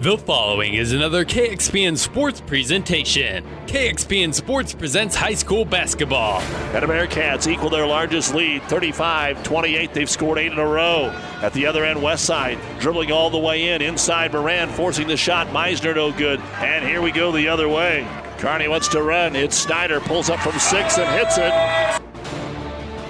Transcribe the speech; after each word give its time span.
The 0.00 0.18
following 0.18 0.74
is 0.74 0.92
another 0.92 1.24
KXPN 1.24 1.96
Sports 1.96 2.40
presentation. 2.40 3.44
KXPN 3.66 4.34
Sports 4.34 4.74
presents 4.74 5.14
high 5.14 5.34
school 5.34 5.64
basketball. 5.64 6.40
And 6.40 6.82
the 6.82 6.92
Bearcats 6.92 7.46
equal 7.46 7.70
their 7.70 7.86
largest 7.86 8.34
lead, 8.34 8.62
35-28. 8.62 9.92
They've 9.92 10.10
scored 10.10 10.38
eight 10.38 10.50
in 10.50 10.58
a 10.58 10.66
row. 10.66 11.10
At 11.42 11.52
the 11.52 11.64
other 11.64 11.84
end, 11.84 12.02
West 12.02 12.24
Side 12.24 12.58
dribbling 12.80 13.12
all 13.12 13.30
the 13.30 13.38
way 13.38 13.68
in. 13.68 13.82
Inside, 13.82 14.32
Moran 14.32 14.68
forcing 14.68 15.06
the 15.06 15.16
shot. 15.16 15.46
Meisner 15.48 15.94
no 15.94 16.10
good. 16.10 16.40
And 16.56 16.84
here 16.84 17.00
we 17.00 17.12
go 17.12 17.30
the 17.30 17.46
other 17.46 17.68
way. 17.68 18.06
Kearney 18.38 18.66
wants 18.66 18.88
to 18.88 19.00
run. 19.00 19.36
It's 19.36 19.56
Snyder, 19.56 20.00
pulls 20.00 20.28
up 20.28 20.40
from 20.40 20.58
six 20.58 20.98
and 20.98 21.08
hits 21.16 21.38
it. 21.38 21.52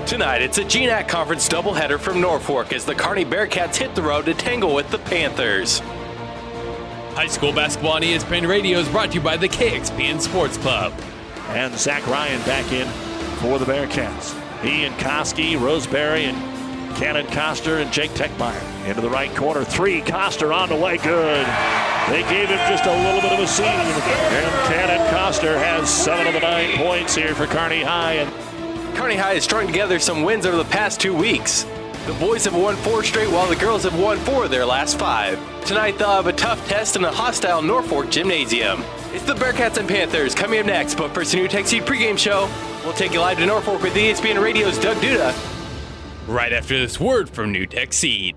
Tonight, 0.07 0.43
it's 0.43 0.59
a 0.59 0.65
GNAC 0.65 1.09
Conference 1.09 1.49
doubleheader 1.49 1.99
from 1.99 2.21
Norfolk 2.21 2.75
as 2.75 2.85
the 2.85 2.95
Kearney 2.95 3.25
Bearcats 3.25 3.77
hit 3.77 3.95
the 3.95 4.03
road 4.03 4.27
to 4.27 4.35
tangle 4.35 4.75
with 4.75 4.91
the 4.91 4.99
Panthers. 4.99 5.81
High 7.15 7.29
school 7.29 7.53
basketball 7.53 7.93
on 7.93 8.03
ESPN 8.03 8.49
Radio 8.49 8.81
is 8.81 8.89
brought 8.89 9.11
to 9.11 9.15
you 9.15 9.21
by 9.21 9.37
the 9.37 9.49
KXPN 9.49 10.21
Sports 10.21 10.57
Club. 10.57 10.93
And 11.51 11.73
Zach 11.75 12.05
Ryan 12.09 12.41
back 12.43 12.73
in 12.73 12.89
for 13.39 13.61
the 13.61 13.65
Bearcats. 13.65 14.35
He 14.63 14.85
and 14.85 14.93
Koski, 14.97 15.59
Roseberry, 15.59 16.25
and 16.25 16.37
Cannon 16.97 17.25
Coster 17.29 17.79
and 17.79 17.93
Jake 17.93 18.11
Techmeyer 18.13 18.61
into 18.89 19.01
the 19.01 19.09
right 19.09 19.33
corner. 19.37 19.65
Three, 19.65 20.01
Coster 20.01 20.53
on 20.53 20.71
the 20.71 20.75
way, 20.75 20.97
good. 20.99 21.47
They 22.09 22.23
gave 22.23 22.49
him 22.49 22.59
just 22.69 22.85
a 22.85 22.93
little 22.93 23.21
bit 23.21 23.33
of 23.33 23.39
a 23.39 23.47
scene. 23.47 23.65
And 23.65 24.75
Cannon 24.75 25.09
Coster 25.13 25.57
has 25.57 25.89
seven 25.89 26.27
of 26.27 26.35
the 26.35 26.41
nine 26.41 26.77
points 26.79 27.15
here 27.15 27.33
for 27.37 27.47
Kearney 27.47 27.85
High. 27.85 28.15
And 28.15 28.97
Kearney 28.97 29.15
High 29.15 29.35
is 29.35 29.45
strung 29.45 29.69
together 29.69 30.01
some 30.01 30.25
wins 30.25 30.47
over 30.47 30.57
the 30.57 30.65
past 30.65 31.01
two 31.01 31.15
weeks. 31.15 31.65
The 32.07 32.13
boys 32.21 32.45
have 32.45 32.55
won 32.55 32.77
four 32.77 33.03
straight 33.03 33.31
while 33.31 33.49
the 33.49 33.57
girls 33.57 33.85
have 33.85 33.99
won 33.99 34.19
four 34.19 34.45
of 34.45 34.51
their 34.51 34.67
last 34.67 34.99
five. 34.99 35.39
Tonight 35.65 35.97
they'll 35.97 36.11
have 36.11 36.27
a 36.27 36.35
tough 36.35 36.69
test 36.69 36.97
in 36.97 37.05
a 37.05 37.11
hostile 37.11 37.63
Norfolk 37.63 38.11
gymnasium. 38.11 38.85
It's 39.15 39.25
the 39.25 39.33
Bearcats 39.33 39.79
and 39.79 39.89
Panthers 39.89 40.35
coming 40.35 40.61
up 40.61 40.67
next, 40.67 40.97
but 40.97 41.15
first 41.15 41.33
a 41.33 41.39
NuTech 41.39 41.67
Seed 41.67 41.85
pregame 41.85 42.19
show. 42.19 42.51
We'll 42.85 42.93
take 42.93 43.15
you 43.15 43.21
live 43.21 43.39
to 43.39 43.47
Norfolk 43.47 43.83
with 43.83 43.95
ESPN 43.95 44.43
Radio's 44.43 44.79
Doug 44.79 44.99
Duda. 44.99 45.33
Right 46.29 46.53
after 46.53 46.79
this 46.79 47.01
word 47.01 47.31
from 47.31 47.55
NuTech 47.55 47.95
Seed. 47.95 48.37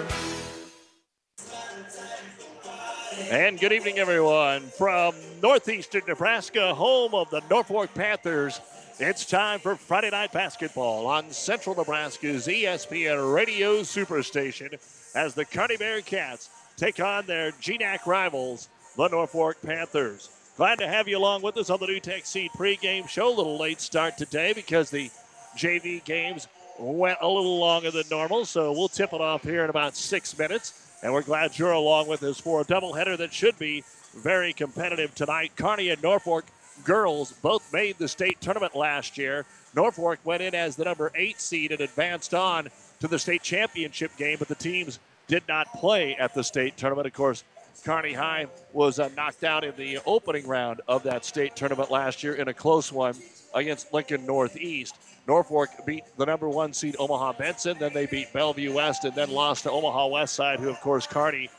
And 3.31 3.57
good 3.57 3.71
evening, 3.71 3.97
everyone, 3.97 4.63
from 4.63 5.15
northeastern 5.41 6.01
Nebraska, 6.05 6.75
home 6.75 7.15
of 7.15 7.29
the 7.29 7.41
Norfolk 7.49 7.93
Panthers. 7.93 8.59
It's 8.99 9.25
time 9.25 9.59
for 9.61 9.77
Friday 9.77 10.09
Night 10.09 10.33
Basketball 10.33 11.07
on 11.07 11.31
Central 11.31 11.73
Nebraska's 11.73 12.47
ESPN 12.47 13.33
Radio 13.33 13.83
Superstation 13.83 14.77
as 15.15 15.33
the 15.33 15.45
Kearney 15.45 15.77
Bearcats 15.77 16.49
take 16.75 16.99
on 16.99 17.25
their 17.25 17.53
GNAC 17.53 18.05
rivals, 18.05 18.67
the 18.97 19.07
Norfolk 19.07 19.55
Panthers. 19.65 20.29
Glad 20.57 20.79
to 20.79 20.87
have 20.89 21.07
you 21.07 21.17
along 21.17 21.41
with 21.41 21.55
us 21.55 21.69
on 21.69 21.79
the 21.79 21.87
NuTech 21.87 22.25
Seed 22.25 22.51
pregame 22.51 23.07
show. 23.07 23.29
A 23.29 23.37
little 23.37 23.57
late 23.57 23.79
start 23.79 24.17
today 24.17 24.51
because 24.51 24.89
the 24.89 25.09
JV 25.55 26.03
games 26.03 26.49
went 26.77 27.19
a 27.21 27.27
little 27.29 27.59
longer 27.59 27.91
than 27.91 28.03
normal, 28.11 28.43
so 28.43 28.73
we'll 28.73 28.89
tip 28.89 29.13
it 29.13 29.21
off 29.21 29.43
here 29.43 29.63
in 29.63 29.69
about 29.69 29.95
six 29.95 30.37
minutes. 30.37 30.90
And 31.03 31.13
we're 31.13 31.23
glad 31.23 31.57
you're 31.57 31.71
along 31.71 32.07
with 32.07 32.21
us 32.23 32.39
for 32.39 32.61
a 32.61 32.65
doubleheader 32.65 33.17
that 33.17 33.33
should 33.33 33.57
be 33.57 33.83
very 34.15 34.53
competitive 34.53 35.15
tonight. 35.15 35.51
Kearney 35.55 35.89
and 35.89 36.01
Norfolk 36.03 36.45
girls 36.83 37.31
both 37.31 37.71
made 37.73 37.97
the 37.97 38.07
state 38.07 38.39
tournament 38.39 38.75
last 38.75 39.17
year. 39.17 39.45
Norfolk 39.75 40.19
went 40.23 40.43
in 40.43 40.53
as 40.53 40.75
the 40.75 40.85
number 40.85 41.11
eight 41.15 41.39
seed 41.39 41.71
and 41.71 41.81
advanced 41.81 42.33
on 42.33 42.69
to 42.99 43.07
the 43.07 43.17
state 43.17 43.41
championship 43.41 44.15
game, 44.17 44.37
but 44.37 44.47
the 44.47 44.55
teams 44.55 44.99
did 45.27 45.43
not 45.47 45.71
play 45.73 46.15
at 46.15 46.33
the 46.33 46.43
state 46.43 46.77
tournament. 46.77 47.07
Of 47.07 47.13
course, 47.13 47.43
Kearney 47.83 48.13
High 48.13 48.47
was 48.73 48.99
uh, 48.99 49.09
knocked 49.15 49.43
out 49.43 49.63
in 49.63 49.75
the 49.75 49.99
opening 50.05 50.47
round 50.47 50.81
of 50.87 51.03
that 51.03 51.25
state 51.25 51.55
tournament 51.55 51.89
last 51.89 52.21
year 52.21 52.35
in 52.35 52.47
a 52.47 52.53
close 52.53 52.91
one 52.91 53.15
against 53.55 53.91
Lincoln 53.93 54.25
Northeast. 54.25 54.95
Norfolk 55.27 55.69
beat 55.85 56.03
the 56.17 56.25
number 56.25 56.49
one 56.49 56.73
seed 56.73 56.95
Omaha 56.97 57.33
Benson, 57.33 57.77
then 57.79 57.93
they 57.93 58.05
beat 58.05 58.33
Bellevue 58.33 58.73
West, 58.73 59.05
and 59.05 59.15
then 59.15 59.29
lost 59.29 59.63
to 59.63 59.71
Omaha 59.71 60.07
West 60.07 60.33
Side, 60.35 60.59
who, 60.59 60.69
of 60.69 60.79
course, 60.81 61.05
Kearney 61.05 61.49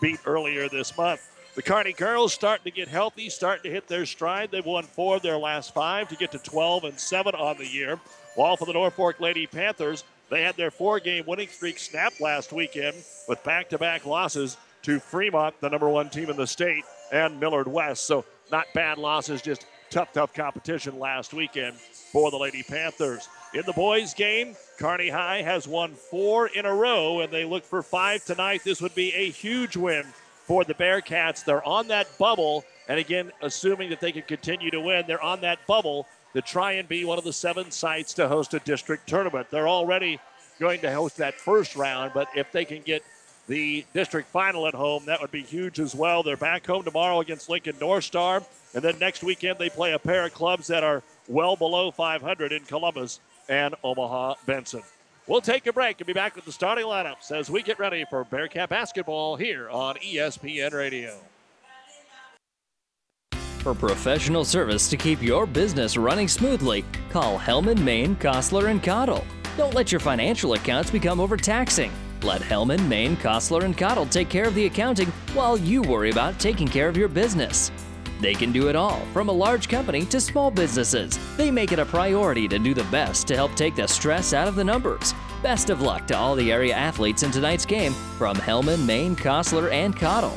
beat 0.00 0.20
earlier 0.26 0.68
this 0.68 0.96
month. 0.96 1.20
The 1.54 1.62
Kearney 1.62 1.92
girls 1.92 2.32
starting 2.32 2.64
to 2.64 2.70
get 2.70 2.88
healthy, 2.88 3.28
starting 3.28 3.64
to 3.64 3.70
hit 3.70 3.88
their 3.88 4.06
stride. 4.06 4.50
They've 4.50 4.64
won 4.64 4.84
four 4.84 5.16
of 5.16 5.22
their 5.22 5.36
last 5.36 5.74
five 5.74 6.08
to 6.08 6.16
get 6.16 6.30
to 6.32 6.38
12 6.38 6.84
and 6.84 6.98
7 6.98 7.34
on 7.34 7.58
the 7.58 7.66
year. 7.66 7.98
While 8.36 8.56
for 8.56 8.66
the 8.66 8.72
Norfolk 8.72 9.20
Lady 9.20 9.46
Panthers, 9.46 10.04
they 10.30 10.42
had 10.42 10.56
their 10.56 10.70
four 10.70 11.00
game 11.00 11.24
winning 11.26 11.48
streak 11.48 11.78
snapped 11.78 12.20
last 12.20 12.52
weekend 12.52 12.96
with 13.28 13.42
back 13.42 13.68
to 13.70 13.78
back 13.78 14.06
losses 14.06 14.56
to 14.82 15.00
Fremont, 15.00 15.60
the 15.60 15.68
number 15.68 15.88
one 15.88 16.08
team 16.08 16.30
in 16.30 16.36
the 16.36 16.46
state, 16.46 16.84
and 17.12 17.38
Millard 17.40 17.66
West. 17.66 18.06
So, 18.06 18.24
not 18.50 18.66
bad 18.72 18.98
losses, 18.98 19.42
just 19.42 19.66
tough, 19.90 20.12
tough 20.12 20.32
competition 20.32 20.98
last 20.98 21.34
weekend 21.34 21.76
for 21.76 22.30
the 22.30 22.36
Lady 22.36 22.62
Panthers. 22.62 23.28
In 23.52 23.62
the 23.66 23.72
boys' 23.72 24.14
game, 24.14 24.56
Kearney 24.78 25.08
High 25.08 25.42
has 25.42 25.66
won 25.66 25.94
four 25.94 26.46
in 26.46 26.64
a 26.64 26.74
row, 26.74 27.20
and 27.20 27.32
they 27.32 27.44
look 27.44 27.64
for 27.64 27.82
five 27.82 28.24
tonight. 28.24 28.62
This 28.64 28.80
would 28.80 28.94
be 28.94 29.12
a 29.12 29.28
huge 29.30 29.76
win 29.76 30.04
for 30.44 30.64
the 30.64 30.74
Bearcats. 30.74 31.44
They're 31.44 31.66
on 31.66 31.88
that 31.88 32.06
bubble, 32.18 32.64
and 32.88 32.98
again, 32.98 33.32
assuming 33.42 33.90
that 33.90 34.00
they 34.00 34.12
can 34.12 34.22
continue 34.22 34.70
to 34.70 34.80
win, 34.80 35.04
they're 35.06 35.22
on 35.22 35.40
that 35.40 35.66
bubble 35.66 36.06
to 36.32 36.40
try 36.40 36.72
and 36.72 36.88
be 36.88 37.04
one 37.04 37.18
of 37.18 37.24
the 37.24 37.32
seven 37.32 37.72
sites 37.72 38.14
to 38.14 38.28
host 38.28 38.54
a 38.54 38.60
district 38.60 39.08
tournament. 39.08 39.48
They're 39.50 39.68
already 39.68 40.20
going 40.60 40.80
to 40.82 40.92
host 40.92 41.16
that 41.16 41.34
first 41.34 41.74
round, 41.74 42.12
but 42.14 42.28
if 42.36 42.52
they 42.52 42.64
can 42.64 42.82
get 42.82 43.02
the 43.50 43.84
district 43.92 44.28
final 44.28 44.68
at 44.68 44.74
home, 44.74 45.02
that 45.06 45.20
would 45.20 45.32
be 45.32 45.42
huge 45.42 45.80
as 45.80 45.92
well. 45.92 46.22
They're 46.22 46.36
back 46.36 46.64
home 46.64 46.84
tomorrow 46.84 47.18
against 47.18 47.50
Lincoln 47.50 47.74
North 47.80 48.04
Star, 48.04 48.44
and 48.74 48.82
then 48.82 48.96
next 49.00 49.24
weekend 49.24 49.58
they 49.58 49.68
play 49.68 49.92
a 49.92 49.98
pair 49.98 50.24
of 50.24 50.32
clubs 50.32 50.68
that 50.68 50.84
are 50.84 51.02
well 51.26 51.56
below 51.56 51.90
500 51.90 52.52
in 52.52 52.64
Columbus 52.64 53.18
and 53.48 53.74
Omaha 53.82 54.34
Benson. 54.46 54.82
We'll 55.26 55.40
take 55.40 55.66
a 55.66 55.72
break 55.72 55.98
and 55.98 56.06
be 56.06 56.12
back 56.12 56.36
with 56.36 56.44
the 56.44 56.52
starting 56.52 56.84
lineups 56.84 57.32
as 57.32 57.50
we 57.50 57.62
get 57.62 57.80
ready 57.80 58.04
for 58.08 58.22
Bearcat 58.22 58.68
basketball 58.68 59.34
here 59.34 59.68
on 59.68 59.96
ESPN 59.96 60.72
Radio. 60.72 61.18
For 63.58 63.74
professional 63.74 64.44
service 64.44 64.88
to 64.90 64.96
keep 64.96 65.20
your 65.20 65.44
business 65.44 65.96
running 65.96 66.28
smoothly, 66.28 66.84
call 67.10 67.36
Hellman, 67.36 67.82
Maine, 67.82 68.14
Kostler, 68.14 68.70
and 68.70 68.80
Cottle. 68.80 69.26
Don't 69.56 69.74
let 69.74 69.90
your 69.90 70.00
financial 70.00 70.52
accounts 70.52 70.92
become 70.92 71.18
overtaxing. 71.20 71.90
Let 72.22 72.42
Hellman, 72.42 72.86
Maine, 72.86 73.16
Kostler, 73.16 73.64
and 73.64 73.76
Cottle 73.76 74.06
take 74.06 74.28
care 74.28 74.46
of 74.46 74.54
the 74.54 74.66
accounting 74.66 75.08
while 75.32 75.56
you 75.56 75.80
worry 75.82 76.10
about 76.10 76.38
taking 76.38 76.68
care 76.68 76.88
of 76.88 76.96
your 76.96 77.08
business. 77.08 77.72
They 78.20 78.34
can 78.34 78.52
do 78.52 78.68
it 78.68 78.76
all, 78.76 79.00
from 79.14 79.28
a 79.28 79.32
large 79.32 79.68
company 79.68 80.04
to 80.06 80.20
small 80.20 80.50
businesses. 80.50 81.18
They 81.38 81.50
make 81.50 81.72
it 81.72 81.78
a 81.78 81.86
priority 81.86 82.46
to 82.48 82.58
do 82.58 82.74
the 82.74 82.84
best 82.84 83.26
to 83.28 83.36
help 83.36 83.54
take 83.54 83.74
the 83.74 83.86
stress 83.86 84.34
out 84.34 84.48
of 84.48 84.54
the 84.54 84.64
numbers. 84.64 85.14
Best 85.42 85.70
of 85.70 85.80
luck 85.80 86.06
to 86.08 86.16
all 86.16 86.34
the 86.34 86.52
area 86.52 86.74
athletes 86.74 87.22
in 87.22 87.30
tonight's 87.30 87.64
game 87.64 87.92
from 88.18 88.36
Hellman, 88.36 88.84
Maine, 88.84 89.16
Kostler, 89.16 89.70
and 89.72 89.96
Cottle. 89.96 90.36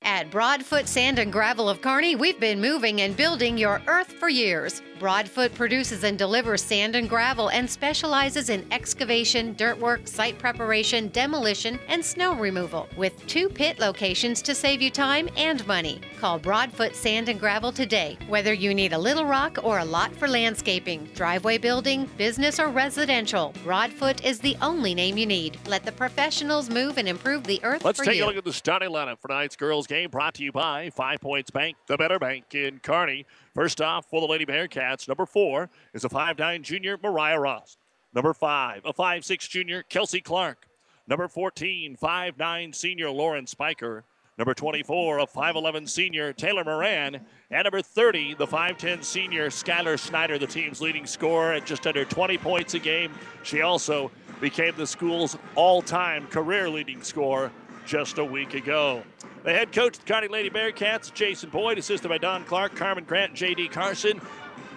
At 0.00 0.30
Broadfoot 0.30 0.86
Sand 0.86 1.18
and 1.18 1.32
Gravel 1.32 1.68
of 1.68 1.80
Kearney, 1.80 2.14
we've 2.14 2.38
been 2.38 2.60
moving 2.60 3.00
and 3.00 3.16
building 3.16 3.58
your 3.58 3.82
earth 3.86 4.12
for 4.12 4.28
years. 4.28 4.80
Broadfoot 5.04 5.54
produces 5.54 6.02
and 6.02 6.16
delivers 6.16 6.62
sand 6.62 6.96
and 6.96 7.10
gravel 7.10 7.50
and 7.50 7.68
specializes 7.68 8.48
in 8.48 8.64
excavation, 8.72 9.52
dirt 9.52 9.78
work, 9.78 10.08
site 10.08 10.38
preparation, 10.38 11.08
demolition, 11.08 11.78
and 11.88 12.02
snow 12.02 12.34
removal 12.34 12.88
with 12.96 13.14
two 13.26 13.50
pit 13.50 13.78
locations 13.78 14.40
to 14.40 14.54
save 14.54 14.80
you 14.80 14.90
time 14.90 15.28
and 15.36 15.66
money. 15.66 16.00
Call 16.18 16.38
Broadfoot 16.38 16.96
Sand 16.96 17.28
and 17.28 17.38
Gravel 17.38 17.70
today. 17.70 18.16
Whether 18.28 18.54
you 18.54 18.72
need 18.72 18.94
a 18.94 18.98
little 18.98 19.26
rock 19.26 19.58
or 19.62 19.80
a 19.80 19.84
lot 19.84 20.10
for 20.16 20.26
landscaping, 20.26 21.04
driveway 21.14 21.58
building, 21.58 22.08
business, 22.16 22.58
or 22.58 22.68
residential, 22.68 23.52
Broadfoot 23.62 24.24
is 24.24 24.40
the 24.40 24.56
only 24.62 24.94
name 24.94 25.18
you 25.18 25.26
need. 25.26 25.58
Let 25.66 25.84
the 25.84 25.92
professionals 25.92 26.70
move 26.70 26.96
and 26.96 27.06
improve 27.06 27.44
the 27.44 27.62
earth 27.62 27.84
Let's 27.84 28.00
take 28.00 28.16
you. 28.16 28.24
a 28.24 28.28
look 28.28 28.38
at 28.38 28.44
the 28.44 28.54
starting 28.54 28.88
lineup 28.88 29.18
for 29.20 29.28
tonight's 29.28 29.54
girls' 29.54 29.86
game 29.86 30.08
brought 30.08 30.32
to 30.36 30.42
you 30.42 30.50
by 30.50 30.88
Five 30.88 31.20
Points 31.20 31.50
Bank, 31.50 31.76
the 31.88 31.98
better 31.98 32.18
bank 32.18 32.54
in 32.54 32.78
Kearney. 32.78 33.26
First 33.54 33.80
off, 33.80 34.06
for 34.10 34.20
the 34.20 34.26
Lady 34.26 34.44
Bearcats, 34.44 35.06
number 35.06 35.26
four 35.26 35.70
is 35.92 36.04
a 36.04 36.08
5'9 36.08 36.62
junior, 36.62 36.98
Mariah 37.00 37.38
Ross. 37.38 37.76
Number 38.12 38.34
five, 38.34 38.82
a 38.84 38.92
5'6 38.92 39.48
junior, 39.48 39.84
Kelsey 39.84 40.20
Clark. 40.20 40.66
Number 41.06 41.28
14, 41.28 41.96
5'9 41.96 42.74
senior 42.74 43.10
Lauren 43.10 43.46
Spiker. 43.46 44.04
Number 44.38 44.54
24, 44.54 45.18
a 45.18 45.26
5'11 45.26 45.88
senior 45.88 46.32
Taylor 46.32 46.64
Moran. 46.64 47.20
And 47.50 47.64
number 47.64 47.80
30, 47.80 48.34
the 48.34 48.46
5'10 48.46 49.04
senior 49.04 49.50
Skylar 49.50 50.00
Snyder, 50.00 50.36
the 50.36 50.48
team's 50.48 50.80
leading 50.80 51.06
scorer 51.06 51.52
at 51.52 51.64
just 51.64 51.86
under 51.86 52.04
20 52.04 52.36
points 52.38 52.74
a 52.74 52.80
game. 52.80 53.12
She 53.44 53.62
also 53.62 54.10
became 54.40 54.74
the 54.76 54.86
school's 54.86 55.38
all 55.54 55.80
time 55.80 56.26
career 56.26 56.68
leading 56.68 57.02
scorer 57.02 57.52
just 57.86 58.18
a 58.18 58.24
week 58.24 58.54
ago. 58.54 59.04
The 59.44 59.52
head 59.52 59.72
coach 59.72 59.98
of 59.98 60.04
the 60.06 60.10
Kearney 60.10 60.28
Lady 60.28 60.48
Bearcats, 60.48 61.12
Jason 61.12 61.50
Boyd, 61.50 61.76
assisted 61.76 62.08
by 62.08 62.16
Don 62.16 62.44
Clark, 62.44 62.74
Carmen 62.76 63.04
Grant, 63.04 63.34
J.D. 63.34 63.68
Carson, 63.68 64.18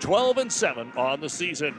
12 0.01 0.39
and 0.39 0.51
7 0.51 0.91
on 0.97 1.21
the 1.21 1.29
season. 1.29 1.73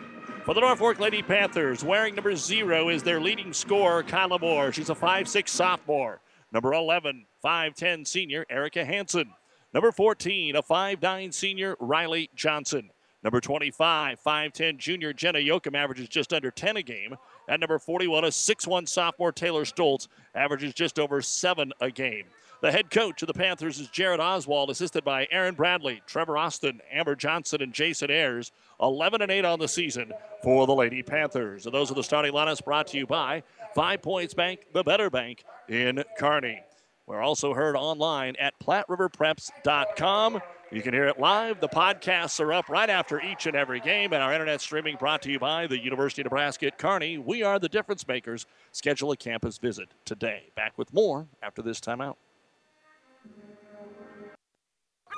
For 0.47 0.55
the 0.55 0.63
Norfolk 0.63 0.99
Lady 0.99 1.21
Panthers, 1.21 1.85
wearing 1.85 2.15
number 2.15 2.35
zero 2.35 2.89
is 2.89 3.03
their 3.03 3.21
leading 3.21 3.53
scorer, 3.53 4.03
Kyla 4.03 4.39
Moore. 4.39 4.73
She's 4.73 4.89
a 4.89 4.95
5'6 4.95 5.51
sophomore. 5.51 6.23
Number 6.51 6.73
11, 6.73 7.27
5'10 7.45 8.07
senior, 8.07 8.47
Erica 8.49 8.87
Hanson. 8.87 9.35
Number 9.75 9.93
14, 9.93 10.57
a 10.57 10.63
5'9 10.63 11.35
senior, 11.35 11.77
Riley 11.81 12.31
Johnson. 12.35 12.89
Number 13.23 13.43
25, 13.43 14.19
5'10 14.27 14.79
junior, 14.79 15.13
Jenna 15.13 15.41
Yoakum 15.41 15.77
averages 15.77 16.09
just 16.09 16.33
under 16.33 16.51
10 16.51 16.79
a 16.79 16.83
game. 16.83 17.17
And 17.49 17.61
number 17.61 17.79
41, 17.79 18.25
a 18.25 18.29
6'1 18.29 18.89
sophomore, 18.89 19.33
Taylor 19.33 19.67
Stoltz, 19.67 20.09
averages 20.35 20.73
just 20.73 20.99
over 20.99 21.21
7 21.21 21.71
a 21.83 21.91
game. 21.91 22.25
The 22.61 22.73
head 22.73 22.91
coach 22.91 23.23
of 23.23 23.29
the 23.29 23.35
Panthers 23.35 23.79
is 23.79 23.89
Jared 23.89 24.19
Oswald, 24.19 24.69
assisted 24.69 25.05
by 25.05 25.29
Aaron 25.31 25.55
Bradley, 25.55 26.03
Trevor 26.09 26.37
Austin, 26.37 26.81
Amber 26.91 27.15
Johnson, 27.15 27.63
and 27.63 27.73
Jason 27.73 28.11
Ayers. 28.11 28.51
11 28.81 29.23
and 29.23 29.31
8 29.31 29.45
on 29.45 29.61
the 29.61 29.69
season 29.69 30.13
for 30.43 30.67
the 30.67 30.75
Lady 30.75 31.05
Panthers. 31.05 31.67
And 31.67 31.75
those 31.75 31.89
are 31.93 31.95
the 31.95 32.03
starting 32.03 32.33
lineups 32.33 32.65
brought 32.65 32.89
to 32.89 32.99
you 32.99 33.07
by 33.07 33.45
Five 33.77 34.03
Points 34.03 34.35
Bank, 34.35 34.67
the 34.73 34.83
better 34.83 35.09
bank 35.09 35.45
in 35.69 36.03
Kearney. 36.19 36.61
We're 37.07 37.23
also 37.23 37.55
heard 37.55 37.77
online 37.77 38.35
at 38.41 38.59
PlatteRiverPreps.com. 38.59 40.41
You 40.73 40.83
can 40.83 40.95
hear 40.95 41.07
it 41.07 41.21
live. 41.21 41.61
The 41.61 41.69
podcasts 41.69 42.41
are 42.41 42.53
up 42.53 42.69
right 42.69 42.91
after 42.91 43.21
each 43.21 43.47
and 43.47 43.57
every 43.57 43.79
game, 43.79 44.13
and 44.13 44.23
our 44.23 44.33
internet 44.33 44.61
streaming 44.61 44.97
brought 44.97 45.23
to 45.23 45.31
you 45.31 45.39
by 45.39 45.69
the 45.69 45.79
University 45.79 46.23
of 46.23 46.27
Nebraska 46.27 46.67
at 46.67 46.79
Kearney. 46.79 47.19
We 47.19 47.45
are 47.45 47.61
the 47.61 47.69
difference 47.69 48.07
makers. 48.07 48.47
Schedule 48.73 49.13
a 49.13 49.17
campus 49.17 49.59
visit 49.59 49.89
today. 50.05 50.51
Back 50.57 50.77
with 50.77 50.93
more 50.93 51.29
after 51.41 51.63
this 51.63 51.81
timeout. 51.81 52.17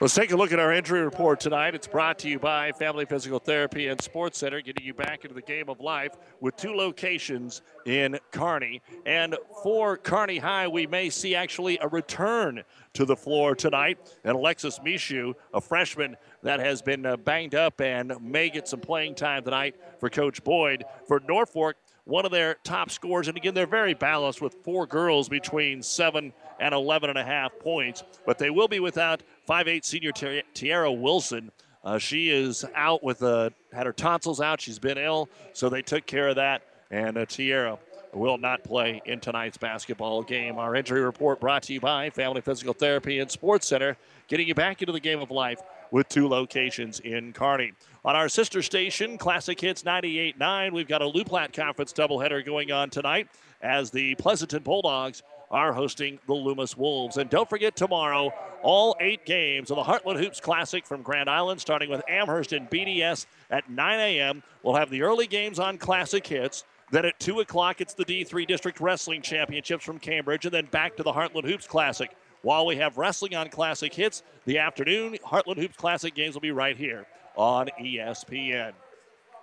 Let's 0.00 0.14
take 0.14 0.30
a 0.30 0.36
look 0.36 0.52
at 0.52 0.60
our 0.60 0.72
injury 0.72 1.00
report 1.00 1.40
tonight. 1.40 1.74
It's 1.74 1.88
brought 1.88 2.20
to 2.20 2.28
you 2.28 2.38
by 2.38 2.70
Family 2.70 3.04
Physical 3.04 3.40
Therapy 3.40 3.88
and 3.88 4.00
Sports 4.00 4.38
Center, 4.38 4.60
getting 4.60 4.86
you 4.86 4.94
back 4.94 5.24
into 5.24 5.34
the 5.34 5.42
game 5.42 5.68
of 5.68 5.80
life 5.80 6.12
with 6.40 6.54
two 6.54 6.72
locations 6.72 7.62
in 7.84 8.16
Kearney. 8.30 8.80
And 9.06 9.36
for 9.60 9.96
Kearney 9.96 10.38
High, 10.38 10.68
we 10.68 10.86
may 10.86 11.10
see 11.10 11.34
actually 11.34 11.78
a 11.82 11.88
return 11.88 12.62
to 12.92 13.04
the 13.04 13.16
floor 13.16 13.56
tonight. 13.56 13.98
And 14.22 14.36
Alexis 14.36 14.78
Mishu, 14.78 15.34
a 15.52 15.60
freshman 15.60 16.16
that 16.44 16.60
has 16.60 16.80
been 16.80 17.04
uh, 17.04 17.16
banged 17.16 17.56
up 17.56 17.80
and 17.80 18.12
may 18.22 18.50
get 18.50 18.68
some 18.68 18.80
playing 18.80 19.16
time 19.16 19.42
tonight 19.42 19.74
for 19.98 20.08
Coach 20.08 20.44
Boyd. 20.44 20.84
For 21.08 21.20
Norfolk, 21.26 21.74
one 22.08 22.24
of 22.24 22.30
their 22.30 22.54
top 22.64 22.90
scorers. 22.90 23.28
And 23.28 23.36
again, 23.36 23.52
they're 23.52 23.66
very 23.66 23.92
balanced 23.92 24.40
with 24.40 24.56
four 24.64 24.86
girls 24.86 25.28
between 25.28 25.82
seven 25.82 26.32
and 26.58 26.74
11 26.74 27.10
and 27.10 27.18
a 27.18 27.24
half 27.24 27.58
points. 27.58 28.02
But 28.24 28.38
they 28.38 28.48
will 28.48 28.66
be 28.66 28.80
without 28.80 29.22
5'8 29.48 29.84
senior 29.84 30.12
Tiara 30.12 30.92
Wilson. 30.92 31.50
Uh, 31.82 31.98
she 31.98 32.28
is 32.28 32.64
out 32.74 33.02
with 33.02 33.22
a, 33.22 33.52
had 33.72 33.86
her 33.86 33.92
tonsils 33.92 34.40
out. 34.40 34.60
She's 34.60 34.78
been 34.78 34.98
ill, 34.98 35.28
so 35.52 35.68
they 35.68 35.80
took 35.80 36.06
care 36.06 36.28
of 36.28 36.36
that. 36.36 36.62
And 36.90 37.16
uh, 37.16 37.24
Tiara 37.24 37.78
will 38.12 38.38
not 38.38 38.64
play 38.64 39.00
in 39.06 39.20
tonight's 39.20 39.56
basketball 39.56 40.22
game. 40.22 40.58
Our 40.58 40.74
injury 40.74 41.00
report 41.00 41.40
brought 41.40 41.62
to 41.64 41.72
you 41.72 41.80
by 41.80 42.10
Family 42.10 42.40
Physical 42.40 42.74
Therapy 42.74 43.20
and 43.20 43.30
Sports 43.30 43.68
Center, 43.68 43.96
getting 44.26 44.48
you 44.48 44.54
back 44.54 44.82
into 44.82 44.92
the 44.92 45.00
game 45.00 45.20
of 45.20 45.30
life 45.30 45.60
with 45.90 46.08
two 46.08 46.28
locations 46.28 47.00
in 47.00 47.32
Kearney. 47.32 47.72
On 48.04 48.14
our 48.16 48.28
sister 48.28 48.62
station, 48.62 49.16
Classic 49.18 49.58
Hits 49.58 49.82
98.9, 49.82 50.72
we've 50.72 50.88
got 50.88 51.02
a 51.02 51.06
Loup 51.06 51.28
Platte 51.28 51.52
Conference 51.52 51.92
doubleheader 51.92 52.44
going 52.44 52.70
on 52.72 52.90
tonight 52.90 53.28
as 53.62 53.90
the 53.90 54.14
Pleasanton 54.16 54.62
Bulldogs 54.62 55.22
are 55.50 55.72
hosting 55.72 56.18
the 56.26 56.34
Loomis 56.34 56.76
Wolves. 56.76 57.16
And 57.16 57.30
don't 57.30 57.48
forget 57.48 57.76
tomorrow, 57.76 58.32
all 58.62 58.96
eight 59.00 59.24
games 59.24 59.70
of 59.70 59.76
the 59.76 59.82
Heartland 59.82 60.18
Hoops 60.22 60.40
Classic 60.40 60.86
from 60.86 61.02
Grand 61.02 61.30
Island, 61.30 61.60
starting 61.60 61.90
with 61.90 62.02
Amherst 62.08 62.52
and 62.52 62.68
BDS 62.68 63.26
at 63.50 63.70
9 63.70 63.98
a.m. 64.00 64.42
We'll 64.62 64.74
have 64.74 64.90
the 64.90 65.02
early 65.02 65.26
games 65.26 65.58
on 65.58 65.78
Classic 65.78 66.26
Hits. 66.26 66.64
Then 66.90 67.04
at 67.04 67.18
2 67.20 67.40
o'clock, 67.40 67.80
it's 67.80 67.94
the 67.94 68.04
D3 68.04 68.46
District 68.46 68.80
Wrestling 68.80 69.22
Championships 69.22 69.84
from 69.84 69.98
Cambridge, 69.98 70.44
and 70.46 70.54
then 70.54 70.66
back 70.66 70.96
to 70.96 71.02
the 71.02 71.12
Heartland 71.12 71.44
Hoops 71.44 71.66
Classic. 71.66 72.10
While 72.42 72.66
we 72.66 72.76
have 72.76 72.96
wrestling 72.96 73.34
on 73.34 73.48
Classic 73.48 73.92
Hits, 73.92 74.22
the 74.44 74.58
afternoon 74.58 75.18
Heartland 75.24 75.58
Hoops 75.58 75.76
Classic 75.76 76.14
games 76.14 76.34
will 76.34 76.40
be 76.40 76.52
right 76.52 76.76
here 76.76 77.06
on 77.36 77.68
ESPN. 77.80 78.72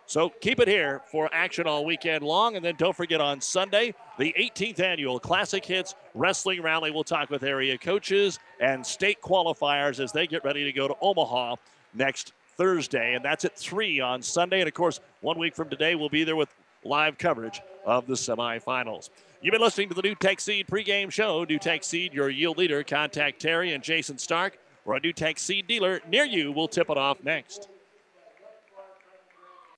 So 0.08 0.30
keep 0.30 0.60
it 0.60 0.68
here 0.68 1.02
for 1.12 1.30
action 1.34 1.66
all 1.68 1.84
weekend 1.84 2.24
long. 2.24 2.56
And 2.56 2.64
then 2.64 2.76
don't 2.78 2.96
forget 2.96 3.20
on 3.20 3.42
Sunday, 3.42 3.94
the 4.20 4.34
18th 4.38 4.80
annual 4.80 5.20
Classic 5.20 5.66
Hits 5.66 5.96
Wrestling 6.14 6.62
Rally. 6.62 6.92
We'll 6.92 7.04
talk 7.04 7.30
with 7.30 7.44
area 7.44 7.78
coaches 7.78 8.40
and 8.60 8.86
state 8.86 9.22
qualifiers 9.22 10.00
as 10.00 10.12
they 10.12 10.28
get 10.28 10.44
ready 10.44 10.64
to 10.64 10.72
go 10.72 10.88
to 10.88 10.96
Omaha 11.02 11.56
next 11.94 12.34
Thursday. 12.56 13.16
And 13.16 13.26
that's 13.26 13.46
at 13.46 13.58
3 13.58 14.00
on 14.00 14.22
Sunday. 14.22 14.62
And 14.62 14.68
of 14.68 14.74
course, 14.74 15.00
one 15.22 15.40
week 15.40 15.56
from 15.56 15.70
today, 15.70 15.96
we'll 15.96 16.10
be 16.10 16.24
there 16.24 16.36
with 16.36 16.50
live 16.84 17.18
coverage 17.18 17.62
of 17.86 18.06
the 18.06 18.14
semifinals. 18.14 19.10
You've 19.42 19.54
been 19.54 19.62
listening 19.62 19.90
to 19.90 19.96
the 19.96 20.04
NuTech 20.04 20.40
Seed 20.40 20.68
pregame 20.68 21.12
show. 21.12 21.46
NuTech 21.46 21.84
Seed, 21.84 22.14
your 22.14 22.30
yield 22.30 22.58
leader. 22.58 22.84
Contact 22.84 23.40
Terry 23.40 23.74
and 23.74 23.84
Jason 23.84 24.18
Stark 24.18 24.58
or 24.86 24.96
a 24.96 25.02
NuTech 25.02 25.40
Seed 25.40 25.68
dealer 25.68 26.00
near 26.08 26.26
you. 26.26 26.52
We'll 26.52 26.68
tip 26.68 26.90
it 26.90 26.98
off 26.98 27.24
next. 27.24 27.70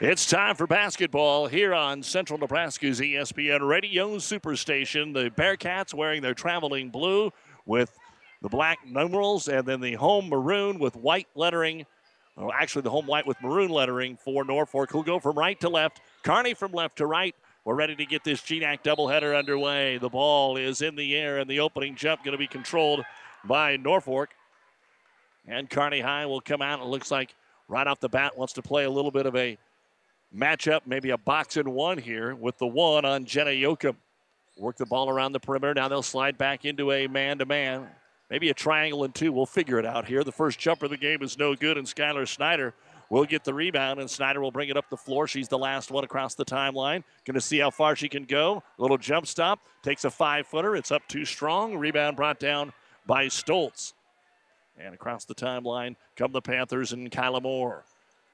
It's 0.00 0.26
time 0.26 0.54
for 0.54 0.68
basketball 0.68 1.48
here 1.48 1.74
on 1.74 2.04
Central 2.04 2.38
Nebraska's 2.38 3.00
ESPN 3.00 3.68
Radio 3.68 4.18
Superstation. 4.18 5.12
The 5.12 5.30
Bearcats 5.30 5.92
wearing 5.92 6.22
their 6.22 6.34
traveling 6.34 6.90
blue 6.90 7.32
with 7.66 7.98
the 8.40 8.48
black 8.48 8.78
numerals 8.86 9.48
and 9.48 9.66
then 9.66 9.80
the 9.80 9.94
home 9.94 10.28
maroon 10.28 10.78
with 10.78 10.94
white 10.94 11.26
lettering. 11.34 11.84
Well, 12.36 12.52
actually, 12.52 12.82
the 12.82 12.90
home 12.90 13.08
white 13.08 13.26
with 13.26 13.38
maroon 13.42 13.70
lettering 13.70 14.16
for 14.16 14.44
Norfolk, 14.44 14.92
who'll 14.92 15.02
go 15.02 15.18
from 15.18 15.36
right 15.36 15.58
to 15.58 15.68
left. 15.68 16.00
Kearney 16.22 16.54
from 16.54 16.70
left 16.70 16.98
to 16.98 17.06
right. 17.06 17.34
We're 17.64 17.74
ready 17.74 17.96
to 17.96 18.06
get 18.06 18.22
this 18.22 18.40
GNAC 18.40 18.84
doubleheader 18.84 19.36
underway. 19.36 19.98
The 19.98 20.10
ball 20.10 20.56
is 20.56 20.80
in 20.80 20.94
the 20.94 21.16
air, 21.16 21.38
and 21.38 21.50
the 21.50 21.58
opening 21.58 21.96
jump 21.96 22.22
going 22.22 22.32
to 22.32 22.38
be 22.38 22.46
controlled 22.46 23.04
by 23.44 23.76
Norfolk. 23.76 24.28
And 25.48 25.68
Kearney 25.68 26.02
High 26.02 26.26
will 26.26 26.40
come 26.40 26.62
out. 26.62 26.78
It 26.78 26.86
looks 26.86 27.10
like 27.10 27.34
right 27.66 27.88
off 27.88 27.98
the 27.98 28.08
bat 28.08 28.38
wants 28.38 28.52
to 28.52 28.62
play 28.62 28.84
a 28.84 28.90
little 28.90 29.10
bit 29.10 29.26
of 29.26 29.34
a 29.34 29.58
matchup, 30.34 30.80
maybe 30.86 31.10
a 31.10 31.18
box 31.18 31.56
and 31.56 31.68
one 31.68 31.98
here 31.98 32.34
with 32.34 32.58
the 32.58 32.66
one 32.66 33.04
on 33.04 33.24
Jenna 33.24 33.50
Yoakum. 33.50 33.96
Work 34.56 34.76
the 34.76 34.86
ball 34.86 35.08
around 35.08 35.32
the 35.32 35.40
perimeter. 35.40 35.74
Now 35.74 35.88
they'll 35.88 36.02
slide 36.02 36.36
back 36.36 36.64
into 36.64 36.90
a 36.90 37.06
man 37.06 37.38
to 37.38 37.46
man. 37.46 37.88
Maybe 38.28 38.50
a 38.50 38.54
triangle 38.54 39.04
and 39.04 39.14
two. 39.14 39.32
We'll 39.32 39.46
figure 39.46 39.78
it 39.78 39.86
out 39.86 40.06
here. 40.06 40.24
The 40.24 40.32
first 40.32 40.58
jumper 40.58 40.86
of 40.86 40.90
the 40.90 40.96
game 40.96 41.22
is 41.22 41.38
no 41.38 41.54
good, 41.54 41.78
and 41.78 41.86
Skylar 41.86 42.28
Snyder 42.28 42.74
will 43.08 43.24
get 43.24 43.44
the 43.44 43.54
rebound, 43.54 44.00
and 44.00 44.10
Snyder 44.10 44.40
will 44.40 44.50
bring 44.50 44.68
it 44.68 44.76
up 44.76 44.90
the 44.90 44.96
floor. 44.96 45.26
She's 45.26 45.48
the 45.48 45.58
last 45.58 45.90
one 45.90 46.04
across 46.04 46.34
the 46.34 46.44
timeline. 46.44 47.04
Going 47.24 47.34
to 47.34 47.40
see 47.40 47.58
how 47.58 47.70
far 47.70 47.96
she 47.96 48.08
can 48.08 48.24
go. 48.24 48.62
A 48.78 48.82
little 48.82 48.98
jump 48.98 49.26
stop. 49.26 49.60
Takes 49.82 50.04
a 50.04 50.10
five 50.10 50.46
footer. 50.46 50.76
It's 50.76 50.90
up 50.90 51.06
too 51.08 51.24
strong. 51.24 51.76
Rebound 51.76 52.16
brought 52.16 52.38
down 52.38 52.72
by 53.06 53.26
Stoltz. 53.26 53.94
And 54.76 54.94
across 54.94 55.24
the 55.24 55.34
timeline 55.34 55.96
come 56.16 56.32
the 56.32 56.42
Panthers 56.42 56.92
and 56.92 57.10
Kyla 57.10 57.40
Moore. 57.40 57.84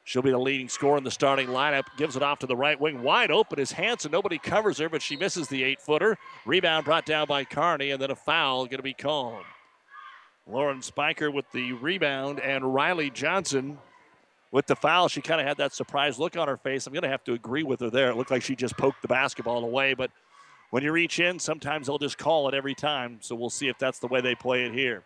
She'll 0.04 0.23
be 0.23 0.30
the 0.30 0.38
leading 0.38 0.68
scorer 0.68 0.99
in 0.99 1.04
the 1.04 1.11
starting 1.11 1.49
lineup. 1.49 1.84
Gives 1.96 2.14
it 2.14 2.23
off 2.23 2.38
to 2.40 2.46
the 2.46 2.56
right 2.56 2.78
wing. 2.78 3.02
Wide 3.02 3.30
open 3.30 3.58
is 3.58 3.73
Hanson. 3.73 4.12
Nobody 4.12 4.38
covers 4.38 4.78
her, 4.78 4.90
but 4.90 5.00
she 5.00 5.16
misses 5.16 5.49
the 5.49 5.64
eight 5.64 5.80
footer. 5.80 6.18
Rebound 6.44 6.84
brought 6.84 7.06
down 7.06 7.26
by 7.26 7.44
Kearney, 7.44 7.90
and 7.90 8.00
then 8.00 8.11
a 8.11 8.14
foul 8.14 8.66
going 8.66 8.76
to 8.76 8.82
be 8.82 8.92
called. 8.92 9.44
Lauren 10.46 10.82
Spiker 10.82 11.30
with 11.30 11.50
the 11.52 11.73
rebound, 11.73 12.38
and 12.38 12.75
Riley 12.75 13.08
Johnson 13.08 13.78
with 14.50 14.66
the 14.66 14.76
foul. 14.76 15.08
She 15.08 15.23
kind 15.23 15.40
of 15.40 15.46
had 15.46 15.56
that 15.56 15.73
surprised 15.73 16.18
look 16.18 16.37
on 16.37 16.49
her 16.49 16.58
face. 16.58 16.87
I'm 16.87 16.92
going 16.92 17.02
to 17.02 17.08
have 17.08 17.25
to 17.25 17.32
agree 17.32 17.62
with 17.62 17.80
her 17.80 17.88
there. 17.88 18.11
It 18.11 18.16
looked 18.16 18.30
like 18.30 18.42
she 18.42 18.54
just 18.54 18.76
poked 18.76 19.00
the 19.00 19.08
basketball 19.08 19.64
away, 19.64 19.94
but 19.94 20.11
when 20.68 20.82
you 20.82 20.92
reach 20.92 21.18
in, 21.18 21.38
sometimes 21.38 21.87
they'll 21.87 21.99
just 21.99 22.18
call 22.18 22.46
it 22.49 22.54
every 22.54 22.75
time. 22.75 23.18
So 23.20 23.34
we'll 23.34 23.49
see 23.49 23.68
if 23.68 23.78
that's 23.78 24.00
the 24.00 24.06
way 24.06 24.20
they 24.20 24.34
play 24.34 24.66
it 24.66 24.75
here. 24.75 25.02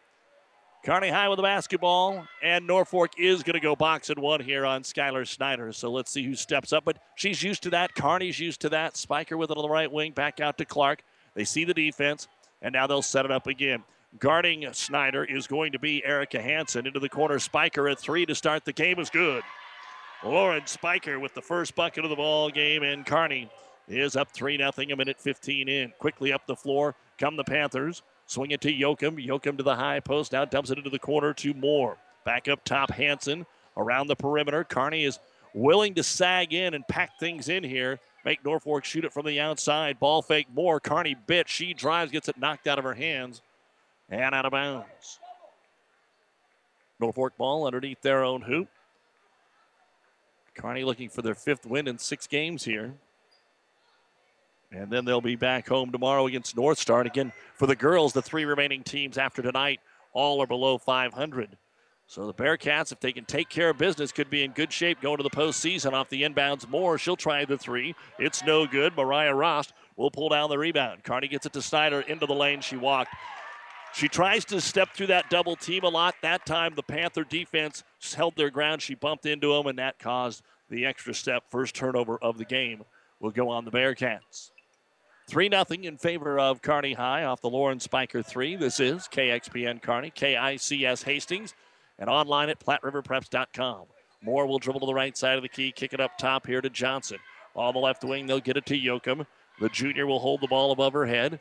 Kearney 0.84 1.08
High 1.08 1.28
with 1.28 1.36
the 1.36 1.42
basketball, 1.42 2.26
and 2.42 2.66
Norfolk 2.66 3.10
is 3.18 3.42
going 3.42 3.54
to 3.54 3.60
go 3.60 3.74
box 3.74 4.10
and 4.10 4.18
one 4.20 4.40
here 4.40 4.64
on 4.64 4.82
Skylar 4.82 5.26
Snyder. 5.26 5.72
So 5.72 5.90
let's 5.90 6.10
see 6.10 6.24
who 6.24 6.34
steps 6.34 6.72
up. 6.72 6.84
But 6.84 6.98
she's 7.16 7.42
used 7.42 7.62
to 7.64 7.70
that. 7.70 7.94
Kearney's 7.94 8.38
used 8.38 8.60
to 8.60 8.68
that. 8.70 8.96
Spiker 8.96 9.36
with 9.36 9.50
it 9.50 9.56
on 9.56 9.62
the 9.62 9.68
right 9.68 9.90
wing, 9.90 10.12
back 10.12 10.40
out 10.40 10.56
to 10.58 10.64
Clark. 10.64 11.02
They 11.34 11.44
see 11.44 11.64
the 11.64 11.74
defense, 11.74 12.28
and 12.62 12.72
now 12.72 12.86
they'll 12.86 13.02
set 13.02 13.24
it 13.24 13.30
up 13.30 13.46
again. 13.46 13.82
Guarding 14.18 14.66
Snyder 14.72 15.24
is 15.24 15.46
going 15.46 15.72
to 15.72 15.78
be 15.78 16.04
Erica 16.04 16.40
Hansen 16.40 16.86
into 16.86 17.00
the 17.00 17.08
corner. 17.08 17.38
Spiker 17.38 17.88
at 17.88 17.98
three 17.98 18.24
to 18.24 18.34
start 18.34 18.64
the 18.64 18.72
game 18.72 18.98
is 18.98 19.10
good. 19.10 19.42
Lauren 20.24 20.66
Spiker 20.66 21.20
with 21.20 21.34
the 21.34 21.42
first 21.42 21.74
bucket 21.74 22.04
of 22.04 22.10
the 22.10 22.16
ball 22.16 22.50
game, 22.50 22.82
and 22.82 23.04
Kearney 23.04 23.50
is 23.86 24.16
up 24.16 24.32
3 24.32 24.56
nothing. 24.56 24.92
a 24.92 24.96
minute 24.96 25.20
15 25.20 25.68
in. 25.68 25.92
Quickly 25.98 26.32
up 26.32 26.46
the 26.46 26.56
floor 26.56 26.94
come 27.18 27.36
the 27.36 27.44
Panthers. 27.44 28.02
Swing 28.28 28.50
it 28.50 28.60
to 28.60 28.72
Yoakum. 28.72 29.26
Yoakum 29.26 29.56
to 29.56 29.62
the 29.62 29.74
high 29.74 30.00
post. 30.00 30.32
Now 30.32 30.44
dumps 30.44 30.70
it 30.70 30.78
into 30.78 30.90
the 30.90 30.98
corner 30.98 31.32
to 31.34 31.54
Moore. 31.54 31.96
Back 32.24 32.46
up 32.46 32.62
top, 32.62 32.90
Hanson 32.90 33.46
around 33.76 34.06
the 34.06 34.16
perimeter. 34.16 34.64
Kearney 34.64 35.04
is 35.04 35.18
willing 35.54 35.94
to 35.94 36.02
sag 36.02 36.52
in 36.52 36.74
and 36.74 36.86
pack 36.86 37.18
things 37.18 37.48
in 37.48 37.64
here. 37.64 37.98
Make 38.26 38.44
Norfolk 38.44 38.84
shoot 38.84 39.06
it 39.06 39.14
from 39.14 39.24
the 39.24 39.40
outside. 39.40 39.98
Ball 39.98 40.20
fake 40.20 40.48
Moore. 40.54 40.78
Kearney 40.78 41.16
bit. 41.26 41.48
She 41.48 41.72
drives, 41.72 42.12
gets 42.12 42.28
it 42.28 42.36
knocked 42.38 42.66
out 42.66 42.78
of 42.78 42.84
her 42.84 42.94
hands 42.94 43.40
and 44.10 44.34
out 44.34 44.44
of 44.44 44.52
bounds. 44.52 45.18
Norfolk 47.00 47.34
ball 47.38 47.64
underneath 47.64 48.02
their 48.02 48.22
own 48.22 48.42
hoop. 48.42 48.68
Kearney 50.54 50.84
looking 50.84 51.08
for 51.08 51.22
their 51.22 51.34
fifth 51.34 51.64
win 51.64 51.88
in 51.88 51.96
six 51.96 52.26
games 52.26 52.64
here. 52.64 52.92
And 54.70 54.90
then 54.90 55.04
they'll 55.04 55.20
be 55.20 55.36
back 55.36 55.68
home 55.68 55.90
tomorrow 55.90 56.26
against 56.26 56.56
North 56.56 56.78
Star. 56.78 57.00
And 57.00 57.08
again, 57.08 57.32
for 57.54 57.66
the 57.66 57.76
girls, 57.76 58.12
the 58.12 58.22
three 58.22 58.44
remaining 58.44 58.82
teams 58.82 59.16
after 59.16 59.40
tonight 59.40 59.80
all 60.12 60.42
are 60.42 60.46
below 60.46 60.78
500. 60.78 61.56
So 62.06 62.26
the 62.26 62.34
Bearcats, 62.34 62.90
if 62.90 63.00
they 63.00 63.12
can 63.12 63.26
take 63.26 63.50
care 63.50 63.68
of 63.68 63.76
business, 63.76 64.12
could 64.12 64.30
be 64.30 64.42
in 64.42 64.52
good 64.52 64.72
shape 64.72 65.00
going 65.02 65.18
to 65.18 65.22
the 65.22 65.30
postseason 65.30 65.92
off 65.92 66.08
the 66.08 66.22
inbounds 66.22 66.68
Moore. 66.68 66.96
She'll 66.96 67.16
try 67.16 67.44
the 67.44 67.58
three. 67.58 67.94
It's 68.18 68.42
no 68.44 68.66
good. 68.66 68.96
Mariah 68.96 69.34
Rost 69.34 69.74
will 69.96 70.10
pull 70.10 70.30
down 70.30 70.48
the 70.48 70.58
rebound. 70.58 71.04
Kearney 71.04 71.28
gets 71.28 71.44
it 71.44 71.52
to 71.52 71.60
Snyder 71.60 72.00
into 72.00 72.24
the 72.24 72.34
lane. 72.34 72.62
She 72.62 72.76
walked. 72.76 73.14
She 73.94 74.08
tries 74.08 74.44
to 74.46 74.60
step 74.60 74.94
through 74.94 75.08
that 75.08 75.28
double 75.28 75.56
team 75.56 75.84
a 75.84 75.88
lot. 75.88 76.14
That 76.22 76.46
time, 76.46 76.74
the 76.74 76.82
Panther 76.82 77.24
defense 77.24 77.84
held 78.14 78.36
their 78.36 78.50
ground. 78.50 78.80
She 78.80 78.94
bumped 78.94 79.26
into 79.26 79.52
them, 79.52 79.66
and 79.66 79.78
that 79.78 79.98
caused 79.98 80.42
the 80.70 80.86
extra 80.86 81.12
step. 81.12 81.44
First 81.50 81.74
turnover 81.74 82.16
of 82.18 82.38
the 82.38 82.44
game 82.44 82.84
will 83.20 83.30
go 83.30 83.48
on 83.50 83.64
the 83.64 83.70
Bearcats. 83.70 84.50
3 85.28 85.50
0 85.50 85.64
in 85.82 85.98
favor 85.98 86.38
of 86.38 86.62
Kearney 86.62 86.94
High 86.94 87.24
off 87.24 87.42
the 87.42 87.50
Lauren 87.50 87.80
Spiker 87.80 88.22
3. 88.22 88.56
This 88.56 88.80
is 88.80 89.06
KXPN 89.08 89.82
Kearney, 89.82 90.10
KICS 90.10 91.04
Hastings, 91.04 91.54
and 91.98 92.08
online 92.08 92.48
at 92.48 92.58
PlatteRiverPreps.com. 92.58 93.82
Moore 94.22 94.46
will 94.46 94.58
dribble 94.58 94.80
to 94.80 94.86
the 94.86 94.94
right 94.94 95.14
side 95.14 95.36
of 95.36 95.42
the 95.42 95.50
key, 95.50 95.70
kick 95.70 95.92
it 95.92 96.00
up 96.00 96.16
top 96.16 96.46
here 96.46 96.62
to 96.62 96.70
Johnson. 96.70 97.18
On 97.54 97.74
the 97.74 97.78
left 97.78 98.04
wing, 98.04 98.26
they'll 98.26 98.40
get 98.40 98.56
it 98.56 98.64
to 98.66 98.78
Yoakum. 98.78 99.26
The 99.60 99.68
junior 99.68 100.06
will 100.06 100.18
hold 100.18 100.40
the 100.40 100.46
ball 100.46 100.72
above 100.72 100.94
her 100.94 101.04
head. 101.04 101.40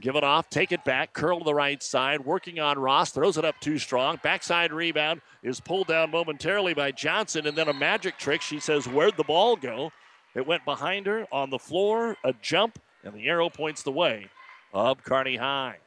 Give 0.00 0.14
it 0.14 0.22
off, 0.22 0.48
take 0.48 0.70
it 0.70 0.84
back, 0.84 1.12
curl 1.12 1.40
to 1.40 1.44
the 1.44 1.52
right 1.52 1.82
side, 1.82 2.24
working 2.24 2.60
on 2.60 2.78
Ross, 2.78 3.10
throws 3.10 3.36
it 3.36 3.44
up 3.44 3.58
too 3.58 3.78
strong. 3.78 4.20
Backside 4.22 4.72
rebound 4.72 5.20
is 5.42 5.58
pulled 5.58 5.88
down 5.88 6.12
momentarily 6.12 6.74
by 6.74 6.92
Johnson, 6.92 7.48
and 7.48 7.58
then 7.58 7.68
a 7.68 7.74
magic 7.74 8.18
trick. 8.18 8.40
She 8.40 8.60
says, 8.60 8.86
Where'd 8.86 9.16
the 9.16 9.24
ball 9.24 9.56
go? 9.56 9.90
It 10.36 10.46
went 10.46 10.64
behind 10.64 11.06
her 11.06 11.26
on 11.32 11.50
the 11.50 11.58
floor, 11.58 12.16
a 12.22 12.32
jump, 12.40 12.78
and 13.04 13.14
the 13.14 13.28
arrow 13.28 13.48
points 13.48 13.82
the 13.82 13.92
way 13.92 14.28
of 14.72 15.02
Kearney 15.02 15.36
High. 15.36 15.78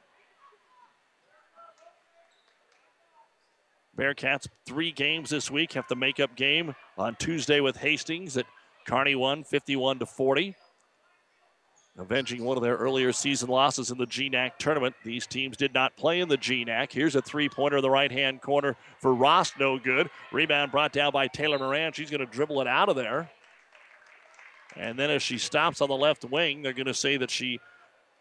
Bearcats 3.97 4.47
three 4.65 4.91
games 4.91 5.29
this 5.29 5.51
week 5.51 5.73
have 5.73 5.87
the 5.87 5.95
makeup 5.95 6.35
game 6.35 6.73
on 6.97 7.15
Tuesday 7.15 7.59
with 7.59 7.77
Hastings 7.77 8.33
that 8.33 8.47
Kearney 8.87 9.15
won 9.15 9.43
51 9.43 9.99
to 9.99 10.05
40. 10.05 10.55
Avenging 11.99 12.43
one 12.43 12.57
of 12.57 12.63
their 12.63 12.75
earlier 12.75 13.11
season 13.11 13.49
losses 13.49 13.91
in 13.91 13.99
the 13.99 14.07
GNAC 14.07 14.57
tournament. 14.57 14.95
These 15.03 15.27
teams 15.27 15.55
did 15.55 15.75
not 15.75 15.95
play 15.95 16.21
in 16.21 16.27
the 16.27 16.39
GNAC. 16.39 16.91
Here's 16.91 17.15
a 17.15 17.21
three 17.21 17.47
pointer 17.47 17.77
in 17.77 17.83
the 17.83 17.89
right 17.89 18.11
hand 18.11 18.41
corner 18.41 18.75
for 18.99 19.13
Ross, 19.13 19.51
no 19.59 19.77
good. 19.77 20.09
Rebound 20.31 20.71
brought 20.71 20.91
down 20.91 21.11
by 21.11 21.27
Taylor 21.27 21.59
Moran. 21.59 21.93
She's 21.93 22.09
going 22.09 22.25
to 22.25 22.25
dribble 22.25 22.61
it 22.61 22.67
out 22.67 22.89
of 22.89 22.95
there. 22.95 23.29
And 24.75 24.97
then 24.97 25.11
as 25.11 25.21
she 25.21 25.37
stops 25.37 25.81
on 25.81 25.89
the 25.89 25.95
left 25.95 26.25
wing, 26.25 26.61
they're 26.61 26.73
going 26.73 26.87
to 26.87 26.93
say 26.93 27.17
that 27.17 27.29
she 27.29 27.59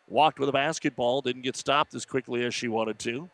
walked 0.09 0.39
with 0.39 0.49
a 0.49 0.53
basketball, 0.53 1.23
didn't 1.23 1.43
get 1.43 1.57
stopped 1.57 1.95
as 1.95 2.05
quickly 2.05 2.45
as 2.45 2.55
she 2.55 2.69
wanted 2.69 2.99
to. 3.01 3.31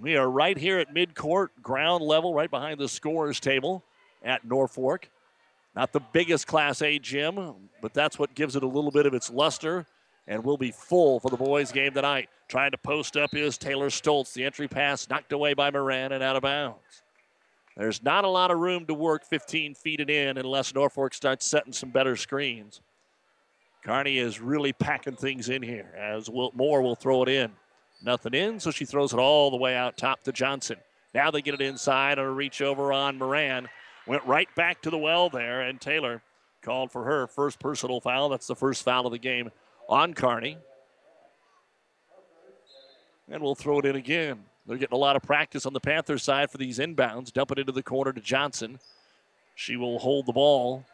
We 0.00 0.16
are 0.16 0.28
right 0.28 0.56
here 0.56 0.78
at 0.78 0.94
midcourt, 0.94 1.48
ground 1.62 2.02
level, 2.04 2.34
right 2.34 2.50
behind 2.50 2.78
the 2.78 2.88
scorers 2.88 3.40
table 3.40 3.84
at 4.22 4.44
Norfolk. 4.44 5.08
Not 5.74 5.92
the 5.92 6.00
biggest 6.00 6.46
Class 6.46 6.82
A 6.82 6.98
gym, 6.98 7.70
but 7.80 7.94
that's 7.94 8.18
what 8.18 8.34
gives 8.34 8.56
it 8.56 8.62
a 8.62 8.66
little 8.66 8.90
bit 8.90 9.06
of 9.06 9.14
its 9.14 9.30
luster 9.30 9.86
and 10.26 10.44
will 10.44 10.58
be 10.58 10.70
full 10.70 11.18
for 11.18 11.30
the 11.30 11.36
boys' 11.36 11.72
game 11.72 11.92
tonight. 11.92 12.28
Trying 12.48 12.72
to 12.72 12.78
post 12.78 13.16
up 13.16 13.34
is 13.34 13.56
Taylor 13.56 13.88
Stoltz. 13.88 14.32
The 14.32 14.44
entry 14.44 14.68
pass 14.68 15.08
knocked 15.08 15.32
away 15.32 15.54
by 15.54 15.70
Moran 15.70 16.12
and 16.12 16.22
out 16.22 16.36
of 16.36 16.42
bounds. 16.42 17.01
There's 17.76 18.02
not 18.02 18.24
a 18.24 18.28
lot 18.28 18.50
of 18.50 18.58
room 18.58 18.86
to 18.86 18.94
work 18.94 19.24
15 19.24 19.74
feet 19.74 20.00
and 20.00 20.10
in 20.10 20.38
unless 20.38 20.74
Norfolk 20.74 21.14
starts 21.14 21.46
setting 21.46 21.72
some 21.72 21.90
better 21.90 22.16
screens. 22.16 22.80
Kearney 23.84 24.18
is 24.18 24.40
really 24.40 24.72
packing 24.72 25.16
things 25.16 25.48
in 25.48 25.62
here 25.62 25.92
as 25.96 26.30
Wilt 26.30 26.54
Moore 26.54 26.82
will 26.82 26.94
throw 26.94 27.22
it 27.22 27.28
in. 27.28 27.50
Nothing 28.04 28.34
in, 28.34 28.60
so 28.60 28.70
she 28.70 28.84
throws 28.84 29.12
it 29.12 29.18
all 29.18 29.50
the 29.50 29.56
way 29.56 29.74
out 29.74 29.96
top 29.96 30.22
to 30.24 30.32
Johnson. 30.32 30.76
Now 31.14 31.30
they 31.30 31.42
get 31.42 31.54
it 31.54 31.60
inside 31.60 32.18
on 32.18 32.24
a 32.24 32.30
reach 32.30 32.60
over 32.60 32.92
on 32.92 33.18
Moran. 33.18 33.68
Went 34.06 34.24
right 34.24 34.52
back 34.54 34.82
to 34.82 34.90
the 34.90 34.98
well 34.98 35.28
there, 35.28 35.62
and 35.62 35.80
Taylor 35.80 36.22
called 36.62 36.90
for 36.90 37.04
her 37.04 37.26
first 37.26 37.58
personal 37.58 38.00
foul. 38.00 38.28
That's 38.28 38.46
the 38.46 38.56
first 38.56 38.84
foul 38.84 39.06
of 39.06 39.12
the 39.12 39.18
game 39.18 39.50
on 39.88 40.14
Kearney. 40.14 40.58
And 43.28 43.42
we'll 43.42 43.54
throw 43.54 43.78
it 43.78 43.86
in 43.86 43.96
again. 43.96 44.44
They're 44.66 44.78
getting 44.78 44.94
a 44.94 45.00
lot 45.00 45.16
of 45.16 45.22
practice 45.22 45.66
on 45.66 45.72
the 45.72 45.80
Panthers 45.80 46.22
side 46.22 46.50
for 46.50 46.58
these 46.58 46.78
inbounds. 46.78 47.32
Dump 47.32 47.50
it 47.50 47.58
into 47.58 47.72
the 47.72 47.82
corner 47.82 48.12
to 48.12 48.20
Johnson. 48.20 48.78
She 49.54 49.76
will 49.76 49.98
hold 49.98 50.26
the 50.26 50.32
ball. 50.32 50.84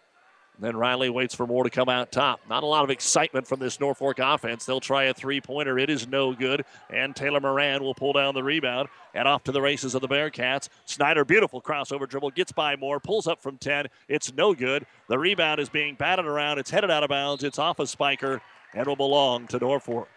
And 0.56 0.66
then 0.66 0.76
Riley 0.76 1.08
waits 1.08 1.37
for 1.37 1.46
Moore 1.46 1.62
to 1.62 1.70
come 1.70 1.88
out 1.88 2.10
top. 2.10 2.40
Not 2.48 2.64
a 2.64 2.66
lot 2.66 2.82
of 2.82 2.90
excitement 2.90 3.46
from 3.46 3.60
this 3.60 3.78
Norfolk 3.78 4.18
offense. 4.18 4.64
They'll 4.64 4.80
try 4.80 5.04
a 5.04 5.14
three 5.14 5.40
pointer. 5.40 5.78
It 5.78 5.88
is 5.88 6.08
no 6.08 6.32
good. 6.32 6.64
And 6.90 7.14
Taylor 7.14 7.38
Moran 7.38 7.80
will 7.80 7.94
pull 7.94 8.12
down 8.12 8.34
the 8.34 8.42
rebound 8.42 8.88
and 9.14 9.28
off 9.28 9.44
to 9.44 9.52
the 9.52 9.62
races 9.62 9.94
of 9.94 10.00
the 10.00 10.08
Bearcats. 10.08 10.68
Snyder, 10.84 11.25
beautiful 11.25 11.62
crossover 11.62 12.08
dribble, 12.08 12.32
gets 12.32 12.50
by 12.50 12.75
Moore, 12.75 12.98
pulls 12.98 13.28
up 13.28 13.40
from 13.40 13.56
10. 13.56 13.87
It's 14.08 14.32
no 14.34 14.52
good. 14.52 14.84
The 15.08 15.18
rebound 15.18 15.60
is 15.60 15.68
being 15.68 15.94
batted 15.94 16.26
around. 16.26 16.58
It's 16.58 16.70
headed 16.70 16.90
out 16.90 17.04
of 17.04 17.10
bounds. 17.10 17.44
It's 17.44 17.60
off 17.60 17.78
of 17.78 17.88
Spiker 17.88 18.42
and 18.75 18.87
will 18.87 18.96
belong 18.96 19.46
to 19.48 19.58
Norfolk. 19.58 20.08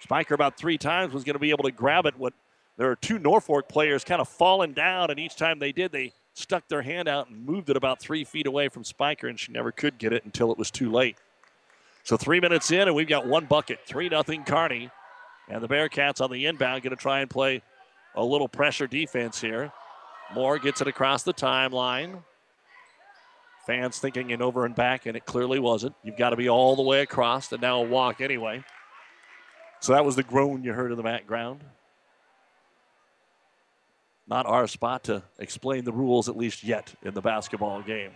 Spiker 0.00 0.34
about 0.34 0.56
three 0.56 0.78
times 0.78 1.14
was 1.14 1.24
going 1.24 1.34
to 1.34 1.40
be 1.40 1.50
able 1.50 1.64
to 1.64 1.72
grab 1.72 2.06
it. 2.06 2.18
What 2.18 2.34
there 2.76 2.90
are 2.90 2.96
two 2.96 3.18
Norfolk 3.18 3.68
players 3.68 4.04
kind 4.04 4.20
of 4.20 4.28
falling 4.28 4.72
down, 4.72 5.10
and 5.10 5.18
each 5.18 5.36
time 5.36 5.58
they 5.58 5.72
did, 5.72 5.92
they 5.92 6.12
stuck 6.34 6.66
their 6.68 6.82
hand 6.82 7.08
out 7.08 7.28
and 7.28 7.44
moved 7.44 7.70
it 7.70 7.76
about 7.76 8.00
three 8.00 8.24
feet 8.24 8.46
away 8.46 8.68
from 8.68 8.84
Spiker, 8.84 9.28
and 9.28 9.38
she 9.38 9.52
never 9.52 9.70
could 9.70 9.98
get 9.98 10.12
it 10.12 10.24
until 10.24 10.50
it 10.50 10.58
was 10.58 10.70
too 10.70 10.90
late. 10.90 11.16
So 12.02 12.16
three 12.16 12.40
minutes 12.40 12.70
in, 12.70 12.82
and 12.82 12.94
we've 12.94 13.08
got 13.08 13.26
one 13.26 13.46
bucket. 13.46 13.80
3 13.86 14.10
nothing 14.10 14.44
Kearney, 14.44 14.90
And 15.48 15.62
the 15.62 15.68
Bearcats 15.68 16.20
on 16.20 16.30
the 16.30 16.46
inbound 16.46 16.82
going 16.82 16.94
to 16.94 17.00
try 17.00 17.20
and 17.20 17.30
play 17.30 17.62
a 18.14 18.22
little 18.22 18.48
pressure 18.48 18.86
defense 18.86 19.40
here. 19.40 19.72
Moore 20.34 20.58
gets 20.58 20.82
it 20.82 20.86
across 20.88 21.22
the 21.22 21.32
timeline. 21.32 22.22
Fans 23.66 23.98
thinking 23.98 24.30
in 24.30 24.42
over 24.42 24.66
and 24.66 24.74
back, 24.74 25.06
and 25.06 25.16
it 25.16 25.24
clearly 25.24 25.58
wasn't. 25.58 25.94
You've 26.02 26.18
got 26.18 26.30
to 26.30 26.36
be 26.36 26.50
all 26.50 26.76
the 26.76 26.82
way 26.82 27.00
across, 27.00 27.50
and 27.52 27.62
now 27.62 27.80
a 27.80 27.86
walk 27.86 28.20
anyway. 28.20 28.62
So 29.84 29.92
that 29.92 30.02
was 30.02 30.16
the 30.16 30.22
groan 30.22 30.64
you 30.64 30.72
heard 30.72 30.92
in 30.92 30.96
the 30.96 31.02
background. 31.02 31.60
Not 34.26 34.46
our 34.46 34.66
spot 34.66 35.04
to 35.04 35.22
explain 35.38 35.84
the 35.84 35.92
rules, 35.92 36.26
at 36.26 36.38
least 36.38 36.64
yet, 36.64 36.94
in 37.02 37.12
the 37.12 37.20
basketball 37.20 37.82
game. 37.82 38.12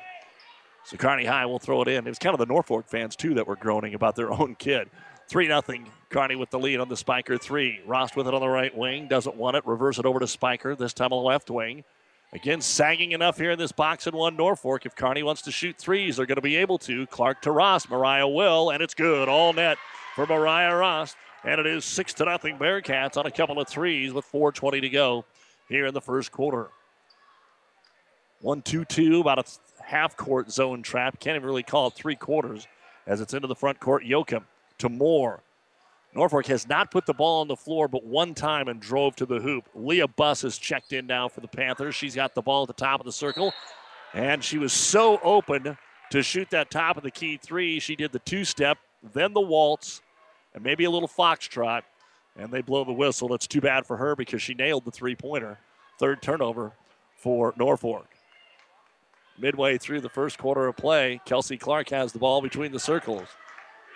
So 0.85 0.97
Kearney 0.97 1.27
High 1.27 1.45
will 1.45 1.59
throw 1.59 1.83
it 1.83 1.89
in. 1.89 2.07
It 2.07 2.09
was 2.09 2.19
kind 2.19 2.33
of 2.33 2.39
the 2.39 2.47
Norfolk 2.47 2.89
fans, 2.89 3.17
too, 3.17 3.35
that 3.35 3.47
were 3.47 3.55
groaning 3.55 3.93
about 3.93 4.17
their 4.17 4.33
own 4.41 4.55
kid. 4.55 4.89
3 5.29 5.47
0. 5.49 5.63
Kearney 6.09 6.37
with 6.37 6.49
the 6.49 6.59
lead 6.59 6.81
on 6.81 6.89
the 6.89 6.97
Spiker 6.97 7.37
three. 7.37 7.81
Rost 7.85 8.17
with 8.17 8.27
it 8.27 8.33
on 8.33 8.41
the 8.41 8.49
right 8.49 8.75
wing. 8.75 9.07
Doesn't 9.07 9.37
want 9.37 9.59
it. 9.59 9.67
Reverse 9.67 9.99
it 9.99 10.07
over 10.07 10.21
to 10.21 10.27
Spiker, 10.27 10.75
this 10.75 10.95
time 10.95 11.13
on 11.13 11.23
the 11.23 11.29
left 11.29 11.51
wing. 11.51 11.85
Again, 12.33 12.63
sagging 12.63 13.13
enough 13.13 13.37
here 13.37 13.51
in 13.51 13.59
this 13.59 13.73
box 13.73 14.07
and 14.07 14.17
one 14.17 14.37
Norfolk. 14.37 14.87
If 14.87 14.97
Kearney 14.97 15.23
wants 15.23 15.43
to 15.43 15.53
shoot 15.53 15.77
threes, 15.77 16.17
they're 16.17 16.25
going 16.25 16.37
to 16.37 16.41
be 16.41 16.57
able 16.57 16.79
to. 16.79 17.07
Clark 17.09 17.43
to 17.43 17.53
Ross. 17.53 17.91
Mariah 17.91 18.27
will, 18.27 18.71
and 18.71 18.83
it's 18.83 18.95
good. 18.95 19.29
All 19.29 19.53
net 19.53 19.77
for 20.15 20.25
Mariah 20.27 20.75
Ross. 20.75 21.15
And 21.45 21.61
it 21.61 21.67
is 21.67 21.85
6 21.85 22.15
to 22.15 22.25
nothing 22.25 22.59
Bearcats 22.59 23.17
on 23.17 23.27
a 23.27 23.31
couple 23.31 23.61
of 23.61 23.69
threes 23.69 24.13
with 24.13 24.31
4.20 24.31 24.81
to 24.81 24.89
go 24.89 25.25
here 25.69 25.87
in 25.87 25.95
the 25.95 26.01
first 26.01 26.33
quarter. 26.33 26.69
1 28.41 28.63
2 28.63 28.85
2, 28.85 29.21
about 29.21 29.39
a 29.39 29.83
half 29.83 30.17
court 30.17 30.51
zone 30.51 30.83
trap. 30.83 31.19
Can't 31.21 31.37
even 31.37 31.47
really 31.47 31.63
call 31.63 31.89
it 31.89 31.95
three 31.95 32.17
quarters 32.17 32.67
as 33.07 33.21
it's 33.21 33.35
into 33.35 33.49
the 33.49 33.55
front 33.55 33.81
court. 33.81 34.05
Yoakum 34.05 34.45
to 34.79 34.89
Moore. 34.89 35.43
Norfolk 36.15 36.47
has 36.47 36.69
not 36.69 36.91
put 36.91 37.05
the 37.07 37.15
ball 37.15 37.41
on 37.41 37.49
the 37.49 37.57
floor 37.57 37.87
but 37.87 38.05
one 38.05 38.35
time 38.35 38.69
and 38.69 38.81
drove 38.81 39.15
to 39.17 39.27
the 39.27 39.41
hoop. 39.41 39.65
Leah 39.75 40.09
Buss 40.09 40.43
has 40.43 40.57
checked 40.59 40.93
in 40.93 41.07
now 41.07 41.29
for 41.29 41.41
the 41.41 41.49
Panthers. 41.49 41.95
She's 41.95 42.15
got 42.15 42.35
the 42.35 42.43
ball 42.43 42.63
at 42.63 42.69
the 42.69 42.75
top 42.75 43.01
of 43.01 43.07
the 43.07 43.13
circle, 43.13 43.53
and 44.15 44.43
she 44.43 44.59
was 44.59 44.73
so 44.73 45.19
open 45.23 45.77
to 46.11 46.23
shoot 46.23 46.49
that 46.51 46.71
top 46.71 46.97
of 46.97 47.03
the 47.03 47.11
key 47.11 47.37
three. 47.37 47.79
She 47.79 47.95
did 47.95 48.13
the 48.13 48.21
two 48.21 48.45
step, 48.45 48.79
then 49.13 49.35
the 49.35 49.41
waltz, 49.41 50.01
and 50.55 50.63
maybe 50.63 50.85
a 50.85 50.91
little 50.91 51.09
foxtrot, 51.09 51.83
and 52.37 52.51
they 52.51 52.63
blow 52.63 52.85
the 52.85 52.93
whistle. 52.93 53.29
That's 53.29 53.47
too 53.47 53.61
bad 53.61 53.87
for 53.87 53.97
her 53.97 54.17
because 54.17 54.43
she 54.43 54.55
nailed 54.55 54.85
the 54.85 54.91
three 54.91 55.17
pointer. 55.17 55.59
Third 55.99 56.23
turnover 56.23 56.73
for 57.17 57.55
Norfolk. 57.57 58.07
Midway 59.39 59.79
through 59.79 60.01
the 60.01 60.09
first 60.09 60.39
quarter 60.39 60.67
of 60.67 60.77
play, 60.77 61.21
Kelsey 61.25 61.57
Clark 61.57 61.91
has 61.91 62.13
the 62.13 62.19
ball 62.19 62.41
between 62.41 62.73
the 62.73 62.81
circles. 62.81 63.29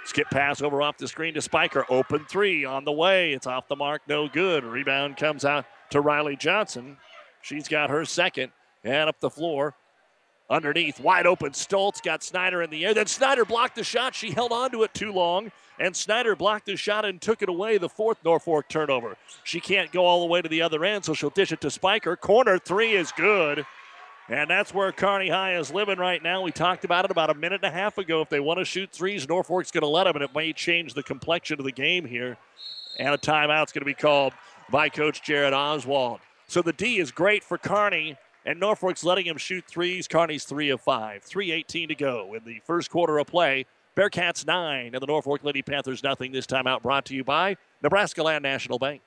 Skip 0.05 0.29
pass 0.31 0.63
over 0.63 0.83
off 0.83 0.99
the 0.99 1.07
screen 1.07 1.35
to 1.35 1.41
Spiker. 1.41 1.85
Open 1.89 2.25
three 2.29 2.65
on 2.65 2.85
the 2.85 2.93
way. 2.93 3.33
It's 3.33 3.47
off 3.47 3.69
the 3.69 3.77
mark, 3.77 4.03
no 4.09 4.29
good. 4.29 4.65
Rebound 4.65 5.17
comes 5.17 5.45
out 5.45 5.65
to 5.91 6.01
Riley 6.01 6.37
Johnson. 6.37 6.97
She's 7.41 7.69
got 7.69 7.91
her 7.91 8.05
second. 8.05 8.53
And 8.85 9.09
up 9.09 9.21
the 9.21 9.31
floor 9.31 9.77
underneath. 10.53 11.01
Wide 11.01 11.27
open. 11.27 11.53
Stoltz 11.53 12.03
got 12.03 12.23
Snyder 12.23 12.63
in 12.63 12.71
the 12.71 12.85
air. 12.85 12.95
Then 12.95 13.07
Snyder 13.07 13.45
blocked 13.45 13.75
the 13.75 13.83
shot. 13.83 14.15
She 14.15 14.31
held 14.31 14.53
on 14.53 14.71
to 14.71 14.83
it 14.83 14.95
too 14.95 15.13
long. 15.13 15.51
And 15.81 15.97
Snyder 15.97 16.37
blocked 16.37 16.67
the 16.67 16.77
shot 16.77 17.05
and 17.05 17.21
took 17.21 17.43
it 17.43 17.49
away. 17.49 17.79
The 17.79 17.89
fourth 17.89 18.19
Norfolk 18.25 18.69
turnover. 18.69 19.17
She 19.43 19.59
can't 19.59 19.91
go 19.91 20.05
all 20.05 20.21
the 20.21 20.27
way 20.27 20.43
to 20.43 20.49
the 20.49 20.63
other 20.63 20.85
end, 20.85 21.05
so 21.05 21.15
she'll 21.15 21.31
dish 21.31 21.51
it 21.51 21.61
to 21.63 21.71
Spiker. 21.71 22.15
Corner 22.15 22.59
three 22.59 22.93
is 22.93 23.11
good. 23.13 23.65
And 24.29 24.49
that's 24.49 24.73
where 24.73 24.93
Kearney 24.93 25.29
High 25.29 25.57
is 25.57 25.73
living 25.73 25.99
right 25.99 26.23
now. 26.23 26.43
We 26.43 26.53
talked 26.53 26.85
about 26.85 27.05
it 27.05 27.11
about 27.11 27.31
a 27.31 27.35
minute 27.35 27.65
and 27.65 27.75
a 27.75 27.77
half 27.77 27.99
ago. 27.99 28.21
If 28.21 28.29
they 28.29 28.39
want 28.39 28.61
to 28.61 28.65
shoot 28.65 28.91
threes, 28.93 29.29
Norfolk's 29.29 29.73
going 29.73 29.83
to 29.83 29.89
let 29.89 30.05
them, 30.05 30.15
and 30.15 30.25
it 30.25 30.35
may 30.35 30.53
change 30.53 30.95
the 30.95 31.03
complexion 31.03 31.59
of 31.59 31.65
the 31.65 31.73
game 31.73 32.05
here. 32.05 32.37
And 32.99 33.13
a 33.13 33.19
timeout's 33.19 33.73
going 33.73 33.81
to 33.81 33.87
be 33.87 33.95
called 33.95 34.33
by 34.71 34.89
Coach 34.89 35.23
Jared 35.23 35.53
Oswald. 35.53 36.21
So 36.47 36.63
the 36.63 36.73
D 36.73 36.99
is 36.99 37.11
great 37.11 37.43
for 37.43 37.59
Kearney, 37.59 38.17
and 38.45 38.59
Norfolk's 38.59 39.05
letting 39.05 39.27
him 39.27 39.37
shoot 39.37 39.65
threes. 39.67 40.09
Kearney's 40.09 40.45
three 40.45 40.71
of 40.71 40.81
five. 40.81 41.25
3.18 41.25 41.89
to 41.89 41.95
go 41.95 42.35
in 42.35 42.45
the 42.45 42.61
first 42.65 42.91
quarter 42.91 43.19
of 43.19 43.27
play. 43.27 43.67
Bearcats 43.97 44.47
nine, 44.47 44.95
and 44.95 45.03
the 45.03 45.07
Norfolk 45.07 45.45
Lady 45.45 45.63
Panthers 45.63 46.03
nothing. 46.03 46.33
This 46.33 46.47
time 46.47 46.67
out 46.67 46.83
brought 46.83 47.05
to 47.07 47.15
you 47.15 47.25
by 47.25 47.57
Nebraska 47.83 48.23
Land 48.23 48.43
National 48.43 48.79
Bank. 48.79 49.03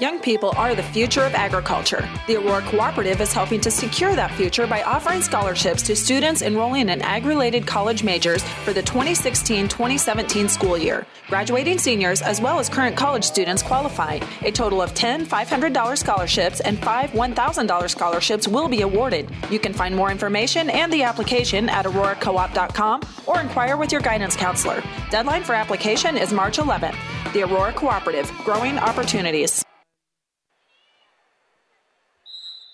Young 0.00 0.20
people 0.20 0.52
are 0.56 0.76
the 0.76 0.82
future 0.82 1.22
of 1.22 1.34
agriculture. 1.34 2.08
The 2.28 2.36
Aurora 2.36 2.62
Cooperative 2.62 3.20
is 3.20 3.32
helping 3.32 3.60
to 3.62 3.70
secure 3.70 4.14
that 4.14 4.30
future 4.34 4.64
by 4.64 4.84
offering 4.84 5.22
scholarships 5.22 5.82
to 5.82 5.96
students 5.96 6.40
enrolling 6.40 6.88
in 6.90 7.02
ag 7.02 7.26
related 7.26 7.66
college 7.66 8.04
majors 8.04 8.44
for 8.64 8.72
the 8.72 8.82
2016 8.82 9.66
2017 9.66 10.48
school 10.48 10.78
year. 10.78 11.04
Graduating 11.26 11.78
seniors 11.78 12.22
as 12.22 12.40
well 12.40 12.60
as 12.60 12.68
current 12.68 12.96
college 12.96 13.24
students 13.24 13.60
qualify. 13.60 14.20
A 14.42 14.52
total 14.52 14.80
of 14.80 14.94
10 14.94 15.26
$500 15.26 15.98
scholarships 15.98 16.60
and 16.60 16.78
5 16.78 17.10
$1,000 17.10 17.90
scholarships 17.90 18.46
will 18.46 18.68
be 18.68 18.82
awarded. 18.82 19.28
You 19.50 19.58
can 19.58 19.72
find 19.72 19.96
more 19.96 20.12
information 20.12 20.70
and 20.70 20.92
the 20.92 21.02
application 21.02 21.68
at 21.68 21.86
auroracoop.com 21.86 23.00
or 23.26 23.40
inquire 23.40 23.76
with 23.76 23.90
your 23.90 24.00
guidance 24.00 24.36
counselor. 24.36 24.80
Deadline 25.10 25.42
for 25.42 25.56
application 25.56 26.16
is 26.16 26.32
March 26.32 26.58
11th. 26.58 26.94
The 27.32 27.42
Aurora 27.42 27.72
Cooperative, 27.72 28.30
growing 28.44 28.78
opportunities. 28.78 29.64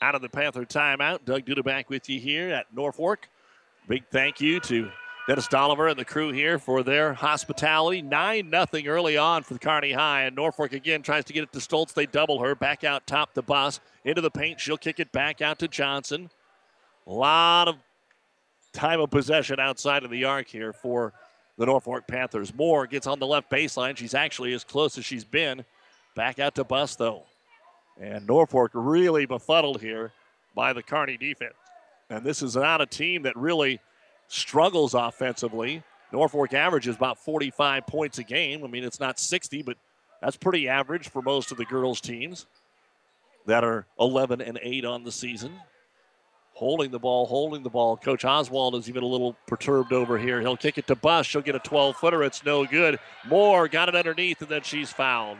Out 0.04 0.14
of 0.14 0.20
the 0.20 0.28
Panther 0.28 0.66
timeout. 0.66 1.24
Doug 1.24 1.46
Duda 1.46 1.64
back 1.64 1.88
with 1.88 2.10
you 2.10 2.20
here 2.20 2.50
at 2.50 2.66
Norfolk. 2.74 3.26
Big 3.88 4.04
thank 4.12 4.38
you 4.38 4.60
to 4.60 4.90
Dennis 5.26 5.48
Dolliver 5.48 5.88
and 5.88 5.98
the 5.98 6.04
crew 6.04 6.30
here 6.30 6.58
for 6.58 6.82
their 6.82 7.14
hospitality. 7.14 8.02
9 8.02 8.50
nothing 8.50 8.86
early 8.86 9.16
on 9.16 9.44
for 9.44 9.54
the 9.54 9.58
Kearney 9.58 9.92
High. 9.92 10.24
And 10.24 10.36
Norfolk 10.36 10.74
again 10.74 11.00
tries 11.00 11.24
to 11.24 11.32
get 11.32 11.44
it 11.44 11.52
to 11.52 11.58
Stoltz. 11.58 11.94
They 11.94 12.04
double 12.04 12.38
her. 12.40 12.54
Back 12.54 12.84
out 12.84 13.06
top 13.06 13.32
the 13.32 13.40
Buss. 13.40 13.80
Into 14.04 14.20
the 14.20 14.30
paint. 14.30 14.60
She'll 14.60 14.76
kick 14.76 15.00
it 15.00 15.10
back 15.10 15.40
out 15.40 15.58
to 15.60 15.68
Johnson. 15.68 16.28
A 17.06 17.10
lot 17.10 17.68
of 17.68 17.76
time 18.74 19.00
of 19.00 19.10
possession 19.10 19.58
outside 19.58 20.04
of 20.04 20.10
the 20.10 20.24
arc 20.24 20.48
here 20.48 20.74
for 20.74 21.14
the 21.56 21.64
Norfolk 21.64 22.06
Panthers. 22.06 22.52
Moore 22.52 22.86
gets 22.86 23.06
on 23.06 23.18
the 23.20 23.26
left 23.26 23.50
baseline. 23.50 23.96
She's 23.96 24.12
actually 24.12 24.52
as 24.52 24.64
close 24.64 24.98
as 24.98 25.06
she's 25.06 25.24
been. 25.24 25.64
Back 26.14 26.38
out 26.38 26.56
to 26.56 26.64
Buss, 26.64 26.94
though. 26.94 27.24
And 28.00 28.26
Norfolk 28.26 28.70
really 28.74 29.26
befuddled 29.26 29.80
here 29.80 30.12
by 30.54 30.72
the 30.72 30.82
Kearney 30.82 31.16
defense. 31.16 31.54
And 32.10 32.24
this 32.24 32.42
is 32.42 32.56
not 32.56 32.80
a 32.80 32.86
team 32.86 33.22
that 33.22 33.36
really 33.36 33.80
struggles 34.28 34.94
offensively. 34.94 35.82
Norfolk 36.12 36.52
averages 36.52 36.96
about 36.96 37.18
45 37.18 37.86
points 37.86 38.18
a 38.18 38.24
game. 38.24 38.64
I 38.64 38.66
mean, 38.66 38.84
it's 38.84 39.00
not 39.00 39.18
60, 39.18 39.62
but 39.62 39.76
that's 40.20 40.36
pretty 40.36 40.68
average 40.68 41.08
for 41.08 41.22
most 41.22 41.50
of 41.50 41.58
the 41.58 41.64
girls' 41.64 42.00
teams 42.00 42.46
that 43.46 43.64
are 43.64 43.86
11 43.98 44.40
and 44.40 44.58
8 44.62 44.84
on 44.84 45.04
the 45.04 45.12
season. 45.12 45.52
Holding 46.54 46.92
the 46.92 47.00
ball, 47.00 47.26
holding 47.26 47.64
the 47.64 47.70
ball. 47.70 47.96
Coach 47.96 48.24
Oswald 48.24 48.76
is 48.76 48.88
even 48.88 49.02
a 49.02 49.06
little 49.06 49.36
perturbed 49.48 49.92
over 49.92 50.16
here. 50.16 50.40
He'll 50.40 50.56
kick 50.56 50.78
it 50.78 50.86
to 50.86 50.94
Buss. 50.94 51.26
She'll 51.26 51.42
get 51.42 51.56
a 51.56 51.60
12 51.60 51.96
footer. 51.96 52.22
It's 52.22 52.44
no 52.44 52.64
good. 52.64 53.00
Moore 53.26 53.66
got 53.66 53.88
it 53.88 53.96
underneath, 53.96 54.40
and 54.40 54.48
then 54.48 54.62
she's 54.62 54.92
fouled. 54.92 55.38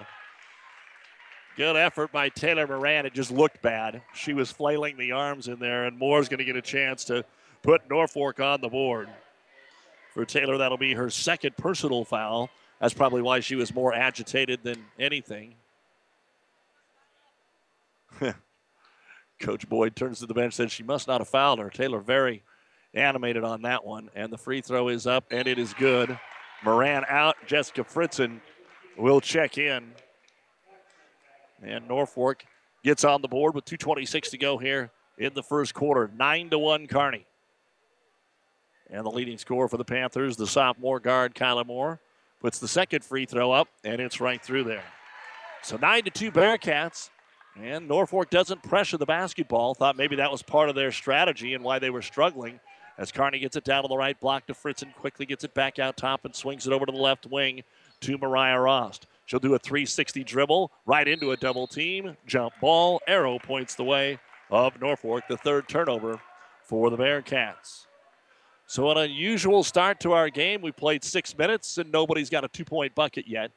Good 1.56 1.76
effort 1.76 2.10
by 2.10 2.30
Taylor 2.30 2.66
Moran. 2.66 3.06
It 3.06 3.14
just 3.14 3.30
looked 3.30 3.62
bad. 3.62 4.02
She 4.12 4.32
was 4.32 4.50
flailing 4.50 4.96
the 4.96 5.12
arms 5.12 5.46
in 5.46 5.60
there, 5.60 5.84
and 5.84 5.96
Moore's 5.96 6.28
going 6.28 6.38
to 6.38 6.44
get 6.44 6.56
a 6.56 6.62
chance 6.62 7.04
to 7.04 7.24
put 7.62 7.88
Norfolk 7.88 8.40
on 8.40 8.60
the 8.60 8.68
board. 8.68 9.08
For 10.14 10.24
Taylor, 10.24 10.58
that'll 10.58 10.78
be 10.78 10.94
her 10.94 11.10
second 11.10 11.56
personal 11.56 12.04
foul. 12.04 12.50
That's 12.80 12.94
probably 12.94 13.22
why 13.22 13.38
she 13.38 13.54
was 13.54 13.72
more 13.72 13.94
agitated 13.94 14.64
than 14.64 14.84
anything. 14.98 15.54
Coach 19.38 19.68
Boyd 19.68 19.94
turns 19.94 20.18
to 20.20 20.26
the 20.26 20.34
bench, 20.34 20.54
says 20.54 20.72
she 20.72 20.82
must 20.82 21.06
not 21.06 21.20
have 21.20 21.28
fouled 21.28 21.60
her. 21.60 21.70
Taylor 21.70 22.00
very 22.00 22.42
animated 22.94 23.44
on 23.44 23.62
that 23.62 23.84
one. 23.84 24.10
And 24.16 24.32
the 24.32 24.38
free 24.38 24.60
throw 24.60 24.88
is 24.88 25.06
up, 25.06 25.26
and 25.30 25.46
it 25.46 25.58
is 25.58 25.72
good. 25.74 26.18
Moran 26.64 27.04
out. 27.08 27.36
Jessica 27.46 27.84
Fritzen 27.84 28.40
will 28.96 29.20
check 29.20 29.56
in. 29.56 29.92
And 31.64 31.88
Norfolk 31.88 32.44
gets 32.82 33.04
on 33.04 33.22
the 33.22 33.28
board 33.28 33.54
with 33.54 33.64
2.26 33.64 34.30
to 34.30 34.38
go 34.38 34.58
here 34.58 34.90
in 35.18 35.32
the 35.34 35.42
first 35.42 35.74
quarter. 35.74 36.10
9 36.16 36.50
to 36.50 36.58
1 36.58 36.86
Kearney. 36.86 37.24
And 38.90 39.04
the 39.04 39.10
leading 39.10 39.38
scorer 39.38 39.68
for 39.68 39.78
the 39.78 39.84
Panthers, 39.84 40.36
the 40.36 40.46
sophomore 40.46 41.00
guard, 41.00 41.34
Kyla 41.34 41.64
Moore, 41.64 42.00
puts 42.40 42.58
the 42.58 42.68
second 42.68 43.02
free 43.02 43.24
throw 43.24 43.50
up, 43.50 43.68
and 43.82 44.00
it's 44.00 44.20
right 44.20 44.42
through 44.42 44.64
there. 44.64 44.84
So 45.62 45.76
9 45.76 46.04
to 46.04 46.10
2 46.10 46.30
Bearcats. 46.30 47.10
And 47.56 47.86
Norfolk 47.86 48.30
doesn't 48.30 48.64
pressure 48.64 48.96
the 48.96 49.06
basketball. 49.06 49.74
Thought 49.74 49.96
maybe 49.96 50.16
that 50.16 50.30
was 50.30 50.42
part 50.42 50.68
of 50.68 50.74
their 50.74 50.90
strategy 50.90 51.54
and 51.54 51.62
why 51.62 51.78
they 51.78 51.90
were 51.90 52.02
struggling. 52.02 52.58
As 52.98 53.12
Kearney 53.12 53.38
gets 53.38 53.56
it 53.56 53.64
down 53.64 53.82
to 53.82 53.88
the 53.88 53.96
right 53.96 54.18
block 54.18 54.46
to 54.46 54.54
Fritzen 54.54 54.94
quickly 54.94 55.24
gets 55.24 55.44
it 55.44 55.54
back 55.54 55.78
out 55.78 55.96
top 55.96 56.24
and 56.24 56.34
swings 56.34 56.66
it 56.66 56.72
over 56.72 56.84
to 56.84 56.92
the 56.92 56.98
left 56.98 57.26
wing 57.26 57.62
to 58.00 58.18
Mariah 58.18 58.60
Rost. 58.60 59.06
She'll 59.26 59.40
do 59.40 59.54
a 59.54 59.58
360 59.58 60.22
dribble 60.24 60.70
right 60.86 61.06
into 61.08 61.32
a 61.32 61.36
double 61.36 61.66
team. 61.66 62.16
Jump 62.26 62.54
ball. 62.60 63.00
Arrow 63.06 63.38
points 63.38 63.74
the 63.74 63.84
way 63.84 64.18
of 64.50 64.80
Norfolk, 64.80 65.24
the 65.28 65.36
third 65.36 65.68
turnover 65.68 66.20
for 66.62 66.90
the 66.90 66.96
Bearcats. 66.96 67.86
So, 68.66 68.90
an 68.90 68.98
unusual 68.98 69.62
start 69.62 70.00
to 70.00 70.12
our 70.12 70.30
game. 70.30 70.62
We 70.62 70.72
played 70.72 71.04
six 71.04 71.36
minutes 71.36 71.78
and 71.78 71.92
nobody's 71.92 72.30
got 72.30 72.44
a 72.44 72.48
two 72.48 72.64
point 72.64 72.94
bucket 72.94 73.26
yet. 73.26 73.50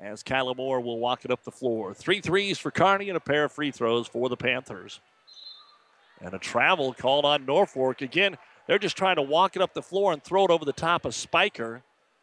As 0.00 0.22
Kyla 0.22 0.54
Moore 0.54 0.80
will 0.80 0.98
walk 0.98 1.24
it 1.24 1.30
up 1.30 1.44
the 1.44 1.50
floor. 1.50 1.92
Three 1.92 2.20
threes 2.20 2.58
for 2.58 2.70
Kearney 2.70 3.10
and 3.10 3.16
a 3.16 3.20
pair 3.20 3.44
of 3.44 3.52
free 3.52 3.70
throws 3.70 4.06
for 4.06 4.28
the 4.28 4.36
Panthers. 4.36 5.00
And 6.22 6.32
a 6.32 6.38
travel 6.38 6.94
called 6.94 7.24
on 7.24 7.44
Norfolk. 7.44 8.00
Again, 8.00 8.38
they're 8.66 8.78
just 8.78 8.96
trying 8.96 9.16
to 9.16 9.22
walk 9.22 9.56
it 9.56 9.62
up 9.62 9.74
the 9.74 9.82
floor 9.82 10.12
and 10.12 10.22
throw 10.22 10.44
it 10.44 10.50
over 10.50 10.64
the 10.64 10.72
top 10.72 11.04
of 11.04 11.14
Spiker. 11.14 11.82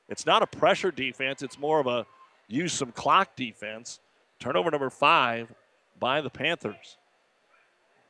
It's 0.10 0.26
not 0.26 0.42
a 0.42 0.48
pressure 0.48 0.92
defense, 0.92 1.44
it's 1.44 1.60
more 1.60 1.80
of 1.80 1.88
a 1.88 2.06
use 2.48 2.74
some 2.74 2.92
clock 2.92 3.36
defense. 3.36 4.00
Turnover 4.40 4.72
number 4.72 4.90
five 4.90 5.52
by 6.00 6.22
the 6.22 6.30
Panthers. 6.30 6.98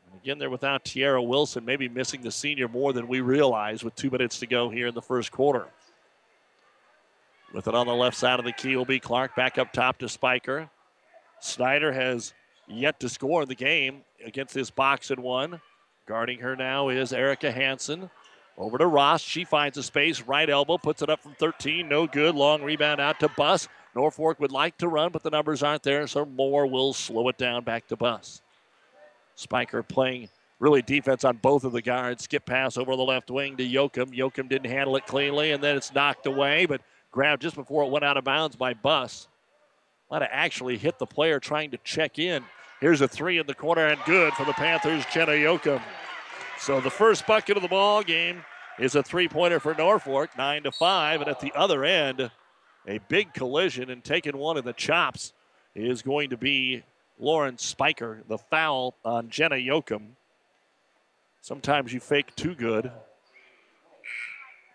And 0.06 0.21
again, 0.21 0.38
they're 0.38 0.50
without 0.50 0.86
Tierra 0.86 1.21
Wilson, 1.21 1.65
maybe 1.65 1.89
missing 1.89 2.21
the 2.21 2.32
senior 2.32 2.67
more 2.67 2.93
than 2.93 3.08
we 3.08 3.21
realize 3.21 3.84
with 3.84 3.95
two 3.95 4.10
minutes 4.10 4.39
to 4.39 4.47
go 4.47 4.69
here 4.69 4.88
in 4.88 4.95
the 4.95 5.02
first 5.02 5.32
quarter. 5.32 5.67
With 7.54 7.67
it 7.67 7.76
on 7.76 7.88
the 7.88 7.95
left 7.95 8.17
side 8.17 8.39
of 8.39 8.45
the 8.45 8.52
key 8.52 8.76
will 8.76 8.86
be 8.86 9.00
Clark 9.00 9.36
back 9.36 9.58
up 9.58 9.71
top 9.71 9.97
to 10.00 10.10
Spiker. 10.10 10.69
Snyder 11.39 11.91
has 11.93 12.34
yet 12.67 13.00
to 13.00 13.10
score 13.10 13.43
in 13.43 13.47
the 13.47 13.56
game 13.56 14.02
against 14.26 14.54
this 14.54 14.69
box 14.69 15.12
and 15.12 15.23
one. 15.23 15.62
Guarding 16.06 16.39
her 16.39 16.56
now 16.56 16.89
is 16.89 17.13
Erica 17.13 17.52
Hansen. 17.52 18.10
Over 18.58 18.78
to 18.80 18.88
Ross. 18.88 19.21
She 19.21 19.43
finds 19.45 19.78
a 19.78 19.84
space. 19.84 20.21
Right 20.21 20.50
elbow. 20.50 20.78
Puts 20.78 21.02
it 21.02 21.10
up 21.10 21.21
from 21.21 21.36
13. 21.36 21.88
No 21.88 22.08
good. 22.08 22.34
Long 22.34 22.63
rebound 22.63 23.00
out 23.00 23.19
to 23.19 23.30
Buss. 23.30 23.67
Norfolk 23.97 24.39
would 24.39 24.51
like 24.51 24.77
to 24.77 24.88
run, 24.88 25.12
but 25.12 25.23
the 25.23 25.31
numbers 25.31 25.63
aren't 25.63 25.81
there, 25.81 26.05
so 26.05 26.23
Moore 26.23 26.67
will 26.67 26.93
slow 26.93 27.29
it 27.29 27.38
down 27.39 27.63
back 27.63 27.88
to 27.88 27.95
Buss. 27.95 28.43
Spiker 29.33 29.81
playing 29.81 30.29
really 30.60 30.83
defense 30.83 31.23
on 31.23 31.38
both 31.38 31.63
of 31.63 31.71
the 31.71 31.81
guards. 31.81 32.25
Skip 32.25 32.45
pass 32.45 32.77
over 32.77 32.95
the 32.95 33.01
left 33.01 33.31
wing 33.31 33.57
to 33.57 33.67
Yoakum. 33.67 34.15
Yoakum 34.15 34.47
didn't 34.47 34.69
handle 34.69 34.95
it 34.97 35.07
cleanly, 35.07 35.51
and 35.51 35.63
then 35.63 35.75
it's 35.75 35.91
knocked 35.95 36.27
away, 36.27 36.67
but 36.67 36.81
grabbed 37.12 37.41
just 37.41 37.55
before 37.55 37.83
it 37.83 37.89
went 37.89 38.05
out 38.05 38.17
of 38.17 38.23
bounds 38.23 38.55
by 38.55 38.75
Buss. 38.75 39.27
Might 40.12 40.21
have 40.21 40.31
actually 40.31 40.77
hit 40.77 40.99
the 40.99 41.07
player 41.07 41.39
trying 41.39 41.71
to 41.71 41.77
check 41.83 42.19
in. 42.19 42.43
Here's 42.79 43.01
a 43.01 43.07
three 43.07 43.39
in 43.39 43.47
the 43.47 43.55
corner 43.55 43.88
and 43.88 43.99
good 44.05 44.31
for 44.33 44.45
the 44.45 44.53
Panthers, 44.53 45.05
Jenna 45.12 45.31
Yoakum. 45.31 45.81
So 46.60 46.79
the 46.79 46.91
first 46.91 47.25
bucket 47.25 47.57
of 47.57 47.63
the 47.63 47.69
ball 47.69 48.03
game 48.03 48.43
is 48.77 48.93
a 48.93 49.01
three-pointer 49.01 49.60
for 49.60 49.73
Norfolk, 49.73 50.38
nine 50.38 50.62
to 50.63 50.71
five, 50.71 51.19
and 51.21 51.29
at 51.31 51.39
the 51.39 51.51
other 51.55 51.83
end, 51.83 52.29
a 52.88 53.00
big 53.10 53.34
collision 53.34 53.89
and 53.89 54.04
taking 54.04 54.38
one 54.38 54.58
in 54.58 54.65
the 54.65 54.73
chops 54.73 55.34
is 55.76 56.02
going 56.02 56.30
to 56.30 56.38
be 56.38 56.84
Lauren 57.19 57.58
Spiker. 57.58 58.23
The 58.28 58.38
foul 58.38 58.95
on 59.04 59.30
Jenna 59.30 59.56
Yoakum. 59.56 60.10
Sometimes 61.41 61.93
you 61.93 62.00
fake 62.00 62.36
too 62.36 62.56
good, 62.56 62.91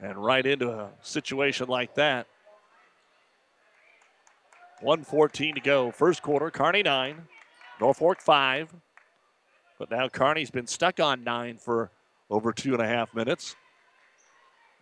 and 0.00 0.16
right 0.16 0.44
into 0.44 0.70
a 0.70 0.90
situation 1.02 1.68
like 1.68 1.94
that. 1.96 2.26
114 4.80 5.54
to 5.54 5.60
go. 5.60 5.90
First 5.92 6.22
quarter, 6.22 6.50
Kearney 6.50 6.82
9, 6.82 7.22
Norfolk 7.80 8.20
5. 8.20 8.74
But 9.78 9.90
now 9.90 10.08
Kearney's 10.08 10.50
been 10.50 10.66
stuck 10.66 10.98
on 10.98 11.22
9 11.22 11.58
for 11.58 11.90
over 12.30 12.52
two 12.52 12.72
and 12.72 12.82
a 12.82 12.86
half 12.86 13.14
minutes. 13.14 13.54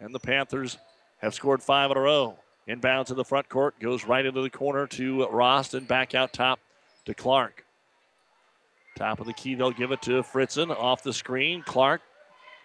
And 0.00 0.14
the 0.14 0.20
Panthers 0.20 0.78
have 1.18 1.34
scored 1.34 1.62
five 1.62 1.90
in 1.90 1.96
a 1.98 2.00
row. 2.00 2.38
Inbounds 2.68 3.10
in 3.10 3.16
the 3.16 3.24
front 3.24 3.48
court, 3.48 3.78
goes 3.80 4.04
right 4.04 4.24
into 4.24 4.42
the 4.42 4.50
corner 4.50 4.86
to 4.88 5.26
Rost 5.28 5.74
and 5.74 5.88
back 5.88 6.14
out 6.14 6.32
top 6.32 6.60
to 7.06 7.14
Clark. 7.14 7.64
Top 8.96 9.20
of 9.20 9.26
the 9.26 9.32
key, 9.32 9.54
they'll 9.54 9.70
give 9.70 9.92
it 9.92 10.02
to 10.02 10.22
Fritzen 10.22 10.70
off 10.70 11.02
the 11.02 11.12
screen. 11.12 11.62
Clark, 11.62 12.02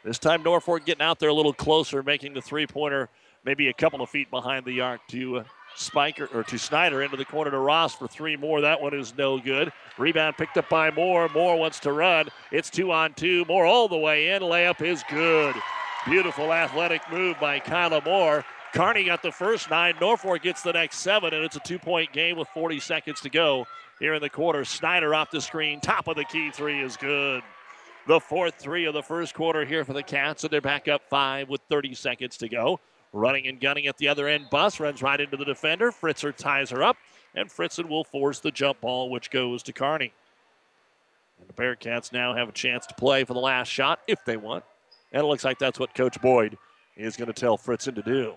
this 0.03 0.19
time 0.19 0.43
Norfolk 0.43 0.85
getting 0.85 1.01
out 1.01 1.19
there 1.19 1.29
a 1.29 1.33
little 1.33 1.53
closer, 1.53 2.03
making 2.03 2.33
the 2.33 2.41
three 2.41 2.67
pointer 2.67 3.09
maybe 3.45 3.67
a 3.69 3.73
couple 3.73 4.01
of 4.01 4.09
feet 4.09 4.29
behind 4.31 4.65
the 4.65 4.81
arc 4.81 4.99
to 5.07 5.37
uh, 5.37 5.43
Spiker 5.75 6.27
or 6.33 6.43
to 6.43 6.57
Snyder 6.57 7.03
into 7.03 7.15
the 7.15 7.25
corner 7.25 7.51
to 7.51 7.59
Ross 7.59 7.93
for 7.93 8.07
three 8.07 8.35
more. 8.35 8.61
That 8.61 8.81
one 8.81 8.93
is 8.93 9.15
no 9.17 9.37
good. 9.37 9.71
Rebound 9.97 10.35
picked 10.37 10.57
up 10.57 10.67
by 10.69 10.89
Moore. 10.89 11.29
Moore 11.33 11.57
wants 11.57 11.79
to 11.81 11.91
run. 11.91 12.29
It's 12.51 12.69
two 12.69 12.91
on 12.91 13.13
two. 13.13 13.45
Moore 13.45 13.65
all 13.65 13.87
the 13.87 13.97
way 13.97 14.29
in. 14.29 14.41
Layup 14.41 14.81
is 14.81 15.03
good. 15.09 15.55
Beautiful 16.05 16.51
athletic 16.51 17.01
move 17.11 17.39
by 17.39 17.59
Kyla 17.59 18.01
Moore. 18.03 18.43
Kearney 18.75 19.05
got 19.05 19.23
the 19.23 19.31
first 19.31 19.69
nine. 19.69 19.95
Norfolk 20.01 20.41
gets 20.41 20.61
the 20.61 20.73
next 20.73 20.97
seven, 20.97 21.33
and 21.33 21.45
it's 21.45 21.55
a 21.55 21.61
two 21.61 21.79
point 21.79 22.11
game 22.11 22.37
with 22.37 22.49
40 22.49 22.81
seconds 22.81 23.21
to 23.21 23.29
go 23.29 23.65
here 24.01 24.13
in 24.13 24.21
the 24.21 24.29
quarter. 24.29 24.65
Snyder 24.65 25.15
off 25.15 25.31
the 25.31 25.39
screen. 25.39 25.79
Top 25.79 26.09
of 26.09 26.17
the 26.17 26.25
key 26.25 26.51
three 26.51 26.81
is 26.81 26.97
good. 26.97 27.41
The 28.05 28.19
fourth 28.19 28.55
three 28.55 28.83
of 28.83 28.93
the 28.93 29.01
first 29.01 29.33
quarter 29.33 29.63
here 29.63 29.85
for 29.85 29.93
the 29.93 30.03
Cats, 30.03 30.43
and 30.43 30.51
they're 30.51 30.59
back 30.59 30.89
up 30.89 31.03
five 31.09 31.47
with 31.47 31.61
30 31.69 31.95
seconds 31.95 32.35
to 32.37 32.49
go. 32.49 32.81
Running 33.13 33.47
and 33.47 33.61
gunning 33.61 33.87
at 33.87 33.97
the 33.97 34.09
other 34.09 34.27
end. 34.27 34.49
Buss 34.51 34.77
runs 34.81 35.01
right 35.01 35.21
into 35.21 35.37
the 35.37 35.45
defender. 35.45 35.89
Fritzen 35.89 36.35
ties 36.35 36.69
her 36.71 36.83
up, 36.83 36.97
and 37.33 37.49
Fritzen 37.49 37.87
will 37.87 38.03
force 38.03 38.41
the 38.41 38.51
jump 38.51 38.81
ball, 38.81 39.09
which 39.09 39.31
goes 39.31 39.63
to 39.63 39.71
Kearney. 39.71 40.11
And 41.39 41.47
the 41.47 41.53
Bearcats 41.53 42.11
now 42.11 42.35
have 42.35 42.49
a 42.49 42.51
chance 42.51 42.85
to 42.87 42.93
play 42.95 43.23
for 43.23 43.33
the 43.33 43.39
last 43.39 43.69
shot 43.69 44.01
if 44.05 44.25
they 44.25 44.35
want. 44.35 44.65
And 45.13 45.23
it 45.23 45.25
looks 45.25 45.45
like 45.45 45.59
that's 45.59 45.79
what 45.79 45.95
Coach 45.95 46.21
Boyd 46.21 46.57
is 46.97 47.15
going 47.15 47.27
to 47.27 47.33
tell 47.33 47.57
Fritzen 47.57 47.95
to 47.95 48.01
do. 48.01 48.35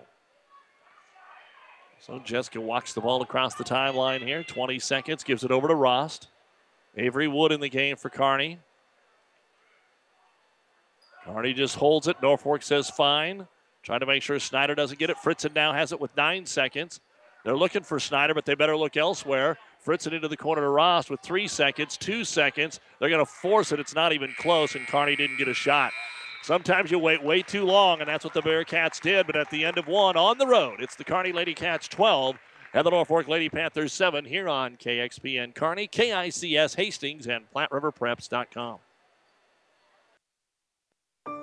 So 2.01 2.17
Jessica 2.19 2.61
walks 2.61 2.93
the 2.93 3.01
ball 3.01 3.21
across 3.21 3.55
the 3.55 3.63
timeline 3.63 4.21
here. 4.21 4.43
20 4.43 4.79
seconds, 4.79 5.23
gives 5.23 5.43
it 5.43 5.51
over 5.51 5.67
to 5.67 5.75
Rost. 5.75 6.29
Avery 6.95 7.27
Wood 7.27 7.51
in 7.51 7.59
the 7.59 7.69
game 7.69 7.97
for 7.97 8.09
Kearney. 8.09 8.59
Kearney 11.25 11.53
just 11.53 11.75
holds 11.75 12.07
it. 12.07 12.15
Norfolk 12.21 12.63
says 12.63 12.89
fine. 12.89 13.47
Trying 13.83 13.99
to 13.99 14.05
make 14.05 14.23
sure 14.23 14.39
Snyder 14.39 14.75
doesn't 14.75 14.97
get 14.97 15.09
it. 15.09 15.17
Fritzen 15.17 15.53
now 15.53 15.73
has 15.73 15.91
it 15.91 15.99
with 15.99 16.15
nine 16.15 16.45
seconds. 16.45 17.01
They're 17.43 17.57
looking 17.57 17.83
for 17.83 17.99
Snyder, 17.99 18.33
but 18.33 18.45
they 18.45 18.55
better 18.55 18.77
look 18.77 18.97
elsewhere. 18.97 19.57
Fritzen 19.85 20.13
into 20.13 20.27
the 20.27 20.37
corner 20.37 20.61
to 20.61 20.69
Ross 20.69 21.09
with 21.09 21.21
three 21.21 21.47
seconds, 21.47 21.97
two 21.97 22.23
seconds. 22.23 22.79
They're 22.99 23.09
going 23.09 23.25
to 23.25 23.31
force 23.31 23.71
it. 23.71 23.79
It's 23.79 23.95
not 23.95 24.13
even 24.13 24.33
close, 24.37 24.75
and 24.75 24.87
Kearney 24.87 25.15
didn't 25.15 25.37
get 25.37 25.47
a 25.47 25.53
shot. 25.53 25.91
Sometimes 26.41 26.89
you 26.89 26.99
wait 26.99 27.23
way 27.23 27.41
too 27.41 27.65
long, 27.65 27.99
and 27.99 28.09
that's 28.09 28.23
what 28.23 28.33
the 28.33 28.41
Bearcats 28.41 28.99
did. 28.99 29.27
But 29.27 29.35
at 29.35 29.49
the 29.49 29.65
end 29.65 29.77
of 29.77 29.87
one 29.87 30.15
on 30.17 30.37
the 30.37 30.47
road, 30.47 30.81
it's 30.81 30.95
the 30.95 31.03
Kearney 31.03 31.31
Lady 31.31 31.53
Cats 31.53 31.87
12 31.87 32.37
and 32.73 32.85
the 32.85 32.91
Norfolk 32.91 33.27
Lady 33.27 33.49
Panthers 33.49 33.93
7 33.93 34.25
here 34.25 34.47
on 34.47 34.77
KXPN 34.77 35.53
Kearney, 35.53 35.87
KICS 35.87 36.75
Hastings, 36.75 37.27
and 37.27 37.45
PlatteRiverPreps.com. 37.53 38.79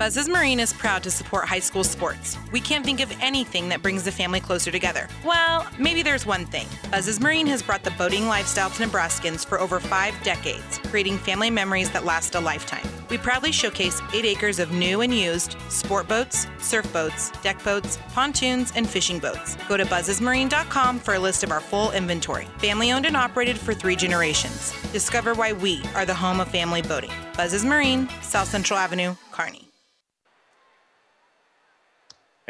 Buzz's 0.00 0.30
Marine 0.30 0.60
is 0.60 0.72
proud 0.72 1.02
to 1.02 1.10
support 1.10 1.44
high 1.44 1.58
school 1.58 1.84
sports. 1.84 2.38
We 2.52 2.60
can't 2.62 2.86
think 2.86 3.00
of 3.00 3.14
anything 3.20 3.68
that 3.68 3.82
brings 3.82 4.02
the 4.02 4.10
family 4.10 4.40
closer 4.40 4.70
together. 4.70 5.08
Well, 5.26 5.66
maybe 5.78 6.02
there's 6.02 6.24
one 6.24 6.46
thing. 6.46 6.66
Buzz's 6.90 7.20
Marine 7.20 7.46
has 7.48 7.62
brought 7.62 7.84
the 7.84 7.90
boating 7.90 8.26
lifestyle 8.26 8.70
to 8.70 8.82
Nebraskans 8.82 9.44
for 9.44 9.60
over 9.60 9.78
five 9.78 10.14
decades, 10.22 10.78
creating 10.84 11.18
family 11.18 11.50
memories 11.50 11.90
that 11.90 12.06
last 12.06 12.34
a 12.34 12.40
lifetime. 12.40 12.88
We 13.10 13.18
proudly 13.18 13.52
showcase 13.52 14.00
eight 14.14 14.24
acres 14.24 14.58
of 14.58 14.72
new 14.72 15.02
and 15.02 15.14
used 15.14 15.58
sport 15.68 16.08
boats, 16.08 16.46
surf 16.56 16.90
boats, 16.94 17.30
deck 17.42 17.62
boats, 17.62 17.98
pontoons, 18.14 18.72
and 18.74 18.88
fishing 18.88 19.18
boats. 19.18 19.58
Go 19.68 19.76
to 19.76 19.84
buzzesmarine.com 19.84 20.98
for 20.98 21.12
a 21.12 21.18
list 21.18 21.44
of 21.44 21.50
our 21.52 21.60
full 21.60 21.90
inventory. 21.90 22.46
Family 22.56 22.90
owned 22.90 23.04
and 23.04 23.18
operated 23.18 23.58
for 23.58 23.74
three 23.74 23.96
generations. 23.96 24.72
Discover 24.92 25.34
why 25.34 25.52
we 25.52 25.82
are 25.94 26.06
the 26.06 26.14
home 26.14 26.40
of 26.40 26.48
family 26.48 26.80
boating. 26.80 27.12
Buzz's 27.36 27.66
Marine, 27.66 28.08
South 28.22 28.48
Central 28.48 28.78
Avenue, 28.78 29.14
Kearney. 29.30 29.69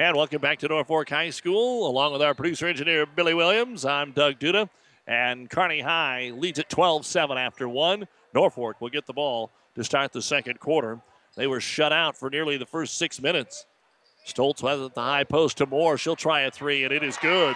And 0.01 0.17
welcome 0.17 0.41
back 0.41 0.59
to 0.61 0.69
Norfolk 0.69 1.11
High 1.11 1.29
School. 1.29 1.87
Along 1.87 2.15
with 2.15 2.23
our 2.23 2.33
producer 2.33 2.67
engineer 2.67 3.05
Billy 3.05 3.35
Williams, 3.35 3.85
I'm 3.85 4.13
Doug 4.13 4.39
Duda. 4.39 4.71
And 5.07 5.51
Kearney 5.51 5.83
High 5.83 6.33
leads 6.35 6.59
at 6.59 6.71
12 6.71 7.05
7 7.05 7.37
after 7.37 7.69
one. 7.69 8.09
Norfolk 8.33 8.81
will 8.81 8.89
get 8.89 9.05
the 9.05 9.13
ball 9.13 9.51
to 9.75 9.85
start 9.85 10.15
the 10.15 10.23
second 10.23 10.59
quarter. 10.59 11.03
They 11.37 11.47
were 11.47 11.61
shut 11.61 11.93
out 11.93 12.17
for 12.17 12.31
nearly 12.31 12.57
the 12.57 12.65
first 12.65 12.97
six 12.97 13.21
minutes. 13.21 13.67
Stoltz 14.27 14.67
has 14.67 14.81
at 14.81 14.95
the 14.95 15.03
high 15.03 15.25
post 15.25 15.59
to 15.59 15.67
Moore. 15.67 15.99
She'll 15.99 16.17
try 16.17 16.41
a 16.41 16.51
three, 16.51 16.85
and 16.85 16.95
it 16.95 17.05
is 17.05 17.19
good. 17.19 17.55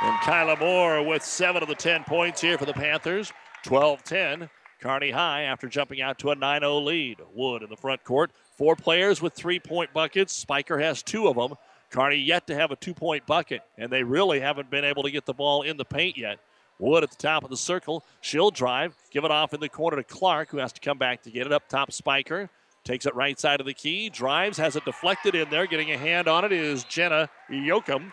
And 0.00 0.20
Kyla 0.20 0.56
Moore 0.60 1.02
with 1.02 1.24
seven 1.24 1.60
of 1.60 1.68
the 1.68 1.74
10 1.74 2.04
points 2.04 2.40
here 2.40 2.56
for 2.56 2.66
the 2.66 2.72
Panthers. 2.72 3.32
12 3.64 4.04
10. 4.04 4.48
Kearney 4.80 5.10
High 5.10 5.42
after 5.42 5.66
jumping 5.66 6.00
out 6.00 6.20
to 6.20 6.30
a 6.30 6.36
9 6.36 6.60
0 6.60 6.78
lead. 6.78 7.18
Wood 7.34 7.64
in 7.64 7.68
the 7.68 7.76
front 7.76 8.04
court 8.04 8.30
Four 8.56 8.76
players 8.76 9.20
with 9.20 9.34
three 9.34 9.58
point 9.58 9.92
buckets. 9.92 10.32
Spiker 10.32 10.78
has 10.78 11.02
two 11.02 11.28
of 11.28 11.36
them. 11.36 11.56
Kearney 11.90 12.16
yet 12.16 12.46
to 12.48 12.54
have 12.54 12.70
a 12.70 12.76
two 12.76 12.94
point 12.94 13.26
bucket, 13.26 13.62
and 13.78 13.90
they 13.90 14.02
really 14.02 14.40
haven't 14.40 14.70
been 14.70 14.84
able 14.84 15.02
to 15.04 15.10
get 15.10 15.26
the 15.26 15.34
ball 15.34 15.62
in 15.62 15.76
the 15.76 15.84
paint 15.84 16.16
yet. 16.16 16.38
Wood 16.78 17.04
at 17.04 17.10
the 17.10 17.16
top 17.16 17.44
of 17.44 17.50
the 17.50 17.56
circle. 17.56 18.04
She'll 18.20 18.50
drive, 18.50 18.96
give 19.10 19.24
it 19.24 19.30
off 19.30 19.54
in 19.54 19.60
the 19.60 19.68
corner 19.68 19.96
to 19.96 20.02
Clark, 20.02 20.50
who 20.50 20.58
has 20.58 20.72
to 20.72 20.80
come 20.80 20.98
back 20.98 21.22
to 21.22 21.30
get 21.30 21.46
it 21.46 21.52
up 21.52 21.68
top. 21.68 21.92
Spiker 21.92 22.50
takes 22.84 23.06
it 23.06 23.14
right 23.14 23.38
side 23.38 23.60
of 23.60 23.66
the 23.66 23.74
key, 23.74 24.10
drives, 24.10 24.58
has 24.58 24.76
it 24.76 24.84
deflected 24.84 25.34
in 25.34 25.48
there. 25.50 25.66
Getting 25.66 25.92
a 25.92 25.98
hand 25.98 26.28
on 26.28 26.44
it 26.44 26.52
is 26.52 26.84
Jenna 26.84 27.30
Yoakum. 27.50 28.12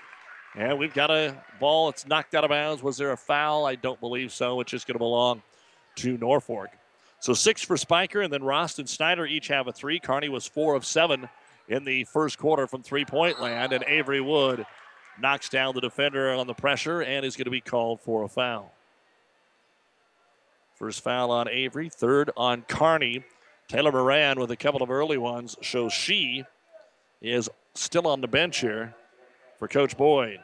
And 0.56 0.77
we've 0.77 0.93
got 0.93 1.10
a 1.10 1.36
ball 1.60 1.89
that's 1.89 2.06
knocked 2.06 2.36
out 2.36 2.43
of 2.43 2.49
bounds. 2.49 2.84
Was 2.84 2.97
there 2.97 3.12
a 3.12 3.17
foul? 3.17 3.65
I 3.65 3.75
don't 3.75 3.99
believe 3.99 4.32
so. 4.32 4.60
It's 4.60 4.71
just 4.71 4.86
going 4.86 4.95
to 4.95 4.99
belong 4.99 5.41
to 5.97 6.17
Norfolk. 6.17 6.69
So 7.21 7.36
six 7.36 7.62
for 7.63 7.77
Spiker, 7.77 8.21
and 8.21 8.34
then 8.34 8.43
Rost 8.43 8.79
and 8.79 8.89
Snyder 8.89 9.27
each 9.27 9.47
have 9.49 9.67
a 9.67 9.71
three. 9.71 9.99
Kearney 9.99 10.27
was 10.27 10.47
four 10.47 10.73
of 10.73 10.84
seven 10.84 11.29
in 11.69 11.86
the 11.86 12.03
first 12.05 12.39
quarter 12.39 12.65
from 12.65 12.81
three 12.81 13.05
point 13.05 13.39
land, 13.39 13.73
and 13.73 13.84
Avery 13.88 14.21
Wood 14.21 14.65
knocks 15.21 15.47
down 15.47 15.75
the 15.75 15.81
defender 15.81 16.34
on 16.34 16.47
the 16.47 16.55
pressure 16.55 17.01
and 17.03 17.23
is 17.23 17.36
going 17.36 17.45
to 17.45 17.51
be 17.51 17.62
called 17.62 18.01
for 18.01 18.23
a 18.23 18.27
foul. 18.27 18.73
First 20.73 21.03
foul 21.03 21.29
on 21.29 21.47
Avery, 21.47 21.89
third 21.89 22.31
on 22.36 22.63
Kearney. 22.63 23.23
Taylor 23.67 23.91
Moran 23.91 24.39
with 24.39 24.49
a 24.49 24.57
couple 24.57 24.81
of 24.81 24.89
early 24.89 25.19
ones 25.19 25.55
shows 25.62 25.93
she 25.93 26.43
is 27.21 27.51
still 27.75 28.07
on 28.07 28.21
the 28.21 28.27
bench 28.27 28.62
here 28.62 28.95
for 29.60 29.67
Coach 29.67 29.95
Boyd. 29.95 30.39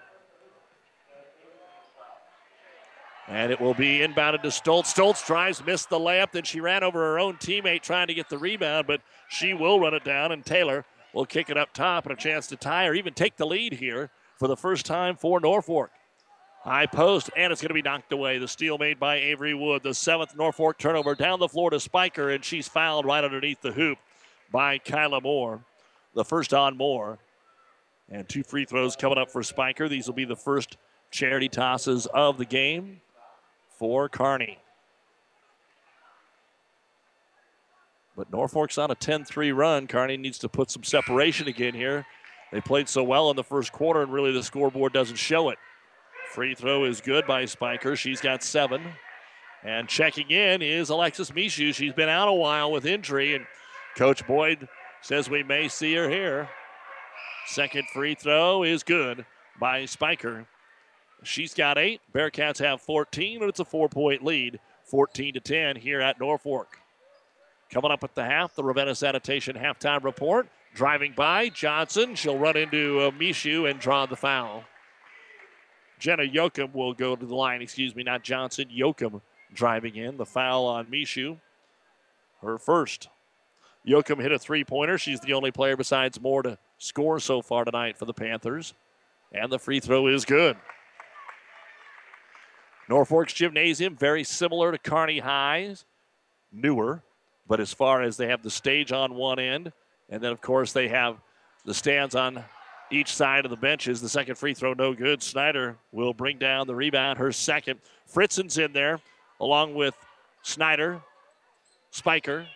And 3.27 3.51
it 3.51 3.59
will 3.59 3.73
be 3.73 3.99
inbounded 3.99 4.41
to 4.43 4.47
Stoltz. 4.47 4.93
Stoltz 4.93 5.25
drives, 5.25 5.65
missed 5.65 5.89
the 5.89 5.99
layup. 5.99 6.31
Then 6.31 6.43
she 6.43 6.61
ran 6.61 6.83
over 6.83 6.99
her 6.99 7.19
own 7.19 7.35
teammate 7.35 7.81
trying 7.81 8.07
to 8.07 8.13
get 8.13 8.29
the 8.29 8.37
rebound, 8.37 8.87
but 8.87 9.01
she 9.27 9.53
will 9.53 9.79
run 9.79 9.93
it 9.93 10.05
down, 10.05 10.31
and 10.31 10.45
Taylor 10.45 10.85
will 11.13 11.25
kick 11.25 11.49
it 11.49 11.57
up 11.57 11.73
top 11.73 12.05
and 12.05 12.13
a 12.13 12.15
chance 12.15 12.47
to 12.47 12.55
tie 12.55 12.87
or 12.87 12.93
even 12.93 13.13
take 13.13 13.35
the 13.35 13.45
lead 13.45 13.73
here 13.73 14.09
for 14.37 14.47
the 14.47 14.55
first 14.55 14.85
time 14.85 15.17
for 15.17 15.39
Norfolk. 15.41 15.89
High 16.61 16.85
post, 16.85 17.29
and 17.35 17.51
it's 17.51 17.61
going 17.61 17.69
to 17.69 17.73
be 17.73 17.81
knocked 17.81 18.11
away. 18.11 18.37
The 18.37 18.47
steal 18.47 18.77
made 18.77 18.99
by 18.99 19.15
Avery 19.15 19.53
Wood. 19.53 19.83
The 19.83 19.93
seventh 19.93 20.35
Norfolk 20.35 20.77
turnover 20.77 21.15
down 21.15 21.39
the 21.39 21.47
floor 21.47 21.69
to 21.69 21.79
Spiker, 21.79 22.29
and 22.29 22.43
she's 22.43 22.67
fouled 22.67 23.05
right 23.05 23.23
underneath 23.23 23.61
the 23.61 23.71
hoop 23.71 23.97
by 24.51 24.77
Kyla 24.77 25.21
Moore. 25.21 25.61
The 26.13 26.25
first 26.25 26.53
on 26.53 26.77
Moore. 26.77 27.19
And 28.09 28.27
two 28.27 28.43
free 28.43 28.63
throws 28.63 28.95
coming 28.95 29.17
up 29.17 29.31
for 29.31 29.43
Spiker. 29.43 29.89
These 29.89 30.07
will 30.07 30.13
be 30.13 30.25
the 30.25 30.35
first 30.35 30.77
charity 31.11 31.49
tosses 31.49 32.05
of 32.07 32.37
the 32.37 32.45
game 32.45 33.01
for 33.77 34.09
Kearney. 34.09 34.57
But 38.15 38.31
Norfolk's 38.31 38.77
on 38.79 38.89
a 38.89 38.95
10 38.95 39.25
3 39.25 39.51
run. 39.51 39.87
Carney 39.87 40.17
needs 40.17 40.39
to 40.39 40.49
put 40.49 40.71
some 40.71 40.83
separation 40.83 41.47
again 41.47 41.75
here. 41.75 42.05
They 42.51 42.61
played 42.61 42.89
so 42.89 43.03
well 43.03 43.29
in 43.29 43.35
the 43.35 43.43
first 43.43 43.71
quarter, 43.71 44.01
and 44.01 44.11
really 44.11 44.31
the 44.31 44.41
scoreboard 44.41 44.93
doesn't 44.93 45.17
show 45.17 45.49
it. 45.49 45.59
Free 46.31 46.55
throw 46.55 46.85
is 46.85 46.99
good 47.01 47.27
by 47.27 47.45
Spiker. 47.45 47.95
She's 47.95 48.21
got 48.21 48.43
seven. 48.43 48.81
And 49.63 49.87
checking 49.87 50.29
in 50.29 50.61
is 50.61 50.89
Alexis 50.89 51.31
Mishu. 51.31 51.73
She's 51.73 51.93
been 51.93 52.09
out 52.09 52.27
a 52.27 52.33
while 52.33 52.71
with 52.71 52.85
injury, 52.85 53.35
and 53.35 53.45
Coach 53.95 54.25
Boyd 54.25 54.67
says 55.01 55.29
we 55.29 55.43
may 55.43 55.67
see 55.67 55.93
her 55.95 56.09
here. 56.09 56.49
Second 57.47 57.87
free 57.93 58.15
throw 58.15 58.63
is 58.63 58.83
good 58.83 59.25
by 59.59 59.85
Spiker. 59.85 60.47
She's 61.23 61.53
got 61.53 61.77
eight. 61.77 62.01
Bearcats 62.13 62.59
have 62.59 62.81
14, 62.81 63.41
and 63.41 63.49
it's 63.49 63.59
a 63.59 63.65
four 63.65 63.89
point 63.89 64.23
lead, 64.23 64.59
14 64.83 65.33
to 65.33 65.39
10 65.39 65.75
here 65.77 65.99
at 65.99 66.19
Norfolk. 66.19 66.79
Coming 67.69 67.91
up 67.91 68.03
at 68.03 68.15
the 68.15 68.23
half, 68.23 68.55
the 68.55 68.63
Ravenna 68.63 68.95
Sanitation 68.95 69.55
halftime 69.55 70.03
report. 70.03 70.47
Driving 70.73 71.13
by 71.15 71.49
Johnson. 71.49 72.15
She'll 72.15 72.37
run 72.37 72.55
into 72.55 72.99
uh, 73.01 73.11
Mishu 73.11 73.69
and 73.69 73.79
draw 73.79 74.05
the 74.05 74.15
foul. 74.15 74.63
Jenna 75.99 76.23
Yoakum 76.23 76.73
will 76.73 76.93
go 76.93 77.15
to 77.15 77.25
the 77.25 77.35
line. 77.35 77.61
Excuse 77.61 77.95
me, 77.95 78.03
not 78.03 78.23
Johnson. 78.23 78.69
Yoakum 78.69 79.21
driving 79.53 79.95
in. 79.95 80.17
The 80.17 80.25
foul 80.25 80.65
on 80.65 80.85
Mishu. 80.85 81.37
Her 82.41 82.57
first. 82.57 83.09
Yoakum 83.87 84.21
hit 84.21 84.31
a 84.31 84.39
three 84.39 84.63
pointer. 84.63 84.97
She's 84.97 85.19
the 85.19 85.33
only 85.33 85.51
player 85.51 85.75
besides 85.75 86.21
Moore 86.21 86.43
to 86.43 86.57
score 86.77 87.19
so 87.19 87.41
far 87.41 87.65
tonight 87.65 87.97
for 87.97 88.05
the 88.05 88.13
Panthers. 88.13 88.73
And 89.31 89.51
the 89.51 89.59
free 89.59 89.79
throw 89.79 90.07
is 90.07 90.25
good. 90.25 90.57
Norfolk's 92.89 93.33
gymnasium, 93.33 93.95
very 93.95 94.23
similar 94.23 94.71
to 94.71 94.77
Kearney 94.77 95.19
High's, 95.19 95.85
newer, 96.51 97.03
but 97.47 97.59
as 97.59 97.73
far 97.73 98.01
as 98.01 98.17
they 98.17 98.27
have 98.27 98.43
the 98.43 98.49
stage 98.49 98.91
on 98.91 99.15
one 99.15 99.39
end, 99.39 99.71
and 100.09 100.21
then 100.21 100.31
of 100.31 100.41
course 100.41 100.71
they 100.73 100.87
have 100.87 101.17
the 101.65 101.73
stands 101.73 102.15
on 102.15 102.43
each 102.89 103.13
side 103.13 103.45
of 103.45 103.51
the 103.51 103.57
benches. 103.57 104.01
The 104.01 104.09
second 104.09 104.35
free 104.35 104.53
throw, 104.53 104.73
no 104.73 104.93
good. 104.93 105.21
Snyder 105.21 105.77
will 105.91 106.13
bring 106.13 106.37
down 106.37 106.67
the 106.67 106.75
rebound, 106.75 107.19
her 107.19 107.31
second. 107.31 107.79
Fritzen's 108.05 108.57
in 108.57 108.71
there, 108.71 108.99
along 109.41 109.75
with 109.75 109.95
Snyder, 110.41 111.01
Spiker, 111.91 112.47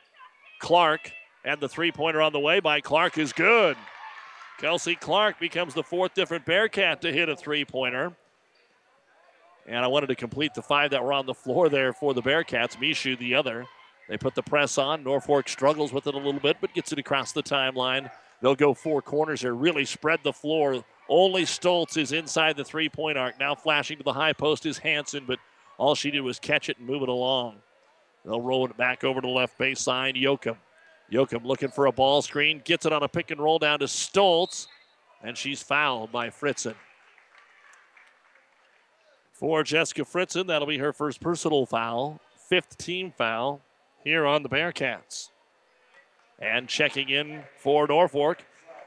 Clark, 0.60 1.12
and 1.44 1.60
the 1.60 1.68
three 1.68 1.92
pointer 1.92 2.22
on 2.22 2.32
the 2.32 2.40
way 2.40 2.60
by 2.60 2.80
Clark 2.80 3.18
is 3.18 3.34
good. 3.34 3.76
Kelsey 4.60 4.96
Clark 4.96 5.40
becomes 5.40 5.74
the 5.74 5.84
fourth 5.84 6.14
different 6.14 6.46
Bearcat 6.46 7.02
to 7.02 7.12
hit 7.12 7.28
a 7.30 7.36
three 7.36 7.66
pointer. 7.66 8.14
And 9.68 9.78
I 9.78 9.88
wanted 9.88 10.08
to 10.08 10.16
complete 10.16 10.54
the 10.54 10.62
five 10.62 10.92
that 10.92 11.04
were 11.04 11.14
on 11.14 11.26
the 11.26 11.34
floor 11.34 11.70
there 11.70 11.94
for 11.94 12.14
the 12.14 12.22
Bearcats. 12.22 12.78
Mishu, 12.78 13.18
the 13.18 13.36
other. 13.36 13.66
They 14.10 14.18
put 14.18 14.36
the 14.36 14.44
press 14.44 14.78
on. 14.78 15.04
Norfolk 15.04 15.48
struggles 15.48 15.94
with 15.94 16.08
it 16.08 16.14
a 16.14 16.18
little 16.18 16.40
bit, 16.40 16.58
but 16.60 16.74
gets 16.74 16.92
it 16.92 17.00
across 17.00 17.32
the 17.32 17.44
timeline. 17.44 18.10
They'll 18.42 18.56
go 18.56 18.74
four 18.74 19.02
corners 19.02 19.42
here, 19.42 19.54
really 19.54 19.86
spread 19.86 20.20
the 20.24 20.34
floor. 20.34 20.84
Only 21.08 21.44
Stoltz 21.44 21.96
is 21.96 22.12
inside 22.12 22.58
the 22.58 22.66
three 22.66 22.90
point 22.90 23.18
arc. 23.18 23.40
Now 23.40 23.56
flashing 23.56 23.98
to 24.00 24.04
the 24.04 24.14
high 24.14 24.34
post 24.34 24.66
is 24.66 24.80
Hanson, 24.80 25.26
but 25.28 25.40
all 25.78 25.96
she 25.96 26.12
did 26.12 26.22
was 26.22 26.40
catch 26.40 26.68
it 26.70 26.78
and 26.80 26.88
move 26.88 27.04
it 27.04 27.10
along. 27.10 27.58
They'll 28.26 28.42
roll 28.42 28.66
it 28.66 28.76
back 28.78 29.04
over 29.04 29.22
to 29.22 29.28
the 29.28 29.34
left 29.34 29.58
baseline. 29.58 30.22
Yoakum. 30.22 30.58
Yoakum 31.12 31.46
looking 31.46 31.70
for 31.70 31.86
a 31.86 31.92
ball 31.92 32.22
screen, 32.22 32.62
gets 32.64 32.86
it 32.86 32.94
on 32.94 33.04
a 33.04 33.08
pick 33.08 33.32
and 33.32 33.42
roll 33.42 33.60
down 33.60 33.80
to 33.80 33.86
Stoltz, 33.86 34.68
and 35.22 35.38
she's 35.38 35.62
fouled 35.62 36.12
by 36.12 36.30
Fritzen 36.30 36.76
for 39.42 39.64
Jessica 39.64 40.04
Fritzen. 40.04 40.48
That'll 40.48 40.68
be 40.68 40.78
her 40.78 40.94
first 40.94 41.20
personal 41.20 41.66
foul, 41.66 42.22
fifth 42.48 42.78
team 42.78 43.12
foul 43.18 43.60
here 44.06 44.26
on 44.26 44.44
the 44.44 44.50
Bearcats. 44.50 45.30
And 46.40 46.70
checking 46.70 47.10
in 47.10 47.44
for 47.58 47.88
Norfolk, 47.88 48.46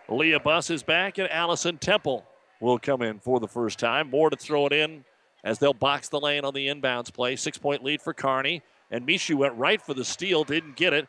Leah 0.08 0.40
Buss 0.40 0.70
is 0.70 0.82
back, 0.82 1.18
and 1.18 1.30
Allison 1.30 1.76
Temple 1.76 2.24
will 2.60 2.78
come 2.78 3.02
in 3.02 3.18
for 3.18 3.40
the 3.40 3.48
first 3.48 3.78
time. 3.78 4.10
Moore 4.10 4.30
to 4.30 4.36
throw 4.36 4.66
it 4.66 4.72
in 4.72 5.04
as 5.42 5.58
they'll 5.58 5.74
box 5.74 6.08
the 6.08 6.20
lane 6.20 6.44
on 6.44 6.54
the 6.54 6.68
inbounds 6.68 7.12
play. 7.12 7.36
Six 7.36 7.58
point 7.58 7.84
lead 7.84 8.00
for 8.00 8.14
Kearney. 8.14 8.62
And 8.90 9.06
Mishu 9.06 9.34
went 9.34 9.54
right 9.54 9.82
for 9.82 9.92
the 9.92 10.04
steal, 10.04 10.44
didn't 10.44 10.76
get 10.76 10.92
it 10.92 11.08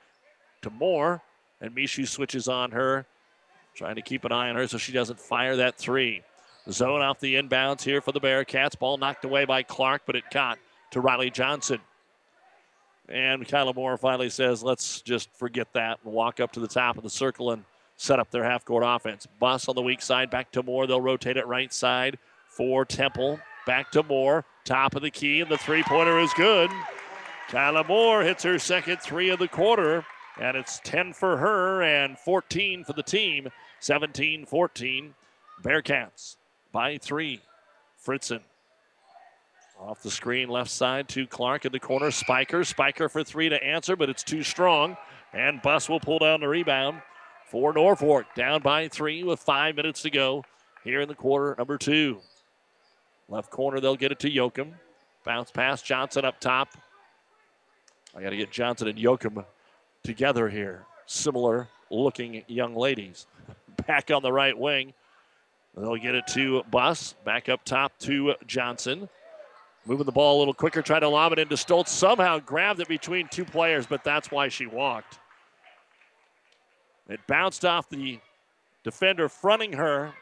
to 0.64 0.70
Moore. 0.72 1.22
And 1.62 1.76
Mishu 1.76 2.08
switches 2.08 2.48
on 2.48 2.72
her, 2.72 3.06
trying 3.76 3.96
to 3.96 4.02
keep 4.02 4.26
an 4.26 4.32
eye 4.32 4.50
on 4.50 4.56
her 4.56 4.68
so 4.68 4.78
she 4.78 4.92
doesn't 4.92 5.20
fire 5.20 5.56
that 5.58 5.76
three. 5.76 6.24
Zone 6.72 7.02
off 7.02 7.20
the 7.20 7.36
inbounds 7.36 7.84
here 7.84 8.02
for 8.02 8.12
the 8.12 8.20
Bearcats. 8.20 8.78
Ball 8.78 8.98
knocked 8.98 9.26
away 9.26 9.46
by 9.46 9.64
Clark, 9.64 10.04
but 10.06 10.16
it 10.16 10.24
caught 10.32 10.58
to 10.92 11.00
Riley 11.00 11.30
Johnson. 11.30 11.80
And 13.08 13.48
Kyla 13.48 13.74
Moore 13.74 13.98
finally 13.98 14.30
says, 14.30 14.64
let's 14.64 15.02
just 15.02 15.30
forget 15.36 15.68
that 15.74 16.00
and 16.04 16.12
walk 16.12 16.40
up 16.40 16.52
to 16.54 16.60
the 16.60 16.68
top 16.68 16.98
of 16.98 17.04
the 17.04 17.10
circle 17.10 17.52
and 17.52 17.64
set 17.98 18.20
up 18.20 18.32
their 18.32 18.44
half 18.44 18.66
court 18.66 18.84
offense. 18.86 19.28
Buss 19.40 19.70
on 19.70 19.76
the 19.76 19.82
weak 19.82 20.02
side, 20.02 20.32
back 20.32 20.52
to 20.54 20.64
Moore. 20.64 20.88
They'll 20.88 21.02
rotate 21.02 21.38
it 21.38 21.46
right 21.46 21.72
side 21.72 22.18
for 22.48 22.84
Temple. 22.84 23.40
Back 23.68 23.92
to 23.92 24.02
Moore, 24.02 24.44
top 24.64 24.96
of 24.96 25.02
the 25.02 25.12
key, 25.12 25.42
and 25.42 25.52
the 25.52 25.58
three 25.58 25.84
pointer 25.84 26.20
is 26.20 26.34
good. 26.34 26.72
Kyla 27.50 27.84
Moore 27.84 28.24
hits 28.24 28.44
her 28.44 28.58
second 28.58 29.02
three 29.02 29.30
of 29.30 29.38
the 29.38 29.48
quarter, 29.48 30.04
and 30.40 30.58
it's 30.58 30.80
10 30.84 31.14
for 31.14 31.38
her 31.38 31.84
and 31.84 32.18
14 32.18 32.84
for 32.84 32.94
the 32.94 33.04
team. 33.04 33.50
17 33.80 34.46
14. 34.48 35.14
Bearcats 35.64 36.38
by 36.76 36.98
three. 36.98 37.40
Fritzen 38.06 38.42
off 39.80 40.04
the 40.04 40.12
screen, 40.12 40.50
left 40.50 40.70
side 40.70 41.08
to 41.08 41.26
Clark 41.26 41.64
in 41.64 41.72
the 41.72 41.80
corner. 41.80 42.12
Spiker. 42.12 42.66
Spiker 42.66 43.08
for 43.08 43.24
three 43.24 43.48
to 43.48 43.64
answer, 43.64 43.96
but 43.96 44.10
it's 44.10 44.24
too 44.24 44.44
strong. 44.44 44.98
And 45.34 45.62
Buss 45.62 45.88
will 45.88 46.02
pull 46.02 46.20
down 46.20 46.42
the 46.42 46.50
rebound 46.50 47.02
for 47.46 47.72
Norfolk. 47.72 48.26
Down 48.36 48.62
by 48.62 48.90
three 48.90 49.24
with 49.24 49.40
five 49.40 49.78
minutes 49.78 50.02
to 50.02 50.10
go 50.10 50.44
here 50.84 51.00
in 51.00 51.08
the 51.08 51.16
quarter 51.16 51.56
number 51.58 51.78
two. 51.78 52.20
Left 53.30 53.50
corner, 53.50 53.80
they'll 53.80 53.96
get 53.96 54.12
it 54.12 54.20
to 54.20 54.30
Yoakum. 54.30 54.74
Bounce 55.24 55.52
pass, 55.52 55.82
Johnson 55.82 56.26
up 56.26 56.42
top. 56.42 56.68
I 58.14 58.22
got 58.22 58.32
to 58.32 58.38
get 58.38 58.52
Johnson 58.52 58.90
and 58.90 59.00
Yoakum 59.00 59.46
together 60.04 60.50
here. 60.50 60.86
Similar 61.06 61.70
looking 61.90 62.44
young 62.48 62.76
ladies. 62.76 63.28
Back 63.88 64.12
on 64.12 64.22
the 64.22 64.34
right 64.34 64.58
wing. 64.58 64.94
They'll 65.76 65.98
get 65.98 66.16
it 66.16 66.28
to 66.28 66.64
Buss. 66.72 67.16
Back 67.26 67.50
up 67.50 67.66
top 67.66 67.98
to 68.00 68.36
Johnson. 68.48 69.10
Moving 69.86 70.06
the 70.06 70.12
ball 70.12 70.38
a 70.38 70.40
little 70.40 70.54
quicker, 70.54 70.82
trying 70.82 71.02
to 71.02 71.10
lob 71.10 71.34
it 71.34 71.40
into 71.40 71.56
Stoltz. 71.56 71.90
Somehow 71.90 72.40
grabbed 72.40 72.80
it 72.80 72.88
between 72.88 73.28
two 73.28 73.46
players, 73.46 73.86
but 73.86 74.04
that's 74.04 74.32
why 74.32 74.48
she 74.48 74.66
walked. 74.66 75.20
It 77.08 77.20
bounced 77.28 77.66
off 77.66 77.90
the 77.90 78.20
defender 78.84 79.30
fronting 79.30 79.74
her, 79.74 80.14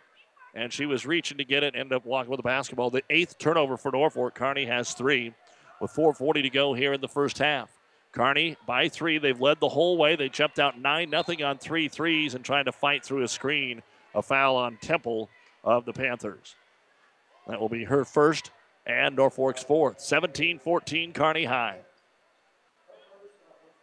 and 0.53 0.73
she 0.73 0.85
was 0.85 1.05
reaching 1.05 1.37
to 1.37 1.45
get 1.45 1.63
it, 1.63 1.75
ended 1.75 1.93
up 1.93 2.05
walking 2.05 2.29
with 2.29 2.39
the 2.39 2.43
basketball. 2.43 2.89
The 2.89 3.03
eighth 3.09 3.37
turnover 3.37 3.77
for 3.77 3.91
Norfolk. 3.91 4.35
Kearney 4.35 4.65
has 4.65 4.93
three 4.93 5.33
with 5.79 5.91
4.40 5.91 6.43
to 6.43 6.49
go 6.49 6.73
here 6.73 6.93
in 6.93 6.99
the 6.99 7.07
first 7.07 7.37
half. 7.37 7.69
Kearney 8.11 8.57
by 8.67 8.89
three. 8.89 9.17
They've 9.17 9.39
led 9.39 9.59
the 9.59 9.69
whole 9.69 9.97
way. 9.97 10.15
They 10.15 10.29
jumped 10.29 10.59
out 10.59 10.79
9 10.79 11.09
nothing 11.09 11.41
on 11.41 11.57
three 11.57 11.87
threes 11.87 12.35
and 12.35 12.43
trying 12.43 12.65
to 12.65 12.71
fight 12.71 13.05
through 13.05 13.23
a 13.23 13.27
screen. 13.27 13.81
A 14.13 14.21
foul 14.21 14.57
on 14.57 14.77
Temple 14.77 15.29
of 15.63 15.85
the 15.85 15.93
Panthers. 15.93 16.55
That 17.47 17.59
will 17.59 17.69
be 17.69 17.85
her 17.85 18.05
first 18.05 18.51
and 18.85 19.15
Norfolk's 19.15 19.63
fourth. 19.63 19.99
17 19.99 20.59
14, 20.59 21.13
Kearney 21.13 21.45
High. 21.45 21.79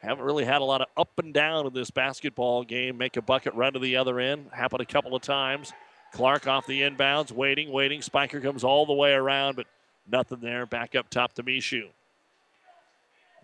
Haven't 0.01 0.25
really 0.25 0.47
had 0.47 0.63
a 0.63 0.65
lot 0.65 0.81
of 0.81 0.89
up 0.97 1.11
and 1.19 1.35
down 1.35 1.67
in 1.67 1.75
this 1.75 1.91
basketball 1.91 2.65
game. 2.65 2.97
Make 2.97 3.19
a 3.19 3.23
bucket 3.23 3.55
run 3.55 3.75
to 3.75 3.79
the 3.79 3.97
other 3.97 4.19
end. 4.19 4.47
Happened 4.51 4.81
a 4.81 4.87
couple 4.87 5.15
of 5.15 5.21
times. 5.21 5.73
Clark 6.13 6.47
off 6.47 6.67
the 6.67 6.81
inbounds, 6.81 7.31
waiting, 7.31 7.71
waiting. 7.71 8.01
Spiker 8.01 8.41
comes 8.41 8.65
all 8.65 8.87
the 8.87 8.95
way 8.95 9.13
around, 9.13 9.57
but 9.57 9.67
nothing 10.11 10.41
there. 10.41 10.65
Back 10.65 10.95
up 10.95 11.11
top 11.11 11.35
to 11.35 11.43
Mishu. 11.43 11.85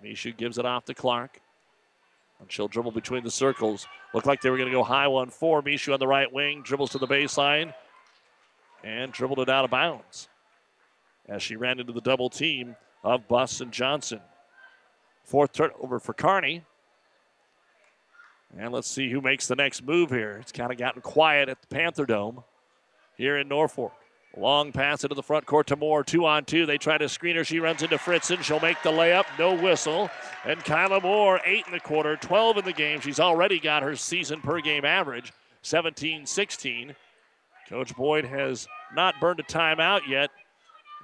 Mishu 0.02 0.36
gives 0.36 0.58
it 0.58 0.64
off 0.64 0.86
to 0.86 0.94
Clark. 0.94 1.40
And 2.40 2.50
she'll 2.50 2.68
dribble 2.68 2.92
between 2.92 3.22
the 3.22 3.30
circles. 3.30 3.86
Looked 4.14 4.26
like 4.26 4.40
they 4.40 4.50
were 4.50 4.56
going 4.56 4.68
to 4.68 4.74
go 4.74 4.82
high 4.82 5.08
one 5.08 5.30
four. 5.30 5.62
Mishu 5.62 5.92
on 5.92 6.00
the 6.00 6.06
right 6.06 6.30
wing, 6.30 6.62
dribbles 6.62 6.90
to 6.90 6.98
the 6.98 7.06
baseline, 7.06 7.72
and 8.84 9.12
dribbled 9.12 9.40
it 9.40 9.48
out 9.48 9.64
of 9.64 9.70
bounds 9.70 10.28
as 11.28 11.42
she 11.42 11.56
ran 11.56 11.80
into 11.80 11.92
the 11.92 12.00
double 12.00 12.30
team 12.30 12.76
of 13.02 13.26
Buss 13.28 13.60
and 13.60 13.72
Johnson. 13.72 14.20
Fourth 15.24 15.52
turnover 15.52 15.98
for 15.98 16.12
Kearney. 16.12 16.62
And 18.56 18.72
let's 18.72 18.88
see 18.88 19.10
who 19.10 19.20
makes 19.20 19.48
the 19.48 19.56
next 19.56 19.84
move 19.84 20.10
here. 20.10 20.38
It's 20.40 20.52
kind 20.52 20.70
of 20.70 20.78
gotten 20.78 21.02
quiet 21.02 21.48
at 21.48 21.60
the 21.60 21.66
Panther 21.66 22.06
Dome 22.06 22.44
here 23.16 23.36
in 23.36 23.48
Norfolk. 23.48 23.92
Long 24.36 24.70
pass 24.70 25.02
into 25.02 25.14
the 25.14 25.22
front 25.22 25.46
court 25.46 25.66
to 25.68 25.76
Moore. 25.76 26.04
Two 26.04 26.26
on 26.26 26.44
two. 26.44 26.66
They 26.66 26.76
try 26.76 26.98
to 26.98 27.08
screen 27.08 27.36
her. 27.36 27.44
She 27.44 27.58
runs 27.58 27.82
into 27.82 27.96
Fritzen. 27.96 28.42
She'll 28.42 28.60
make 28.60 28.82
the 28.82 28.90
layup. 28.90 29.24
No 29.38 29.54
whistle. 29.54 30.10
And 30.44 30.62
Kyla 30.62 31.00
Moore, 31.00 31.40
eight 31.44 31.64
in 31.66 31.72
the 31.72 31.80
quarter, 31.80 32.16
12 32.16 32.58
in 32.58 32.64
the 32.64 32.72
game. 32.72 33.00
She's 33.00 33.18
already 33.18 33.58
got 33.58 33.82
her 33.82 33.96
season 33.96 34.42
per 34.42 34.60
game 34.60 34.84
average, 34.84 35.32
17 35.62 36.26
16. 36.26 36.94
Coach 37.68 37.94
Boyd 37.96 38.24
has 38.24 38.68
not 38.94 39.20
burned 39.20 39.40
a 39.40 39.42
timeout 39.42 40.06
yet. 40.08 40.30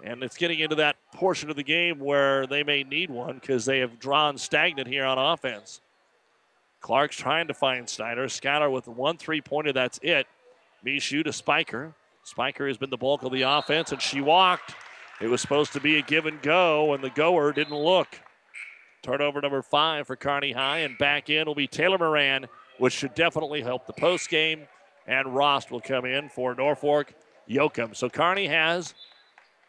And 0.05 0.23
it's 0.23 0.37
getting 0.37 0.59
into 0.59 0.77
that 0.77 0.97
portion 1.15 1.49
of 1.51 1.57
the 1.57 1.63
game 1.63 2.01
where 2.01 2.47
they 2.47 2.65
may 2.65 2.83
need 2.83 3.11
one 3.11 3.35
because 3.35 3.65
they 3.65 3.79
have 3.81 4.01
drawn 4.01 4.37
stagnant 4.37 4.89
here 4.89 5.05
on 5.05 5.19
offense. 5.19 5.81
Clark's 6.81 7.17
trying 7.17 7.47
to 7.47 7.55
find 7.55 7.89
Snyder. 7.89 8.27
Skylar 8.27 8.71
with 8.71 8.89
one 8.89 9.17
three 9.17 9.41
pointer, 9.41 9.73
that's 9.73 10.01
it. 10.03 10.27
Mishu 10.85 11.23
to 11.23 11.33
Spiker. 11.33 11.95
Spiker 12.25 12.67
has 12.67 12.77
been 12.77 12.91
the 12.91 12.97
bulk 12.97 13.23
of 13.23 13.33
the 13.33 13.43
offense, 13.43 13.93
and 13.93 14.03
she 14.03 14.21
walked. 14.21 14.75
It 15.21 15.29
was 15.29 15.41
supposed 15.41 15.73
to 15.75 15.81
be 15.81 15.99
a 15.99 16.03
give 16.03 16.27
and 16.27 16.43
go, 16.43 16.95
and 16.95 17.03
the 17.03 17.11
goer 17.11 17.53
didn't 17.53 17.77
look. 17.77 18.21
Turnover 19.03 19.41
number 19.41 19.63
five 19.63 20.07
for 20.07 20.17
Kearney 20.17 20.53
High, 20.53 20.79
and 20.79 20.99
back 20.99 21.31
in 21.31 21.47
will 21.47 21.55
be 21.55 21.69
Taylor 21.69 21.99
Moran, 21.99 22.47
which 22.79 22.93
should 22.93 23.15
definitely 23.15 23.63
help 23.63 23.87
the 23.87 23.93
post 23.93 24.29
game. 24.29 24.67
And 25.07 25.35
Rost 25.35 25.71
will 25.71 25.81
come 25.81 26.05
in 26.05 26.29
for 26.29 26.55
Norfolk 26.55 27.15
Yoakum. 27.49 27.97
So 27.97 28.09
Kearney 28.09 28.47
has 28.47 28.95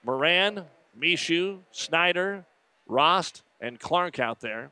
Moran, 0.03 0.65
Mishu, 0.99 1.59
Snyder, 1.71 2.45
Rost, 2.87 3.41
and 3.61 3.79
Clark 3.79 4.19
out 4.19 4.41
there. 4.41 4.71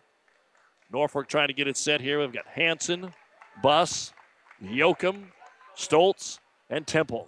Norfolk 0.92 1.28
trying 1.28 1.48
to 1.48 1.54
get 1.54 1.68
it 1.68 1.78
set 1.78 2.02
here. 2.02 2.20
We've 2.20 2.34
got 2.34 2.46
Hanson, 2.48 3.14
Buss, 3.64 4.14
Yoakum, 4.64 5.24
Stoltz, 5.76 6.40
and 6.70 6.86
Temple. 6.86 7.28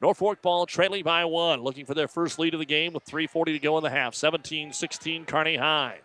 Norfolk 0.00 0.42
ball 0.42 0.66
trailing 0.66 1.04
by 1.04 1.24
one, 1.24 1.60
looking 1.60 1.86
for 1.86 1.94
their 1.94 2.08
first 2.08 2.38
lead 2.38 2.54
of 2.54 2.60
the 2.60 2.66
game 2.66 2.92
with 2.92 3.04
3.40 3.04 3.44
to 3.46 3.58
go 3.58 3.76
in 3.78 3.84
the 3.84 3.90
half. 3.90 4.14
17 4.14 4.72
16, 4.72 5.24
Kearney 5.26 5.56
High. 5.56 6.00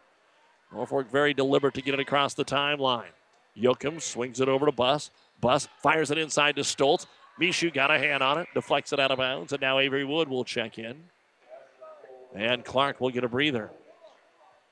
Norfolk 0.71 1.09
very 1.09 1.33
deliberate 1.33 1.73
to 1.75 1.81
get 1.81 1.93
it 1.93 1.99
across 1.99 2.33
the 2.33 2.45
timeline. 2.45 3.09
Yoakum 3.57 4.01
swings 4.01 4.39
it 4.39 4.49
over 4.49 4.67
to 4.67 4.71
Buss. 4.71 5.09
Buss 5.39 5.67
fires 5.81 6.11
it 6.11 6.17
inside 6.17 6.55
to 6.55 6.61
Stoltz. 6.61 7.05
Mishu 7.39 7.71
got 7.73 7.91
a 7.91 7.99
hand 7.99 8.23
on 8.23 8.39
it, 8.39 8.47
deflects 8.53 8.93
it 8.93 8.99
out 8.99 9.11
of 9.11 9.19
bounds, 9.19 9.53
and 9.53 9.61
now 9.61 9.79
Avery 9.79 10.03
Wood 10.03 10.27
will 10.27 10.43
check 10.43 10.79
in. 10.79 11.03
And 12.35 12.65
Clark 12.65 12.99
will 12.99 13.09
get 13.09 13.23
a 13.23 13.29
breather. 13.29 13.69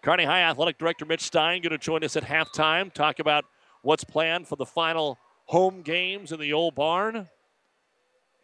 Kearney 0.02 0.26
High 0.26 0.42
Athletic 0.42 0.78
Director 0.78 1.06
Mitch 1.06 1.22
Stein 1.22 1.62
going 1.62 1.72
to 1.72 1.78
join 1.78 2.04
us 2.04 2.16
at 2.16 2.24
halftime, 2.24 2.92
talk 2.94 3.20
about 3.20 3.46
what's 3.82 4.04
planned 4.04 4.48
for 4.48 4.56
the 4.56 4.66
final 4.66 5.18
home 5.46 5.82
games 5.82 6.32
in 6.32 6.40
the 6.40 6.54
old 6.54 6.76
barn. 6.76 7.28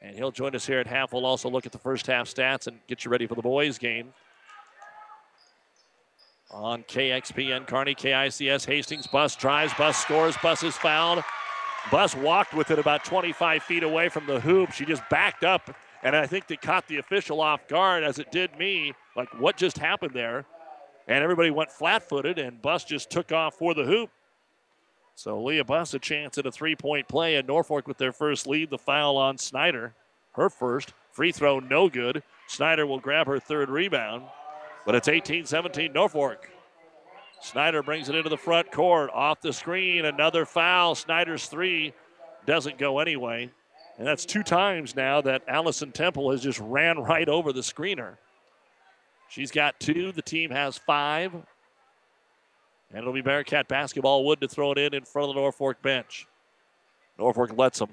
And 0.01 0.15
he'll 0.15 0.31
join 0.31 0.55
us 0.55 0.65
here 0.65 0.79
at 0.79 0.87
half. 0.87 1.13
We'll 1.13 1.25
also 1.25 1.49
look 1.49 1.65
at 1.65 1.71
the 1.71 1.77
first 1.77 2.07
half 2.07 2.27
stats 2.27 2.67
and 2.67 2.79
get 2.87 3.05
you 3.05 3.11
ready 3.11 3.27
for 3.27 3.35
the 3.35 3.41
boys' 3.41 3.77
game. 3.77 4.13
On 6.49 6.83
KXPN, 6.83 7.67
Kearney 7.67 7.95
KICS, 7.95 8.65
Hastings, 8.65 9.07
Buss 9.07 9.35
drives, 9.35 9.73
Buss 9.75 9.97
scores, 9.97 10.35
Buss 10.41 10.63
is 10.63 10.75
fouled. 10.75 11.23
Buss 11.89 12.15
walked 12.15 12.53
with 12.53 12.69
it 12.71 12.79
about 12.79 13.03
25 13.03 13.63
feet 13.63 13.83
away 13.83 14.09
from 14.09 14.25
the 14.27 14.39
hoop. 14.39 14.71
She 14.71 14.85
just 14.85 15.01
backed 15.09 15.43
up, 15.43 15.75
and 16.03 16.15
I 16.15 16.27
think 16.27 16.47
they 16.47 16.57
caught 16.57 16.87
the 16.87 16.97
official 16.97 17.41
off 17.41 17.67
guard, 17.67 18.03
as 18.03 18.19
it 18.19 18.31
did 18.31 18.57
me. 18.57 18.93
Like, 19.15 19.29
what 19.39 19.57
just 19.57 19.77
happened 19.77 20.13
there? 20.13 20.45
And 21.07 21.23
everybody 21.23 21.49
went 21.49 21.71
flat 21.71 22.07
footed, 22.07 22.37
and 22.37 22.61
Buss 22.61 22.83
just 22.83 23.09
took 23.09 23.31
off 23.31 23.55
for 23.55 23.73
the 23.73 23.83
hoop. 23.83 24.09
So 25.15 25.41
Leah 25.41 25.65
Buss 25.65 25.93
a 25.93 25.99
chance 25.99 26.37
at 26.37 26.45
a 26.45 26.51
three 26.51 26.75
point 26.75 27.07
play, 27.07 27.35
and 27.35 27.47
Norfolk 27.47 27.87
with 27.87 27.97
their 27.97 28.11
first 28.11 28.47
lead. 28.47 28.69
The 28.69 28.77
foul 28.77 29.17
on 29.17 29.37
Snyder, 29.37 29.93
her 30.33 30.49
first. 30.49 30.93
Free 31.11 31.31
throw, 31.31 31.59
no 31.59 31.89
good. 31.89 32.23
Snyder 32.47 32.85
will 32.85 32.99
grab 32.99 33.27
her 33.27 33.39
third 33.39 33.69
rebound, 33.69 34.23
but 34.85 34.95
it's 34.95 35.07
18 35.07 35.45
17 35.45 35.91
Norfolk. 35.91 36.49
Snyder 37.41 37.81
brings 37.81 38.07
it 38.07 38.15
into 38.15 38.29
the 38.29 38.37
front 38.37 38.71
court, 38.71 39.09
off 39.13 39.41
the 39.41 39.51
screen, 39.51 40.05
another 40.05 40.45
foul. 40.45 40.93
Snyder's 40.93 41.47
three 41.47 41.91
doesn't 42.45 42.77
go 42.77 42.99
anyway. 42.99 43.49
And 43.97 44.07
that's 44.07 44.25
two 44.25 44.43
times 44.43 44.95
now 44.95 45.21
that 45.21 45.43
Allison 45.47 45.91
Temple 45.91 46.31
has 46.31 46.41
just 46.41 46.59
ran 46.59 46.99
right 46.99 47.27
over 47.27 47.51
the 47.51 47.61
screener. 47.61 48.17
She's 49.27 49.51
got 49.51 49.79
two. 49.79 50.11
The 50.11 50.21
team 50.21 50.51
has 50.51 50.77
five. 50.77 51.33
And 51.33 51.43
it'll 52.99 53.13
be 53.13 53.21
Bearcat 53.21 53.67
basketball. 53.67 54.25
Wood 54.25 54.41
to 54.41 54.47
throw 54.47 54.71
it 54.73 54.77
in 54.77 54.93
in 54.93 55.05
front 55.05 55.29
of 55.29 55.35
the 55.35 55.41
Norfolk 55.41 55.81
bench. 55.81 56.27
Norfolk 57.17 57.57
lets 57.57 57.79
them. 57.79 57.89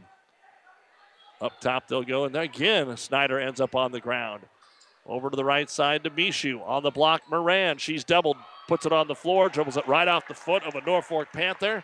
Up 1.40 1.60
top 1.60 1.88
they'll 1.88 2.02
go. 2.02 2.24
And 2.24 2.36
again, 2.36 2.96
Snyder 2.96 3.38
ends 3.38 3.60
up 3.60 3.74
on 3.74 3.92
the 3.92 4.00
ground. 4.00 4.42
Over 5.06 5.30
to 5.30 5.36
the 5.36 5.44
right 5.44 5.70
side 5.70 6.04
to 6.04 6.10
Mishu. 6.10 6.60
On 6.66 6.82
the 6.82 6.90
block, 6.90 7.22
Moran. 7.30 7.78
She's 7.78 8.04
doubled. 8.04 8.36
Puts 8.68 8.86
it 8.86 8.92
on 8.92 9.08
the 9.08 9.14
floor. 9.14 9.48
Dribbles 9.48 9.76
it 9.76 9.88
right 9.88 10.06
off 10.06 10.28
the 10.28 10.34
foot 10.34 10.62
of 10.62 10.76
a 10.76 10.80
Norfolk 10.82 11.28
Panther. 11.32 11.82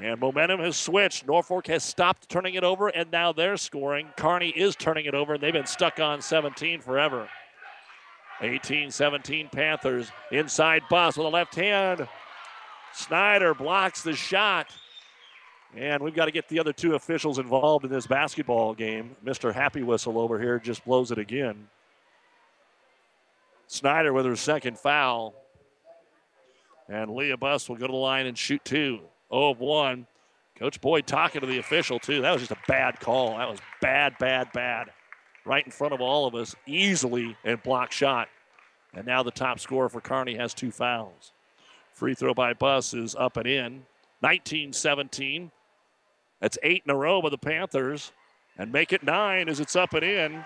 And 0.00 0.18
momentum 0.18 0.60
has 0.60 0.76
switched. 0.76 1.26
Norfolk 1.26 1.66
has 1.66 1.84
stopped 1.84 2.28
turning 2.28 2.54
it 2.54 2.64
over, 2.64 2.88
and 2.88 3.10
now 3.12 3.32
they're 3.32 3.56
scoring. 3.56 4.08
Kearney 4.16 4.48
is 4.48 4.74
turning 4.74 5.04
it 5.04 5.14
over, 5.14 5.34
and 5.34 5.42
they've 5.42 5.52
been 5.52 5.66
stuck 5.66 6.00
on 6.00 6.22
17 6.22 6.80
forever. 6.80 7.28
18 8.40 8.90
17 8.90 9.48
Panthers. 9.52 10.10
Inside 10.32 10.82
Buss 10.88 11.16
with 11.16 11.26
a 11.26 11.30
left 11.30 11.54
hand. 11.54 12.08
Snyder 12.92 13.54
blocks 13.54 14.02
the 14.02 14.14
shot. 14.14 14.74
And 15.76 16.02
we've 16.02 16.14
got 16.14 16.26
to 16.26 16.30
get 16.30 16.48
the 16.48 16.60
other 16.60 16.72
two 16.72 16.94
officials 16.94 17.38
involved 17.38 17.84
in 17.84 17.90
this 17.90 18.06
basketball 18.06 18.74
game. 18.74 19.16
Mr. 19.24 19.52
Happy 19.52 19.82
Whistle 19.82 20.18
over 20.18 20.40
here 20.40 20.60
just 20.60 20.84
blows 20.84 21.10
it 21.10 21.18
again. 21.18 21.68
Snyder 23.66 24.12
with 24.12 24.26
her 24.26 24.36
second 24.36 24.78
foul. 24.78 25.34
And 26.88 27.10
Leah 27.10 27.36
Buss 27.36 27.68
will 27.68 27.76
go 27.76 27.86
to 27.86 27.92
the 27.92 27.98
line 27.98 28.26
and 28.26 28.36
shoot 28.36 28.64
two. 28.64 29.00
0 29.32 29.50
of 29.50 29.60
1. 29.60 30.06
Coach 30.58 30.80
Boyd 30.80 31.06
talking 31.06 31.40
to 31.40 31.46
the 31.46 31.58
official, 31.58 31.98
too. 31.98 32.22
That 32.22 32.32
was 32.32 32.42
just 32.42 32.52
a 32.52 32.58
bad 32.68 33.00
call. 33.00 33.38
That 33.38 33.48
was 33.48 33.58
bad, 33.80 34.16
bad, 34.18 34.52
bad. 34.52 34.90
Right 35.44 35.64
in 35.64 35.72
front 35.72 35.92
of 35.92 36.00
all 36.00 36.26
of 36.26 36.34
us, 36.34 36.54
easily 36.66 37.36
and 37.44 37.62
block 37.62 37.90
shot. 37.90 38.28
And 38.94 39.06
now 39.06 39.22
the 39.22 39.30
top 39.30 39.58
scorer 39.58 39.88
for 39.88 40.00
Kearney 40.00 40.36
has 40.36 40.54
two 40.54 40.70
fouls. 40.70 41.32
Free 41.92 42.14
throw 42.14 42.34
by 42.34 42.54
Buss 42.54 42.94
is 42.94 43.14
up 43.14 43.36
and 43.36 43.46
in. 43.46 43.86
19 44.22 44.72
17. 44.72 45.50
That's 46.40 46.58
eight 46.62 46.82
in 46.86 46.90
a 46.90 46.96
row 46.96 47.20
by 47.20 47.30
the 47.30 47.38
Panthers. 47.38 48.12
And 48.56 48.72
make 48.72 48.92
it 48.92 49.02
nine 49.02 49.48
as 49.48 49.58
it's 49.58 49.74
up 49.74 49.94
and 49.94 50.04
in. 50.04 50.44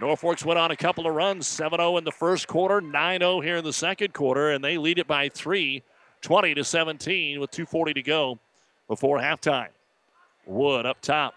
Norfolk's 0.00 0.44
went 0.46 0.58
on 0.58 0.70
a 0.70 0.76
couple 0.76 1.06
of 1.06 1.14
runs 1.14 1.46
7 1.46 1.78
0 1.78 1.98
in 1.98 2.04
the 2.04 2.10
first 2.10 2.48
quarter, 2.48 2.80
9 2.80 3.20
0 3.20 3.40
here 3.40 3.56
in 3.56 3.64
the 3.64 3.72
second 3.72 4.14
quarter, 4.14 4.50
and 4.50 4.64
they 4.64 4.78
lead 4.78 4.98
it 4.98 5.06
by 5.06 5.28
three, 5.28 5.82
20 6.22 6.54
to 6.54 6.64
17, 6.64 7.38
with 7.38 7.50
2.40 7.50 7.94
to 7.96 8.02
go 8.02 8.38
before 8.88 9.18
halftime. 9.18 9.68
Wood 10.46 10.86
up 10.86 11.02
top, 11.02 11.34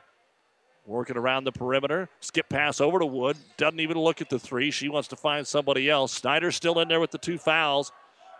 working 0.85 1.17
around 1.17 1.43
the 1.43 1.51
perimeter. 1.51 2.07
Skip 2.21 2.47
pass 2.47 2.79
over 2.79 2.99
to 2.99 3.05
Wood. 3.05 3.35
Doesn't 3.57 3.81
even 3.81 3.97
look 3.97 4.21
at 4.21 4.29
the 4.29 4.39
three. 4.39 4.71
She 4.71 4.87
wants 4.87 5.09
to 5.09 5.17
find 5.17 5.45
somebody 5.45 5.89
else. 5.89 6.13
Snyder's 6.13 6.55
still 6.55 6.79
in 6.79 6.87
there 6.87 7.01
with 7.01 7.11
the 7.11 7.17
two 7.17 7.37
fouls. 7.37 7.91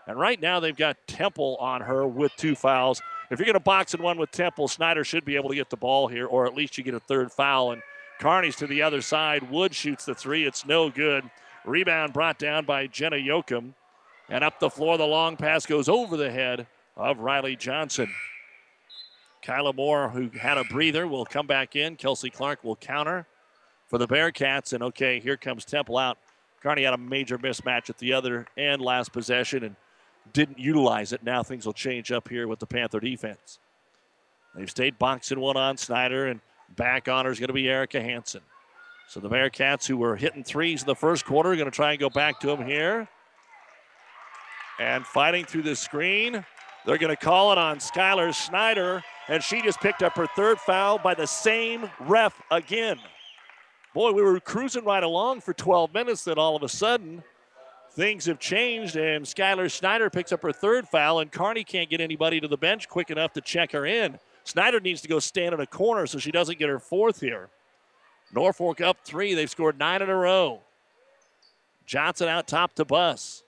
And 0.06 0.18
right 0.18 0.40
now 0.40 0.58
they've 0.58 0.76
got 0.76 0.96
Temple 1.06 1.56
on 1.60 1.82
her 1.82 2.06
with 2.06 2.34
two 2.36 2.54
fouls. 2.54 3.02
If 3.30 3.38
you're 3.38 3.46
going 3.46 3.54
to 3.54 3.60
box 3.60 3.94
in 3.94 4.02
one 4.02 4.18
with 4.18 4.30
Temple, 4.30 4.68
Snyder 4.68 5.04
should 5.04 5.24
be 5.24 5.36
able 5.36 5.50
to 5.50 5.54
get 5.54 5.70
the 5.70 5.76
ball 5.76 6.08
here, 6.08 6.26
or 6.26 6.46
at 6.46 6.54
least 6.54 6.76
you 6.78 6.84
get 6.84 6.94
a 6.94 7.00
third 7.00 7.30
foul. 7.30 7.72
And 7.72 7.82
Kearney's 8.20 8.56
to 8.56 8.66
the 8.66 8.82
other 8.82 9.00
side. 9.00 9.50
Wood 9.50 9.74
shoots 9.74 10.04
the 10.04 10.14
three. 10.14 10.44
It's 10.44 10.64
no 10.64 10.90
good. 10.90 11.28
Rebound 11.64 12.12
brought 12.12 12.38
down 12.38 12.64
by 12.64 12.86
Jenna 12.86 13.16
Yoakum. 13.16 13.74
And 14.28 14.42
up 14.42 14.58
the 14.60 14.70
floor, 14.70 14.96
the 14.96 15.04
long 15.04 15.36
pass 15.36 15.66
goes 15.66 15.88
over 15.88 16.16
the 16.16 16.30
head 16.30 16.66
of 16.96 17.18
Riley 17.18 17.56
Johnson. 17.56 18.12
Kyla 19.42 19.74
Moore, 19.74 20.08
who 20.08 20.30
had 20.38 20.56
a 20.56 20.64
breather, 20.64 21.06
will 21.06 21.26
come 21.26 21.46
back 21.46 21.76
in. 21.76 21.96
Kelsey 21.96 22.30
Clark 22.30 22.64
will 22.64 22.76
counter 22.76 23.26
for 23.86 23.98
the 23.98 24.08
Bearcats. 24.08 24.72
And 24.72 24.82
okay, 24.82 25.20
here 25.20 25.36
comes 25.36 25.64
Temple 25.64 25.98
out. 25.98 26.16
Kearney 26.62 26.84
had 26.84 26.94
a 26.94 26.98
major 26.98 27.36
mismatch 27.36 27.90
at 27.90 27.98
the 27.98 28.14
other 28.14 28.46
end 28.56 28.80
last 28.80 29.12
possession 29.12 29.64
and 29.64 29.76
didn't 30.32 30.58
utilize 30.58 31.12
it. 31.12 31.22
Now 31.22 31.42
things 31.42 31.66
will 31.66 31.74
change 31.74 32.10
up 32.10 32.28
here 32.28 32.48
with 32.48 32.58
the 32.58 32.66
Panther 32.66 33.00
defense. 33.00 33.58
They've 34.54 34.70
stayed 34.70 34.98
boxing 34.98 35.40
one 35.40 35.56
on 35.56 35.76
Snyder, 35.76 36.26
and 36.26 36.40
back 36.76 37.08
on 37.08 37.24
her 37.24 37.30
is 37.30 37.38
going 37.38 37.48
to 37.48 37.54
be 37.54 37.68
Erica 37.68 38.00
Hansen. 38.00 38.42
So 39.08 39.20
the 39.20 39.28
Bearcats, 39.28 39.86
who 39.86 39.96
were 39.96 40.16
hitting 40.16 40.44
threes 40.44 40.82
in 40.82 40.86
the 40.86 40.94
first 40.94 41.24
quarter, 41.24 41.52
are 41.52 41.56
going 41.56 41.70
to 41.70 41.74
try 41.74 41.92
and 41.92 42.00
go 42.00 42.10
back 42.10 42.40
to 42.40 42.46
them 42.46 42.66
here. 42.66 43.08
And 44.80 45.06
fighting 45.06 45.44
through 45.44 45.62
the 45.62 45.76
screen, 45.76 46.44
they're 46.84 46.98
going 46.98 47.14
to 47.14 47.22
call 47.22 47.52
it 47.52 47.58
on 47.58 47.78
Skylar 47.78 48.34
Snyder, 48.34 49.02
and 49.28 49.42
she 49.42 49.62
just 49.62 49.80
picked 49.80 50.02
up 50.02 50.16
her 50.16 50.26
third 50.34 50.58
foul 50.58 50.98
by 50.98 51.14
the 51.14 51.26
same 51.26 51.88
ref 52.00 52.40
again. 52.50 52.98
Boy, 53.94 54.10
we 54.12 54.22
were 54.22 54.40
cruising 54.40 54.84
right 54.84 55.02
along 55.02 55.42
for 55.42 55.54
12 55.54 55.94
minutes, 55.94 56.24
then 56.24 56.38
all 56.38 56.56
of 56.56 56.62
a 56.62 56.68
sudden, 56.68 57.22
things 57.92 58.26
have 58.26 58.40
changed, 58.40 58.96
and 58.96 59.24
Skylar 59.24 59.70
Snyder 59.70 60.10
picks 60.10 60.32
up 60.32 60.42
her 60.42 60.52
third 60.52 60.88
foul, 60.88 61.20
and 61.20 61.30
Kearney 61.30 61.62
can't 61.62 61.88
get 61.88 62.00
anybody 62.00 62.40
to 62.40 62.48
the 62.48 62.56
bench 62.56 62.88
quick 62.88 63.10
enough 63.10 63.32
to 63.34 63.40
check 63.40 63.70
her 63.72 63.86
in. 63.86 64.18
Snyder 64.44 64.78
needs 64.78 65.00
to 65.00 65.08
go 65.08 65.18
stand 65.18 65.54
in 65.54 65.60
a 65.60 65.66
corner 65.66 66.06
so 66.06 66.18
she 66.18 66.30
doesn't 66.30 66.58
get 66.58 66.68
her 66.68 66.78
fourth 66.78 67.20
here. 67.20 67.48
Norfolk 68.32 68.80
up 68.80 68.98
three. 69.04 69.34
They've 69.34 69.50
scored 69.50 69.78
nine 69.78 70.02
in 70.02 70.10
a 70.10 70.14
row. 70.14 70.60
Johnson 71.86 72.28
out 72.28 72.46
top 72.46 72.74
to 72.74 72.84
Buss. 72.84 73.42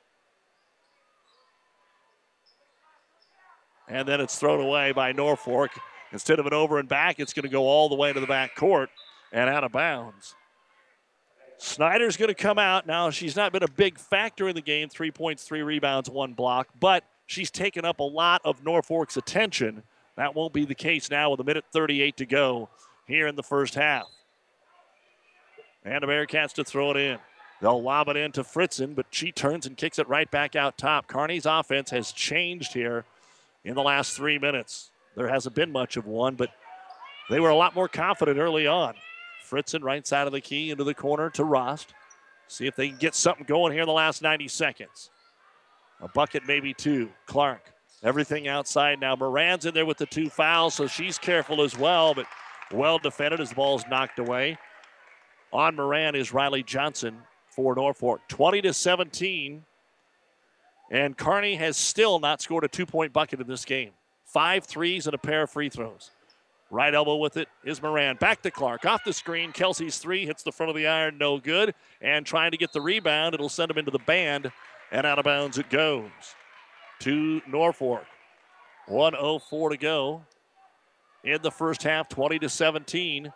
And 3.88 4.06
then 4.08 4.20
it's 4.20 4.38
thrown 4.38 4.60
away 4.60 4.92
by 4.92 5.12
Norfolk. 5.12 5.70
Instead 6.12 6.38
of 6.38 6.46
an 6.46 6.52
over 6.52 6.78
and 6.78 6.88
back, 6.88 7.20
it's 7.20 7.32
going 7.32 7.44
to 7.44 7.48
go 7.48 7.66
all 7.66 7.88
the 7.88 7.94
way 7.94 8.12
to 8.12 8.20
the 8.20 8.26
back 8.26 8.56
court 8.56 8.90
and 9.32 9.48
out 9.50 9.64
of 9.64 9.72
bounds. 9.72 10.34
Snyder's 11.58 12.16
going 12.16 12.28
to 12.28 12.34
come 12.34 12.58
out. 12.58 12.86
Now, 12.86 13.10
she's 13.10 13.36
not 13.36 13.52
been 13.52 13.62
a 13.62 13.70
big 13.70 13.98
factor 13.98 14.48
in 14.48 14.54
the 14.54 14.60
game 14.60 14.88
three 14.88 15.10
points, 15.10 15.44
three 15.44 15.62
rebounds, 15.62 16.10
one 16.10 16.32
block, 16.32 16.68
but 16.78 17.04
she's 17.26 17.50
taken 17.50 17.84
up 17.84 18.00
a 18.00 18.04
lot 18.04 18.40
of 18.44 18.64
Norfolk's 18.64 19.16
attention. 19.16 19.82
That 20.16 20.34
won't 20.34 20.52
be 20.52 20.64
the 20.64 20.74
case 20.74 21.10
now 21.10 21.30
with 21.30 21.40
a 21.40 21.44
minute 21.44 21.64
38 21.72 22.16
to 22.16 22.26
go 22.26 22.68
here 23.06 23.26
in 23.26 23.36
the 23.36 23.42
first 23.42 23.74
half. 23.74 24.06
And 25.84 26.02
the 26.02 26.06
Bearcats 26.06 26.52
to 26.54 26.64
throw 26.64 26.90
it 26.90 26.96
in. 26.96 27.18
They'll 27.60 27.82
lob 27.82 28.08
it 28.08 28.16
in 28.16 28.32
to 28.32 28.42
Fritzen, 28.42 28.94
but 28.94 29.06
she 29.10 29.32
turns 29.32 29.66
and 29.66 29.76
kicks 29.76 29.98
it 29.98 30.08
right 30.08 30.30
back 30.30 30.56
out 30.56 30.76
top. 30.76 31.06
Kearney's 31.06 31.46
offense 31.46 31.90
has 31.90 32.12
changed 32.12 32.72
here 32.72 33.04
in 33.64 33.74
the 33.74 33.82
last 33.82 34.16
three 34.16 34.38
minutes. 34.38 34.90
There 35.14 35.28
hasn't 35.28 35.54
been 35.54 35.72
much 35.72 35.96
of 35.96 36.06
one, 36.06 36.34
but 36.34 36.50
they 37.30 37.40
were 37.40 37.48
a 37.48 37.56
lot 37.56 37.74
more 37.74 37.88
confident 37.88 38.38
early 38.38 38.66
on. 38.66 38.94
Fritzen 39.48 39.82
right 39.82 40.06
side 40.06 40.26
of 40.26 40.32
the 40.32 40.40
key 40.40 40.70
into 40.70 40.84
the 40.84 40.94
corner 40.94 41.30
to 41.30 41.44
Rost. 41.44 41.94
See 42.48 42.66
if 42.66 42.76
they 42.76 42.88
can 42.88 42.98
get 42.98 43.14
something 43.14 43.46
going 43.46 43.72
here 43.72 43.82
in 43.82 43.86
the 43.86 43.92
last 43.92 44.22
90 44.22 44.48
seconds. 44.48 45.10
A 46.00 46.08
bucket, 46.08 46.46
maybe 46.46 46.74
two. 46.74 47.10
Clark. 47.26 47.72
Everything 48.06 48.46
outside 48.46 49.00
now. 49.00 49.16
Moran's 49.16 49.66
in 49.66 49.74
there 49.74 49.84
with 49.84 49.98
the 49.98 50.06
two 50.06 50.30
fouls, 50.30 50.74
so 50.74 50.86
she's 50.86 51.18
careful 51.18 51.60
as 51.60 51.76
well, 51.76 52.14
but 52.14 52.26
well 52.70 52.98
defended 52.98 53.40
as 53.40 53.48
the 53.48 53.56
ball's 53.56 53.84
knocked 53.90 54.20
away. 54.20 54.56
On 55.52 55.74
Moran 55.74 56.14
is 56.14 56.32
Riley 56.32 56.62
Johnson 56.62 57.18
for 57.50 57.74
Norfolk. 57.74 58.20
20 58.28 58.62
to 58.62 58.72
17. 58.72 59.64
And 60.92 61.16
Kearney 61.16 61.56
has 61.56 61.76
still 61.76 62.20
not 62.20 62.40
scored 62.40 62.62
a 62.62 62.68
two 62.68 62.86
point 62.86 63.12
bucket 63.12 63.40
in 63.40 63.48
this 63.48 63.64
game. 63.64 63.90
Five 64.24 64.64
threes 64.64 65.08
and 65.08 65.14
a 65.14 65.18
pair 65.18 65.42
of 65.42 65.50
free 65.50 65.68
throws. 65.68 66.12
Right 66.70 66.94
elbow 66.94 67.16
with 67.16 67.36
it 67.36 67.48
is 67.64 67.82
Moran. 67.82 68.16
Back 68.16 68.40
to 68.42 68.52
Clark. 68.52 68.84
Off 68.84 69.02
the 69.02 69.12
screen. 69.12 69.50
Kelsey's 69.50 69.98
three 69.98 70.26
hits 70.26 70.44
the 70.44 70.52
front 70.52 70.70
of 70.70 70.76
the 70.76 70.86
iron. 70.86 71.18
No 71.18 71.38
good. 71.38 71.74
And 72.00 72.24
trying 72.24 72.52
to 72.52 72.56
get 72.56 72.72
the 72.72 72.80
rebound. 72.80 73.34
It'll 73.34 73.48
send 73.48 73.72
him 73.72 73.78
into 73.78 73.90
the 73.90 73.98
band. 73.98 74.52
And 74.92 75.04
out 75.04 75.18
of 75.18 75.24
bounds 75.24 75.58
it 75.58 75.70
goes 75.70 76.36
to 77.00 77.42
Norfolk. 77.46 78.04
104 78.86 79.70
to 79.70 79.76
go 79.76 80.24
in 81.24 81.42
the 81.42 81.50
first 81.50 81.82
half, 81.82 82.08
20 82.08 82.38
to 82.38 82.48
17. 82.48 83.32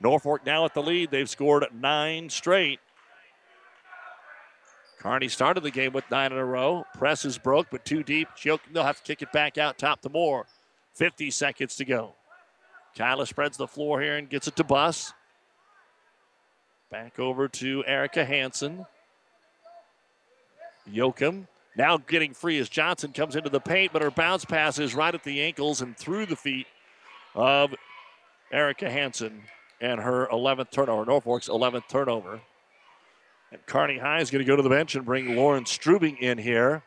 Norfolk 0.00 0.44
now 0.44 0.64
at 0.64 0.74
the 0.74 0.82
lead. 0.82 1.10
They've 1.10 1.28
scored 1.28 1.64
nine 1.72 2.30
straight. 2.30 2.80
Kearney 4.98 5.28
started 5.28 5.62
the 5.62 5.70
game 5.70 5.92
with 5.92 6.10
nine 6.10 6.32
in 6.32 6.38
a 6.38 6.44
row. 6.44 6.86
Press 6.96 7.26
is 7.26 7.36
broke, 7.36 7.66
but 7.70 7.84
too 7.84 8.02
deep. 8.02 8.28
They'll 8.42 8.84
have 8.84 8.96
to 8.96 9.02
kick 9.02 9.20
it 9.20 9.30
back 9.32 9.58
out 9.58 9.76
top 9.76 10.00
to 10.00 10.08
Moore. 10.08 10.46
50 10.94 11.30
seconds 11.30 11.76
to 11.76 11.84
go. 11.84 12.14
Kyla 12.96 13.26
spreads 13.26 13.56
the 13.56 13.66
floor 13.66 14.00
here 14.00 14.16
and 14.16 14.30
gets 14.30 14.48
it 14.48 14.56
to 14.56 14.64
Buss. 14.64 15.12
Back 16.90 17.18
over 17.18 17.48
to 17.48 17.84
Erica 17.86 18.24
Hansen. 18.24 18.86
Yoakum 20.90 21.48
now 21.76 21.96
getting 21.96 22.34
free 22.34 22.58
as 22.58 22.68
Johnson 22.68 23.12
comes 23.12 23.36
into 23.36 23.50
the 23.50 23.60
paint, 23.60 23.92
but 23.92 24.02
her 24.02 24.10
bounce 24.10 24.44
pass 24.44 24.78
is 24.78 24.94
right 24.94 25.14
at 25.14 25.24
the 25.24 25.42
ankles 25.42 25.82
and 25.82 25.96
through 25.96 26.26
the 26.26 26.36
feet 26.36 26.66
of 27.34 27.74
Erica 28.52 28.88
Hansen 28.90 29.42
and 29.80 30.00
her 30.00 30.28
11th 30.32 30.70
turnover, 30.70 31.04
Norfolk's 31.04 31.48
11th 31.48 31.88
turnover. 31.88 32.40
And 33.50 33.64
Kearney 33.66 33.98
High 33.98 34.20
is 34.20 34.30
going 34.30 34.44
to 34.44 34.46
go 34.46 34.56
to 34.56 34.62
the 34.62 34.68
bench 34.68 34.94
and 34.94 35.04
bring 35.04 35.36
Lauren 35.36 35.64
Strubing 35.64 36.18
in 36.18 36.38
here, 36.38 36.82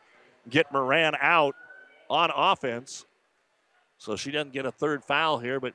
get 0.48 0.72
Moran 0.72 1.14
out 1.20 1.54
on 2.08 2.30
offense. 2.34 3.04
So 3.98 4.16
she 4.16 4.30
doesn't 4.30 4.52
get 4.52 4.64
a 4.64 4.72
third 4.72 5.04
foul 5.04 5.38
here, 5.38 5.60
but 5.60 5.74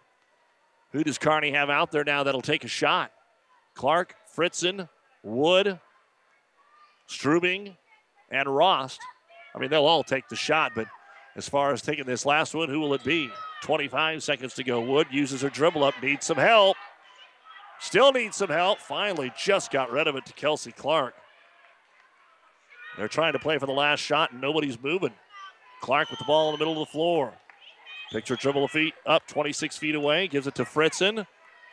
who 0.91 1.03
does 1.03 1.17
Kearney 1.17 1.51
have 1.51 1.69
out 1.69 1.91
there 1.91 2.03
now 2.03 2.23
that'll 2.23 2.41
take 2.41 2.63
a 2.63 2.67
shot? 2.67 3.11
Clark, 3.73 4.15
Fritzen, 4.35 4.87
Wood, 5.23 5.79
Strubing, 7.07 7.75
and 8.33 8.53
Rost. 8.53 8.99
I 9.55 9.59
mean, 9.59 9.69
they'll 9.69 9.85
all 9.85 10.03
take 10.03 10.27
the 10.27 10.35
shot, 10.35 10.71
but 10.75 10.87
as 11.35 11.47
far 11.47 11.71
as 11.71 11.81
taking 11.81 12.05
this 12.05 12.25
last 12.25 12.53
one, 12.53 12.69
who 12.69 12.79
will 12.79 12.93
it 12.93 13.03
be? 13.03 13.29
25 13.61 14.23
seconds 14.23 14.53
to 14.55 14.63
go. 14.63 14.81
Wood 14.81 15.07
uses 15.11 15.41
her 15.41 15.49
dribble 15.49 15.83
up, 15.83 15.93
needs 16.01 16.25
some 16.25 16.37
help. 16.37 16.75
Still 17.79 18.11
needs 18.11 18.37
some 18.37 18.49
help. 18.49 18.79
Finally, 18.79 19.31
just 19.37 19.71
got 19.71 19.91
rid 19.91 20.07
of 20.07 20.15
it 20.15 20.25
to 20.25 20.33
Kelsey 20.33 20.71
Clark. 20.71 21.13
They're 22.97 23.07
trying 23.07 23.33
to 23.33 23.39
play 23.39 23.57
for 23.57 23.65
the 23.65 23.71
last 23.71 23.99
shot, 23.99 24.31
and 24.31 24.41
nobody's 24.41 24.81
moving. 24.81 25.13
Clark 25.81 26.09
with 26.09 26.19
the 26.19 26.25
ball 26.25 26.49
in 26.49 26.53
the 26.53 26.59
middle 26.59 26.81
of 26.81 26.87
the 26.87 26.91
floor. 26.91 27.33
Picture 28.11 28.35
dribble 28.35 28.67
feet 28.67 28.93
up 29.05 29.25
26 29.27 29.77
feet 29.77 29.95
away, 29.95 30.27
gives 30.27 30.45
it 30.47 30.55
to 30.55 30.63
Fritzen. 30.63 31.25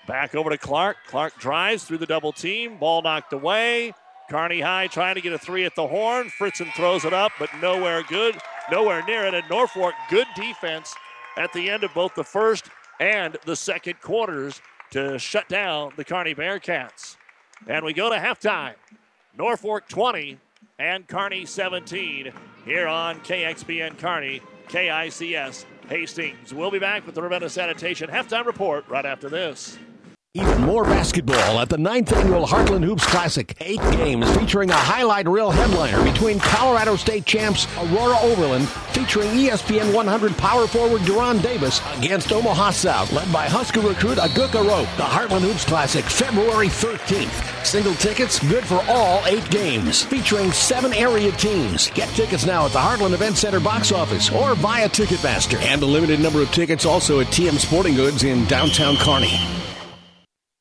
Back 0.07 0.35
over 0.35 0.51
to 0.51 0.59
Clark. 0.59 0.97
Clark 1.07 1.39
drives 1.39 1.85
through 1.85 1.99
the 1.99 2.07
double 2.07 2.33
team. 2.33 2.79
Ball 2.79 3.03
knocked 3.03 3.33
away. 3.33 3.93
Kearney 4.31 4.61
High 4.61 4.87
trying 4.87 5.17
to 5.17 5.21
get 5.21 5.33
a 5.33 5.39
three 5.39 5.65
at 5.65 5.75
the 5.75 5.89
horn. 5.89 6.31
Fritzen 6.31 6.73
throws 6.75 7.05
it 7.05 7.13
up, 7.13 7.33
but 7.41 7.51
nowhere 7.61 8.05
good, 8.05 8.39
nowhere 8.71 9.05
near 9.05 9.25
it. 9.25 9.35
And 9.35 9.45
Norfolk, 9.51 9.93
good 10.09 10.29
defense 10.37 10.95
at 11.37 11.53
the 11.53 11.69
end 11.69 11.83
of 11.83 11.93
both 11.95 12.15
the 12.15 12.23
first 12.23 12.71
and 13.01 13.37
the 13.45 13.57
second 13.57 14.01
quarters 14.01 14.63
to 14.93 15.19
shut 15.19 15.49
down 15.49 15.93
the 15.97 16.05
Kearney 16.05 16.37
Bearcats. 16.37 17.17
And 17.67 17.85
we 17.85 17.93
go 17.93 18.09
to 18.09 18.17
halftime. 18.17 18.75
Norfolk 19.37 19.89
20 19.89 20.39
and 20.79 21.09
Kearney 21.09 21.45
17 21.45 22.33
here 22.65 22.87
on 22.87 23.19
KXPN 23.21 23.99
Kearney, 23.99 24.43
KICS 24.69 25.65
Hastings. 25.89 26.55
We'll 26.55 26.71
be 26.71 26.79
back 26.79 27.05
with 27.05 27.17
the 27.17 27.23
Ravenna 27.23 27.49
Sanitation 27.49 28.09
halftime 28.09 28.47
report 28.47 28.87
right 28.89 29.05
after 29.05 29.29
this. 29.29 29.77
Even 30.35 30.61
more 30.61 30.85
basketball 30.85 31.59
at 31.59 31.69
the 31.69 31.77
9th 31.77 32.13
annual 32.13 32.47
Heartland 32.47 32.85
Hoops 32.85 33.05
Classic. 33.05 33.53
Eight 33.59 33.81
games 33.91 34.31
featuring 34.37 34.71
a 34.71 34.77
highlight 34.77 35.27
reel 35.29 35.51
headliner 35.51 36.01
between 36.05 36.39
Colorado 36.39 36.95
State 36.95 37.25
champs 37.25 37.67
Aurora 37.77 38.17
Overland, 38.23 38.69
featuring 38.69 39.29
ESPN 39.31 39.93
100 39.93 40.37
power 40.37 40.69
forward 40.69 41.01
Duron 41.01 41.43
Davis 41.43 41.81
against 41.99 42.31
Omaha 42.31 42.71
South, 42.71 43.13
led 43.13 43.33
by 43.33 43.49
Husker 43.49 43.81
recruit 43.81 44.19
Aguka 44.19 44.65
Rope. 44.65 44.87
The 44.97 45.03
Heartland 45.03 45.41
Hoops 45.41 45.65
Classic, 45.65 46.05
February 46.05 46.69
13th. 46.69 47.67
Single 47.67 47.95
tickets 47.95 48.39
good 48.39 48.65
for 48.65 48.85
all 48.87 49.27
eight 49.27 49.51
games, 49.51 50.05
featuring 50.05 50.53
seven 50.53 50.93
area 50.93 51.33
teams. 51.33 51.91
Get 51.91 52.09
tickets 52.11 52.47
now 52.47 52.67
at 52.67 52.71
the 52.71 52.79
Heartland 52.79 53.15
Event 53.15 53.37
Center 53.37 53.59
box 53.59 53.91
office 53.91 54.31
or 54.31 54.55
via 54.55 54.89
Ticketmaster. 54.89 55.61
And 55.63 55.83
a 55.83 55.87
limited 55.87 56.21
number 56.21 56.41
of 56.41 56.53
tickets 56.53 56.85
also 56.87 57.19
at 57.19 57.27
TM 57.27 57.59
Sporting 57.59 57.97
Goods 57.97 58.23
in 58.23 58.45
downtown 58.45 58.95
Kearney. 58.95 59.37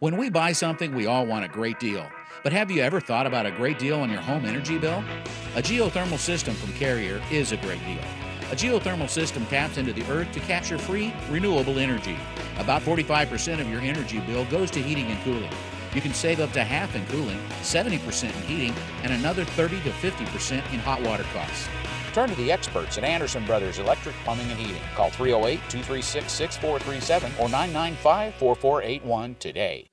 When 0.00 0.16
we 0.16 0.30
buy 0.30 0.52
something, 0.52 0.94
we 0.94 1.06
all 1.06 1.26
want 1.26 1.44
a 1.44 1.48
great 1.48 1.80
deal. 1.80 2.08
But 2.44 2.52
have 2.52 2.70
you 2.70 2.82
ever 2.82 3.00
thought 3.00 3.26
about 3.26 3.46
a 3.46 3.50
great 3.50 3.80
deal 3.80 3.98
on 3.98 4.10
your 4.10 4.20
home 4.20 4.44
energy 4.44 4.78
bill? 4.78 5.02
A 5.56 5.60
geothermal 5.60 6.18
system 6.18 6.54
from 6.54 6.72
Carrier 6.74 7.20
is 7.32 7.50
a 7.50 7.56
great 7.56 7.84
deal. 7.84 8.04
A 8.52 8.54
geothermal 8.54 9.10
system 9.10 9.44
taps 9.46 9.76
into 9.76 9.92
the 9.92 10.08
earth 10.08 10.30
to 10.34 10.40
capture 10.40 10.78
free, 10.78 11.12
renewable 11.28 11.80
energy. 11.80 12.16
About 12.58 12.82
45% 12.82 13.60
of 13.60 13.68
your 13.68 13.80
energy 13.80 14.20
bill 14.20 14.44
goes 14.44 14.70
to 14.70 14.80
heating 14.80 15.06
and 15.06 15.20
cooling. 15.24 15.50
You 15.92 16.00
can 16.00 16.14
save 16.14 16.38
up 16.38 16.52
to 16.52 16.62
half 16.62 16.94
in 16.94 17.04
cooling, 17.06 17.40
70% 17.62 18.24
in 18.24 18.42
heating, 18.42 18.74
and 19.02 19.12
another 19.12 19.44
30 19.44 19.80
to 19.80 19.90
50% 19.90 20.52
in 20.72 20.78
hot 20.78 21.02
water 21.02 21.24
costs. 21.32 21.68
Turn 22.12 22.28
to 22.30 22.34
the 22.36 22.50
experts 22.50 22.98
at 22.98 23.04
Anderson 23.04 23.44
Brothers 23.46 23.78
Electric 23.78 24.14
Plumbing 24.24 24.50
and 24.50 24.58
Heating. 24.58 24.82
Call 24.94 25.10
308 25.10 25.58
236 25.68 26.32
6437 26.32 27.32
or 27.32 27.48
995 27.48 28.34
4481 28.34 29.36
today. 29.38 29.87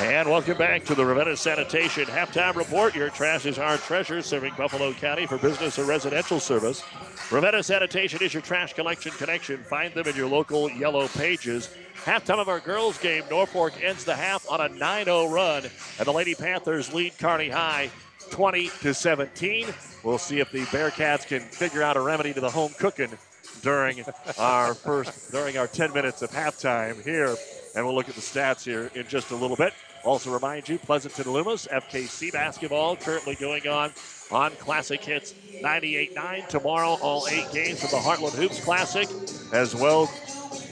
And 0.00 0.28
welcome 0.28 0.56
back 0.56 0.84
to 0.84 0.94
the 0.94 1.04
Ravenna 1.04 1.36
Sanitation 1.36 2.04
Halftime 2.06 2.54
Report. 2.54 2.94
Your 2.94 3.10
trash 3.10 3.46
is 3.46 3.58
our 3.58 3.76
treasure, 3.76 4.22
serving 4.22 4.54
Buffalo 4.56 4.92
County 4.92 5.26
for 5.26 5.38
business 5.38 5.78
or 5.78 5.84
residential 5.84 6.40
service. 6.40 6.82
Ravenna 7.30 7.62
Sanitation 7.62 8.22
is 8.22 8.32
your 8.32 8.42
trash 8.42 8.74
collection 8.74 9.12
connection. 9.12 9.62
Find 9.64 9.92
them 9.94 10.06
in 10.06 10.16
your 10.16 10.28
local 10.28 10.70
yellow 10.70 11.08
pages. 11.08 11.70
Halftime 12.04 12.38
of 12.38 12.48
our 12.48 12.60
girls' 12.60 12.96
game, 12.98 13.24
Norfolk 13.30 13.74
ends 13.82 14.04
the 14.04 14.14
half 14.14 14.48
on 14.50 14.60
a 14.60 14.68
9 14.68 15.04
0 15.04 15.26
run, 15.26 15.64
and 15.98 16.06
the 16.06 16.12
Lady 16.12 16.34
Panthers 16.34 16.94
lead 16.94 17.18
Kearney 17.18 17.48
High 17.48 17.90
20 18.30 18.70
to 18.82 18.94
17. 18.94 19.66
We'll 20.04 20.18
see 20.18 20.40
if 20.40 20.52
the 20.52 20.62
Bearcats 20.66 21.26
can 21.26 21.40
figure 21.40 21.82
out 21.82 21.96
a 21.96 22.00
remedy 22.00 22.32
to 22.34 22.40
the 22.40 22.50
home 22.50 22.72
cooking 22.78 23.10
during 23.62 24.04
our 24.38 24.74
first 24.74 25.32
during 25.32 25.58
our 25.58 25.66
10 25.66 25.92
minutes 25.92 26.22
of 26.22 26.30
halftime 26.30 27.02
here. 27.02 27.36
And 27.78 27.86
we'll 27.86 27.94
look 27.94 28.08
at 28.08 28.16
the 28.16 28.20
stats 28.20 28.64
here 28.64 28.90
in 28.96 29.06
just 29.06 29.30
a 29.30 29.36
little 29.36 29.56
bit. 29.56 29.72
Also 30.02 30.32
remind 30.32 30.68
you, 30.68 30.80
Pleasanton 30.80 31.32
Loomis, 31.32 31.68
FKC 31.68 32.32
basketball 32.32 32.96
currently 32.96 33.36
going 33.36 33.68
on 33.68 33.92
on 34.32 34.50
Classic 34.56 35.00
Hits 35.00 35.32
98.9. 35.62 36.48
Tomorrow, 36.48 36.98
all 37.00 37.28
eight 37.30 37.46
games 37.52 37.84
of 37.84 37.92
the 37.92 37.96
Heartland 37.98 38.34
Hoops 38.34 38.58
Classic, 38.64 39.08
as 39.52 39.76
well 39.76 40.10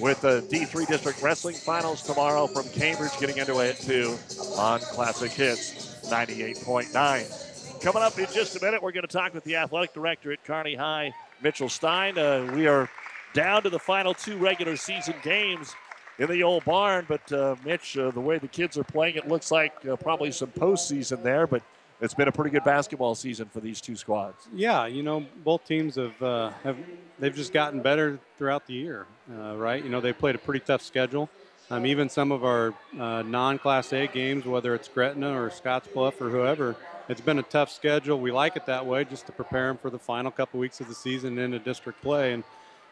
with 0.01 0.21
the 0.21 0.45
D3 0.51 0.89
District 0.89 1.23
Wrestling 1.23 1.55
Finals 1.55 2.03
tomorrow 2.03 2.49
from 2.49 2.69
Cambridge 2.71 3.17
getting 3.21 3.39
underway 3.39 3.71
at 3.71 3.79
2 3.79 4.13
on 4.59 4.81
Classic 4.81 5.31
Hits 5.31 6.11
98.9. 6.11 7.83
Coming 7.83 8.03
up 8.03 8.19
in 8.19 8.27
just 8.35 8.57
a 8.57 8.65
minute, 8.65 8.83
we're 8.83 8.91
going 8.91 9.07
to 9.07 9.07
talk 9.07 9.33
with 9.33 9.45
the 9.45 9.55
athletic 9.55 9.95
director 9.95 10.33
at 10.33 10.43
Kearney 10.43 10.75
High, 10.75 11.15
Mitchell 11.41 11.69
Stein. 11.69 12.19
Uh, 12.19 12.51
we 12.53 12.67
are 12.67 12.91
down 13.33 13.63
to 13.63 13.71
the 13.71 13.79
final 13.79 14.13
two 14.13 14.37
regular 14.39 14.75
season 14.75 15.15
games 15.23 15.77
in 16.19 16.29
the 16.31 16.43
old 16.43 16.65
barn, 16.65 17.05
but 17.09 17.31
uh, 17.33 17.57
Mitch, 17.65 17.97
uh, 17.99 18.11
the 18.11 18.21
way 18.21 18.39
the 18.39 18.49
kids 18.49 18.79
are 18.79 18.85
playing, 18.85 19.17
it 19.17 19.29
looks 19.29 19.51
like 19.51 19.75
uh, 19.87 19.97
probably 19.97 20.33
some 20.33 20.51
postseason 20.51 21.23
there, 21.23 21.47
but 21.47 21.63
it's 22.01 22.15
been 22.15 22.29
a 22.29 22.33
pretty 22.33 22.51
good 22.51 22.65
basketball 22.65 23.15
season 23.15 23.49
for 23.53 23.61
these 23.61 23.81
two 23.81 23.97
squads. 23.97 24.49
Yeah, 24.55 24.87
you 24.87 25.03
know, 25.03 25.25
both 25.45 25.65
teams 25.67 25.97
have 25.97 26.21
uh, 26.23 26.51
have 26.63 26.77
they've 27.19 27.35
just 27.35 27.53
gotten 27.53 27.81
better 27.81 28.19
throughout 28.39 28.67
the 28.67 28.75
year, 28.75 29.07
uh, 29.33 29.57
right? 29.57 29.83
You 29.83 29.91
know, 29.91 30.01
they 30.01 30.13
played 30.13 30.35
a 30.35 30.39
pretty 30.39 30.61
tough 30.61 30.83
schedule. 30.83 31.29
Um, 31.69 31.85
even 31.85 32.09
some 32.09 32.31
of 32.31 32.45
our 32.45 32.75
uh, 32.99 33.23
non-Class 33.23 33.93
A 33.93 34.07
games, 34.07 34.45
whether 34.45 34.75
it's 34.75 34.87
Gretna 34.87 35.33
or 35.33 35.51
Scottsbluff 35.51 36.21
or 36.21 36.31
whoever, 36.31 36.77
it's 37.09 37.21
been 37.21 37.41
a 37.41 37.43
tough 37.43 37.73
schedule. 37.73 38.21
We 38.21 38.31
like 38.31 38.57
it 38.57 38.67
that 38.67 38.87
way, 38.87 39.05
just 39.05 39.27
to 39.27 39.33
prepare 39.33 39.69
them 39.69 39.77
for 39.77 39.91
the 39.91 39.99
final 39.99 40.31
couple 40.31 40.61
weeks 40.61 40.81
of 40.81 40.87
the 40.87 40.95
season 40.95 41.39
into 41.39 41.59
district 41.59 42.03
play. 42.03 42.35
And 42.35 42.45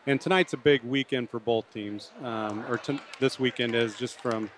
and 0.07 0.21
tonight's 0.21 0.53
a 0.53 0.57
big 0.57 0.83
weekend 0.83 1.31
for 1.31 1.39
both 1.41 1.73
teams, 1.73 2.11
um, 2.23 2.65
or 2.69 2.79
t- 2.79 3.01
this 3.21 3.39
weekend 3.39 3.75
is 3.75 3.97
just 3.97 4.21
from 4.21 4.51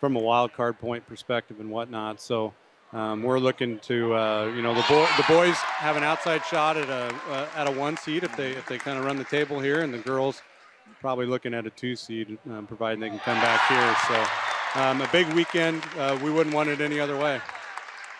from 0.00 0.16
a 0.16 0.20
wild 0.20 0.52
card 0.52 0.78
point 0.78 1.06
perspective 1.06 1.60
and 1.60 1.70
whatnot. 1.70 2.20
So. 2.20 2.54
Um, 2.90 3.22
we're 3.22 3.38
looking 3.38 3.78
to, 3.80 4.14
uh, 4.14 4.46
you 4.56 4.62
know, 4.62 4.72
the, 4.72 4.80
boy, 4.88 5.06
the 5.18 5.24
boys 5.28 5.56
have 5.56 5.98
an 5.98 6.02
outside 6.02 6.42
shot 6.46 6.78
at 6.78 6.88
a 6.88 7.14
uh, 7.30 7.46
at 7.54 7.66
a 7.66 7.70
one 7.70 7.98
seed 7.98 8.24
if 8.24 8.34
they 8.34 8.52
if 8.52 8.64
they 8.64 8.78
kind 8.78 8.98
of 8.98 9.04
run 9.04 9.18
the 9.18 9.24
table 9.24 9.60
here, 9.60 9.82
and 9.82 9.92
the 9.92 9.98
girls 9.98 10.40
probably 11.00 11.26
looking 11.26 11.54
at 11.54 11.66
a 11.66 11.70
two 11.70 11.96
seed, 11.96 12.38
um, 12.50 12.66
providing 12.66 13.00
they 13.00 13.10
can 13.10 13.18
come 13.18 13.38
back 13.40 13.60
here. 13.68 13.96
So 14.08 14.80
um, 14.80 15.00
a 15.00 15.08
big 15.08 15.26
weekend. 15.34 15.82
Uh, 15.96 16.18
we 16.22 16.30
wouldn't 16.30 16.54
want 16.54 16.68
it 16.68 16.80
any 16.80 17.00
other 17.00 17.16
way. 17.16 17.40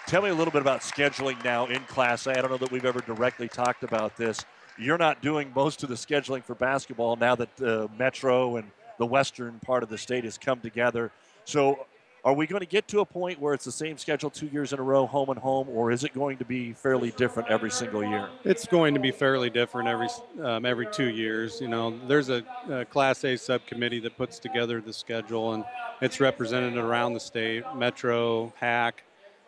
Tell 0.07 0.23
me 0.23 0.31
a 0.31 0.35
little 0.35 0.53
bit 0.53 0.63
about 0.63 0.81
scheduling 0.81 1.43
now 1.45 1.67
in 1.67 1.83
Class. 1.85 2.27
I 2.27 2.35
don't 2.35 2.51
know 2.51 2.57
that 2.57 2.71
we've 2.71 2.87
ever 2.87 3.01
directly 3.01 3.49
talked 3.49 3.83
about 3.83 4.17
this. 4.17 4.45
You're 4.79 4.99
not 4.99 5.23
doing 5.23 5.53
most 5.55 5.83
of 5.83 5.89
the 5.89 5.97
scheduling 5.97 6.45
for 6.45 6.55
basketball 6.55 7.17
now 7.17 7.35
that 7.35 7.61
uh, 7.61 7.89
Metro 7.99 8.57
and 8.57 8.71
the 8.99 9.07
western 9.07 9.59
part 9.61 9.83
of 9.83 9.89
the 9.89 9.99
state 9.99 10.25
has 10.25 10.39
come 10.39 10.61
together. 10.61 11.11
So 11.45 11.87
are 12.25 12.33
we 12.33 12.47
going 12.47 12.61
to 12.61 12.67
get 12.67 12.89
to 12.89 13.01
a 13.01 13.05
point 13.05 13.41
where 13.41 13.55
it's 13.55 13.65
the 13.65 13.73
same 13.73 13.97
schedule 13.97 14.29
two 14.29 14.47
years 14.49 14.73
in 14.73 14.79
a 14.79 14.83
row, 14.83 15.07
home 15.07 15.31
and 15.31 15.39
home, 15.39 15.69
or 15.69 15.91
is 15.91 16.05
it 16.05 16.13
going 16.13 16.37
to 16.39 16.45
be 16.45 16.73
fairly 16.73 17.11
different 17.13 17.49
every 17.49 17.71
single 17.71 18.05
year? 18.05 18.29
It's 18.45 18.67
going 18.67 18.95
to 18.95 19.01
be 19.01 19.13
fairly 19.13 19.51
different 19.51 19.89
every 19.89 20.09
um, 20.43 20.67
every 20.67 20.87
two 20.87 21.09
years. 21.09 21.61
You 21.61 21.69
know, 21.69 21.99
there's 22.07 22.29
a, 22.29 22.45
a, 22.69 22.85
Class 22.85 23.25
A 23.25 23.37
subcommittee 23.37 24.01
that 24.01 24.17
puts 24.17 24.39
together 24.39 24.81
the 24.81 24.93
schedule, 24.93 25.55
and 25.55 25.65
it's 26.01 26.21
represented 26.21 26.77
around 26.77 27.15
the 27.15 27.21
state, 27.21 27.65
Metro, 27.75 28.53
Hack, 28.59 29.05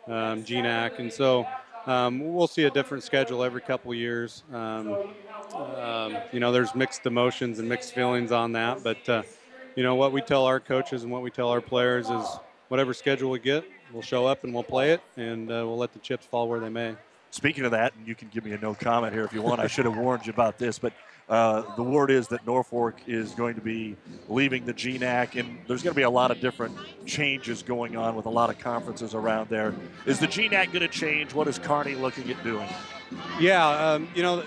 um, 0.07 0.43
GNAC, 0.43 0.99
and 0.99 1.11
so 1.11 1.45
um, 1.85 2.19
we'll 2.33 2.47
see 2.47 2.63
a 2.65 2.71
different 2.71 3.03
schedule 3.03 3.43
every 3.43 3.61
couple 3.61 3.93
years. 3.93 4.43
Um, 4.51 4.99
um, 5.77 6.21
you 6.31 6.39
know, 6.39 6.51
there's 6.51 6.75
mixed 6.75 7.05
emotions 7.05 7.59
and 7.59 7.67
mixed 7.67 7.93
feelings 7.93 8.31
on 8.31 8.53
that, 8.53 8.83
but 8.83 9.07
uh, 9.09 9.23
you 9.75 9.83
know 9.83 9.95
what 9.95 10.11
we 10.11 10.21
tell 10.21 10.45
our 10.45 10.59
coaches 10.59 11.03
and 11.03 11.11
what 11.11 11.21
we 11.21 11.31
tell 11.31 11.49
our 11.49 11.61
players 11.61 12.09
is 12.09 12.39
whatever 12.69 12.93
schedule 12.93 13.29
we 13.31 13.39
get, 13.39 13.65
we'll 13.91 14.01
show 14.01 14.25
up 14.25 14.43
and 14.43 14.53
we'll 14.53 14.63
play 14.63 14.91
it, 14.91 15.01
and 15.17 15.49
uh, 15.51 15.55
we'll 15.65 15.77
let 15.77 15.91
the 15.93 15.99
chips 15.99 16.25
fall 16.25 16.47
where 16.47 16.59
they 16.59 16.69
may. 16.69 16.95
Speaking 17.31 17.65
of 17.65 17.71
that, 17.71 17.93
and 17.95 18.07
you 18.07 18.15
can 18.15 18.27
give 18.29 18.43
me 18.45 18.51
a 18.51 18.57
no 18.57 18.73
comment 18.73 19.13
here 19.13 19.23
if 19.23 19.33
you 19.33 19.41
want. 19.41 19.59
I 19.61 19.67
should 19.67 19.85
have 19.85 19.95
warned 19.97 20.25
you 20.25 20.33
about 20.33 20.57
this, 20.57 20.79
but 20.79 20.93
uh, 21.29 21.63
the 21.75 21.83
word 21.83 22.11
is 22.11 22.27
that 22.29 22.45
Norfolk 22.45 22.95
is 23.07 23.31
going 23.31 23.55
to 23.55 23.61
be 23.61 23.95
leaving 24.27 24.65
the 24.65 24.73
GNAC, 24.73 25.39
and 25.39 25.59
there's 25.67 25.81
going 25.81 25.93
to 25.93 25.97
be 25.97 26.03
a 26.03 26.09
lot 26.09 26.31
of 26.31 26.41
different 26.41 26.75
changes 27.05 27.63
going 27.63 27.95
on 27.95 28.15
with 28.15 28.25
a 28.25 28.29
lot 28.29 28.49
of 28.49 28.59
conferences 28.59 29.13
around 29.13 29.49
there. 29.49 29.73
Is 30.05 30.19
the 30.19 30.27
GNAC 30.27 30.67
going 30.67 30.81
to 30.81 30.87
change? 30.87 31.33
What 31.33 31.47
is 31.47 31.57
Kearney 31.57 31.95
looking 31.95 32.29
at 32.29 32.43
doing? 32.43 32.67
Yeah, 33.39 33.67
um, 33.67 34.09
you 34.15 34.23
know, 34.23 34.43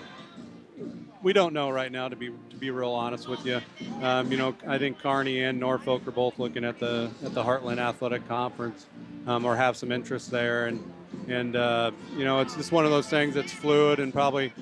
we 1.22 1.32
don't 1.32 1.54
know 1.54 1.70
right 1.70 1.90
now 1.90 2.08
to 2.08 2.16
be 2.16 2.30
to 2.50 2.56
be 2.56 2.70
real 2.70 2.90
honest 2.90 3.28
with 3.28 3.44
you. 3.46 3.60
Um, 4.02 4.30
you 4.30 4.36
know, 4.36 4.54
I 4.66 4.78
think 4.78 4.98
Kearney 5.00 5.42
and 5.42 5.58
Norfolk 5.58 6.06
are 6.06 6.12
both 6.12 6.38
looking 6.38 6.64
at 6.64 6.78
the 6.78 7.10
at 7.24 7.32
the 7.34 7.42
Heartland 7.42 7.78
Athletic 7.78 8.28
Conference, 8.28 8.86
um, 9.26 9.44
or 9.44 9.56
have 9.56 9.76
some 9.76 9.90
interest 9.90 10.30
there, 10.30 10.66
and 10.66 10.92
and 11.28 11.56
uh, 11.56 11.90
you 12.16 12.24
know, 12.24 12.40
it's 12.40 12.54
just 12.54 12.72
one 12.72 12.84
of 12.84 12.90
those 12.90 13.08
things 13.08 13.34
that's 13.34 13.52
fluid 13.52 14.00
and 14.00 14.12
probably, 14.12 14.52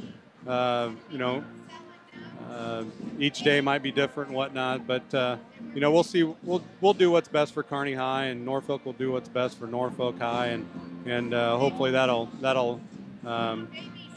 uh, 0.46 0.90
you 1.10 1.18
know, 1.18 1.42
uh, 2.52 2.84
each 3.18 3.42
day 3.42 3.60
might 3.60 3.82
be 3.82 3.90
different 3.90 4.28
and 4.28 4.36
whatnot. 4.36 4.86
But 4.86 5.14
uh, 5.14 5.36
you 5.74 5.80
know, 5.80 5.90
we'll 5.90 6.04
see. 6.04 6.22
We'll 6.22 6.62
we'll 6.80 6.94
do 6.94 7.10
what's 7.10 7.28
best 7.28 7.54
for 7.54 7.62
Kearney 7.62 7.94
High, 7.94 8.26
and 8.26 8.44
Norfolk 8.44 8.84
will 8.84 8.92
do 8.92 9.12
what's 9.12 9.28
best 9.28 9.58
for 9.58 9.66
Norfolk 9.66 10.18
High, 10.18 10.48
and 10.48 10.68
and 11.06 11.34
uh, 11.34 11.56
hopefully 11.56 11.90
that'll 11.92 12.26
that'll 12.40 12.80
um, 13.24 13.68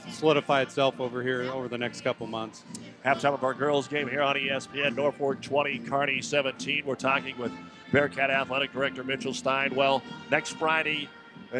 solidify 0.10 0.62
itself 0.62 1.00
over 1.00 1.24
here 1.24 1.44
over 1.44 1.68
the 1.68 1.78
next 1.78 2.02
couple 2.02 2.28
months. 2.28 2.64
Halftime 3.06 3.34
of 3.34 3.44
our 3.44 3.54
girls' 3.54 3.88
game 3.88 4.08
here 4.08 4.22
on 4.22 4.36
ESPN. 4.36 4.96
Norfolk 4.96 5.42
20, 5.42 5.80
Kearney 5.80 6.22
17. 6.22 6.84
We're 6.86 6.96
talking 6.96 7.38
with 7.38 7.52
Bearcat 7.92 8.30
Athletic 8.30 8.74
Director 8.74 9.04
Mitchell 9.04 9.34
Stein. 9.34 9.76
Well, 9.76 10.02
next 10.32 10.58
Friday 10.58 11.08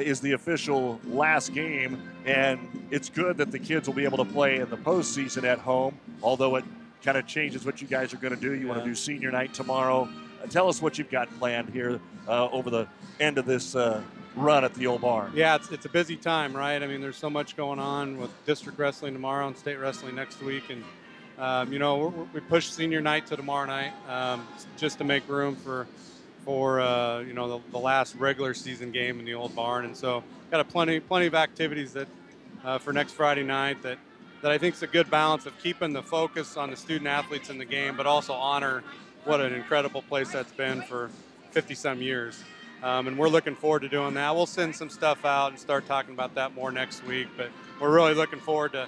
is 0.02 0.20
the 0.20 0.34
official 0.34 1.00
last 1.06 1.54
game, 1.54 2.02
and 2.26 2.60
it's 2.92 3.10
good 3.10 3.38
that 3.38 3.52
the 3.52 3.60
kids 3.60 3.88
will 3.88 3.96
be 3.96 4.04
able 4.04 4.18
to 4.18 4.26
play 4.26 4.58
in 4.58 4.70
the 4.70 4.78
postseason 4.78 5.44
at 5.44 5.60
home, 5.60 5.98
although 6.22 6.56
it 6.56 6.66
kind 7.04 7.18
of 7.18 7.28
changes 7.28 7.66
what 7.66 7.82
you 7.82 7.88
guys 7.88 8.14
are 8.14 8.18
going 8.18 8.34
to 8.34 8.40
do. 8.40 8.54
You 8.54 8.68
want 8.68 8.80
to 8.80 8.86
do 8.86 8.96
senior 8.96 9.32
night 9.32 9.54
tomorrow. 9.54 10.10
Uh, 10.44 10.48
tell 10.48 10.68
us 10.68 10.82
what 10.82 10.98
you've 10.98 11.12
got 11.12 11.30
planned 11.38 11.70
here 11.70 12.00
uh, 12.28 12.50
over 12.50 12.70
the 12.70 12.88
end 13.20 13.38
of 13.38 13.46
this 13.46 13.76
uh, 13.76 14.02
run 14.36 14.64
at 14.64 14.74
the 14.74 14.88
old 14.88 15.02
barn. 15.02 15.32
Yeah, 15.36 15.56
it's, 15.56 15.72
it's 15.72 15.86
a 15.86 15.90
busy 15.90 16.16
time, 16.16 16.56
right? 16.56 16.82
I 16.82 16.88
mean, 16.88 17.02
there's 17.02 17.18
so 17.18 17.30
much 17.30 17.56
going 17.56 17.80
on 17.80 18.18
with 18.18 18.32
district 18.46 18.78
wrestling 18.80 19.14
tomorrow 19.14 19.48
and 19.48 19.56
state 19.56 19.78
wrestling 19.78 20.16
next 20.16 20.42
week, 20.42 20.64
and 20.70 20.84
um, 21.38 21.72
you 21.72 21.80
know 21.80 22.08
we 22.08 22.24
we 22.34 22.40
pushed 22.42 22.74
senior 22.74 23.02
night 23.02 23.28
to 23.28 23.36
tomorrow 23.36 23.66
night 23.66 23.94
um, 24.10 24.48
just 24.78 24.98
to 24.98 25.04
make 25.04 25.28
room 25.30 25.56
for 25.56 25.88
for 26.46 26.80
uh, 26.80 27.20
you 27.22 27.34
know 27.34 27.58
the, 27.58 27.72
the, 27.72 27.80
last 27.80 28.16
regular 28.16 28.54
season 28.54 28.92
game 28.92 29.20
in 29.20 29.26
the 29.26 29.34
old 29.34 29.56
barn, 29.56 29.84
and 29.84 29.98
so 29.98 30.24
got 30.52 30.60
a 30.60 30.64
plenty 30.64 31.00
plenty 31.00 31.26
of 31.26 31.36
activities 31.36 31.92
that 31.94 32.08
uh, 32.64 32.78
for 32.78 32.94
next 32.94 33.14
Friday 33.14 33.44
night 33.44 33.82
that 33.82 33.98
that 34.42 34.52
I 34.52 34.58
think 34.60 34.76
is 34.76 34.84
a 34.84 34.88
good 34.88 35.10
balance 35.10 35.48
of 35.48 35.58
keeping 35.60 35.92
the 35.92 36.04
focus 36.04 36.56
on 36.56 36.70
the 36.70 36.76
student 36.78 37.08
athletes 37.08 37.50
in 37.50 37.58
the 37.58 37.66
game, 37.66 37.98
but 37.98 38.06
also 38.06 38.34
honor 38.34 38.84
what 39.24 39.42
an 39.42 39.54
incredible 39.54 40.04
place 40.04 40.32
that's 40.32 40.54
been 40.54 40.84
for 40.84 41.10
50 41.50 41.74
some 41.74 42.02
years. 42.02 42.44
Um, 42.84 43.08
and 43.08 43.18
we're 43.18 43.30
looking 43.30 43.56
forward 43.56 43.82
to 43.82 43.90
doing 43.90 44.14
that. 44.14 44.36
We'll 44.36 44.46
send 44.46 44.76
some 44.76 44.92
stuff 44.92 45.26
out 45.26 45.50
and 45.50 45.60
start 45.60 45.88
talking 45.88 46.14
about 46.14 46.36
that 46.36 46.54
more 46.54 46.72
next 46.72 47.04
week. 47.06 47.28
But 47.36 47.50
we're 47.80 47.92
really 47.92 48.14
looking 48.14 48.40
forward 48.40 48.74
to, 48.74 48.88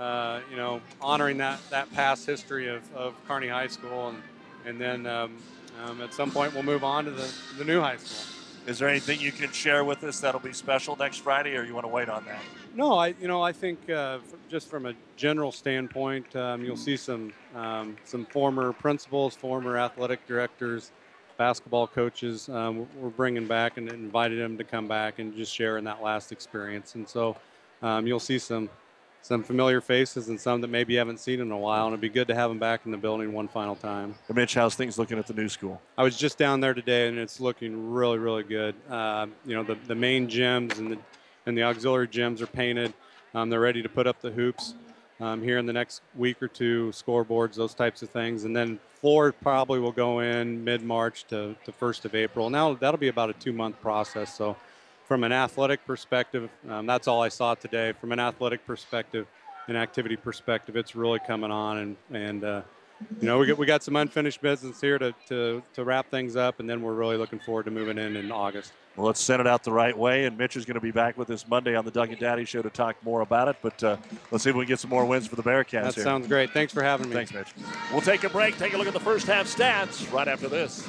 uh, 0.00 0.40
you 0.48 0.56
know, 0.56 0.80
honoring 1.00 1.38
that 1.38 1.58
that 1.70 1.92
past 1.92 2.24
history 2.24 2.68
of, 2.68 2.82
of 2.94 3.14
Kearney 3.26 3.48
High 3.48 3.66
School, 3.66 4.10
and 4.10 4.22
and 4.64 4.80
then 4.80 5.06
um, 5.06 5.36
um, 5.84 6.00
at 6.00 6.14
some 6.14 6.30
point 6.30 6.54
we'll 6.54 6.62
move 6.62 6.84
on 6.84 7.04
to 7.04 7.10
the, 7.10 7.32
the 7.58 7.64
new 7.64 7.80
high 7.80 7.96
school. 7.96 8.32
Is 8.66 8.78
there 8.78 8.88
anything 8.88 9.20
you 9.20 9.32
can 9.32 9.50
share 9.50 9.82
with 9.84 10.04
us 10.04 10.20
that'll 10.20 10.40
be 10.40 10.52
special 10.52 10.94
next 10.96 11.18
Friday, 11.18 11.56
or 11.56 11.64
you 11.64 11.74
want 11.74 11.84
to 11.84 11.92
wait 11.92 12.08
on 12.08 12.24
that? 12.26 12.40
No, 12.74 12.94
I 12.94 13.08
you 13.20 13.26
know 13.26 13.42
I 13.42 13.52
think 13.52 13.90
uh, 13.90 14.18
just 14.48 14.68
from 14.68 14.86
a 14.86 14.94
general 15.16 15.50
standpoint, 15.50 16.34
um, 16.36 16.64
you'll 16.64 16.76
see 16.76 16.96
some 16.96 17.32
um, 17.56 17.96
some 18.04 18.24
former 18.26 18.72
principals, 18.72 19.34
former 19.34 19.76
athletic 19.76 20.26
directors, 20.28 20.92
basketball 21.36 21.88
coaches. 21.88 22.48
Um, 22.48 22.86
we're 23.00 23.08
bringing 23.08 23.48
back 23.48 23.78
and 23.78 23.88
invited 23.88 24.38
them 24.38 24.56
to 24.58 24.64
come 24.64 24.86
back 24.86 25.18
and 25.18 25.34
just 25.34 25.52
share 25.52 25.76
in 25.76 25.84
that 25.84 26.00
last 26.00 26.30
experience. 26.30 26.94
And 26.94 27.08
so 27.08 27.36
um, 27.82 28.06
you'll 28.06 28.20
see 28.20 28.38
some 28.38 28.70
some 29.22 29.42
familiar 29.42 29.80
faces 29.80 30.28
and 30.28 30.38
some 30.38 30.60
that 30.60 30.68
maybe 30.68 30.94
you 30.94 30.98
haven't 30.98 31.20
seen 31.20 31.40
in 31.40 31.50
a 31.50 31.56
while. 31.56 31.86
And 31.86 31.92
it'd 31.92 32.00
be 32.00 32.08
good 32.08 32.28
to 32.28 32.34
have 32.34 32.50
them 32.50 32.58
back 32.58 32.82
in 32.84 32.90
the 32.90 32.98
building 32.98 33.32
one 33.32 33.48
final 33.48 33.76
time. 33.76 34.14
Mitch, 34.32 34.54
how's 34.54 34.74
things 34.74 34.98
looking 34.98 35.18
at 35.18 35.26
the 35.26 35.34
new 35.34 35.48
school? 35.48 35.80
I 35.96 36.02
was 36.02 36.16
just 36.16 36.36
down 36.36 36.60
there 36.60 36.74
today, 36.74 37.08
and 37.08 37.18
it's 37.18 37.40
looking 37.40 37.92
really, 37.92 38.18
really 38.18 38.42
good. 38.42 38.74
Uh, 38.90 39.28
you 39.46 39.54
know, 39.54 39.62
the, 39.62 39.76
the 39.86 39.94
main 39.94 40.28
gyms 40.28 40.78
and 40.78 40.92
the 40.92 40.98
and 41.46 41.58
the 41.58 41.62
auxiliary 41.62 42.08
gyms 42.08 42.40
are 42.40 42.46
painted. 42.46 42.92
Um, 43.34 43.50
they're 43.50 43.60
ready 43.60 43.82
to 43.82 43.88
put 43.88 44.06
up 44.06 44.20
the 44.20 44.30
hoops 44.30 44.74
um, 45.20 45.42
here 45.42 45.58
in 45.58 45.66
the 45.66 45.72
next 45.72 46.02
week 46.14 46.42
or 46.42 46.48
two, 46.48 46.90
scoreboards, 46.92 47.54
those 47.54 47.74
types 47.74 48.02
of 48.02 48.10
things, 48.10 48.44
and 48.44 48.54
then 48.54 48.78
floor 49.00 49.32
probably 49.32 49.80
will 49.80 49.92
go 49.92 50.20
in 50.20 50.62
mid 50.62 50.82
March 50.82 51.24
to 51.24 51.56
the 51.64 51.72
first 51.72 52.04
of 52.04 52.14
April. 52.14 52.50
Now 52.50 52.74
that'll 52.74 52.98
be 52.98 53.08
about 53.08 53.30
a 53.30 53.34
two 53.34 53.52
month 53.52 53.80
process. 53.80 54.34
So 54.36 54.56
from 55.12 55.24
an 55.24 55.32
athletic 55.32 55.84
perspective, 55.84 56.48
um, 56.70 56.86
that's 56.86 57.06
all 57.06 57.20
I 57.20 57.28
saw 57.28 57.54
today. 57.54 57.92
From 57.92 58.12
an 58.12 58.18
athletic 58.18 58.66
perspective, 58.66 59.26
an 59.68 59.76
activity 59.76 60.16
perspective, 60.16 60.74
it's 60.74 60.96
really 60.96 61.18
coming 61.18 61.50
on, 61.50 61.76
and 61.76 61.96
and 62.14 62.42
uh, 62.42 62.62
you 63.20 63.26
know 63.26 63.36
we 63.36 63.46
got 63.46 63.58
we 63.58 63.66
got 63.66 63.82
some 63.82 63.94
unfinished 63.94 64.40
business 64.40 64.80
here 64.80 64.98
to, 64.98 65.14
to 65.28 65.62
to 65.74 65.84
wrap 65.84 66.10
things 66.10 66.34
up, 66.34 66.60
and 66.60 66.70
then 66.70 66.80
we're 66.80 66.94
really 66.94 67.18
looking 67.18 67.38
forward 67.40 67.66
to 67.66 67.70
moving 67.70 67.98
in 67.98 68.16
in 68.16 68.32
August. 68.32 68.72
Well, 68.96 69.06
let's 69.06 69.20
send 69.20 69.42
it 69.42 69.46
out 69.46 69.64
the 69.64 69.70
right 69.70 69.96
way, 69.96 70.24
and 70.24 70.38
Mitch 70.38 70.56
is 70.56 70.64
going 70.64 70.76
to 70.76 70.80
be 70.80 70.92
back 70.92 71.18
with 71.18 71.28
us 71.28 71.46
Monday 71.46 71.76
on 71.76 71.84
the 71.84 71.90
Doug 71.90 72.08
and 72.08 72.18
Daddy 72.18 72.46
Show 72.46 72.62
to 72.62 72.70
talk 72.70 72.96
more 73.04 73.20
about 73.20 73.48
it. 73.48 73.56
But 73.60 73.84
uh, 73.84 73.98
let's 74.30 74.44
see 74.44 74.48
if 74.48 74.56
we 74.56 74.64
can 74.64 74.68
get 74.68 74.80
some 74.80 74.88
more 74.88 75.04
wins 75.04 75.26
for 75.26 75.36
the 75.36 75.42
Bearcats. 75.42 75.82
That 75.82 75.94
here. 75.94 76.04
sounds 76.04 76.26
great. 76.26 76.52
Thanks 76.52 76.72
for 76.72 76.82
having 76.82 77.10
me. 77.10 77.14
Thanks, 77.14 77.34
Mitch. 77.34 77.48
We'll 77.92 78.00
take 78.00 78.24
a 78.24 78.30
break. 78.30 78.56
Take 78.56 78.72
a 78.72 78.78
look 78.78 78.86
at 78.86 78.94
the 78.94 79.00
first 79.00 79.26
half 79.26 79.46
stats 79.46 80.10
right 80.10 80.26
after 80.26 80.48
this. 80.48 80.88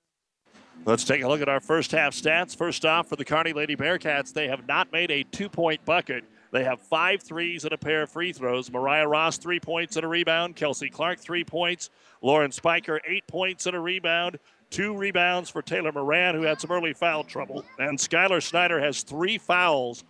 Let's 0.83 1.03
take 1.03 1.21
a 1.21 1.27
look 1.27 1.41
at 1.41 1.49
our 1.49 1.59
first 1.59 1.91
half 1.91 2.15
stats. 2.15 2.55
First 2.55 2.85
off, 2.85 3.07
for 3.07 3.15
the 3.15 3.23
Kearney 3.23 3.53
Lady 3.53 3.75
Bearcats, 3.75 4.33
they 4.33 4.47
have 4.47 4.67
not 4.67 4.91
made 4.91 5.11
a 5.11 5.21
two 5.23 5.47
point 5.47 5.85
bucket. 5.85 6.23
They 6.51 6.63
have 6.63 6.81
five 6.81 7.21
threes 7.21 7.65
and 7.65 7.73
a 7.73 7.77
pair 7.77 8.01
of 8.01 8.09
free 8.09 8.33
throws. 8.33 8.71
Mariah 8.71 9.07
Ross, 9.07 9.37
three 9.37 9.59
points 9.59 9.95
and 9.95 10.03
a 10.03 10.07
rebound. 10.07 10.55
Kelsey 10.55 10.89
Clark, 10.89 11.19
three 11.19 11.43
points. 11.43 11.91
Lauren 12.23 12.51
Spiker, 12.51 12.99
eight 13.07 13.27
points 13.27 13.67
and 13.67 13.75
a 13.75 13.79
rebound. 13.79 14.39
Two 14.71 14.97
rebounds 14.97 15.51
for 15.51 15.61
Taylor 15.61 15.91
Moran, 15.91 16.33
who 16.33 16.41
had 16.41 16.59
some 16.59 16.71
early 16.71 16.93
foul 16.93 17.23
trouble. 17.23 17.63
And 17.77 17.97
Skylar 17.97 18.41
Snyder 18.41 18.79
has 18.79 19.03
three 19.03 19.37
fouls, 19.37 20.03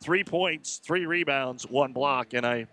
three 0.00 0.22
points, 0.22 0.78
three 0.84 1.04
rebounds, 1.04 1.68
one 1.68 1.92
block. 1.92 2.32
And 2.32 2.46
I 2.46 2.68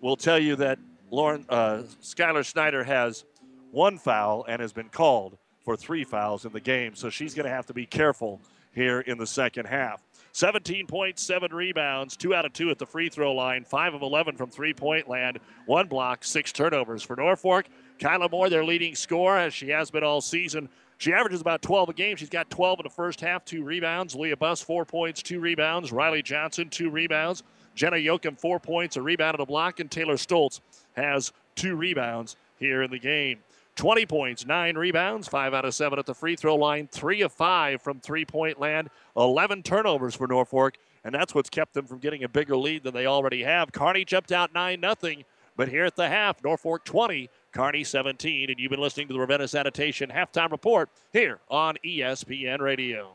will 0.00 0.16
tell 0.16 0.40
you 0.40 0.56
that 0.56 0.80
Lauren 1.12 1.46
uh, 1.48 1.82
Skylar 2.02 2.44
Snyder 2.44 2.82
has 2.82 3.24
one 3.70 3.96
foul 3.96 4.44
and 4.48 4.60
has 4.60 4.72
been 4.72 4.88
called 4.88 5.38
for 5.64 5.76
three 5.76 6.04
fouls 6.04 6.44
in 6.44 6.52
the 6.52 6.60
game. 6.60 6.94
So 6.94 7.10
she's 7.10 7.34
going 7.34 7.46
to 7.46 7.52
have 7.52 7.66
to 7.66 7.74
be 7.74 7.86
careful 7.86 8.40
here 8.72 9.00
in 9.00 9.18
the 9.18 9.26
second 9.26 9.66
half. 9.66 10.02
17 10.32 10.86
points, 10.86 11.22
seven 11.22 11.54
rebounds, 11.54 12.16
two 12.16 12.34
out 12.34 12.46
of 12.46 12.52
two 12.54 12.70
at 12.70 12.78
the 12.78 12.86
free 12.86 13.10
throw 13.10 13.34
line, 13.34 13.64
five 13.64 13.92
of 13.92 14.00
11 14.00 14.36
from 14.36 14.48
three 14.48 14.72
point 14.72 15.08
land, 15.08 15.38
one 15.66 15.86
block, 15.86 16.24
six 16.24 16.52
turnovers 16.52 17.02
for 17.02 17.16
Norfolk. 17.16 17.66
Kyla 18.00 18.28
Moore, 18.30 18.48
their 18.48 18.64
leading 18.64 18.94
scorer, 18.94 19.38
as 19.38 19.52
she 19.52 19.68
has 19.68 19.90
been 19.90 20.02
all 20.02 20.20
season. 20.20 20.68
She 20.96 21.12
averages 21.12 21.40
about 21.40 21.62
12 21.62 21.90
a 21.90 21.92
game. 21.92 22.16
She's 22.16 22.30
got 22.30 22.48
12 22.48 22.80
in 22.80 22.84
the 22.84 22.90
first 22.90 23.20
half, 23.20 23.44
two 23.44 23.62
rebounds. 23.62 24.14
Leah 24.14 24.36
Buss, 24.36 24.62
four 24.62 24.84
points, 24.84 25.22
two 25.22 25.40
rebounds. 25.40 25.92
Riley 25.92 26.22
Johnson, 26.22 26.70
two 26.70 26.90
rebounds. 26.90 27.42
Jenna 27.74 27.96
Yoakum, 27.96 28.38
four 28.38 28.58
points, 28.58 28.96
a 28.96 29.02
rebound 29.02 29.34
and 29.34 29.42
a 29.42 29.46
block. 29.46 29.80
And 29.80 29.90
Taylor 29.90 30.14
Stoltz 30.14 30.60
has 30.94 31.32
two 31.54 31.76
rebounds 31.76 32.36
here 32.58 32.82
in 32.82 32.90
the 32.90 32.98
game. 32.98 33.40
20 33.76 34.06
points, 34.06 34.46
nine 34.46 34.76
rebounds, 34.76 35.28
five 35.28 35.54
out 35.54 35.64
of 35.64 35.74
seven 35.74 35.98
at 35.98 36.06
the 36.06 36.14
free 36.14 36.36
throw 36.36 36.56
line, 36.56 36.88
three 36.90 37.22
of 37.22 37.32
five 37.32 37.80
from 37.80 38.00
three 38.00 38.24
point 38.24 38.60
land, 38.60 38.90
11 39.16 39.62
turnovers 39.62 40.14
for 40.14 40.26
Norfolk, 40.26 40.76
and 41.04 41.14
that's 41.14 41.34
what's 41.34 41.50
kept 41.50 41.74
them 41.74 41.86
from 41.86 41.98
getting 41.98 42.24
a 42.24 42.28
bigger 42.28 42.56
lead 42.56 42.82
than 42.82 42.94
they 42.94 43.06
already 43.06 43.42
have. 43.42 43.72
Kearney 43.72 44.04
jumped 44.04 44.32
out 44.32 44.52
9 44.52 44.78
nothing, 44.80 45.24
but 45.56 45.68
here 45.68 45.84
at 45.84 45.96
the 45.96 46.08
half, 46.08 46.42
Norfolk 46.44 46.84
20, 46.84 47.30
Kearney 47.52 47.84
17, 47.84 48.50
and 48.50 48.58
you've 48.58 48.70
been 48.70 48.80
listening 48.80 49.08
to 49.08 49.14
the 49.14 49.20
Ravenna 49.20 49.48
Sanitation 49.48 50.10
halftime 50.10 50.50
report 50.50 50.90
here 51.12 51.40
on 51.48 51.76
ESPN 51.84 52.60
Radio. 52.60 53.14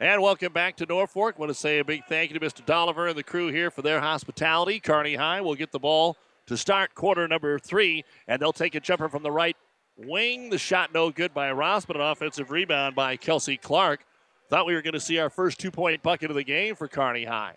And 0.00 0.22
welcome 0.22 0.52
back 0.52 0.76
to 0.76 0.86
Norfolk. 0.86 1.40
Want 1.40 1.50
to 1.50 1.54
say 1.54 1.80
a 1.80 1.84
big 1.84 2.04
thank 2.04 2.30
you 2.30 2.38
to 2.38 2.46
Mr. 2.46 2.64
Dolliver 2.64 3.08
and 3.08 3.18
the 3.18 3.24
crew 3.24 3.48
here 3.48 3.68
for 3.68 3.82
their 3.82 4.00
hospitality. 4.00 4.78
Kearney 4.78 5.16
High 5.16 5.40
will 5.40 5.56
get 5.56 5.72
the 5.72 5.80
ball 5.80 6.16
to 6.46 6.56
start 6.56 6.94
quarter 6.94 7.26
number 7.26 7.58
three, 7.58 8.04
and 8.28 8.40
they'll 8.40 8.52
take 8.52 8.76
a 8.76 8.80
jumper 8.80 9.08
from 9.08 9.24
the 9.24 9.32
right 9.32 9.56
wing. 9.96 10.50
The 10.50 10.58
shot 10.58 10.94
no 10.94 11.10
good 11.10 11.34
by 11.34 11.50
Ross, 11.50 11.84
but 11.84 11.96
an 11.96 12.02
offensive 12.02 12.52
rebound 12.52 12.94
by 12.94 13.16
Kelsey 13.16 13.56
Clark. 13.56 14.04
Thought 14.48 14.66
we 14.66 14.74
were 14.74 14.82
going 14.82 14.94
to 14.94 15.00
see 15.00 15.18
our 15.18 15.30
first 15.30 15.58
two 15.58 15.72
point 15.72 16.00
bucket 16.04 16.30
of 16.30 16.36
the 16.36 16.44
game 16.44 16.76
for 16.76 16.86
Kearney 16.86 17.24
High. 17.24 17.56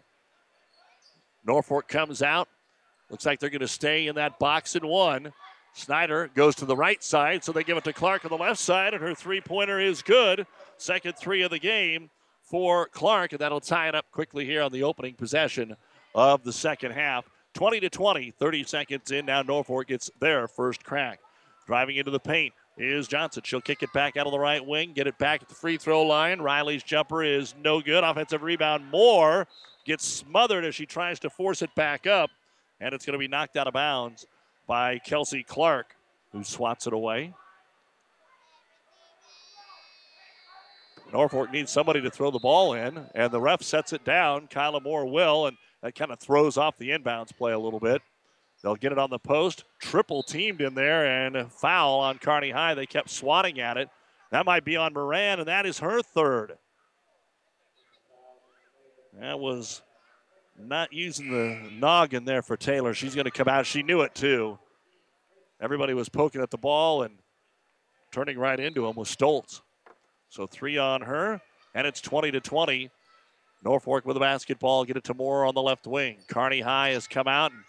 Norfolk 1.45 1.87
comes 1.87 2.23
out. 2.23 2.47
Looks 3.11 3.27
like 3.27 3.39
they're 3.39 3.51
going 3.51 3.61
to 3.61 3.67
stay 3.67 4.07
in 4.07 4.15
that 4.15 4.39
box 4.39 4.75
and 4.75 4.85
one. 4.85 5.31
Snyder 5.75 6.31
goes 6.33 6.55
to 6.55 6.65
the 6.65 6.75
right 6.75 7.03
side, 7.03 7.43
so 7.43 7.51
they 7.51 7.63
give 7.63 7.77
it 7.77 7.83
to 7.83 7.93
Clark 7.93 8.25
on 8.25 8.29
the 8.29 8.43
left 8.43 8.59
side, 8.59 8.95
and 8.95 9.03
her 9.03 9.13
three 9.13 9.41
pointer 9.41 9.79
is 9.79 10.01
good. 10.01 10.47
Second 10.77 11.13
three 11.19 11.43
of 11.43 11.51
the 11.51 11.59
game 11.59 12.09
for 12.51 12.87
Clark, 12.87 13.31
and 13.31 13.39
that'll 13.39 13.61
tie 13.61 13.87
it 13.87 13.95
up 13.95 14.11
quickly 14.11 14.45
here 14.45 14.61
on 14.61 14.73
the 14.73 14.83
opening 14.83 15.13
possession 15.13 15.77
of 16.13 16.43
the 16.43 16.51
second 16.51 16.91
half. 16.91 17.25
20 17.53 17.79
to 17.79 17.89
20, 17.89 18.31
30 18.31 18.63
seconds 18.65 19.11
in. 19.11 19.25
Now 19.25 19.41
Norfolk 19.41 19.87
gets 19.87 20.11
their 20.19 20.49
first 20.49 20.83
crack. 20.83 21.21
Driving 21.65 21.95
into 21.95 22.11
the 22.11 22.19
paint 22.19 22.53
is 22.77 23.07
Johnson. 23.07 23.43
She'll 23.45 23.61
kick 23.61 23.83
it 23.83 23.93
back 23.93 24.17
out 24.17 24.25
of 24.25 24.33
the 24.33 24.39
right 24.39 24.65
wing, 24.65 24.91
get 24.91 25.07
it 25.07 25.17
back 25.17 25.41
at 25.41 25.47
the 25.47 25.55
free 25.55 25.77
throw 25.77 26.03
line. 26.03 26.41
Riley's 26.41 26.83
jumper 26.83 27.23
is 27.23 27.55
no 27.63 27.79
good. 27.79 28.03
Offensive 28.03 28.43
rebound, 28.43 28.85
Moore 28.91 29.47
gets 29.85 30.05
smothered 30.05 30.65
as 30.65 30.75
she 30.75 30.85
tries 30.85 31.19
to 31.21 31.29
force 31.29 31.61
it 31.61 31.73
back 31.75 32.05
up, 32.05 32.29
and 32.81 32.93
it's 32.93 33.05
going 33.05 33.13
to 33.13 33.19
be 33.19 33.29
knocked 33.29 33.55
out 33.55 33.67
of 33.67 33.73
bounds 33.73 34.25
by 34.67 34.99
Kelsey 34.99 35.43
Clark, 35.43 35.95
who 36.33 36.43
swats 36.43 36.85
it 36.85 36.93
away. 36.93 37.33
Norfolk 41.11 41.51
needs 41.51 41.71
somebody 41.71 42.01
to 42.01 42.09
throw 42.09 42.31
the 42.31 42.39
ball 42.39 42.73
in, 42.73 43.05
and 43.13 43.31
the 43.31 43.41
ref 43.41 43.61
sets 43.61 43.93
it 43.93 44.03
down. 44.05 44.47
Kyla 44.47 44.81
Moore 44.81 45.05
will, 45.05 45.47
and 45.47 45.57
that 45.81 45.95
kind 45.95 46.11
of 46.11 46.19
throws 46.19 46.57
off 46.57 46.77
the 46.77 46.89
inbounds 46.89 47.35
play 47.35 47.51
a 47.51 47.59
little 47.59 47.79
bit. 47.79 48.01
They'll 48.63 48.75
get 48.75 48.91
it 48.91 48.99
on 48.99 49.09
the 49.09 49.19
post, 49.19 49.63
triple 49.79 50.21
teamed 50.21 50.61
in 50.61 50.75
there, 50.75 51.05
and 51.05 51.51
foul 51.51 51.99
on 51.99 52.19
Kearney 52.19 52.51
High. 52.51 52.75
They 52.75 52.85
kept 52.85 53.09
swatting 53.09 53.59
at 53.59 53.77
it. 53.77 53.89
That 54.31 54.45
might 54.45 54.63
be 54.63 54.77
on 54.77 54.93
Moran, 54.93 55.39
and 55.39 55.47
that 55.47 55.65
is 55.65 55.79
her 55.79 56.01
third. 56.01 56.57
That 59.19 59.39
was 59.39 59.81
not 60.57 60.93
using 60.93 61.31
the 61.31 61.69
noggin 61.73 62.23
there 62.23 62.41
for 62.41 62.55
Taylor. 62.55 62.93
She's 62.93 63.15
going 63.15 63.25
to 63.25 63.31
come 63.31 63.47
out. 63.47 63.65
She 63.65 63.83
knew 63.83 64.01
it 64.01 64.15
too. 64.15 64.59
Everybody 65.59 65.93
was 65.93 66.07
poking 66.07 66.41
at 66.41 66.51
the 66.51 66.57
ball 66.57 67.03
and 67.03 67.15
turning 68.11 68.37
right 68.37 68.59
into 68.59 68.85
him 68.85 68.95
with 68.95 69.07
Stoltz. 69.07 69.61
So 70.31 70.47
three 70.47 70.77
on 70.77 71.01
her, 71.01 71.41
and 71.75 71.85
it's 71.85 71.99
20 71.99 72.31
to 72.31 72.39
20. 72.39 72.89
Norfolk 73.65 74.05
with 74.05 74.13
the 74.13 74.21
basketball, 74.21 74.85
get 74.85 74.95
it 74.95 75.03
to 75.03 75.13
Moore 75.13 75.45
on 75.45 75.53
the 75.53 75.61
left 75.61 75.85
wing. 75.85 76.19
Kearney 76.29 76.61
High 76.61 76.91
has 76.91 77.05
come 77.05 77.27
out 77.27 77.51
and 77.51 77.61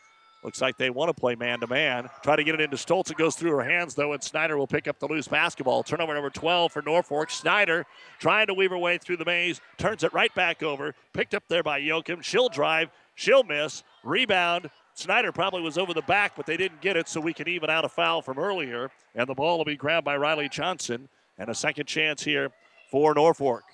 looks 0.45 0.61
like 0.61 0.77
they 0.79 0.89
want 0.89 1.09
to 1.09 1.21
play 1.21 1.35
man 1.35 1.59
to 1.59 1.67
man. 1.67 2.09
Try 2.23 2.37
to 2.37 2.45
get 2.45 2.55
it 2.55 2.61
into 2.61 2.77
Stoltz. 2.77 3.11
It 3.11 3.17
goes 3.17 3.35
through 3.35 3.51
her 3.51 3.65
hands 3.65 3.97
though, 3.97 4.13
and 4.13 4.23
Snyder 4.23 4.57
will 4.57 4.69
pick 4.69 4.87
up 4.87 5.01
the 5.01 5.09
loose 5.09 5.27
basketball. 5.27 5.83
Turnover 5.83 6.15
number 6.15 6.31
12 6.31 6.71
for 6.71 6.83
Norfolk. 6.83 7.31
Snyder 7.31 7.85
trying 8.21 8.47
to 8.47 8.55
weave 8.55 8.71
her 8.71 8.79
way 8.79 8.97
through 8.97 9.17
the 9.17 9.25
maze, 9.25 9.61
turns 9.77 10.05
it 10.05 10.13
right 10.13 10.33
back 10.37 10.63
over. 10.63 10.95
Picked 11.13 11.35
up 11.35 11.43
there 11.49 11.65
by 11.65 11.81
Yoakum. 11.81 12.23
She'll 12.23 12.49
drive, 12.49 12.91
she'll 13.17 13.43
miss. 13.43 13.83
Rebound. 14.05 14.71
Snyder 14.95 15.33
probably 15.33 15.63
was 15.63 15.79
over 15.79 15.95
the 15.95 16.03
back, 16.03 16.37
but 16.37 16.47
they 16.47 16.57
didn't 16.57 16.81
get 16.81 16.97
it, 16.97 17.09
so 17.09 17.21
we 17.21 17.33
can 17.33 17.49
even 17.49 17.71
out 17.71 17.85
a 17.85 17.89
foul 17.89 18.23
from 18.23 18.39
earlier. 18.39 18.93
And 19.17 19.27
the 19.27 19.35
ball 19.35 19.59
will 19.59 19.65
be 19.65 19.77
grabbed 19.77 20.05
by 20.05 20.17
Riley 20.17 20.49
Johnson. 20.49 21.09
And 21.43 21.51
a 21.51 21.55
second 21.57 21.87
chance 21.87 22.23
here 22.23 22.51
for 22.89 23.15
Norfolk. 23.15 23.65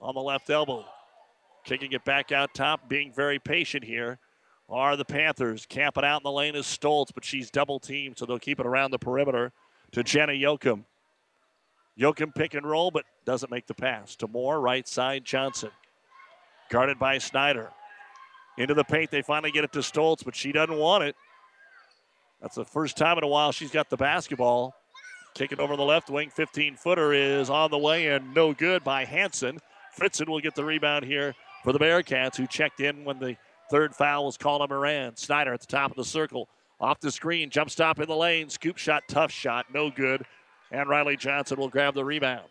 On 0.00 0.12
the 0.12 0.20
left 0.20 0.50
elbow. 0.50 0.84
Kicking 1.64 1.92
it 1.92 2.04
back 2.04 2.32
out 2.32 2.52
top, 2.52 2.88
being 2.88 3.12
very 3.12 3.38
patient 3.38 3.84
here 3.84 4.18
are 4.68 4.96
the 4.96 5.04
Panthers. 5.04 5.64
Camping 5.64 6.02
out 6.02 6.22
in 6.22 6.24
the 6.24 6.32
lane 6.32 6.56
is 6.56 6.66
Stoltz, 6.66 7.14
but 7.14 7.24
she's 7.24 7.48
double 7.48 7.78
teamed, 7.78 8.18
so 8.18 8.26
they'll 8.26 8.40
keep 8.40 8.58
it 8.58 8.66
around 8.66 8.90
the 8.90 8.98
perimeter 8.98 9.52
to 9.92 10.02
Jenna 10.02 10.32
Yoakum. 10.32 10.82
Yoakum 11.96 12.34
pick 12.34 12.54
and 12.54 12.66
roll, 12.66 12.90
but 12.90 13.04
doesn't 13.24 13.52
make 13.52 13.68
the 13.68 13.74
pass. 13.74 14.16
To 14.16 14.26
Moore, 14.26 14.60
right 14.60 14.88
side, 14.88 15.24
Johnson. 15.24 15.70
Guarded 16.70 16.98
by 16.98 17.18
Snyder. 17.18 17.70
Into 18.58 18.74
the 18.74 18.82
paint, 18.82 19.12
they 19.12 19.22
finally 19.22 19.52
get 19.52 19.62
it 19.62 19.72
to 19.74 19.78
Stoltz, 19.78 20.24
but 20.24 20.34
she 20.34 20.50
doesn't 20.50 20.76
want 20.76 21.04
it. 21.04 21.14
That's 22.40 22.56
the 22.56 22.64
first 22.64 22.96
time 22.96 23.16
in 23.16 23.22
a 23.22 23.28
while 23.28 23.52
she's 23.52 23.70
got 23.70 23.90
the 23.90 23.96
basketball. 23.96 24.74
Kick 25.34 25.52
it 25.52 25.60
over 25.60 25.76
the 25.76 25.82
left 25.82 26.10
wing. 26.10 26.30
15 26.30 26.76
footer 26.76 27.12
is 27.12 27.48
on 27.48 27.70
the 27.70 27.78
way 27.78 28.08
and 28.08 28.34
no 28.34 28.52
good 28.52 28.84
by 28.84 29.04
Hanson. 29.04 29.58
Fritzen 29.98 30.28
will 30.28 30.40
get 30.40 30.54
the 30.54 30.64
rebound 30.64 31.04
here 31.04 31.34
for 31.64 31.72
the 31.72 31.78
Bearcats, 31.78 32.36
who 32.36 32.46
checked 32.46 32.80
in 32.80 33.04
when 33.04 33.18
the 33.18 33.36
third 33.70 33.94
foul 33.94 34.26
was 34.26 34.36
called 34.36 34.62
on 34.62 34.68
Moran. 34.68 35.16
Snyder 35.16 35.54
at 35.54 35.60
the 35.60 35.66
top 35.66 35.90
of 35.90 35.96
the 35.96 36.04
circle. 36.04 36.48
Off 36.80 37.00
the 37.00 37.12
screen. 37.12 37.48
Jump 37.48 37.70
stop 37.70 38.00
in 38.00 38.08
the 38.08 38.16
lane. 38.16 38.48
Scoop 38.50 38.76
shot, 38.76 39.04
tough 39.08 39.30
shot. 39.30 39.66
No 39.72 39.90
good. 39.90 40.24
And 40.70 40.88
Riley 40.88 41.16
Johnson 41.16 41.58
will 41.58 41.68
grab 41.68 41.94
the 41.94 42.04
rebound. 42.04 42.48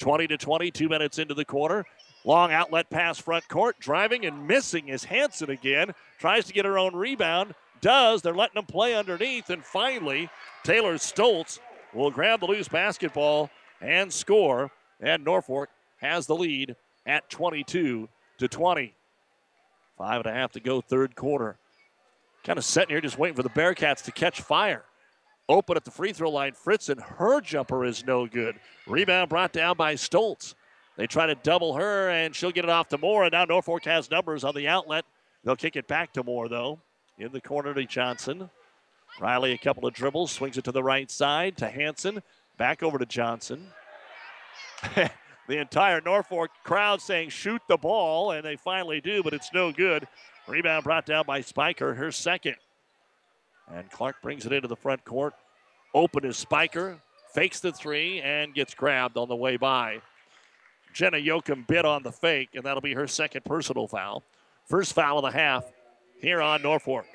20 0.00 0.26
to 0.26 0.36
20, 0.36 0.70
two 0.72 0.88
minutes 0.88 1.18
into 1.18 1.34
the 1.34 1.44
quarter. 1.44 1.84
Long 2.24 2.52
outlet 2.52 2.90
pass 2.90 3.18
front 3.18 3.48
court. 3.48 3.78
Driving 3.78 4.26
and 4.26 4.46
missing 4.48 4.88
is 4.88 5.04
Hanson 5.04 5.50
again. 5.50 5.92
Tries 6.18 6.46
to 6.46 6.52
get 6.52 6.64
her 6.64 6.78
own 6.78 6.96
rebound. 6.96 7.54
Does. 7.80 8.22
They're 8.22 8.34
letting 8.34 8.58
him 8.58 8.66
play 8.66 8.94
underneath. 8.94 9.50
And 9.50 9.64
finally, 9.64 10.28
Taylor 10.64 10.94
Stoltz 10.94 11.60
will 11.94 12.10
grab 12.10 12.40
the 12.40 12.46
loose 12.46 12.68
basketball 12.68 13.50
and 13.80 14.12
score. 14.12 14.70
And 15.00 15.24
Norfolk 15.24 15.68
has 15.98 16.26
the 16.26 16.36
lead 16.36 16.76
at 17.06 17.28
22 17.30 18.08
to 18.38 18.48
20. 18.48 18.94
Five 19.96 20.16
and 20.18 20.26
a 20.26 20.32
half 20.32 20.52
to 20.52 20.60
go, 20.60 20.80
third 20.80 21.14
quarter. 21.14 21.56
Kind 22.42 22.58
of 22.58 22.64
sitting 22.64 22.90
here 22.90 23.00
just 23.00 23.18
waiting 23.18 23.36
for 23.36 23.42
the 23.42 23.50
Bearcats 23.50 24.02
to 24.04 24.12
catch 24.12 24.40
fire. 24.40 24.84
Open 25.48 25.76
at 25.76 25.84
the 25.84 25.90
free 25.90 26.12
throw 26.12 26.30
line. 26.30 26.52
Fritzen, 26.52 27.00
her 27.00 27.40
jumper 27.40 27.84
is 27.84 28.04
no 28.04 28.26
good. 28.26 28.56
Rebound 28.86 29.28
brought 29.28 29.52
down 29.52 29.76
by 29.76 29.94
Stoltz. 29.94 30.54
They 30.96 31.06
try 31.06 31.26
to 31.26 31.34
double 31.34 31.74
her, 31.74 32.08
and 32.10 32.34
she'll 32.34 32.52
get 32.52 32.64
it 32.64 32.70
off 32.70 32.88
to 32.88 32.98
Moore. 32.98 33.24
And 33.24 33.32
now 33.32 33.44
Norfolk 33.44 33.84
has 33.84 34.10
numbers 34.10 34.44
on 34.44 34.54
the 34.54 34.68
outlet. 34.68 35.04
They'll 35.42 35.56
kick 35.56 35.76
it 35.76 35.86
back 35.86 36.12
to 36.14 36.22
Moore, 36.22 36.48
though. 36.48 36.80
In 37.18 37.32
the 37.32 37.40
corner 37.40 37.74
to 37.74 37.84
Johnson. 37.84 38.50
Riley, 39.20 39.52
a 39.52 39.58
couple 39.58 39.86
of 39.86 39.94
dribbles, 39.94 40.32
swings 40.32 40.58
it 40.58 40.64
to 40.64 40.72
the 40.72 40.82
right 40.82 41.10
side 41.10 41.56
to 41.58 41.68
Hanson. 41.68 42.22
Back 42.56 42.82
over 42.82 42.98
to 42.98 43.06
Johnson. 43.06 43.66
the 44.94 45.58
entire 45.58 46.00
Norfolk 46.00 46.50
crowd 46.64 47.00
saying, 47.00 47.30
shoot 47.30 47.62
the 47.68 47.76
ball, 47.76 48.32
and 48.32 48.44
they 48.44 48.56
finally 48.56 49.00
do, 49.00 49.22
but 49.22 49.32
it's 49.32 49.52
no 49.52 49.72
good. 49.72 50.06
Rebound 50.46 50.84
brought 50.84 51.06
down 51.06 51.24
by 51.26 51.40
Spiker, 51.40 51.94
her 51.94 52.12
second. 52.12 52.56
And 53.72 53.90
Clark 53.90 54.16
brings 54.22 54.46
it 54.46 54.52
into 54.52 54.68
the 54.68 54.76
front 54.76 55.04
court. 55.04 55.34
Open 55.94 56.24
is 56.24 56.36
Spiker, 56.36 56.98
fakes 57.32 57.60
the 57.60 57.72
three, 57.72 58.20
and 58.20 58.52
gets 58.52 58.74
grabbed 58.74 59.16
on 59.16 59.28
the 59.28 59.36
way 59.36 59.56
by. 59.56 60.00
Jenna 60.92 61.18
Yoakum 61.18 61.66
bit 61.66 61.84
on 61.84 62.02
the 62.02 62.12
fake, 62.12 62.50
and 62.54 62.64
that'll 62.64 62.80
be 62.80 62.94
her 62.94 63.06
second 63.06 63.44
personal 63.44 63.88
foul. 63.88 64.22
First 64.66 64.92
foul 64.92 65.18
of 65.18 65.32
the 65.32 65.36
half 65.36 65.64
here 66.20 66.40
on 66.40 66.62
Norfolk. 66.62 67.06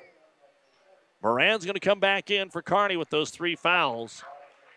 Moran's 1.22 1.64
going 1.64 1.74
to 1.74 1.80
come 1.80 2.00
back 2.00 2.30
in 2.30 2.50
for 2.50 2.62
Kearney 2.62 2.96
with 2.96 3.10
those 3.10 3.30
three 3.30 3.56
fouls. 3.56 4.22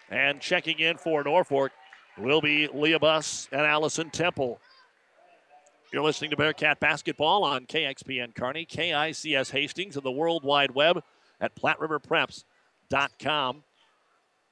And 0.10 0.42
checking 0.42 0.80
in 0.80 0.98
for 0.98 1.24
Norfolk 1.24 1.72
will 2.18 2.42
be 2.42 2.68
Leah 2.68 3.00
Buss 3.00 3.48
and 3.52 3.62
Allison 3.62 4.10
Temple. 4.10 4.60
You're 5.92 6.04
listening 6.04 6.32
to 6.32 6.38
Bearcat 6.38 6.80
Basketball 6.80 7.44
on 7.44 7.66
KXPN 7.66 8.36
Carney, 8.36 8.66
KICS 8.66 9.52
Hastings, 9.52 9.96
and 9.96 10.04
the 10.04 10.12
World 10.12 10.44
Wide 10.44 10.72
Web 10.72 11.04
at 11.40 11.56
PlatteRiverPreps.com. 11.56 13.64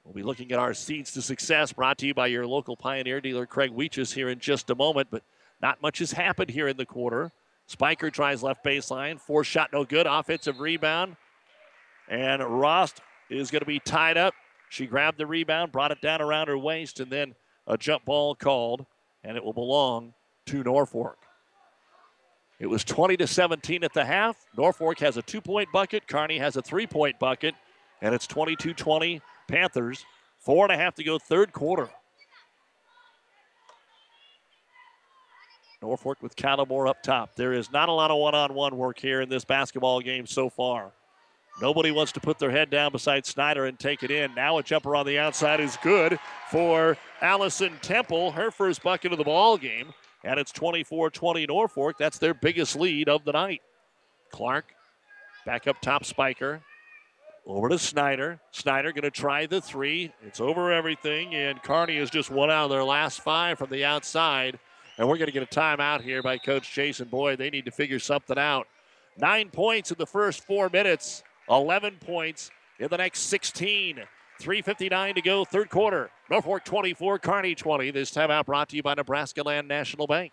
We'll 0.04 0.14
be 0.14 0.22
looking 0.22 0.52
at 0.52 0.58
our 0.58 0.74
seeds 0.74 1.12
to 1.12 1.22
success 1.22 1.72
brought 1.72 1.98
to 1.98 2.06
you 2.06 2.14
by 2.14 2.28
your 2.28 2.46
local 2.46 2.76
Pioneer 2.76 3.20
dealer, 3.20 3.46
Craig 3.46 3.72
Weeches, 3.72 4.14
here 4.14 4.28
in 4.28 4.40
just 4.40 4.70
a 4.70 4.74
moment, 4.74 5.08
but 5.10 5.22
not 5.60 5.82
much 5.82 5.98
has 5.98 6.12
happened 6.12 6.50
here 6.50 6.68
in 6.68 6.76
the 6.76 6.86
quarter. 6.86 7.32
Spiker 7.66 8.10
tries 8.10 8.42
left 8.42 8.64
baseline, 8.64 9.20
four 9.20 9.44
shot 9.44 9.72
no 9.72 9.84
good, 9.84 10.06
offensive 10.06 10.60
rebound. 10.60 11.16
And 12.12 12.42
Rost 12.42 13.00
is 13.30 13.50
going 13.50 13.60
to 13.60 13.66
be 13.66 13.78
tied 13.78 14.18
up. 14.18 14.34
She 14.68 14.86
grabbed 14.86 15.16
the 15.16 15.26
rebound, 15.26 15.72
brought 15.72 15.92
it 15.92 16.02
down 16.02 16.20
around 16.20 16.48
her 16.48 16.58
waist, 16.58 17.00
and 17.00 17.10
then 17.10 17.34
a 17.66 17.78
jump 17.78 18.04
ball 18.04 18.34
called, 18.34 18.84
and 19.24 19.34
it 19.34 19.42
will 19.42 19.54
belong 19.54 20.12
to 20.46 20.62
Norfolk. 20.62 21.16
It 22.60 22.66
was 22.66 22.84
20 22.84 23.16
to 23.16 23.26
17 23.26 23.82
at 23.82 23.94
the 23.94 24.04
half. 24.04 24.36
Norfolk 24.54 24.98
has 25.00 25.16
a 25.16 25.22
two 25.22 25.40
point 25.40 25.72
bucket, 25.72 26.06
Kearney 26.06 26.36
has 26.36 26.56
a 26.56 26.62
three 26.62 26.86
point 26.86 27.18
bucket, 27.18 27.54
and 28.02 28.14
it's 28.14 28.26
22 28.26 28.74
20 28.74 29.22
Panthers. 29.48 30.04
Four 30.38 30.66
and 30.66 30.72
a 30.72 30.76
half 30.76 30.94
to 30.96 31.04
go, 31.04 31.18
third 31.18 31.52
quarter. 31.52 31.88
Norfolk 35.80 36.22
with 36.22 36.36
Kyla 36.36 36.66
Moore 36.66 36.88
up 36.88 37.02
top. 37.02 37.36
There 37.36 37.54
is 37.54 37.72
not 37.72 37.88
a 37.88 37.92
lot 37.92 38.10
of 38.10 38.18
one 38.18 38.34
on 38.34 38.52
one 38.52 38.76
work 38.76 38.98
here 38.98 39.22
in 39.22 39.30
this 39.30 39.46
basketball 39.46 40.00
game 40.00 40.26
so 40.26 40.50
far. 40.50 40.92
Nobody 41.60 41.90
wants 41.90 42.12
to 42.12 42.20
put 42.20 42.38
their 42.38 42.50
head 42.50 42.70
down 42.70 42.92
beside 42.92 43.26
Snyder 43.26 43.66
and 43.66 43.78
take 43.78 44.02
it 44.02 44.10
in. 44.10 44.34
Now 44.34 44.58
a 44.58 44.62
jumper 44.62 44.96
on 44.96 45.06
the 45.06 45.18
outside 45.18 45.60
is 45.60 45.76
good 45.82 46.18
for 46.50 46.96
Allison 47.20 47.78
Temple, 47.82 48.32
her 48.32 48.50
first 48.50 48.82
bucket 48.82 49.12
of 49.12 49.18
the 49.18 49.24
ball 49.24 49.56
game. 49.56 49.92
And 50.24 50.38
it's 50.38 50.52
24 50.52 51.10
20 51.10 51.46
Norfolk. 51.46 51.96
That's 51.98 52.18
their 52.18 52.34
biggest 52.34 52.76
lead 52.76 53.08
of 53.08 53.24
the 53.24 53.32
night. 53.32 53.62
Clark 54.30 54.72
back 55.44 55.66
up 55.66 55.80
top, 55.80 56.04
Spiker. 56.04 56.62
Over 57.44 57.68
to 57.68 57.78
Snyder. 57.78 58.40
Snyder 58.52 58.92
going 58.92 59.02
to 59.02 59.10
try 59.10 59.46
the 59.46 59.60
three. 59.60 60.12
It's 60.24 60.40
over 60.40 60.72
everything, 60.72 61.34
and 61.34 61.60
Kearney 61.62 61.98
has 61.98 62.08
just 62.08 62.30
one 62.30 62.50
out 62.50 62.64
of 62.66 62.70
their 62.70 62.84
last 62.84 63.20
five 63.20 63.58
from 63.58 63.70
the 63.70 63.84
outside. 63.84 64.60
And 64.96 65.08
we're 65.08 65.16
going 65.16 65.26
to 65.26 65.32
get 65.32 65.42
a 65.42 65.46
timeout 65.46 66.02
here 66.02 66.22
by 66.22 66.38
Coach 66.38 66.72
Jason 66.72 67.08
Boyd. 67.08 67.38
They 67.38 67.50
need 67.50 67.64
to 67.64 67.72
figure 67.72 67.98
something 67.98 68.38
out. 68.38 68.68
Nine 69.18 69.50
points 69.50 69.90
in 69.90 69.98
the 69.98 70.06
first 70.06 70.44
four 70.44 70.68
minutes, 70.68 71.24
11 71.52 71.98
points 72.04 72.50
in 72.78 72.88
the 72.88 72.96
next 72.96 73.20
16. 73.20 74.02
3.59 74.40 75.14
to 75.14 75.22
go, 75.22 75.44
third 75.44 75.70
quarter. 75.70 76.10
Norfolk 76.30 76.64
24, 76.64 77.18
Kearney 77.18 77.54
20. 77.54 77.90
This 77.92 78.10
timeout 78.10 78.46
brought 78.46 78.70
to 78.70 78.76
you 78.76 78.82
by 78.82 78.94
Nebraska 78.94 79.42
Land 79.42 79.68
National 79.68 80.06
Bank. 80.06 80.32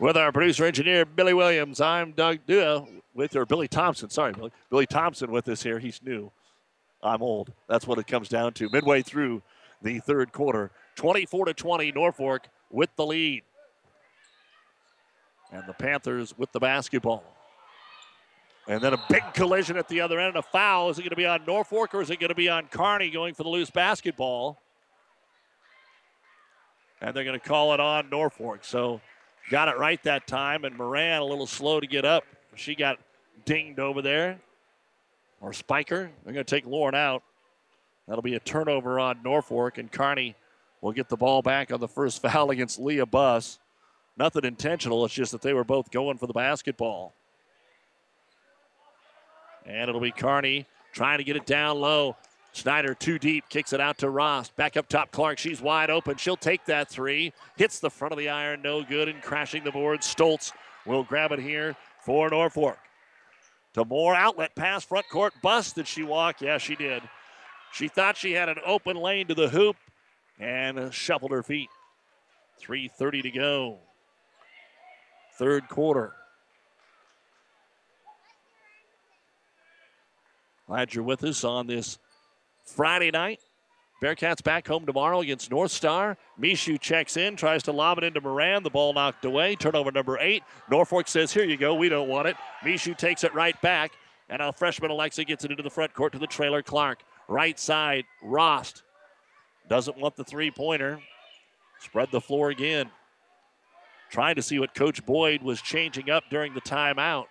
With 0.00 0.16
our 0.16 0.30
producer 0.30 0.64
engineer 0.64 1.04
Billy 1.04 1.34
Williams, 1.34 1.80
I'm 1.80 2.12
Doug 2.12 2.38
Dua 2.46 2.86
with 3.14 3.34
or 3.34 3.44
Billy 3.44 3.66
Thompson. 3.66 4.08
Sorry, 4.10 4.32
Billy. 4.32 4.52
Billy 4.70 4.86
Thompson 4.86 5.32
with 5.32 5.48
us 5.48 5.64
here. 5.64 5.80
He's 5.80 6.00
new. 6.04 6.30
I'm 7.02 7.20
old. 7.20 7.52
That's 7.68 7.84
what 7.84 7.98
it 7.98 8.06
comes 8.06 8.28
down 8.28 8.52
to. 8.54 8.68
Midway 8.70 9.02
through 9.02 9.42
the 9.82 9.98
third 9.98 10.32
quarter, 10.32 10.70
24 10.94 11.46
to 11.46 11.54
20, 11.54 11.92
Norfolk 11.92 12.46
with 12.70 12.90
the 12.94 13.04
lead, 13.06 13.42
and 15.50 15.64
the 15.66 15.72
Panthers 15.72 16.32
with 16.38 16.52
the 16.52 16.60
basketball. 16.60 17.24
And 18.68 18.80
then 18.80 18.94
a 18.94 19.02
big 19.10 19.22
collision 19.34 19.76
at 19.76 19.88
the 19.88 20.00
other 20.00 20.20
end. 20.20 20.36
A 20.36 20.42
foul. 20.42 20.90
Is 20.90 20.98
it 20.98 21.02
going 21.02 21.10
to 21.10 21.16
be 21.16 21.26
on 21.26 21.44
Norfolk 21.44 21.94
or 21.94 22.02
is 22.02 22.10
it 22.10 22.20
going 22.20 22.28
to 22.28 22.36
be 22.36 22.48
on 22.48 22.66
Kearney 22.66 23.10
going 23.10 23.34
for 23.34 23.42
the 23.42 23.48
loose 23.48 23.70
basketball? 23.70 24.60
And 27.00 27.16
they're 27.16 27.24
going 27.24 27.38
to 27.38 27.48
call 27.48 27.72
it 27.74 27.80
on 27.80 28.10
Norfolk. 28.10 28.60
So 28.62 29.00
got 29.50 29.68
it 29.68 29.78
right 29.78 30.02
that 30.04 30.26
time. 30.26 30.64
And 30.64 30.76
Moran 30.76 31.20
a 31.20 31.24
little 31.24 31.46
slow 31.46 31.80
to 31.80 31.86
get 31.86 32.04
up. 32.04 32.24
She 32.54 32.74
got 32.74 32.98
dinged 33.44 33.78
over 33.78 34.02
there. 34.02 34.38
Or 35.40 35.52
Spiker. 35.52 36.10
They're 36.24 36.32
going 36.32 36.44
to 36.44 36.56
take 36.56 36.66
Lauren 36.66 36.94
out. 36.94 37.22
That'll 38.06 38.22
be 38.22 38.34
a 38.34 38.40
turnover 38.40 38.98
on 38.98 39.22
Norfolk. 39.22 39.78
And 39.78 39.90
Kearney 39.90 40.34
will 40.80 40.92
get 40.92 41.08
the 41.08 41.16
ball 41.16 41.42
back 41.42 41.72
on 41.72 41.80
the 41.80 41.88
first 41.88 42.22
foul 42.22 42.50
against 42.50 42.78
Leah 42.78 43.06
Buss. 43.06 43.58
Nothing 44.16 44.44
intentional. 44.44 45.04
It's 45.04 45.14
just 45.14 45.32
that 45.32 45.42
they 45.42 45.52
were 45.52 45.64
both 45.64 45.90
going 45.90 46.18
for 46.18 46.26
the 46.26 46.32
basketball. 46.32 47.14
And 49.64 49.88
it'll 49.88 50.00
be 50.00 50.10
Kearney 50.10 50.66
trying 50.92 51.18
to 51.18 51.24
get 51.24 51.36
it 51.36 51.46
down 51.46 51.78
low. 51.78 52.16
Snyder 52.58 52.92
too 52.92 53.20
deep, 53.20 53.48
kicks 53.48 53.72
it 53.72 53.80
out 53.80 53.98
to 53.98 54.10
Ross. 54.10 54.50
Back 54.50 54.76
up 54.76 54.88
top, 54.88 55.12
Clark. 55.12 55.38
She's 55.38 55.62
wide 55.62 55.90
open. 55.90 56.16
She'll 56.16 56.36
take 56.36 56.64
that 56.64 56.88
three. 56.88 57.32
Hits 57.56 57.78
the 57.78 57.88
front 57.88 58.10
of 58.10 58.18
the 58.18 58.28
iron, 58.28 58.62
no 58.62 58.82
good, 58.82 59.08
and 59.08 59.22
crashing 59.22 59.62
the 59.62 59.70
board. 59.70 60.00
Stoltz 60.00 60.52
will 60.84 61.04
grab 61.04 61.30
it 61.30 61.38
here 61.38 61.76
for 62.00 62.28
Norfolk. 62.28 62.76
To 63.74 63.84
Moore 63.84 64.16
outlet 64.16 64.56
pass, 64.56 64.82
front 64.82 65.08
court 65.08 65.34
bust. 65.40 65.76
Did 65.76 65.86
she 65.86 66.02
walk? 66.02 66.40
Yeah, 66.40 66.58
she 66.58 66.74
did. 66.74 67.00
She 67.72 67.86
thought 67.86 68.16
she 68.16 68.32
had 68.32 68.48
an 68.48 68.58
open 68.66 68.96
lane 68.96 69.28
to 69.28 69.34
the 69.34 69.48
hoop 69.48 69.76
and 70.40 70.92
shuffled 70.92 71.30
her 71.30 71.44
feet. 71.44 71.68
3.30 72.60 73.22
to 73.22 73.30
go. 73.30 73.78
Third 75.34 75.68
quarter. 75.68 76.12
Glad 80.66 80.92
you're 80.92 81.04
with 81.04 81.22
us 81.22 81.44
on 81.44 81.68
this 81.68 81.98
Friday 82.74 83.10
night. 83.10 83.40
Bearcats 84.02 84.42
back 84.44 84.68
home 84.68 84.86
tomorrow 84.86 85.20
against 85.20 85.50
North 85.50 85.72
Star. 85.72 86.16
Mishu 86.40 86.80
checks 86.80 87.16
in, 87.16 87.34
tries 87.34 87.64
to 87.64 87.72
lob 87.72 87.98
it 87.98 88.04
into 88.04 88.20
Moran. 88.20 88.62
The 88.62 88.70
ball 88.70 88.92
knocked 88.92 89.24
away. 89.24 89.56
Turnover 89.56 89.90
number 89.90 90.18
eight. 90.20 90.44
Norfolk 90.70 91.08
says, 91.08 91.32
Here 91.32 91.44
you 91.44 91.56
go. 91.56 91.74
We 91.74 91.88
don't 91.88 92.08
want 92.08 92.28
it. 92.28 92.36
Mishu 92.62 92.96
takes 92.96 93.24
it 93.24 93.34
right 93.34 93.60
back. 93.60 93.92
And 94.28 94.38
now 94.38 94.52
freshman 94.52 94.90
Alexa 94.90 95.24
gets 95.24 95.44
it 95.44 95.50
into 95.50 95.62
the 95.62 95.70
front 95.70 95.94
court 95.94 96.12
to 96.12 96.18
the 96.18 96.26
trailer 96.26 96.62
Clark. 96.62 97.02
Right 97.26 97.58
side, 97.58 98.04
Rost. 98.22 98.84
Doesn't 99.68 99.98
want 99.98 100.16
the 100.16 100.24
three 100.24 100.50
pointer. 100.50 101.00
Spread 101.80 102.10
the 102.12 102.20
floor 102.20 102.50
again. 102.50 102.90
Trying 104.10 104.36
to 104.36 104.42
see 104.42 104.58
what 104.58 104.74
Coach 104.74 105.04
Boyd 105.04 105.42
was 105.42 105.60
changing 105.60 106.08
up 106.08 106.24
during 106.30 106.54
the 106.54 106.60
timeout. 106.60 107.26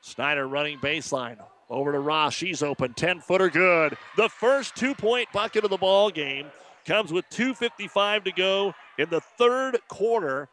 Snyder 0.00 0.46
running 0.46 0.78
baseline. 0.78 1.38
Over 1.72 1.92
to 1.92 2.00
Ross. 2.00 2.34
She's 2.34 2.62
open. 2.62 2.92
10 2.92 3.20
footer 3.20 3.48
good. 3.48 3.96
The 4.18 4.28
first 4.28 4.76
two 4.76 4.94
point 4.94 5.28
bucket 5.32 5.64
of 5.64 5.70
the 5.70 5.78
ball 5.78 6.10
game 6.10 6.48
comes 6.84 7.12
with 7.12 7.24
2.55 7.30 8.24
to 8.24 8.32
go 8.32 8.74
in 8.98 9.08
the 9.08 9.22
third 9.22 9.78
quarter. 9.88 10.48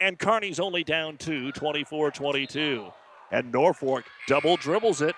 And 0.00 0.18
Kearney's 0.18 0.58
only 0.58 0.82
down 0.82 1.18
two, 1.18 1.52
24 1.52 2.12
22. 2.12 2.86
And 3.30 3.52
Norfolk 3.52 4.04
double 4.26 4.56
dribbles 4.56 5.02
it. 5.02 5.14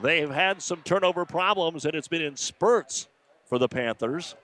They've 0.00 0.30
had 0.30 0.62
some 0.62 0.82
turnover 0.82 1.24
problems, 1.24 1.84
and 1.84 1.94
it's 1.94 2.08
been 2.08 2.22
in 2.22 2.36
spurts 2.36 3.08
for 3.46 3.58
the 3.58 3.68
Panthers. 3.68 4.36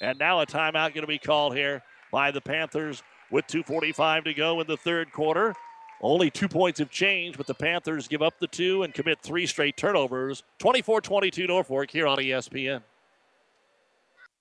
And 0.00 0.18
now 0.18 0.40
a 0.40 0.46
timeout 0.46 0.94
going 0.94 1.02
to 1.02 1.06
be 1.06 1.18
called 1.18 1.54
here 1.54 1.82
by 2.10 2.30
the 2.30 2.40
Panthers 2.40 3.02
with 3.30 3.46
2.45 3.46 4.24
to 4.24 4.34
go 4.34 4.60
in 4.60 4.66
the 4.66 4.76
third 4.76 5.12
quarter. 5.12 5.54
Only 6.02 6.30
two 6.30 6.48
points 6.48 6.80
have 6.80 6.90
changed, 6.90 7.38
but 7.38 7.46
the 7.46 7.54
Panthers 7.54 8.08
give 8.08 8.22
up 8.22 8.38
the 8.40 8.48
two 8.48 8.82
and 8.82 8.92
commit 8.92 9.20
three 9.20 9.46
straight 9.46 9.76
turnovers. 9.76 10.42
24 10.58 11.00
22 11.00 11.46
Norfolk 11.46 11.90
here 11.90 12.08
on 12.08 12.18
ESPN. 12.18 12.82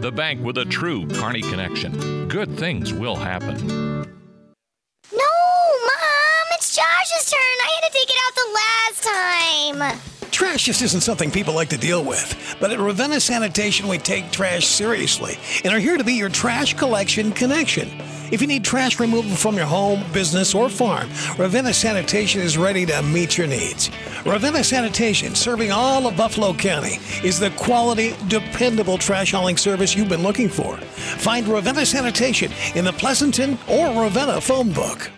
the 0.00 0.12
bank 0.12 0.42
with 0.44 0.58
a 0.58 0.64
true 0.64 1.06
Kearney 1.08 1.42
connection. 1.42 2.28
Good 2.28 2.56
things 2.56 2.92
will 2.92 3.16
happen. 3.16 3.56
No, 3.66 5.32
Mom! 5.86 6.46
It's 6.52 6.74
Josh's 6.74 7.30
turn! 7.30 7.40
I 7.40 7.80
had 7.80 7.88
to 7.88 7.92
take 7.92 8.10
it 8.10 8.16
out 8.24 8.34
the 8.34 8.50
last 8.54 9.02
time! 9.04 10.17
Trash 10.38 10.66
just 10.66 10.82
isn't 10.82 11.00
something 11.00 11.32
people 11.32 11.52
like 11.52 11.68
to 11.70 11.76
deal 11.76 12.04
with. 12.04 12.56
But 12.60 12.70
at 12.70 12.78
Ravenna 12.78 13.18
Sanitation, 13.18 13.88
we 13.88 13.98
take 13.98 14.30
trash 14.30 14.68
seriously 14.68 15.36
and 15.64 15.74
are 15.74 15.80
here 15.80 15.96
to 15.96 16.04
be 16.04 16.14
your 16.14 16.28
trash 16.28 16.74
collection 16.74 17.32
connection. 17.32 17.88
If 18.30 18.40
you 18.40 18.46
need 18.46 18.62
trash 18.62 19.00
removal 19.00 19.34
from 19.34 19.56
your 19.56 19.66
home, 19.66 20.04
business, 20.12 20.54
or 20.54 20.68
farm, 20.68 21.08
Ravenna 21.38 21.74
Sanitation 21.74 22.40
is 22.40 22.56
ready 22.56 22.86
to 22.86 23.02
meet 23.02 23.36
your 23.36 23.48
needs. 23.48 23.90
Ravenna 24.24 24.62
Sanitation, 24.62 25.34
serving 25.34 25.72
all 25.72 26.06
of 26.06 26.16
Buffalo 26.16 26.54
County, 26.54 27.00
is 27.24 27.40
the 27.40 27.50
quality, 27.56 28.14
dependable 28.28 28.96
trash 28.96 29.32
hauling 29.32 29.56
service 29.56 29.96
you've 29.96 30.08
been 30.08 30.22
looking 30.22 30.48
for. 30.48 30.76
Find 30.76 31.48
Ravenna 31.48 31.84
Sanitation 31.84 32.52
in 32.76 32.84
the 32.84 32.92
Pleasanton 32.92 33.58
or 33.66 34.04
Ravenna 34.04 34.40
phone 34.40 34.70
book. 34.70 35.10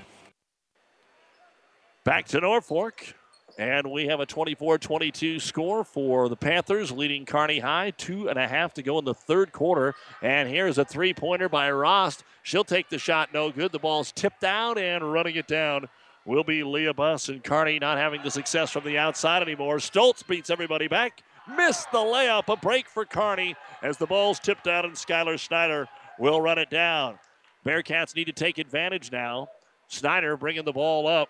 Back 2.07 2.27
to 2.29 2.41
Norfolk. 2.41 3.15
And 3.61 3.91
we 3.91 4.07
have 4.07 4.21
a 4.21 4.27
24 4.27 4.79
22 4.79 5.39
score 5.39 5.85
for 5.85 6.31
the 6.31 6.37
Panthers, 6.37 6.91
leading 6.91 7.27
Kearney 7.27 7.59
High. 7.59 7.91
Two 7.91 8.31
and 8.31 8.39
a 8.39 8.49
half 8.49 8.73
to 8.73 8.83
go 8.83 8.99
in 8.99 9.05
the 9.05 9.13
third 9.13 9.53
quarter. 9.53 9.95
And 10.23 10.49
here's 10.49 10.79
a 10.79 10.85
three 10.87 11.13
pointer 11.13 11.47
by 11.47 11.71
Rost. 11.71 12.25
She'll 12.43 12.65
take 12.65 12.89
the 12.89 12.97
shot, 12.97 13.35
no 13.35 13.53
good. 13.53 13.71
The 13.71 13.79
ball's 13.79 14.13
tipped 14.13 14.45
out, 14.45 14.79
and 14.79 15.13
running 15.13 15.37
it 15.37 15.47
down 15.47 15.91
will 16.25 16.43
be 16.43 16.63
Leah 16.63 16.95
Buss. 16.95 17.29
And 17.29 17.45
Kearney 17.45 17.79
not 17.79 17.99
having 17.99 18.23
the 18.23 18.31
success 18.31 18.71
from 18.71 18.85
the 18.85 18.97
outside 18.97 19.43
anymore. 19.43 19.77
Stoltz 19.77 20.27
beats 20.27 20.49
everybody 20.49 20.89
back. 20.89 21.23
Missed 21.55 21.93
the 21.93 21.99
layup. 21.99 22.49
A 22.49 22.57
break 22.57 22.89
for 22.89 23.05
Kearney 23.05 23.57
as 23.83 23.99
the 23.99 24.07
ball's 24.07 24.41
tipped 24.41 24.69
out, 24.69 24.87
and 24.87 24.95
Skylar 24.95 25.39
Snyder 25.39 25.87
will 26.19 26.41
run 26.41 26.57
it 26.57 26.71
down. 26.71 27.19
Bearcats 27.67 28.17
need 28.17 28.25
to 28.25 28.33
take 28.33 28.57
advantage 28.57 29.13
now. 29.13 29.49
Snyder 29.89 30.39
bringing 30.39 30.65
the 30.65 30.73
ball 30.73 31.07
up 31.07 31.29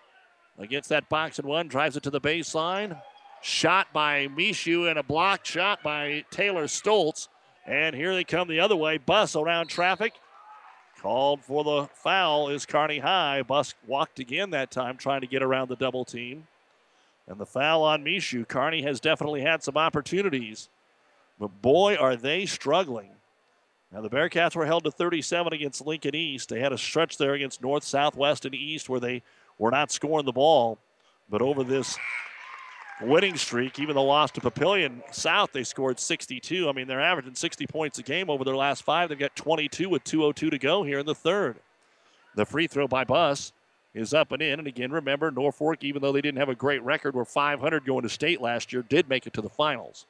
against 0.57 0.89
that 0.89 1.09
box 1.09 1.39
and 1.39 1.47
one, 1.47 1.67
drives 1.67 1.97
it 1.97 2.03
to 2.03 2.09
the 2.09 2.21
baseline. 2.21 3.01
Shot 3.41 3.87
by 3.91 4.27
Mishu 4.27 4.89
and 4.89 4.99
a 4.99 5.03
blocked 5.03 5.47
shot 5.47 5.81
by 5.81 6.23
Taylor 6.29 6.65
Stoltz. 6.65 7.27
And 7.65 7.95
here 7.95 8.13
they 8.13 8.23
come 8.23 8.47
the 8.47 8.59
other 8.59 8.75
way. 8.75 8.97
Buss 8.97 9.35
around 9.35 9.67
traffic. 9.67 10.13
Called 10.99 11.43
for 11.43 11.63
the 11.63 11.89
foul 11.95 12.49
is 12.49 12.67
Kearney 12.67 12.99
High. 12.99 13.41
Buss 13.41 13.73
walked 13.87 14.19
again 14.19 14.51
that 14.51 14.69
time, 14.69 14.97
trying 14.97 15.21
to 15.21 15.27
get 15.27 15.41
around 15.41 15.69
the 15.69 15.75
double 15.75 16.05
team. 16.05 16.47
And 17.27 17.39
the 17.39 17.45
foul 17.45 17.81
on 17.83 18.03
Mishu. 18.03 18.47
Kearney 18.47 18.83
has 18.83 18.99
definitely 18.99 19.41
had 19.41 19.63
some 19.63 19.77
opportunities. 19.77 20.69
But 21.39 21.61
boy, 21.61 21.95
are 21.95 22.15
they 22.15 22.45
struggling. 22.45 23.09
Now, 23.91 24.01
the 24.01 24.09
Bearcats 24.09 24.55
were 24.55 24.65
held 24.65 24.85
to 24.85 24.91
37 24.91 25.51
against 25.51 25.85
Lincoln 25.85 26.15
East. 26.15 26.49
They 26.49 26.59
had 26.61 26.71
a 26.71 26.77
stretch 26.77 27.17
there 27.17 27.33
against 27.33 27.61
North, 27.61 27.83
Southwest, 27.83 28.45
and 28.45 28.55
East 28.55 28.87
where 28.87 29.01
they 29.01 29.21
were 29.61 29.71
not 29.71 29.91
scoring 29.91 30.25
the 30.25 30.31
ball. 30.31 30.79
But 31.29 31.41
over 31.41 31.63
this 31.63 31.97
winning 32.99 33.37
streak, 33.37 33.79
even 33.79 33.95
the 33.95 34.01
loss 34.01 34.31
to 34.31 34.41
Papillion 34.41 35.01
South, 35.13 35.51
they 35.53 35.63
scored 35.63 35.99
62. 35.99 36.67
I 36.67 36.73
mean, 36.73 36.87
they're 36.87 36.99
averaging 36.99 37.35
60 37.35 37.67
points 37.67 37.99
a 37.99 38.03
game 38.03 38.29
over 38.29 38.43
their 38.43 38.55
last 38.55 38.83
five. 38.83 39.07
They've 39.07 39.19
got 39.19 39.35
22 39.35 39.87
with 39.87 40.03
2.02 40.03 40.49
to 40.49 40.57
go 40.57 40.83
here 40.83 40.99
in 40.99 41.05
the 41.05 41.15
third. 41.15 41.57
The 42.35 42.45
free 42.45 42.67
throw 42.67 42.87
by 42.87 43.03
Buss 43.03 43.53
is 43.93 44.13
up 44.13 44.31
and 44.31 44.41
in. 44.41 44.57
And 44.59 44.67
again, 44.67 44.91
remember, 44.91 45.29
Norfolk, 45.29 45.83
even 45.83 46.01
though 46.01 46.11
they 46.11 46.21
didn't 46.21 46.39
have 46.39 46.49
a 46.49 46.55
great 46.55 46.81
record, 46.83 47.13
were 47.13 47.23
500 47.23 47.85
going 47.85 48.03
to 48.03 48.09
state 48.09 48.41
last 48.41 48.73
year, 48.73 48.81
did 48.81 49.07
make 49.07 49.27
it 49.27 49.33
to 49.33 49.41
the 49.41 49.49
finals. 49.49 50.07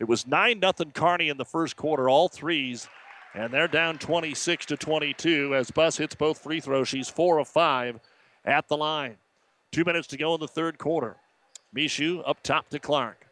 It 0.00 0.08
was 0.08 0.26
9 0.26 0.60
0 0.60 0.72
Kearney 0.92 1.28
in 1.28 1.36
the 1.36 1.44
first 1.44 1.76
quarter, 1.76 2.08
all 2.08 2.28
threes, 2.28 2.88
and 3.34 3.52
they're 3.52 3.68
down 3.68 3.98
26 3.98 4.66
to 4.66 4.76
22 4.76 5.54
as 5.54 5.70
Buss 5.70 5.96
hits 5.96 6.16
both 6.16 6.38
free 6.38 6.60
throws. 6.60 6.88
She's 6.88 7.08
4 7.08 7.38
of 7.38 7.46
5 7.46 8.00
at 8.44 8.68
the 8.68 8.76
line. 8.76 9.16
Two 9.72 9.84
minutes 9.84 10.06
to 10.08 10.16
go 10.16 10.34
in 10.34 10.40
the 10.40 10.48
third 10.48 10.78
quarter. 10.78 11.16
Mishu 11.74 12.22
up 12.26 12.42
top 12.42 12.68
to 12.70 12.78
Clark. 12.78 13.26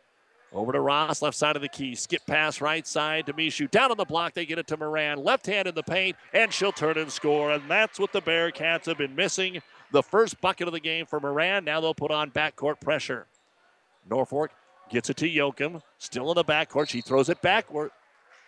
Over 0.53 0.73
to 0.73 0.81
Ross, 0.81 1.23
left 1.23 1.37
side 1.37 1.57
of 1.57 1.63
the 1.63 1.69
key. 1.69 1.95
Skip 1.95 2.27
pass 2.27 2.61
right 2.61 2.87
side 2.87 3.27
to 3.27 3.33
Mishu. 3.33 3.71
Down 3.71 3.91
on 3.91 3.97
the 3.97 4.05
block, 4.05 4.35
they 4.35 4.45
get 4.45 4.59
it 4.59 4.67
to 4.67 4.77
Moran. 4.77 5.25
Left 5.25 5.47
hand 5.47 5.67
in 5.67 5.75
the 5.75 5.83
paint, 5.83 6.17
and 6.35 6.53
she'll 6.53 6.73
turn 6.73 6.99
and 6.99 7.11
score. 7.11 7.53
And 7.53 7.71
that's 7.71 7.99
what 7.99 8.13
the 8.13 8.21
Bearcats 8.21 8.85
have 8.85 8.99
been 8.99 9.17
missing. 9.17 9.63
The 9.93 10.03
first 10.03 10.41
bucket 10.41 10.69
of 10.69 10.75
the 10.75 10.81
game 10.81 11.07
for 11.07 11.21
Moran. 11.21 11.65
Now 11.65 11.81
they'll 11.81 11.95
put 11.95 12.11
on 12.11 12.31
backcourt 12.31 12.81
pressure. 12.81 13.27
Norfolk 14.09 14.51
gets 14.91 15.09
it 15.09 15.17
to 15.19 15.29
Yoakum. 15.29 15.81
Still 15.99 16.31
in 16.31 16.35
the 16.35 16.45
backcourt. 16.45 16.89
She 16.89 17.01
throws 17.01 17.31
it 17.31 17.41
backward. 17.41 17.91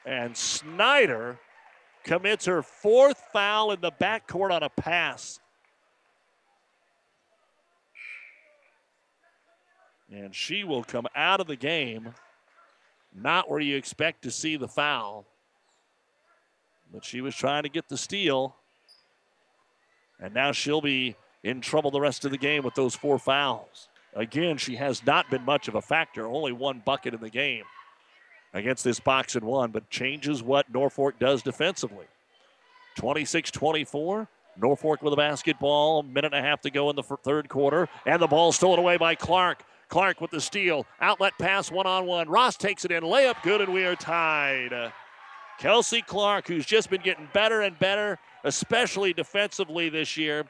And 0.05 0.37
Snyder 0.37 1.39
commits 2.03 2.45
her 2.45 2.63
fourth 2.63 3.23
foul 3.33 3.73
in 3.73 3.81
the 3.81 3.93
backcourt 3.93 4.51
on 4.51 4.63
a 4.63 4.69
pass. 4.69 5.41
And 10.15 10.33
she 10.35 10.63
will 10.63 10.85
come 10.85 11.07
out 11.17 11.41
of 11.41 11.49
the 11.49 11.57
game, 11.57 12.15
not 13.13 13.51
where 13.51 13.59
you 13.59 13.77
expect 13.77 14.23
to 14.23 14.31
see 14.31 14.57
the 14.57 14.69
foul. 14.69 15.27
But 16.93 17.05
she 17.05 17.21
was 17.21 17.35
trying 17.35 17.65
to 17.65 17.69
get 17.69 17.89
the 17.89 17.97
steal. 17.97 18.55
And 20.21 20.33
now 20.33 20.53
she'll 20.53 20.81
be 20.81 21.17
in 21.43 21.61
trouble 21.61 21.91
the 21.91 22.01
rest 22.01 22.25
of 22.25 22.31
the 22.31 22.39
game 22.39 22.63
with 22.63 22.77
those 22.77 22.95
four 22.95 23.19
fouls. 23.19 23.89
Again, 24.15 24.57
she 24.57 24.77
has 24.77 25.05
not 25.05 25.29
been 25.31 25.45
much 25.45 25.67
of 25.67 25.75
a 25.75 25.83
factor, 25.83 26.27
only 26.27 26.53
one 26.53 26.81
bucket 26.85 27.15
in 27.15 27.21
the 27.21 27.31
game 27.31 27.65
against 28.53 28.85
this 28.85 29.01
box 29.01 29.35
and 29.35 29.45
one, 29.45 29.73
but 29.73 29.91
changes 29.91 30.45
what 30.45 30.73
Norfolk 30.73 31.19
does 31.19 31.43
defensively. 31.43 32.07
26 32.97 33.51
24. 33.51 34.29
Norfolk 34.57 35.03
with 35.03 35.13
a 35.13 35.17
basketball, 35.17 35.99
a 35.99 36.03
minute 36.05 36.33
and 36.33 36.45
a 36.45 36.49
half 36.49 36.61
to 36.61 36.71
go 36.71 36.89
in 36.89 36.95
the 36.95 37.03
third 37.03 37.49
quarter, 37.49 37.89
and 38.07 38.23
the 38.23 38.29
ball 38.29 38.53
stolen 38.53 38.79
away 38.79 38.97
by 38.97 39.17
Clark. 39.17 39.65
Clark 39.95 40.21
with 40.21 40.33
the 40.33 40.41
steal. 40.41 40.87
Outlet 41.01 41.35
pass 41.39 41.71
one 41.71 41.87
on 41.87 42.05
one. 42.05 42.29
Ross 42.29 42.57
takes 42.57 42.85
it 42.85 42.91
in. 42.91 43.05
Layup 43.05 43.41
good, 43.45 43.61
and 43.61 43.73
we 43.73 43.85
are 43.85 43.95
tied. 43.95 44.73
Uh, 44.73 44.91
Kelsey 45.61 46.03
Clark, 46.03 46.49
who's 46.49 46.67
just 46.67 46.91
been 46.91 47.01
getting 47.01 47.29
better 47.33 47.61
and 47.61 47.79
better, 47.79 48.19
especially 48.43 49.13
defensively 49.13 49.89
this 49.89 50.17
year, 50.17 50.47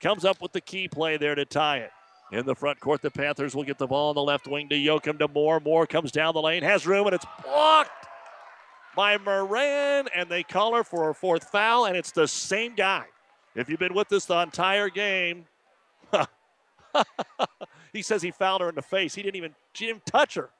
comes 0.00 0.24
up 0.24 0.40
with 0.40 0.52
the 0.52 0.60
key 0.62 0.88
play 0.88 1.18
there 1.18 1.34
to 1.34 1.44
tie 1.44 1.80
it. 1.80 1.90
In 2.32 2.46
the 2.46 2.54
front 2.54 2.80
court, 2.80 3.02
the 3.02 3.10
Panthers 3.10 3.54
will 3.54 3.64
get 3.64 3.76
the 3.76 3.86
ball 3.86 4.08
on 4.08 4.14
the 4.14 4.22
left 4.22 4.48
wing 4.48 4.70
to 4.70 4.74
Yoakum 4.74 5.18
to 5.18 5.28
Moore. 5.28 5.60
Moore 5.60 5.86
comes 5.86 6.10
down 6.10 6.32
the 6.32 6.40
lane, 6.40 6.62
has 6.62 6.86
room, 6.86 7.06
and 7.06 7.14
it's 7.14 7.26
blocked 7.44 8.06
by 8.96 9.18
Moran, 9.18 10.08
and 10.14 10.30
they 10.30 10.42
call 10.42 10.74
her 10.74 10.82
for 10.82 11.10
a 11.10 11.14
fourth 11.14 11.44
foul, 11.50 11.84
and 11.84 11.94
it's 11.94 12.12
the 12.12 12.26
same 12.26 12.74
guy. 12.74 13.04
If 13.54 13.68
you've 13.68 13.80
been 13.80 13.92
with 13.92 14.10
us 14.14 14.24
the 14.24 14.38
entire 14.38 14.88
game, 14.88 15.44
he 17.92 18.02
says 18.02 18.22
he 18.22 18.30
fouled 18.30 18.60
her 18.60 18.68
in 18.68 18.74
the 18.74 18.82
face. 18.82 19.14
He 19.14 19.22
didn't 19.22 19.36
even, 19.36 19.54
she 19.72 19.86
didn't 19.86 20.06
touch 20.06 20.34
her. 20.34 20.50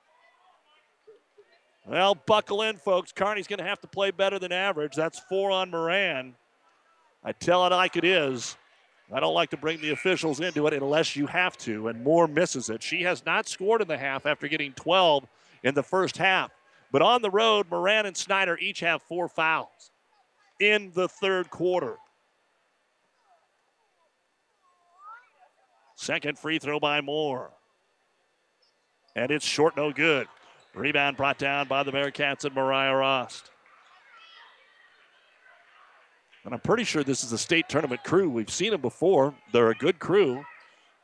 Well, 1.86 2.14
buckle 2.14 2.62
in, 2.62 2.76
folks. 2.76 3.10
Kearney's 3.10 3.48
going 3.48 3.58
to 3.58 3.64
have 3.64 3.80
to 3.80 3.88
play 3.88 4.10
better 4.10 4.38
than 4.38 4.52
average. 4.52 4.94
That's 4.94 5.18
four 5.18 5.50
on 5.50 5.70
Moran. 5.70 6.34
I 7.24 7.32
tell 7.32 7.66
it 7.66 7.70
like 7.70 7.96
it 7.96 8.04
is. 8.04 8.56
I 9.12 9.20
don't 9.20 9.34
like 9.34 9.50
to 9.50 9.56
bring 9.56 9.80
the 9.80 9.90
officials 9.90 10.40
into 10.40 10.66
it 10.66 10.72
unless 10.72 11.16
you 11.16 11.26
have 11.26 11.58
to, 11.58 11.88
and 11.88 12.02
Moore 12.02 12.26
misses 12.26 12.70
it. 12.70 12.82
She 12.82 13.02
has 13.02 13.26
not 13.26 13.46
scored 13.46 13.82
in 13.82 13.88
the 13.88 13.98
half 13.98 14.24
after 14.24 14.48
getting 14.48 14.72
12 14.72 15.26
in 15.64 15.74
the 15.74 15.82
first 15.82 16.16
half. 16.16 16.50
But 16.90 17.02
on 17.02 17.20
the 17.20 17.30
road, 17.30 17.66
Moran 17.70 18.06
and 18.06 18.16
Snyder 18.16 18.56
each 18.58 18.80
have 18.80 19.02
four 19.02 19.28
fouls 19.28 19.90
in 20.60 20.92
the 20.94 21.08
third 21.08 21.50
quarter. 21.50 21.96
Second 26.02 26.36
free 26.36 26.58
throw 26.58 26.80
by 26.80 27.00
Moore. 27.00 27.52
And 29.14 29.30
it's 29.30 29.46
short, 29.46 29.76
no 29.76 29.92
good. 29.92 30.26
Rebound 30.74 31.16
brought 31.16 31.38
down 31.38 31.68
by 31.68 31.84
the 31.84 31.92
Bearcats 31.92 32.44
and 32.44 32.52
Mariah 32.52 32.96
Rost. 32.96 33.52
And 36.44 36.52
I'm 36.52 36.58
pretty 36.58 36.82
sure 36.82 37.04
this 37.04 37.22
is 37.22 37.30
a 37.30 37.38
state 37.38 37.68
tournament 37.68 38.02
crew. 38.02 38.28
We've 38.28 38.50
seen 38.50 38.72
them 38.72 38.80
before. 38.80 39.32
They're 39.52 39.70
a 39.70 39.76
good 39.76 40.00
crew. 40.00 40.44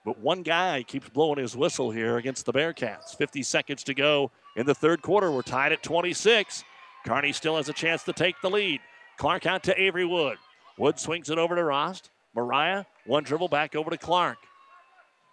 But 0.05 0.19
one 0.19 0.43
guy 0.43 0.83
keeps 0.83 1.09
blowing 1.09 1.39
his 1.39 1.57
whistle 1.57 1.93
here 1.93 2.17
against 2.17 2.45
the 2.45 2.53
Bearcats. 2.53 3.17
50 3.17 3.45
seconds 3.45 3.85
to 3.85 3.95
go 3.95 4.33
in 4.57 4.67
the 4.67 4.75
third 4.75 5.01
quarter. 5.01 5.31
We're 5.31 5.43
tied 5.43 5.71
at 5.71 5.85
26. 5.85 6.65
Kearney 7.07 7.33
still 7.33 7.57
has 7.57 7.69
a 7.69 7.73
chance 7.73 8.03
to 8.03 8.13
take 8.13 8.35
the 8.43 8.51
lead. 8.51 8.81
Clark 9.17 9.47
out 9.47 9.63
to 9.63 9.81
Avery 9.81 10.07
Wood. 10.07 10.39
Wood 10.77 10.99
swings 10.99 11.31
it 11.31 11.39
over 11.39 11.55
to 11.55 11.63
Rost. 11.63 12.11
Mariah, 12.35 12.85
one 13.07 13.23
dribble 13.23 13.47
back 13.47 13.77
over 13.77 13.91
to 13.91 13.97
Clark. 13.97 14.39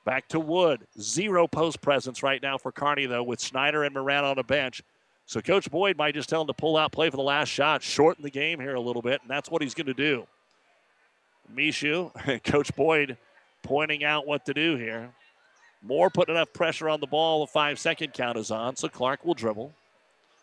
Back 0.06 0.28
to 0.30 0.40
Wood. 0.40 0.86
Zero 1.00 1.48
post 1.48 1.82
presence 1.82 2.24
right 2.24 2.42
now 2.42 2.58
for 2.58 2.72
Kearney, 2.72 3.08
though, 3.08 3.24
with 3.24 3.40
Snyder 3.40 3.84
and 3.84 3.94
Moran 3.94 4.24
on 4.24 4.36
the 4.36 4.44
bench. 4.44 4.82
So 5.26 5.42
Coach 5.42 5.70
Boyd 5.72 5.98
might 5.98 6.14
just 6.14 6.30
tell 6.30 6.42
him 6.42 6.48
to 6.48 6.54
pull 6.54 6.78
out, 6.78 6.92
play 6.92 7.10
for 7.10 7.18
the 7.18 7.24
last 7.24 7.50
shot, 7.50 7.82
shorten 7.82 8.24
the 8.24 8.30
game 8.30 8.60
here 8.60 8.76
a 8.76 8.80
little 8.80 9.02
bit, 9.02 9.22
and 9.22 9.30
that's 9.30 9.50
what 9.50 9.64
he's 9.64 9.74
going 9.74 9.88
to 9.88 9.94
do. 9.96 10.28
Mishu, 11.54 12.12
Coach 12.44 12.76
Boyd 12.76 13.18
pointing 13.64 14.04
out 14.04 14.28
what 14.28 14.46
to 14.46 14.54
do 14.54 14.76
here. 14.76 15.12
Moore 15.82 16.12
putting 16.12 16.36
enough 16.36 16.54
pressure 16.54 16.88
on 16.88 17.00
the 17.00 17.08
ball. 17.08 17.42
The 17.42 17.52
five 17.52 17.80
second 17.80 18.14
count 18.14 18.38
is 18.38 18.52
on, 18.52 18.76
so 18.76 18.88
Clark 18.88 19.26
will 19.26 19.34
dribble. 19.34 19.74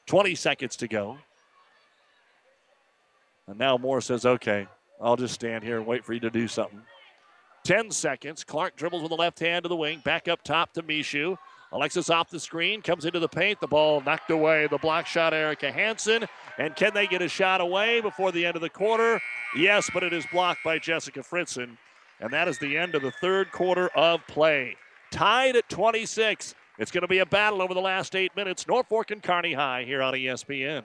20 0.06 0.34
seconds 0.34 0.76
to 0.76 0.88
go. 0.88 1.18
And 3.46 3.58
now 3.58 3.76
Moore 3.76 4.00
says, 4.00 4.26
okay, 4.26 4.66
I'll 5.00 5.16
just 5.16 5.34
stand 5.34 5.62
here 5.62 5.78
and 5.78 5.86
wait 5.86 6.04
for 6.04 6.12
you 6.12 6.20
to 6.20 6.30
do 6.30 6.48
something. 6.48 6.82
10 7.64 7.90
seconds. 7.90 8.44
Clark 8.44 8.76
dribbles 8.76 9.02
with 9.02 9.10
the 9.10 9.16
left 9.16 9.38
hand 9.38 9.62
to 9.64 9.68
the 9.68 9.76
wing. 9.76 10.00
Back 10.04 10.28
up 10.28 10.42
top 10.42 10.72
to 10.74 10.82
Mishu. 10.82 11.36
Alexis 11.72 12.10
off 12.10 12.28
the 12.28 12.38
screen, 12.38 12.82
comes 12.82 13.06
into 13.06 13.18
the 13.18 13.28
paint. 13.28 13.58
The 13.60 13.66
ball 13.66 14.02
knocked 14.02 14.30
away. 14.30 14.66
The 14.66 14.76
block 14.76 15.06
shot, 15.06 15.32
Erica 15.32 15.72
Hansen. 15.72 16.26
And 16.58 16.76
can 16.76 16.92
they 16.92 17.06
get 17.06 17.22
a 17.22 17.28
shot 17.28 17.62
away 17.62 18.02
before 18.02 18.30
the 18.30 18.44
end 18.44 18.56
of 18.56 18.62
the 18.62 18.68
quarter? 18.68 19.20
Yes, 19.56 19.88
but 19.92 20.02
it 20.02 20.12
is 20.12 20.26
blocked 20.30 20.62
by 20.62 20.78
Jessica 20.78 21.20
Fritzen. 21.20 21.78
And 22.20 22.30
that 22.32 22.46
is 22.46 22.58
the 22.58 22.76
end 22.76 22.94
of 22.94 23.02
the 23.02 23.10
third 23.10 23.50
quarter 23.52 23.88
of 23.96 24.26
play. 24.26 24.76
Tied 25.10 25.56
at 25.56 25.68
26. 25.70 26.54
It's 26.78 26.90
going 26.90 27.02
to 27.02 27.08
be 27.08 27.18
a 27.18 27.26
battle 27.26 27.62
over 27.62 27.72
the 27.72 27.80
last 27.80 28.14
eight 28.14 28.36
minutes. 28.36 28.66
Norfolk 28.68 29.10
and 29.10 29.22
Kearney 29.22 29.54
High 29.54 29.84
here 29.84 30.02
on 30.02 30.12
ESPN. 30.12 30.84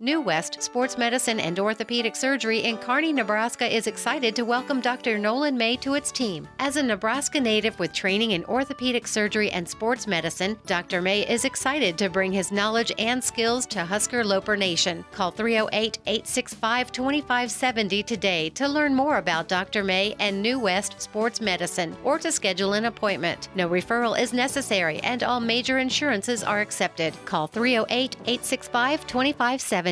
New 0.00 0.20
West 0.20 0.62
Sports 0.62 0.96
Medicine 0.96 1.40
and 1.40 1.58
Orthopedic 1.58 2.14
Surgery 2.14 2.60
in 2.60 2.78
Kearney, 2.78 3.12
Nebraska 3.12 3.66
is 3.66 3.88
excited 3.88 4.36
to 4.36 4.44
welcome 4.44 4.80
Dr. 4.80 5.18
Nolan 5.18 5.58
May 5.58 5.74
to 5.78 5.94
its 5.94 6.12
team. 6.12 6.46
As 6.60 6.76
a 6.76 6.82
Nebraska 6.84 7.40
native 7.40 7.76
with 7.80 7.92
training 7.92 8.30
in 8.30 8.44
orthopedic 8.44 9.08
surgery 9.08 9.50
and 9.50 9.68
sports 9.68 10.06
medicine, 10.06 10.56
Dr. 10.66 11.02
May 11.02 11.28
is 11.28 11.44
excited 11.44 11.98
to 11.98 12.08
bring 12.08 12.30
his 12.30 12.52
knowledge 12.52 12.92
and 12.96 13.22
skills 13.24 13.66
to 13.66 13.84
Husker 13.84 14.22
Loper 14.22 14.56
Nation. 14.56 15.04
Call 15.10 15.32
308 15.32 15.98
865 16.06 16.92
2570 16.92 18.02
today 18.04 18.50
to 18.50 18.68
learn 18.68 18.94
more 18.94 19.16
about 19.16 19.48
Dr. 19.48 19.82
May 19.82 20.14
and 20.20 20.40
New 20.40 20.60
West 20.60 21.00
Sports 21.02 21.40
Medicine 21.40 21.96
or 22.04 22.20
to 22.20 22.30
schedule 22.30 22.74
an 22.74 22.84
appointment. 22.84 23.48
No 23.56 23.68
referral 23.68 24.16
is 24.16 24.32
necessary 24.32 25.00
and 25.00 25.24
all 25.24 25.40
major 25.40 25.80
insurances 25.80 26.44
are 26.44 26.60
accepted. 26.60 27.14
Call 27.24 27.48
308 27.48 28.14
865 28.26 29.04
2570. 29.04 29.87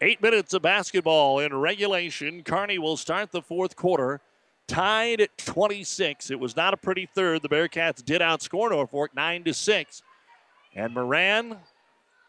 Eight 0.00 0.22
minutes 0.22 0.54
of 0.54 0.62
basketball 0.62 1.40
in 1.40 1.54
regulation. 1.54 2.42
Kearney 2.42 2.78
will 2.78 2.96
start 2.96 3.32
the 3.32 3.42
fourth 3.42 3.76
quarter 3.76 4.20
tied 4.66 5.20
at 5.20 5.36
26. 5.36 6.30
It 6.30 6.38
was 6.38 6.56
not 6.56 6.72
a 6.72 6.76
pretty 6.76 7.06
third. 7.06 7.42
The 7.42 7.48
Bearcats 7.48 8.04
did 8.04 8.20
outscore 8.20 8.70
Norfolk 8.70 9.14
9 9.14 9.44
to 9.44 9.52
6. 9.52 10.02
And 10.74 10.94
Moran 10.94 11.56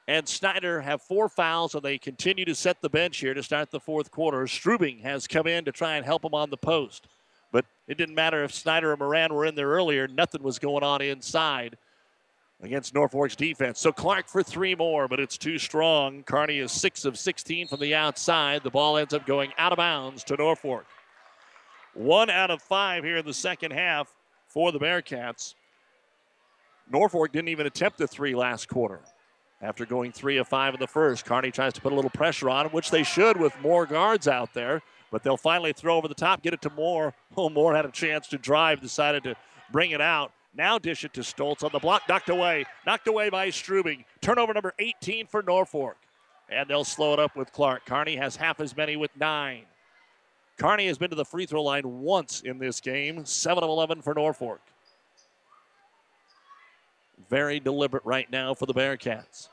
and 0.07 0.27
Snyder 0.27 0.81
have 0.81 1.01
four 1.01 1.29
fouls, 1.29 1.75
and 1.75 1.83
they 1.83 1.97
continue 1.97 2.43
to 2.45 2.55
set 2.55 2.81
the 2.81 2.89
bench 2.89 3.17
here 3.17 3.35
to 3.35 3.43
start 3.43 3.69
the 3.69 3.79
fourth 3.79 4.09
quarter. 4.09 4.47
Strubing 4.47 4.99
has 5.01 5.27
come 5.27 5.47
in 5.47 5.63
to 5.65 5.71
try 5.71 5.95
and 5.95 6.05
help 6.05 6.25
him 6.25 6.33
on 6.33 6.49
the 6.49 6.57
post. 6.57 7.07
But 7.51 7.65
it 7.87 7.97
didn't 7.97 8.15
matter 8.15 8.43
if 8.43 8.53
Snyder 8.53 8.91
or 8.91 8.97
Moran 8.97 9.33
were 9.33 9.45
in 9.45 9.55
there 9.55 9.69
earlier, 9.69 10.07
nothing 10.07 10.41
was 10.41 10.57
going 10.57 10.83
on 10.83 11.01
inside 11.01 11.77
against 12.61 12.93
Norfolk's 12.93 13.35
defense. 13.35 13.79
So 13.79 13.91
Clark 13.91 14.27
for 14.27 14.43
three 14.43 14.75
more, 14.75 15.07
but 15.07 15.19
it's 15.19 15.37
too 15.37 15.57
strong. 15.57 16.23
Kearney 16.23 16.59
is 16.59 16.71
six 16.71 17.05
of 17.05 17.17
16 17.17 17.67
from 17.67 17.79
the 17.79 17.95
outside. 17.95 18.63
The 18.63 18.69
ball 18.69 18.97
ends 18.97 19.13
up 19.13 19.25
going 19.25 19.51
out 19.57 19.71
of 19.71 19.77
bounds 19.77 20.23
to 20.25 20.35
Norfolk. 20.35 20.85
One 21.93 22.29
out 22.29 22.51
of 22.51 22.61
five 22.61 23.03
here 23.03 23.17
in 23.17 23.25
the 23.25 23.33
second 23.33 23.71
half 23.71 24.13
for 24.47 24.71
the 24.71 24.79
Bearcats. 24.79 25.55
Norfolk 26.89 27.31
didn't 27.31 27.49
even 27.49 27.65
attempt 27.65 27.97
the 27.97 28.07
three 28.07 28.35
last 28.35 28.67
quarter. 28.67 29.01
After 29.61 29.85
going 29.85 30.11
three 30.11 30.37
of 30.37 30.47
five 30.47 30.73
in 30.73 30.79
the 30.79 30.87
first, 30.87 31.25
Kearney 31.25 31.51
tries 31.51 31.73
to 31.73 31.81
put 31.81 31.91
a 31.91 31.95
little 31.95 32.09
pressure 32.09 32.49
on 32.49 32.67
which 32.67 32.89
they 32.89 33.03
should 33.03 33.37
with 33.37 33.53
more 33.61 33.85
guards 33.85 34.27
out 34.27 34.53
there. 34.53 34.81
But 35.11 35.23
they'll 35.23 35.37
finally 35.37 35.73
throw 35.73 35.97
over 35.97 36.07
the 36.07 36.15
top, 36.15 36.41
get 36.41 36.53
it 36.53 36.61
to 36.63 36.69
Moore. 36.69 37.13
Oh, 37.37 37.49
Moore 37.49 37.73
had 37.73 37.85
a 37.85 37.91
chance 37.91 38.27
to 38.27 38.37
drive, 38.37 38.81
decided 38.81 39.23
to 39.23 39.35
bring 39.71 39.91
it 39.91 40.01
out. 40.01 40.33
Now 40.53 40.77
dish 40.77 41.05
it 41.05 41.13
to 41.13 41.21
Stoltz 41.21 41.63
on 41.63 41.71
the 41.71 41.79
block, 41.79 42.03
knocked 42.09 42.29
away. 42.29 42.65
Knocked 42.85 43.07
away 43.07 43.29
by 43.29 43.49
Strubing. 43.49 44.03
Turnover 44.21 44.53
number 44.53 44.73
18 44.79 45.27
for 45.27 45.41
Norfolk. 45.41 45.95
And 46.49 46.69
they'll 46.69 46.83
slow 46.83 47.13
it 47.13 47.19
up 47.19 47.35
with 47.35 47.53
Clark. 47.53 47.85
Kearney 47.85 48.17
has 48.17 48.35
half 48.35 48.59
as 48.59 48.75
many 48.75 48.97
with 48.97 49.11
nine. 49.17 49.63
Carney 50.57 50.87
has 50.87 50.97
been 50.97 51.09
to 51.09 51.15
the 51.15 51.25
free 51.25 51.45
throw 51.45 51.63
line 51.63 52.01
once 52.01 52.41
in 52.41 52.59
this 52.59 52.81
game, 52.81 53.25
7 53.25 53.63
of 53.63 53.69
11 53.69 54.01
for 54.01 54.13
Norfolk. 54.13 54.59
Very 57.29 57.59
deliberate 57.59 58.03
right 58.05 58.29
now 58.29 58.53
for 58.53 58.65
the 58.65 58.73
Bearcats. 58.73 59.47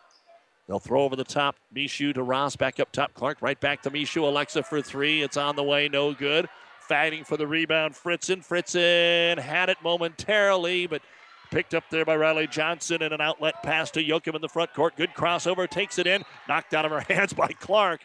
They'll 0.67 0.79
throw 0.79 1.03
over 1.03 1.17
the 1.17 1.25
top. 1.25 1.57
Mishu 1.75 2.13
to 2.13 2.23
Ross. 2.23 2.57
Back 2.57 2.79
up 2.79 2.93
top. 2.93 3.15
Clark 3.15 3.39
right 3.41 3.59
back 3.59 3.83
to 3.83 3.91
Mishu. 3.91 4.23
Alexa 4.23 4.65
for 4.65 4.83
three. 4.83 5.23
It's 5.23 5.39
on 5.39 5.57
the 5.57 5.63
way. 5.63 5.89
No 5.89 6.13
good. 6.13 6.47
Fighting 6.89 7.23
for 7.25 7.37
the 7.37 7.47
rebound. 7.47 7.95
Fritzen. 7.95 8.43
Fritzen 8.43 9.39
had 9.39 9.69
it 9.69 9.77
momentarily, 9.83 10.87
but 10.87 11.03
picked 11.51 11.75
up 11.75 11.85
there 11.91 12.07
by 12.07 12.17
Riley 12.17 12.47
Johnson 12.47 13.03
and 13.03 13.13
an 13.13 13.21
outlet 13.21 13.63
pass 13.63 13.91
to 13.93 14.03
Yoakum 14.03 14.35
in 14.35 14.41
the 14.41 14.49
front 14.49 14.73
court. 14.73 14.97
Good 14.97 15.11
crossover. 15.15 15.69
Takes 15.69 15.99
it 15.99 16.07
in. 16.07 16.25
Knocked 16.49 16.73
out 16.73 16.87
of 16.87 16.91
her 16.91 17.01
hands 17.15 17.35
by 17.35 17.49
Clark. 17.49 18.01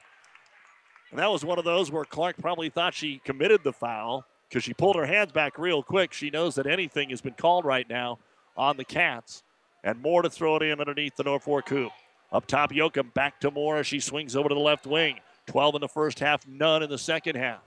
And 1.11 1.19
that 1.19 1.31
was 1.31 1.45
one 1.45 1.59
of 1.59 1.65
those 1.65 1.91
where 1.91 2.03
Clark 2.03 2.37
probably 2.41 2.69
thought 2.69 2.93
she 2.93 3.21
committed 3.23 3.63
the 3.63 3.71
foul 3.71 4.25
because 4.49 4.63
she 4.63 4.73
pulled 4.73 4.95
her 4.97 5.05
hands 5.05 5.31
back 5.31 5.57
real 5.57 5.81
quick. 5.81 6.11
She 6.11 6.29
knows 6.29 6.55
that 6.55 6.67
anything 6.67 7.09
has 7.11 7.21
been 7.21 7.35
called 7.35 7.65
right 7.65 7.87
now 7.87 8.19
on 8.57 8.77
the 8.77 8.85
Cats. 8.85 9.43
And 9.85 10.01
more 10.01 10.21
to 10.21 10.29
throw 10.29 10.57
it 10.57 10.63
in 10.63 10.79
underneath 10.79 11.15
the 11.15 11.23
Norfolk 11.23 11.69
hoop. 11.69 11.91
Up 12.31 12.47
top, 12.47 12.71
Yoakum 12.71 13.13
back 13.13 13.39
to 13.41 13.51
Moore 13.51 13.77
as 13.77 13.87
she 13.87 13.99
swings 13.99 14.35
over 14.35 14.49
to 14.49 14.55
the 14.55 14.61
left 14.61 14.87
wing. 14.87 15.19
12 15.47 15.75
in 15.75 15.81
the 15.81 15.87
first 15.87 16.19
half, 16.19 16.47
none 16.47 16.83
in 16.83 16.89
the 16.89 16.97
second 16.97 17.35
half. 17.35 17.61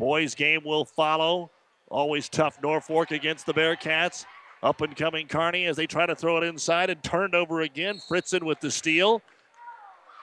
Boys 0.00 0.34
game 0.34 0.62
will 0.64 0.86
follow. 0.86 1.50
Always 1.90 2.30
tough 2.30 2.58
Norfolk 2.62 3.10
against 3.10 3.44
the 3.44 3.52
Bearcats. 3.52 4.24
Up 4.62 4.80
and 4.80 4.96
coming 4.96 5.28
Kearney 5.28 5.66
as 5.66 5.76
they 5.76 5.86
try 5.86 6.06
to 6.06 6.16
throw 6.16 6.38
it 6.38 6.42
inside 6.42 6.88
and 6.88 7.02
turned 7.02 7.34
over 7.34 7.60
again. 7.60 8.00
Fritzen 8.08 8.42
with 8.44 8.60
the 8.60 8.70
steal. 8.70 9.20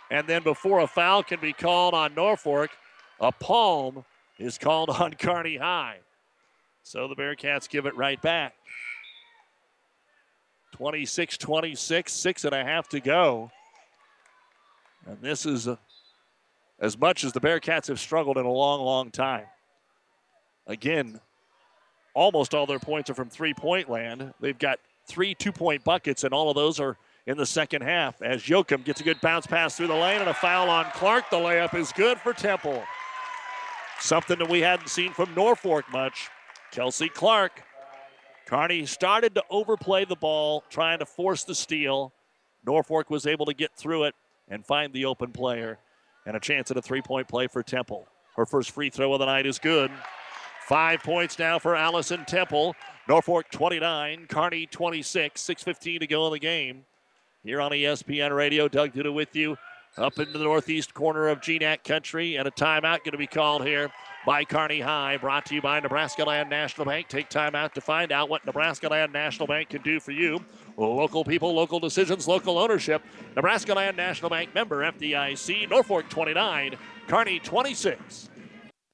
And 0.09 0.28
then 0.28 0.41
before 0.41 0.80
a 0.80 0.88
foul 0.88 1.21
can 1.21 1.39
be 1.39 1.53
called 1.53 1.93
on 1.93 2.15
Norfolk, 2.15 2.71
a 3.19 3.32
palm 3.32 4.03
is 4.39 4.57
called 4.57 4.89
on 4.89 5.13
Kearney 5.13 5.57
High. 5.57 5.97
So 6.82 7.07
the 7.07 7.15
Bearcats 7.15 7.69
give 7.69 7.86
it 7.86 7.95
right 7.95 8.19
back. 8.19 8.55
26 10.71 11.38
26, 11.38 12.11
six 12.11 12.45
and 12.45 12.55
a 12.55 12.63
half 12.63 12.89
to 12.89 12.99
go. 12.99 13.51
And 15.05 15.21
this 15.21 15.45
is 15.45 15.67
a, 15.67 15.78
as 16.80 16.97
much 16.97 17.23
as 17.23 17.32
the 17.32 17.41
Bearcats 17.41 17.89
have 17.89 17.99
struggled 17.99 18.39
in 18.39 18.45
a 18.47 18.51
long, 18.51 18.82
long 18.82 19.11
time. 19.11 19.45
Again, 20.68 21.20
almost 22.13 22.53
all 22.53 22.65
their 22.65 22.80
points 22.80 23.09
are 23.09 23.13
from 23.13 23.30
three 23.30 23.53
point 23.53 23.89
land. 23.89 24.34
They've 24.39 24.57
got 24.57 24.80
three 25.05 25.34
two 25.34 25.51
point 25.51 25.84
buckets, 25.84 26.24
and 26.24 26.34
all 26.34 26.49
of 26.49 26.55
those 26.55 26.80
are 26.80 26.97
in 27.26 27.38
the 27.38 27.45
second 27.45 27.82
half. 27.82 28.22
As 28.22 28.43
Yoakum 28.43 28.84
gets 28.84 29.01
a 29.01 29.03
good 29.03 29.20
bounce 29.22 29.47
pass 29.47 29.76
through 29.76 29.88
the 29.88 29.95
lane 29.95 30.19
and 30.19 30.30
a 30.30 30.34
foul 30.34 30.69
on 30.69 30.85
Clark, 30.94 31.30
the 31.30 31.38
layup 31.38 31.73
is 31.73 31.91
good 31.94 32.19
for 32.19 32.34
Temple. 32.34 32.84
Something 33.99 34.39
that 34.39 34.49
we 34.49 34.61
hadn't 34.61 34.89
seen 34.89 35.11
from 35.14 35.34
Norfolk 35.34 35.85
much. 35.91 36.30
Kelsey 36.72 37.10
Clark 37.10 37.64
Kearney 38.48 38.85
started 38.85 39.35
to 39.35 39.44
overplay 39.49 40.06
the 40.06 40.15
ball, 40.15 40.64
trying 40.69 40.99
to 40.99 41.06
force 41.06 41.44
the 41.44 41.53
steal. 41.53 42.14
Norfolk 42.65 43.10
was 43.10 43.27
able 43.27 43.45
to 43.45 43.53
get 43.53 43.76
through 43.76 44.06
it 44.06 44.15
and 44.48 44.65
find 44.65 44.94
the 44.94 45.03
open 45.03 45.34
player, 45.34 45.80
and 46.26 46.35
a 46.35 46.39
chance 46.39 46.72
at 46.72 46.77
a 46.77 46.81
three 46.81 47.02
point 47.02 47.27
play 47.27 47.48
for 47.48 47.61
Temple. 47.61 48.07
Her 48.38 48.45
first 48.45 48.72
free 48.72 48.89
throw 48.89 49.11
of 49.11 49.19
the 49.19 49.26
night 49.26 49.45
is 49.45 49.60
good. 49.60 49.91
Five 50.68 51.02
points 51.02 51.39
now 51.39 51.60
for 51.60 51.77
Allison 51.77 52.26
Temple. 52.26 52.76
Norfolk 53.07 53.49
29, 53.52 54.26
Kearney 54.27 54.65
26, 54.65 55.41
6.15 55.41 56.02
to 56.02 56.07
go 56.07 56.27
in 56.27 56.34
the 56.34 56.39
game. 56.39 56.84
Here 57.45 57.61
on 57.61 57.72
ESPN 57.72 58.35
Radio, 58.35 58.68
Doug 58.68 58.91
Duda 58.91 59.14
with 59.14 59.34
you. 59.34 59.57
up 59.95 60.19
into 60.19 60.38
the 60.38 60.44
northeast 60.44 60.94
corner 60.94 61.30
of 61.30 61.39
GNAC 61.39 61.85
country, 61.85 62.35
and 62.35 62.49
a 62.49 62.52
timeout 62.52 62.99
going 63.06 63.14
to 63.14 63.18
be 63.18 63.27
called 63.27 63.65
here 63.65 63.89
by 64.26 64.44
Kearney 64.44 64.81
High. 64.81 65.15
Brought 65.15 65.45
to 65.45 65.56
you 65.56 65.61
by 65.61 65.80
Nebraska 65.80 66.26
Land 66.26 66.49
National 66.49 66.85
Bank. 66.85 67.07
Take 67.07 67.30
time 67.30 67.56
out 67.56 67.73
to 67.76 67.80
find 67.80 68.11
out 68.11 68.27
what 68.27 68.45
Nebraska 68.45 68.89
Land 68.89 69.14
National 69.14 69.48
Bank 69.48 69.69
can 69.69 69.81
do 69.84 70.02
for 70.02 70.11
you. 70.11 70.44
Local 70.76 71.23
people, 71.23 71.53
local 71.53 71.80
decisions, 71.80 72.27
local 72.27 72.57
ownership. 72.57 73.02
Nebraska 73.38 73.73
Land 73.73 73.95
National 73.95 74.30
Bank 74.30 74.53
member 74.53 74.84
FDIC. 74.84 75.69
Norfolk 75.69 76.10
29, 76.10 76.76
Kearney 77.07 77.39
26. 77.39 78.27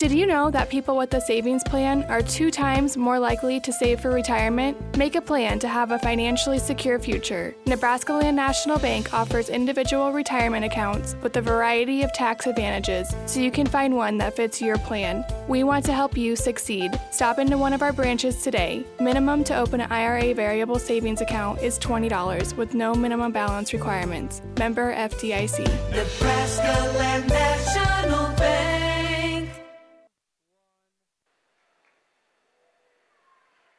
Did 0.03 0.11
you 0.11 0.28
know 0.28 0.52
that 0.52 0.70
people 0.70 0.98
with 0.98 1.14
a 1.14 1.22
savings 1.22 1.64
plan 1.64 2.03
are 2.10 2.22
two 2.22 2.52
times 2.52 2.98
more 2.98 3.18
likely 3.18 3.61
to 3.61 3.72
save 3.72 4.02
for 4.02 4.10
retirement? 4.10 4.98
Make 4.98 5.15
a 5.15 5.22
plan 5.22 5.60
to 5.60 5.70
have 5.70 5.91
a 5.91 5.99
financially 5.99 6.60
secure 6.60 6.99
future. 6.99 7.56
Nebraska 7.68 8.11
Land 8.11 8.36
National 8.36 8.78
Bank 8.80 9.14
offers 9.14 9.48
individual 9.48 10.11
retirement 10.11 10.65
accounts 10.65 11.15
with 11.22 11.38
a 11.38 11.41
variety 11.41 12.03
of 12.03 12.11
tax 12.11 12.48
advantages, 12.48 13.15
so 13.28 13.40
you 13.40 13.49
can 13.49 13.65
find 13.65 13.95
one 13.95 14.18
that 14.18 14.36
fits 14.36 14.61
your 14.61 14.78
plan. 14.78 15.24
We 15.48 15.64
want 15.64 15.86
to 15.86 15.94
help 15.94 16.18
you 16.18 16.36
succeed. 16.36 16.99
Stop 17.14 17.40
into 17.40 17.57
one 17.57 17.72
of 17.72 17.82
our 17.82 17.94
branches 17.94 18.44
today. 18.44 18.84
Minimum 18.99 19.45
to 19.45 19.57
open 19.57 19.80
an 19.80 19.90
IRA 19.90 20.34
variable 20.34 20.80
savings 20.80 21.22
account 21.22 21.61
is 21.61 21.80
$20 21.80 22.57
with 22.57 22.74
no 22.74 22.94
minimum 22.94 23.32
balance 23.32 23.72
requirements. 23.72 24.41
Member 24.60 24.94
FDIC. 24.94 25.60
Nebraska 25.91 26.98
Land 26.98 27.30
National 27.30 28.36
Bank. 28.36 29.03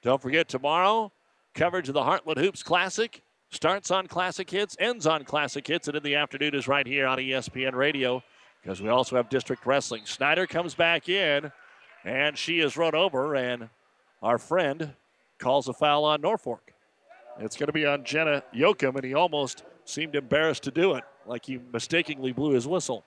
Don't 0.04 0.20
forget 0.20 0.48
tomorrow, 0.48 1.10
coverage 1.54 1.88
of 1.88 1.94
the 1.94 2.02
Heartland 2.02 2.36
Hoops 2.36 2.62
Classic 2.62 3.22
starts 3.50 3.90
on 3.90 4.06
Classic 4.06 4.48
Hits, 4.48 4.76
ends 4.78 5.06
on 5.06 5.24
Classic 5.24 5.66
Hits, 5.66 5.88
and 5.88 5.96
in 5.96 6.02
the 6.02 6.14
afternoon 6.14 6.54
is 6.54 6.68
right 6.68 6.86
here 6.86 7.06
on 7.06 7.16
ESPN 7.16 7.72
Radio 7.72 8.22
because 8.60 8.82
we 8.82 8.90
also 8.90 9.16
have 9.16 9.30
District 9.30 9.64
Wrestling. 9.64 10.02
Snyder 10.04 10.46
comes 10.46 10.74
back 10.74 11.08
in, 11.08 11.50
and 12.04 12.36
she 12.36 12.60
is 12.60 12.76
run 12.76 12.94
over, 12.94 13.34
and 13.34 13.70
our 14.22 14.36
friend 14.36 14.92
calls 15.38 15.68
a 15.68 15.72
foul 15.72 16.04
on 16.04 16.20
Norfolk. 16.20 16.74
It's 17.40 17.56
going 17.56 17.68
to 17.68 17.72
be 17.72 17.86
on 17.86 18.04
Jenna 18.04 18.42
Yoakum, 18.54 18.96
and 18.96 19.04
he 19.04 19.14
almost 19.14 19.64
seemed 19.86 20.16
embarrassed 20.16 20.64
to 20.64 20.70
do 20.70 20.96
it, 20.96 21.04
like 21.24 21.46
he 21.46 21.58
mistakenly 21.72 22.32
blew 22.32 22.52
his 22.52 22.68
whistle. 22.68 23.06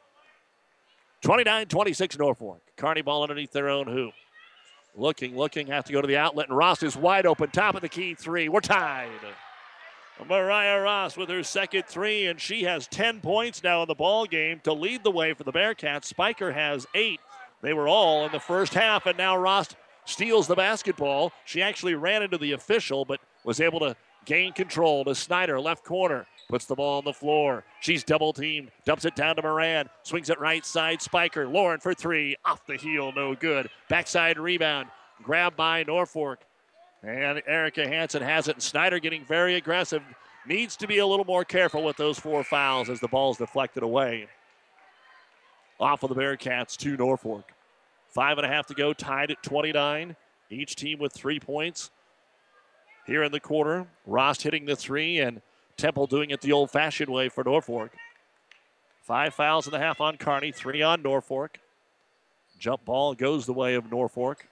29 1.21 1.67
26 1.67 2.17
Norfolk. 2.17 2.61
Kearney 2.75 3.03
ball 3.03 3.21
underneath 3.21 3.51
their 3.51 3.69
own 3.69 3.85
hoop. 3.85 4.13
Looking, 4.97 5.37
looking, 5.37 5.67
have 5.67 5.85
to 5.85 5.93
go 5.93 6.01
to 6.01 6.07
the 6.07 6.17
outlet, 6.17 6.49
and 6.49 6.57
Ross 6.57 6.81
is 6.81 6.97
wide 6.97 7.27
open, 7.27 7.51
top 7.51 7.75
of 7.75 7.81
the 7.81 7.89
key 7.89 8.15
three. 8.15 8.49
We're 8.49 8.61
tied. 8.61 9.11
Mariah 10.27 10.81
Ross 10.81 11.15
with 11.15 11.29
her 11.29 11.43
second 11.43 11.85
three, 11.85 12.25
and 12.25 12.41
she 12.41 12.63
has 12.63 12.87
10 12.87 13.21
points 13.21 13.63
now 13.63 13.83
in 13.83 13.87
the 13.87 13.93
ball 13.93 14.25
game 14.25 14.59
to 14.63 14.73
lead 14.73 15.03
the 15.03 15.11
way 15.11 15.35
for 15.35 15.43
the 15.43 15.53
Bearcats. 15.53 16.05
Spiker 16.05 16.51
has 16.51 16.87
eight. 16.95 17.19
They 17.61 17.73
were 17.73 17.87
all 17.87 18.25
in 18.25 18.31
the 18.31 18.39
first 18.39 18.73
half, 18.73 19.05
and 19.05 19.15
now 19.15 19.37
Ross 19.37 19.75
steals 20.05 20.47
the 20.47 20.55
basketball. 20.55 21.31
She 21.45 21.61
actually 21.61 21.93
ran 21.93 22.23
into 22.23 22.39
the 22.39 22.53
official, 22.53 23.05
but 23.05 23.19
was 23.43 23.61
able 23.61 23.79
to 23.81 23.95
gain 24.25 24.51
control 24.51 25.05
to 25.05 25.13
Snyder, 25.13 25.59
left 25.59 25.83
corner. 25.83 26.25
Puts 26.49 26.65
the 26.65 26.75
ball 26.75 26.99
on 26.99 27.03
the 27.03 27.13
floor. 27.13 27.65
She's 27.81 28.03
double 28.03 28.31
teamed. 28.31 28.71
Dumps 28.85 29.03
it 29.03 29.15
down 29.15 29.35
to 29.35 29.41
Moran. 29.41 29.89
Swings 30.03 30.29
it 30.29 30.39
right 30.39 30.65
side. 30.65 31.01
Spiker. 31.01 31.45
Lauren 31.45 31.79
for 31.79 31.93
three. 31.93 32.37
Off 32.45 32.65
the 32.65 32.77
heel. 32.77 33.11
No 33.13 33.35
good. 33.35 33.69
Backside 33.89 34.39
rebound. 34.39 34.87
Grabbed 35.21 35.57
by 35.57 35.83
Norfolk. 35.83 36.39
And 37.03 37.41
Erica 37.45 37.85
Hansen 37.85 38.21
has 38.21 38.47
it. 38.47 38.53
And 38.53 38.63
Snyder 38.63 38.99
getting 38.99 39.25
very 39.25 39.55
aggressive. 39.55 40.01
Needs 40.47 40.77
to 40.77 40.87
be 40.87 40.99
a 40.99 41.05
little 41.05 41.25
more 41.25 41.43
careful 41.43 41.83
with 41.83 41.97
those 41.97 42.17
four 42.17 42.45
fouls 42.45 42.89
as 42.89 43.01
the 43.01 43.09
ball 43.09 43.31
is 43.31 43.37
deflected 43.37 43.83
away. 43.83 44.27
Off 45.81 46.03
of 46.03 46.09
the 46.09 46.15
Bearcats 46.15 46.77
to 46.77 46.95
Norfolk. 46.95 47.51
Five 48.07 48.37
and 48.37 48.45
a 48.45 48.49
half 48.49 48.67
to 48.67 48.73
go. 48.73 48.93
Tied 48.93 49.31
at 49.31 49.43
29. 49.43 50.15
Each 50.49 50.77
team 50.77 50.99
with 50.99 51.11
three 51.11 51.41
points. 51.41 51.91
Here 53.05 53.23
in 53.23 53.33
the 53.33 53.39
quarter. 53.41 53.85
Ross 54.05 54.41
hitting 54.41 54.65
the 54.65 54.77
three 54.77 55.19
and 55.19 55.41
Temple 55.77 56.07
doing 56.07 56.31
it 56.31 56.41
the 56.41 56.51
old 56.51 56.71
fashioned 56.71 57.09
way 57.09 57.29
for 57.29 57.43
Norfolk. 57.43 57.91
Five 59.03 59.35
fouls 59.35 59.67
in 59.67 59.71
the 59.71 59.79
half 59.79 60.01
on 60.01 60.17
Kearney, 60.17 60.51
three 60.51 60.81
on 60.81 61.03
Norfolk. 61.03 61.59
Jump 62.59 62.83
ball 62.83 63.13
goes 63.13 63.45
the 63.45 63.53
way 63.53 63.75
of 63.75 63.89
Norfolk. 63.91 64.47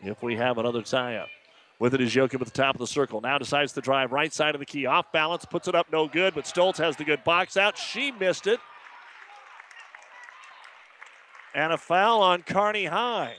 If 0.00 0.22
we 0.22 0.36
have 0.36 0.58
another 0.58 0.82
tie 0.82 1.16
up. 1.16 1.28
With 1.78 1.94
it 1.94 2.00
is 2.00 2.14
Yoakum 2.14 2.40
at 2.40 2.46
the 2.46 2.50
top 2.50 2.74
of 2.74 2.80
the 2.80 2.86
circle. 2.86 3.20
Now 3.20 3.38
decides 3.38 3.72
to 3.72 3.80
drive 3.80 4.12
right 4.12 4.32
side 4.32 4.54
of 4.54 4.58
the 4.58 4.66
key. 4.66 4.86
Off 4.86 5.10
balance, 5.12 5.44
puts 5.44 5.68
it 5.68 5.74
up 5.74 5.86
no 5.92 6.08
good, 6.08 6.34
but 6.34 6.44
Stoltz 6.44 6.78
has 6.78 6.96
the 6.96 7.04
good 7.04 7.22
box 7.24 7.56
out. 7.56 7.78
She 7.78 8.10
missed 8.10 8.46
it. 8.46 8.58
And 11.54 11.72
a 11.72 11.78
foul 11.78 12.20
on 12.20 12.42
Kearney 12.42 12.86
High 12.86 13.36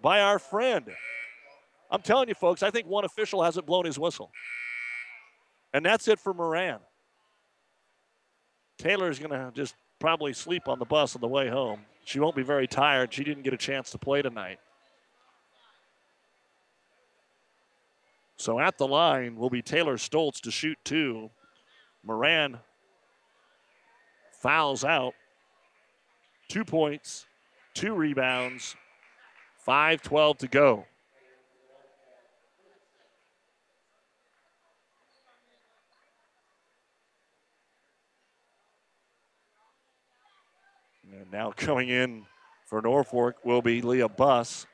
by 0.00 0.20
our 0.20 0.38
friend. 0.38 0.86
I'm 1.90 2.02
telling 2.02 2.28
you, 2.28 2.34
folks, 2.34 2.62
I 2.62 2.70
think 2.70 2.86
one 2.86 3.04
official 3.04 3.42
hasn't 3.42 3.66
blown 3.66 3.86
his 3.86 3.98
whistle. 3.98 4.30
And 5.72 5.84
that's 5.84 6.08
it 6.08 6.18
for 6.18 6.34
Moran. 6.34 6.80
Taylor 8.78 9.10
is 9.10 9.18
going 9.18 9.30
to 9.30 9.50
just 9.54 9.74
probably 9.98 10.32
sleep 10.32 10.68
on 10.68 10.78
the 10.78 10.84
bus 10.84 11.14
on 11.14 11.20
the 11.20 11.28
way 11.28 11.48
home. 11.48 11.80
She 12.04 12.20
won't 12.20 12.36
be 12.36 12.42
very 12.42 12.66
tired. 12.66 13.12
She 13.12 13.24
didn't 13.24 13.42
get 13.42 13.52
a 13.52 13.58
chance 13.58 13.90
to 13.90 13.98
play 13.98 14.22
tonight. 14.22 14.60
So 18.36 18.60
at 18.60 18.78
the 18.78 18.86
line 18.86 19.36
will 19.36 19.50
be 19.50 19.62
Taylor 19.62 19.96
Stoltz 19.96 20.40
to 20.42 20.50
shoot 20.50 20.78
two. 20.84 21.30
Moran 22.04 22.58
fouls 24.40 24.84
out. 24.84 25.14
Two 26.48 26.64
points, 26.64 27.26
two 27.74 27.94
rebounds, 27.94 28.74
5 29.58 30.00
12 30.00 30.38
to 30.38 30.48
go. 30.48 30.86
And 41.30 41.38
now 41.38 41.52
coming 41.56 41.90
in 41.90 42.24
for 42.66 42.80
Norfolk 42.80 43.36
will 43.44 43.60
be 43.60 43.82
Leah 43.82 44.08
Buss. 44.08 44.66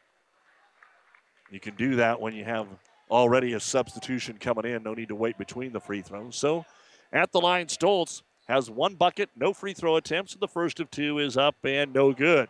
You 1.50 1.58
can 1.58 1.74
do 1.74 1.96
that 1.96 2.20
when 2.20 2.34
you 2.34 2.44
have 2.44 2.68
already 3.10 3.54
a 3.54 3.60
substitution 3.60 4.38
coming 4.38 4.64
in. 4.64 4.82
No 4.82 4.94
need 4.94 5.08
to 5.08 5.14
wait 5.14 5.36
between 5.36 5.72
the 5.72 5.80
free 5.80 6.00
throws. 6.00 6.36
So 6.36 6.64
at 7.12 7.32
the 7.32 7.40
line, 7.40 7.66
Stoltz 7.66 8.22
has 8.46 8.70
one 8.70 8.94
bucket, 8.94 9.30
no 9.36 9.52
free 9.52 9.72
throw 9.72 9.96
attempts. 9.96 10.36
The 10.36 10.48
first 10.48 10.80
of 10.80 10.90
two 10.90 11.18
is 11.18 11.36
up 11.36 11.56
and 11.64 11.92
no 11.92 12.12
good. 12.12 12.48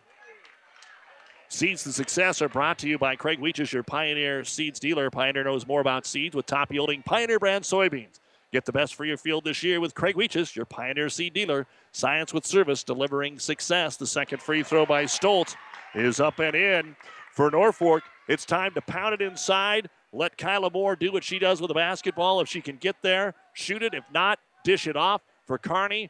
Seeds 1.49 1.85
to 1.85 1.93
success 1.93 2.43
are 2.43 2.49
brought 2.49 2.79
to 2.79 2.89
you 2.89 2.99
by 2.99 3.17
Craig 3.17 3.39
Weeches, 3.39 3.73
your 3.73 3.85
Pioneer 3.85 4.45
Seeds 4.45 4.81
dealer. 4.81 5.11
Pioneer 5.11 5.45
knows 5.45 5.67
more 5.67 5.81
about 5.81 6.05
seeds 6.05 6.35
with 6.35 6.47
top 6.47 6.73
yielding 6.73 7.03
Pioneer 7.03 7.39
brand 7.39 7.65
soybeans. 7.65 8.19
Get 8.55 8.65
the 8.65 8.73
best 8.73 8.95
for 8.95 9.05
your 9.05 9.17
field 9.17 9.43
this 9.43 9.65
year 9.65 9.81
with 9.81 9.97
Craig 9.97 10.15
Weeches, 10.15 10.55
your 10.55 10.65
Pioneer 10.65 11.09
Seed 11.09 11.35
dealer. 11.35 11.67
Science 11.91 12.33
with 12.33 12.47
service, 12.47 12.85
delivering 12.85 13.41
success. 13.41 13.97
The 13.97 14.07
second 14.07 14.41
free 14.41 14.63
throw 14.63 14.87
by 14.87 15.07
Stoltz 15.07 15.57
is 15.93 16.21
up 16.21 16.39
and 16.39 16.55
in 16.55 16.95
for 17.33 17.51
Norfolk. 17.51 18.05
It's 18.29 18.45
time 18.45 18.73
to 18.75 18.81
pound 18.81 19.13
it 19.15 19.21
inside. 19.21 19.91
Let 20.13 20.39
Kyla 20.39 20.71
Moore 20.71 20.95
do 20.95 21.11
what 21.11 21.25
she 21.25 21.41
does 21.41 21.61
with 21.61 21.67
the 21.67 21.75
basketball. 21.75 22.41
If 22.41 22.49
she 22.49 22.61
can 22.61 22.77
get 22.77 22.95
there, 23.03 23.35
shoot 23.55 23.83
it. 23.83 23.93
If 23.93 24.05
not, 24.13 24.39
dish 24.63 24.87
it 24.87 24.95
off 24.95 25.21
for 25.47 25.59
Kearney. 25.59 26.09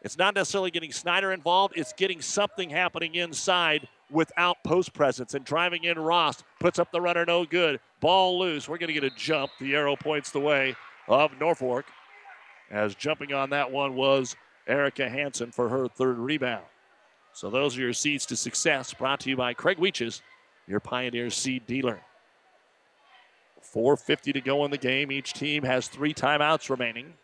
It's 0.00 0.16
not 0.16 0.34
necessarily 0.34 0.70
getting 0.70 0.90
Snyder 0.90 1.32
involved, 1.32 1.74
it's 1.76 1.92
getting 1.92 2.22
something 2.22 2.70
happening 2.70 3.16
inside 3.16 3.86
without 4.10 4.56
post 4.64 4.94
presence. 4.94 5.34
And 5.34 5.44
driving 5.44 5.84
in 5.84 5.98
Ross 5.98 6.42
puts 6.60 6.78
up 6.78 6.90
the 6.92 7.00
runner, 7.02 7.26
no 7.26 7.44
good. 7.44 7.78
Ball 8.00 8.38
loose. 8.38 8.70
We're 8.70 8.78
going 8.78 8.88
to 8.88 8.94
get 8.98 9.04
a 9.04 9.14
jump. 9.14 9.52
The 9.60 9.74
arrow 9.74 9.96
points 9.96 10.30
the 10.30 10.40
way 10.40 10.74
of 11.08 11.38
Norfolk. 11.38 11.86
As 12.70 12.94
jumping 12.94 13.32
on 13.32 13.50
that 13.50 13.70
one 13.70 13.94
was 13.94 14.36
Erica 14.66 15.08
Hansen 15.08 15.52
for 15.52 15.68
her 15.68 15.88
third 15.88 16.18
rebound. 16.18 16.64
So 17.32 17.50
those 17.50 17.76
are 17.76 17.80
your 17.80 17.92
seeds 17.92 18.26
to 18.26 18.36
success 18.36 18.92
brought 18.94 19.20
to 19.20 19.30
you 19.30 19.36
by 19.36 19.54
Craig 19.54 19.78
Weeches, 19.78 20.20
your 20.66 20.80
Pioneer 20.80 21.30
seed 21.30 21.66
dealer. 21.66 22.00
4.50 23.74 24.34
to 24.34 24.40
go 24.40 24.64
in 24.64 24.70
the 24.70 24.78
game. 24.78 25.10
Each 25.10 25.32
team 25.32 25.62
has 25.62 25.88
three 25.88 26.12
timeouts 26.12 26.68
remaining. 26.68 27.14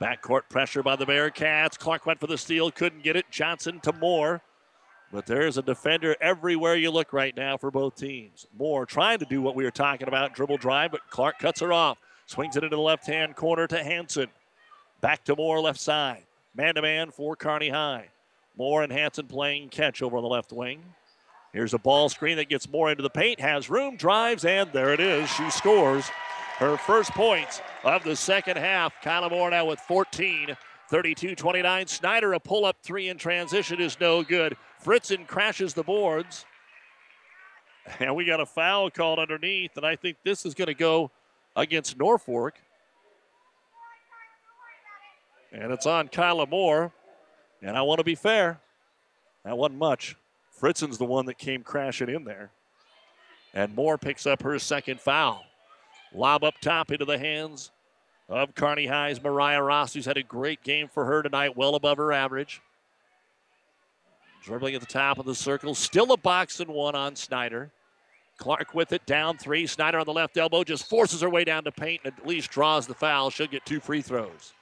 Backcourt 0.00 0.42
pressure 0.48 0.82
by 0.82 0.96
the 0.96 1.06
Bearcats. 1.06 1.78
Clark 1.78 2.06
went 2.06 2.20
for 2.20 2.26
the 2.26 2.38
steal, 2.38 2.70
couldn't 2.70 3.02
get 3.02 3.16
it. 3.16 3.26
Johnson 3.30 3.80
to 3.80 3.92
Moore. 3.92 4.42
But 5.10 5.26
there's 5.26 5.56
a 5.56 5.62
defender 5.62 6.14
everywhere 6.20 6.76
you 6.76 6.90
look 6.90 7.12
right 7.12 7.34
now 7.34 7.56
for 7.56 7.70
both 7.70 7.96
teams. 7.96 8.46
Moore 8.56 8.84
trying 8.84 9.18
to 9.20 9.24
do 9.24 9.40
what 9.40 9.54
we 9.54 9.64
were 9.64 9.70
talking 9.70 10.06
about 10.06 10.34
dribble 10.34 10.58
drive, 10.58 10.90
but 10.90 11.00
Clark 11.08 11.38
cuts 11.38 11.60
her 11.60 11.72
off. 11.72 11.98
Swings 12.28 12.56
it 12.56 12.62
into 12.62 12.76
the 12.76 12.82
left 12.82 13.06
hand 13.06 13.36
corner 13.36 13.66
to 13.66 13.82
Hansen. 13.82 14.28
Back 15.00 15.24
to 15.24 15.34
Moore, 15.34 15.60
left 15.60 15.80
side. 15.80 16.24
Man 16.54 16.74
to 16.74 16.82
man 16.82 17.10
for 17.10 17.34
Kearney 17.34 17.70
High. 17.70 18.10
Moore 18.54 18.82
and 18.82 18.92
Hansen 18.92 19.26
playing 19.26 19.70
catch 19.70 20.02
over 20.02 20.18
on 20.18 20.22
the 20.22 20.28
left 20.28 20.52
wing. 20.52 20.82
Here's 21.54 21.72
a 21.72 21.78
ball 21.78 22.10
screen 22.10 22.36
that 22.36 22.50
gets 22.50 22.68
Moore 22.68 22.90
into 22.90 23.02
the 23.02 23.08
paint, 23.08 23.40
has 23.40 23.70
room, 23.70 23.96
drives, 23.96 24.44
and 24.44 24.70
there 24.74 24.92
it 24.92 25.00
is. 25.00 25.30
She 25.30 25.48
scores. 25.48 26.10
her 26.58 26.76
first 26.76 27.12
points 27.12 27.62
of 27.82 28.04
the 28.04 28.14
second 28.14 28.58
half. 28.58 28.92
Kyla 29.00 29.30
Moore 29.30 29.50
now 29.50 29.64
with 29.64 29.80
14. 29.80 30.54
32 30.90 31.34
29. 31.34 31.86
Snyder, 31.86 32.34
a 32.34 32.40
pull 32.40 32.66
up 32.66 32.76
three 32.82 33.08
in 33.08 33.16
transition 33.16 33.80
is 33.80 33.98
no 34.00 34.22
good. 34.22 34.54
Fritzen 34.84 35.26
crashes 35.26 35.72
the 35.72 35.82
boards. 35.82 36.44
And 38.00 38.14
we 38.14 38.26
got 38.26 38.40
a 38.40 38.46
foul 38.46 38.90
called 38.90 39.18
underneath, 39.18 39.76
and 39.78 39.86
I 39.86 39.96
think 39.96 40.18
this 40.22 40.44
is 40.44 40.52
going 40.52 40.66
to 40.66 40.74
go 40.74 41.10
against 41.58 41.98
Norfolk. 41.98 42.54
And 45.52 45.72
it's 45.72 45.86
on 45.86 46.08
Kyla 46.08 46.46
Moore. 46.46 46.92
And 47.60 47.76
I 47.76 47.82
want 47.82 47.98
to 47.98 48.04
be 48.04 48.14
fair. 48.14 48.60
That 49.44 49.58
wasn't 49.58 49.78
much. 49.78 50.16
Fritzen's 50.50 50.98
the 50.98 51.04
one 51.04 51.26
that 51.26 51.38
came 51.38 51.62
crashing 51.62 52.08
in 52.08 52.24
there. 52.24 52.50
And 53.54 53.74
Moore 53.74 53.98
picks 53.98 54.26
up 54.26 54.42
her 54.42 54.58
second 54.58 55.00
foul. 55.00 55.44
Lob 56.14 56.44
up 56.44 56.54
top 56.60 56.92
into 56.92 57.04
the 57.04 57.18
hands 57.18 57.70
of 58.28 58.54
Kearney 58.54 58.86
High's 58.86 59.22
Mariah 59.22 59.62
Ross, 59.62 59.94
who's 59.94 60.04
had 60.04 60.16
a 60.16 60.22
great 60.22 60.62
game 60.62 60.88
for 60.88 61.04
her 61.06 61.22
tonight, 61.22 61.56
well 61.56 61.74
above 61.74 61.96
her 61.96 62.12
average. 62.12 62.60
Dribbling 64.44 64.74
at 64.74 64.80
the 64.80 64.86
top 64.86 65.18
of 65.18 65.26
the 65.26 65.34
circle. 65.34 65.74
Still 65.74 66.12
a 66.12 66.16
box 66.16 66.60
and 66.60 66.70
one 66.70 66.94
on 66.94 67.16
Snyder. 67.16 67.72
Clark 68.38 68.72
with 68.72 68.92
it, 68.92 69.04
down 69.04 69.36
three. 69.36 69.66
Snyder 69.66 69.98
on 69.98 70.06
the 70.06 70.12
left 70.12 70.36
elbow 70.36 70.64
just 70.64 70.88
forces 70.88 71.20
her 71.20 71.28
way 71.28 71.44
down 71.44 71.64
to 71.64 71.72
paint 71.72 72.02
and 72.04 72.14
at 72.16 72.26
least 72.26 72.50
draws 72.50 72.86
the 72.86 72.94
foul. 72.94 73.30
She'll 73.30 73.48
get 73.48 73.66
two 73.66 73.80
free 73.80 74.00
throws. 74.00 74.54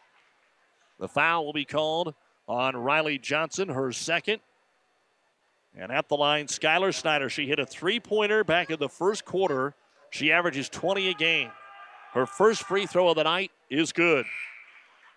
The 0.99 1.09
foul 1.09 1.45
will 1.45 1.53
be 1.53 1.67
called 1.67 2.15
on 2.49 2.77
Riley 2.77 3.19
Johnson, 3.19 3.69
her 3.69 3.93
second. 3.93 4.41
And 5.77 5.93
at 5.93 6.09
the 6.09 6.17
line, 6.17 6.47
Skylar 6.47 6.95
Snyder. 6.95 7.29
She 7.29 7.47
hit 7.47 7.59
a 7.59 7.67
three 7.67 8.01
pointer 8.01 8.45
back 8.45 8.71
in 8.71 8.79
the 8.79 8.89
first 8.89 9.27
quarter. 9.27 9.75
She 10.11 10.33
averages 10.33 10.71
20 10.71 11.11
a 11.11 11.15
game. 11.15 11.51
Her 12.15 12.25
first 12.25 12.63
free 12.63 12.87
throw 12.87 13.09
of 13.11 13.17
the 13.17 13.25
night 13.25 13.51
is 13.69 13.93
good. 13.93 14.25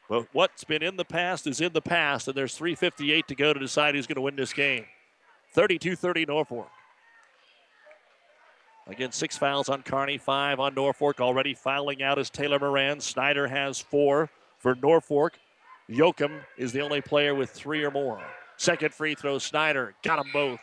But 0.09 0.27
what's 0.33 0.65
been 0.65 0.83
in 0.83 0.97
the 0.97 1.05
past 1.05 1.47
is 1.47 1.61
in 1.61 1.71
the 1.71 1.81
past, 1.81 2.27
and 2.27 2.35
there's 2.35 2.57
3.58 2.57 3.25
to 3.27 3.35
go 3.35 3.53
to 3.53 3.59
decide 3.59 3.95
who's 3.95 4.07
going 4.07 4.15
to 4.15 4.21
win 4.21 4.35
this 4.35 4.51
game. 4.51 4.85
32 5.53 5.95
30 5.95 6.25
Norfolk. 6.25 6.69
Again, 8.89 9.11
six 9.11 9.37
fouls 9.37 9.69
on 9.69 9.83
Kearney, 9.83 10.17
five 10.17 10.59
on 10.59 10.73
Norfolk. 10.73 11.21
Already 11.21 11.53
fouling 11.53 12.01
out 12.01 12.17
is 12.17 12.31
Taylor 12.31 12.57
Moran. 12.57 12.99
Snyder 12.99 13.47
has 13.47 13.79
four 13.79 14.31
for 14.57 14.73
Norfolk. 14.73 15.37
Yoakum 15.87 16.41
is 16.57 16.71
the 16.71 16.81
only 16.81 16.99
player 16.99 17.35
with 17.35 17.51
three 17.51 17.83
or 17.83 17.91
more. 17.91 18.19
Second 18.57 18.93
free 18.93 19.13
throw, 19.13 19.37
Snyder 19.37 19.93
got 20.03 20.17
them 20.17 20.31
both. 20.33 20.59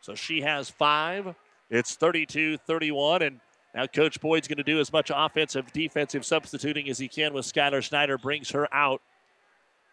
So 0.00 0.14
she 0.14 0.40
has 0.40 0.70
five. 0.70 1.34
It's 1.70 1.96
32 1.96 2.56
31, 2.56 3.22
and 3.22 3.40
now 3.74 3.86
Coach 3.86 4.18
Boyd's 4.20 4.48
going 4.48 4.56
to 4.56 4.64
do 4.64 4.80
as 4.80 4.90
much 4.90 5.10
offensive, 5.14 5.70
defensive 5.72 6.24
substituting 6.24 6.88
as 6.88 6.98
he 6.98 7.08
can 7.08 7.34
with 7.34 7.44
Skylar 7.44 7.84
Snyder, 7.84 8.16
brings 8.16 8.50
her 8.50 8.72
out. 8.74 9.02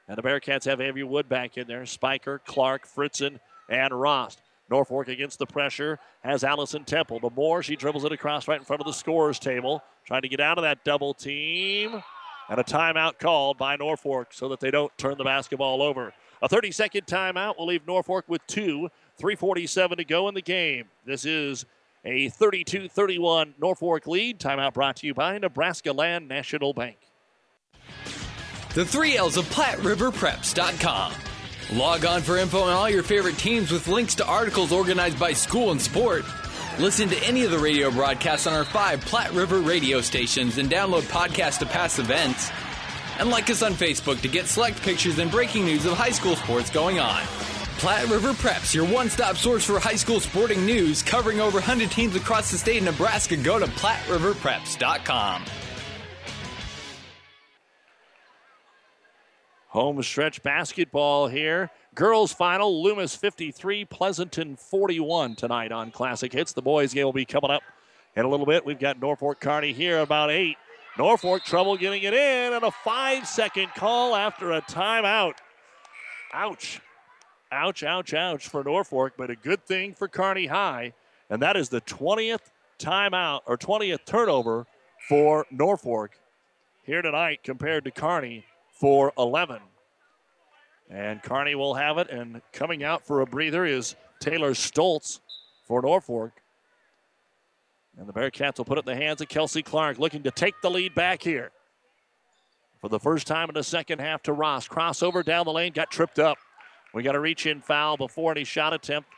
And 0.08 0.18
the 0.18 0.22
Bearcats 0.22 0.66
have 0.66 0.80
Avery 0.80 1.04
Wood 1.04 1.28
back 1.28 1.58
in 1.58 1.68
there. 1.68 1.86
Spiker, 1.86 2.42
Clark, 2.46 2.88
Fritzen, 2.88 3.40
and 3.70 3.94
Rost. 3.94 4.42
Norfolk 4.70 5.08
against 5.08 5.40
the 5.40 5.46
pressure 5.46 6.00
has 6.24 6.44
Allison 6.44 6.84
Temple. 6.84 7.20
The 7.20 7.30
more 7.30 7.64
she 7.64 7.76
dribbles 7.76 8.06
it 8.06 8.12
across 8.12 8.48
right 8.48 8.60
in 8.60 8.66
front 8.66 8.82
of 8.82 8.86
the 8.86 8.94
scorers 8.94 9.40
table, 9.40 9.84
trying 10.06 10.22
to 10.22 10.30
get 10.30 10.40
out 10.40 10.58
of 10.58 10.64
that 10.64 10.84
double 10.84 11.14
team. 11.14 12.02
And 12.50 12.60
a 12.60 12.64
timeout 12.64 13.20
called 13.20 13.58
by 13.58 13.76
Norfolk 13.76 14.30
so 14.32 14.50
that 14.50 14.60
they 14.60 14.72
don't 14.72 14.96
turn 14.98 15.18
the 15.18 15.24
basketball 15.24 15.82
over. 15.84 16.14
A 16.42 16.50
30 16.50 16.72
second 16.72 17.06
timeout 17.06 17.58
will 17.58 17.68
leave 17.68 17.86
Norfolk 17.86 18.26
with 18.28 18.46
two. 18.48 18.90
347 19.18 19.98
to 19.98 20.06
go 20.06 20.28
in 20.30 20.34
the 20.34 20.42
game. 20.42 20.86
This 21.06 21.26
is 21.26 21.66
a 22.06 22.30
32 22.30 22.88
31 22.88 23.56
Norfolk 23.60 24.08
lead. 24.08 24.40
Timeout 24.40 24.74
brought 24.74 24.96
to 24.98 25.08
you 25.08 25.14
by 25.14 25.38
Nebraska 25.38 25.92
Land 25.92 26.28
National 26.28 26.74
Bank. 26.74 26.98
The 28.74 28.86
three 28.86 29.18
L's 29.18 29.36
of 29.36 29.46
PlatteRiverPreps.com. 29.46 31.29
Log 31.72 32.04
on 32.04 32.22
for 32.24 32.38
info 32.38 32.62
on 32.62 32.74
all 32.74 32.90
your 32.90 33.04
favorite 33.04 33.38
teams 33.38 33.72
with 33.72 33.88
links 33.88 34.16
to 34.16 34.26
articles 34.26 34.72
organized 34.72 35.20
by 35.20 35.34
school 35.34 35.70
and 35.72 35.80
sport. 35.80 36.26
Listen 36.80 37.08
to 37.10 37.24
any 37.24 37.44
of 37.44 37.52
the 37.52 37.60
radio 37.60 37.92
broadcasts 37.92 38.48
on 38.48 38.54
our 38.54 38.66
five 38.66 39.02
Platte 39.02 39.34
River 39.34 39.60
radio 39.60 40.02
stations 40.02 40.58
and 40.58 40.68
download 40.68 41.04
podcasts 41.04 41.60
to 41.60 41.68
past 41.68 42.00
events. 42.00 42.50
And 43.20 43.30
like 43.30 43.52
us 43.52 43.62
on 43.62 43.74
Facebook 43.74 44.20
to 44.22 44.28
get 44.28 44.48
select 44.48 44.82
pictures 44.82 45.20
and 45.20 45.30
breaking 45.30 45.66
news 45.66 45.86
of 45.86 45.94
high 45.94 46.10
school 46.10 46.36
sports 46.36 46.72
going 46.72 47.00
on. 47.00 47.22
Platte 47.78 48.10
River 48.10 48.32
Preps, 48.34 48.74
your 48.74 48.86
one 48.86 49.10
stop 49.10 49.38
source 49.38 49.64
for 49.64 49.80
high 49.80 49.96
school 49.96 50.20
sporting 50.20 50.66
news, 50.66 51.04
covering 51.04 51.40
over 51.40 51.60
100 51.60 51.92
teams 51.92 52.16
across 52.16 52.50
the 52.50 52.58
state 52.58 52.80
of 52.80 52.86
Nebraska. 52.86 53.38
Go 53.38 53.60
to 53.60 53.68
PlatteRiverPreps.com. 53.68 55.46
Home 59.70 60.02
stretch 60.02 60.42
basketball 60.42 61.28
here. 61.28 61.70
Girls 61.94 62.34
final, 62.34 62.82
Loomis 62.82 63.16
53, 63.16 63.86
Pleasanton 63.86 64.56
41 64.56 65.36
tonight 65.36 65.72
on 65.72 65.92
Classic 65.92 66.34
Hits. 66.34 66.54
The 66.54 66.62
boys 66.64 66.92
game 66.92 67.06
will 67.06 67.14
be 67.14 67.26
coming 67.26 67.52
up 67.52 67.62
in 68.16 68.26
a 68.26 68.28
little 68.28 68.48
bit. 68.48 68.66
We've 68.66 68.80
got 68.80 69.00
Norfolk 69.00 69.40
Kearney 69.40 69.72
here 69.72 70.00
about 70.00 70.32
8. 70.32 70.58
Norfolk 70.98 71.44
trouble 71.44 71.78
getting 71.78 72.02
it 72.02 72.16
in, 72.16 72.54
and 72.54 72.64
a 72.64 72.72
five 72.72 73.28
second 73.28 73.70
call 73.76 74.16
after 74.16 74.54
a 74.54 74.62
timeout. 74.64 75.36
Ouch. 76.34 76.82
Ouch, 77.52 77.84
ouch, 77.84 78.14
ouch 78.16 78.48
for 78.48 78.64
Norfolk, 78.64 79.14
but 79.18 79.30
a 79.30 79.36
good 79.36 79.64
thing 79.68 79.94
for 79.94 80.08
Kearney 80.08 80.48
High. 80.48 80.94
And 81.30 81.44
that 81.44 81.56
is 81.56 81.70
the 81.70 81.82
20th 81.82 82.50
timeout 82.80 83.42
or 83.46 83.56
20th 83.56 84.04
turnover 84.06 84.66
for 85.08 85.46
Norfolk 85.52 86.12
here 86.84 87.04
tonight 87.04 87.42
compared 87.44 87.86
to 87.86 87.92
Kearney 87.92 88.46
for 88.80 89.14
11. 89.18 89.60
And 90.90 91.22
Kearney 91.22 91.56
will 91.56 91.76
have 91.76 91.98
it. 91.98 92.10
And 92.10 92.42
coming 92.52 92.84
out 92.84 93.06
for 93.06 93.22
a 93.22 93.26
breather 93.26 93.66
is 93.66 93.96
Taylor 94.20 94.52
Stoltz 94.52 95.20
for 95.68 95.82
Norfolk. 95.82 96.32
And 97.98 98.08
the 98.08 98.14
Bearcats 98.14 98.58
will 98.58 98.66
put 98.66 98.78
it 98.78 98.88
in 98.88 98.98
the 98.98 99.04
hands 99.04 99.22
of 99.22 99.28
Kelsey 99.28 99.62
Clark, 99.62 100.00
looking 100.00 100.24
to 100.24 100.32
take 100.32 100.56
the 100.62 100.72
lead 100.72 100.96
back 100.96 101.22
here. 101.22 101.52
For 102.80 102.88
the 102.88 103.00
first 103.00 103.28
time 103.28 103.50
in 103.50 103.56
the 103.56 103.64
second 103.64 104.00
half 104.00 104.24
to 104.24 104.34
Ross. 104.34 104.68
Crossover 104.68 105.24
down 105.24 105.46
the 105.46 105.52
lane, 105.52 105.74
got 105.74 105.92
tripped 105.92 106.18
up. 106.18 106.38
We 106.94 107.04
got 107.04 107.16
a 107.16 107.20
reach 107.20 107.46
in 107.46 107.62
foul 107.62 107.98
before 107.98 108.32
any 108.32 108.46
shot 108.46 108.74
attempt. 108.74 109.10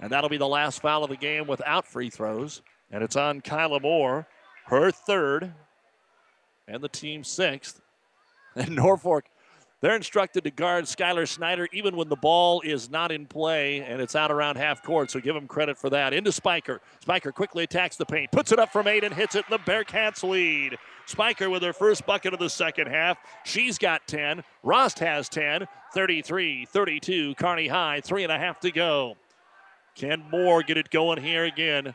And 0.00 0.10
that'll 0.10 0.28
be 0.28 0.36
the 0.36 0.48
last 0.48 0.82
foul 0.82 1.04
of 1.04 1.10
the 1.10 1.16
game 1.16 1.46
without 1.46 1.86
free 1.86 2.10
throws. 2.10 2.60
And 2.90 3.04
it's 3.04 3.16
on 3.16 3.40
Kyla 3.40 3.80
Moore, 3.80 4.26
her 4.66 4.90
third, 4.90 5.54
and 6.66 6.82
the 6.82 6.88
team 6.88 7.22
sixth. 7.22 7.80
And 8.56 8.76
Norfolk, 8.76 9.24
they're 9.80 9.96
instructed 9.96 10.44
to 10.44 10.50
guard 10.50 10.84
Skylar 10.84 11.28
Snyder 11.28 11.68
even 11.72 11.96
when 11.96 12.08
the 12.08 12.16
ball 12.16 12.60
is 12.62 12.88
not 12.88 13.12
in 13.12 13.26
play 13.26 13.80
and 13.80 14.00
it's 14.00 14.14
out 14.14 14.30
around 14.30 14.56
half 14.56 14.82
court. 14.82 15.10
So 15.10 15.20
give 15.20 15.34
them 15.34 15.46
credit 15.46 15.76
for 15.76 15.90
that. 15.90 16.14
Into 16.14 16.32
Spiker. 16.32 16.80
Spiker 17.00 17.32
quickly 17.32 17.64
attacks 17.64 17.96
the 17.96 18.06
paint, 18.06 18.32
puts 18.32 18.52
it 18.52 18.58
up 18.58 18.72
from 18.72 18.86
eight, 18.86 19.04
and 19.04 19.12
hits 19.12 19.34
it. 19.34 19.44
And 19.50 19.58
the 19.58 19.70
Bearcats 19.70 20.22
lead. 20.22 20.78
Spiker 21.06 21.50
with 21.50 21.62
her 21.62 21.74
first 21.74 22.06
bucket 22.06 22.32
of 22.32 22.38
the 22.38 22.48
second 22.48 22.86
half. 22.86 23.18
She's 23.44 23.76
got 23.76 24.06
10. 24.06 24.42
Rost 24.62 25.00
has 25.00 25.28
10. 25.28 25.66
33 25.94 26.66
32. 26.66 27.34
Kearney 27.36 27.68
High, 27.68 28.00
three 28.00 28.24
and 28.24 28.32
a 28.32 28.38
half 28.38 28.60
to 28.60 28.70
go. 28.70 29.16
Can 29.94 30.24
Moore 30.30 30.62
get 30.62 30.76
it 30.76 30.90
going 30.90 31.22
here 31.22 31.44
again 31.44 31.94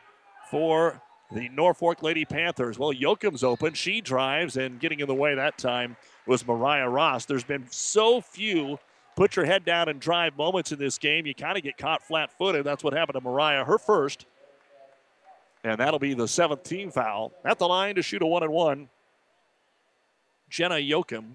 for 0.50 1.02
the 1.32 1.50
Norfolk 1.50 2.02
Lady 2.02 2.24
Panthers? 2.24 2.80
Well, 2.80 2.94
Yoakum's 2.94 3.44
open. 3.44 3.74
She 3.74 4.00
drives, 4.00 4.56
and 4.56 4.80
getting 4.80 5.02
in 5.02 5.08
the 5.08 5.16
way 5.16 5.36
that 5.36 5.58
time 5.58 5.98
was 6.30 6.48
Mariah 6.48 6.88
Ross. 6.88 7.26
There's 7.26 7.44
been 7.44 7.66
so 7.70 8.22
few 8.22 8.80
put 9.16 9.36
your 9.36 9.46
head 9.46 9.66
down 9.66 9.90
and 9.90 10.00
drive 10.00 10.38
moments 10.38 10.72
in 10.72 10.80
this 10.80 10.98
game. 10.98 11.26
You 11.26 11.36
kind 11.36 11.58
of 11.58 11.64
get 11.64 11.78
caught 11.78 12.02
flat 12.02 12.32
footed. 12.38 12.64
That's 12.64 12.84
what 12.84 12.94
happened 12.94 13.16
to 13.16 13.22
Mariah, 13.22 13.66
her 13.66 13.78
first. 13.78 14.26
And 15.64 15.78
that'll 15.80 16.00
be 16.00 16.14
the 16.14 16.28
seventh 16.28 16.64
team 16.64 16.90
foul. 16.90 17.34
At 17.44 17.60
the 17.60 17.68
line 17.68 17.96
to 17.96 18.02
shoot 18.02 18.22
a 18.22 18.26
one 18.26 18.44
and 18.44 18.54
one. 18.54 18.90
Jenna 20.50 20.76
Yoakum. 20.76 21.32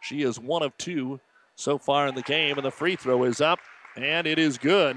She 0.00 0.22
is 0.22 0.38
one 0.38 0.62
of 0.62 0.76
two 0.78 1.18
so 1.56 1.78
far 1.78 2.06
in 2.06 2.14
the 2.14 2.22
game, 2.22 2.58
and 2.58 2.64
the 2.64 2.70
free 2.70 2.94
throw 2.94 3.24
is 3.24 3.40
up, 3.40 3.58
and 3.96 4.26
it 4.26 4.38
is 4.38 4.56
good. 4.56 4.96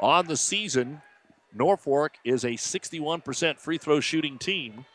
On 0.00 0.26
the 0.26 0.36
season, 0.36 1.02
Norfolk 1.52 2.12
is 2.24 2.44
a 2.44 2.52
61% 2.52 3.58
free 3.58 3.78
throw 3.78 4.00
shooting 4.00 4.38
team. 4.38 4.86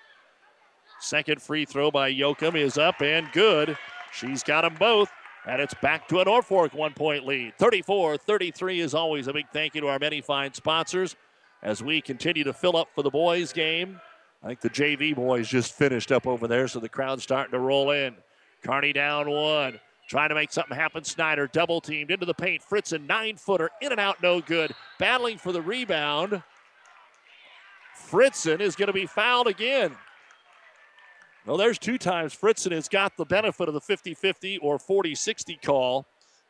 Second 1.03 1.41
free 1.41 1.65
throw 1.65 1.91
by 1.91 2.13
Yoakum 2.13 2.55
is 2.55 2.77
up 2.77 3.01
and 3.01 3.30
good. 3.34 3.77
She's 4.13 4.41
got 4.41 4.61
them 4.61 4.75
both. 4.80 5.11
And 5.45 5.61
it's 5.61 5.73
back 5.73 6.07
to 6.07 6.21
a 6.21 6.23
Norfolk 6.23 6.73
one 6.73 6.93
point 6.93 7.25
lead. 7.25 7.57
34 7.57 8.15
33 8.15 8.80
is 8.80 8.93
always 8.93 9.27
a 9.27 9.34
big 9.34 9.47
thank 9.51 9.75
you 9.75 9.81
to 9.81 9.88
our 9.88 9.99
many 9.99 10.21
fine 10.21 10.53
sponsors 10.53 11.17
as 11.61 11.84
we 11.84 11.99
continue 11.99 12.45
to 12.45 12.53
fill 12.53 12.77
up 12.77 12.88
for 12.95 13.03
the 13.03 13.09
boys' 13.09 13.51
game. 13.51 13.99
I 14.41 14.47
think 14.47 14.61
the 14.61 14.69
JV 14.69 15.13
boys 15.13 15.49
just 15.49 15.73
finished 15.73 16.09
up 16.13 16.25
over 16.25 16.47
there, 16.47 16.69
so 16.69 16.80
the 16.80 16.88
crowd's 16.88 17.23
starting 17.23 17.51
to 17.51 17.59
roll 17.59 17.91
in. 17.91 18.15
Kearney 18.63 18.93
down 18.93 19.30
one. 19.30 19.81
Trying 20.07 20.30
to 20.30 20.35
make 20.35 20.53
something 20.53 20.77
happen. 20.77 21.03
Snyder 21.03 21.47
double 21.47 21.81
teamed 21.81 22.11
into 22.11 22.25
the 22.25 22.34
paint. 22.34 22.63
Fritz 22.63 22.93
a 22.93 22.99
nine 22.99 23.35
footer 23.35 23.71
in 23.81 23.91
and 23.91 23.99
out, 23.99 24.23
no 24.23 24.39
good. 24.39 24.73
Battling 24.99 25.38
for 25.38 25.51
the 25.51 25.61
rebound. 25.61 26.41
Fritzen 28.09 28.61
is 28.61 28.77
going 28.77 28.88
to 28.88 28.93
be 28.93 29.05
fouled 29.05 29.47
again. 29.47 29.93
Well, 31.45 31.57
there's 31.57 31.78
two 31.78 31.98
times 31.98 32.34
Fritzen 32.34 32.72
has 32.72 32.88
got 32.88 33.18
the 33.18 33.26
benefit 33.26 33.68
of 33.68 33.74
the 33.74 33.82
50 33.82 34.14
50 34.14 34.60
or 34.60 34.80
40 34.80 35.14
60 35.14 35.56
call. 35.57 36.06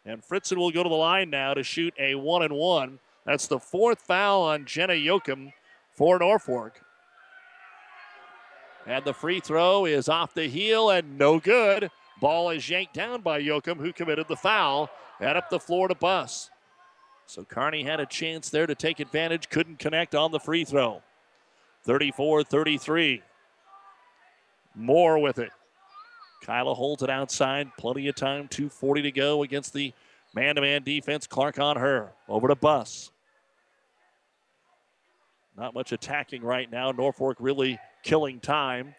And 0.06 0.22
Fritzen 0.22 0.58
will 0.58 0.72
go 0.72 0.84
to 0.84 0.90
the 0.90 0.96
line 0.96 1.30
now 1.30 1.54
to 1.54 1.64
shoot 1.64 1.94
a 1.98 2.16
one 2.16 2.44
and 2.44 2.54
one. 2.54 3.00
That's 3.26 3.48
the 3.48 3.60
fourth 3.60 4.02
foul 4.02 4.44
on 4.44 4.66
Jenna 4.66 4.94
Yoakum 4.94 5.54
for 5.92 6.20
Norfolk. 6.20 6.82
And 8.86 9.06
the 9.06 9.14
free 9.14 9.40
throw 9.40 9.86
is 9.86 10.10
off 10.10 10.34
the 10.34 10.48
heel 10.48 10.90
and 10.90 11.18
no 11.18 11.40
good. 11.40 11.90
Ball 12.20 12.50
is 12.50 12.70
yanked 12.70 12.94
down 12.94 13.22
by 13.22 13.42
Yoakum, 13.42 13.78
who 13.78 13.94
committed 13.94 14.28
the 14.28 14.36
foul, 14.36 14.90
and 15.20 15.38
up 15.38 15.50
the 15.50 15.60
floor 15.60 15.88
to 15.88 15.96
Buss. 15.96 16.50
So 17.26 17.46
Kearney 17.46 17.84
had 17.84 18.02
a 18.02 18.06
chance 18.06 18.50
there 18.50 18.68
to 18.68 18.76
take 18.76 19.00
advantage, 19.00 19.50
couldn't 19.50 19.80
connect 19.80 20.14
on 20.14 20.32
the 20.32 20.40
free 20.40 20.66
throw. 20.66 21.02
34 21.86 22.44
33. 22.44 23.24
Moore 24.76 25.20
with 25.20 25.40
it. 25.40 25.52
Kyla 26.44 26.74
holds 26.74 27.04
it 27.04 27.10
outside. 27.10 27.72
Plenty 27.78 28.08
of 28.08 28.16
time. 28.16 28.48
2.40 28.48 29.04
to 29.04 29.12
go 29.12 29.44
against 29.44 29.74
the 29.74 29.94
man 30.36 30.56
to 30.56 30.62
man 30.62 30.84
defense. 30.84 31.28
Clark 31.28 31.60
on 31.60 31.78
her. 31.78 32.12
Over 32.28 32.50
to 32.50 32.56
Buss. 32.56 33.12
Not 35.58 35.74
much 35.74 35.92
attacking 35.92 36.42
right 36.42 36.70
now. 36.72 36.92
Norfolk 36.92 37.38
really 37.40 37.80
killing 38.04 38.40
time. 38.40 38.96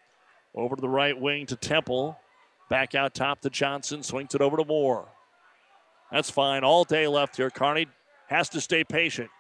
Over 0.55 0.76
to 0.76 0.80
the 0.80 0.88
right 0.88 1.18
wing 1.18 1.46
to 1.46 1.56
Temple. 1.56 2.18
Back 2.70 2.94
out 2.94 3.14
top 3.14 3.40
to 3.42 3.51
Johnson. 3.51 4.02
Swings 4.02 4.34
it 4.34 4.40
over 4.40 4.56
to 4.56 4.64
Moore. 4.64 5.09
That's 6.10 6.30
fine. 6.30 6.64
All 6.64 6.84
day 6.84 7.06
left 7.09 7.36
here. 7.36 7.51
Kearney 7.51 7.86
has 8.28 8.48
to 8.51 8.60
stay 8.60 8.84
patient. 8.84 9.30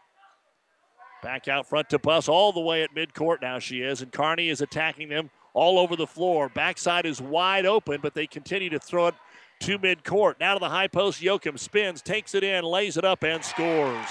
Back 1.22 1.48
out 1.48 1.66
front 1.66 1.88
to 1.90 1.98
Buss 1.98 2.28
all 2.28 2.52
the 2.52 2.60
way 2.60 2.82
at 2.82 2.94
midcourt 2.94 3.40
now 3.40 3.58
she 3.58 3.80
is. 3.80 4.02
And 4.02 4.12
Kearney 4.12 4.50
is 4.50 4.60
attacking 4.60 5.08
them 5.08 5.30
all 5.54 5.78
over 5.78 5.96
the 5.96 6.06
floor. 6.06 6.48
Backside 6.48 7.06
is 7.06 7.22
wide 7.22 7.64
open, 7.64 8.00
but 8.02 8.14
they 8.14 8.26
continue 8.26 8.68
to 8.70 8.78
throw 8.78 9.06
it 9.06 9.14
to 9.60 9.78
midcourt. 9.78 10.34
Now 10.40 10.54
to 10.54 10.60
the 10.60 10.68
high 10.68 10.88
post. 10.88 11.22
Yoakum 11.22 11.58
spins, 11.58 12.02
takes 12.02 12.34
it 12.34 12.44
in, 12.44 12.64
lays 12.64 12.96
it 12.96 13.04
up, 13.04 13.22
and 13.22 13.42
scores. 13.42 14.06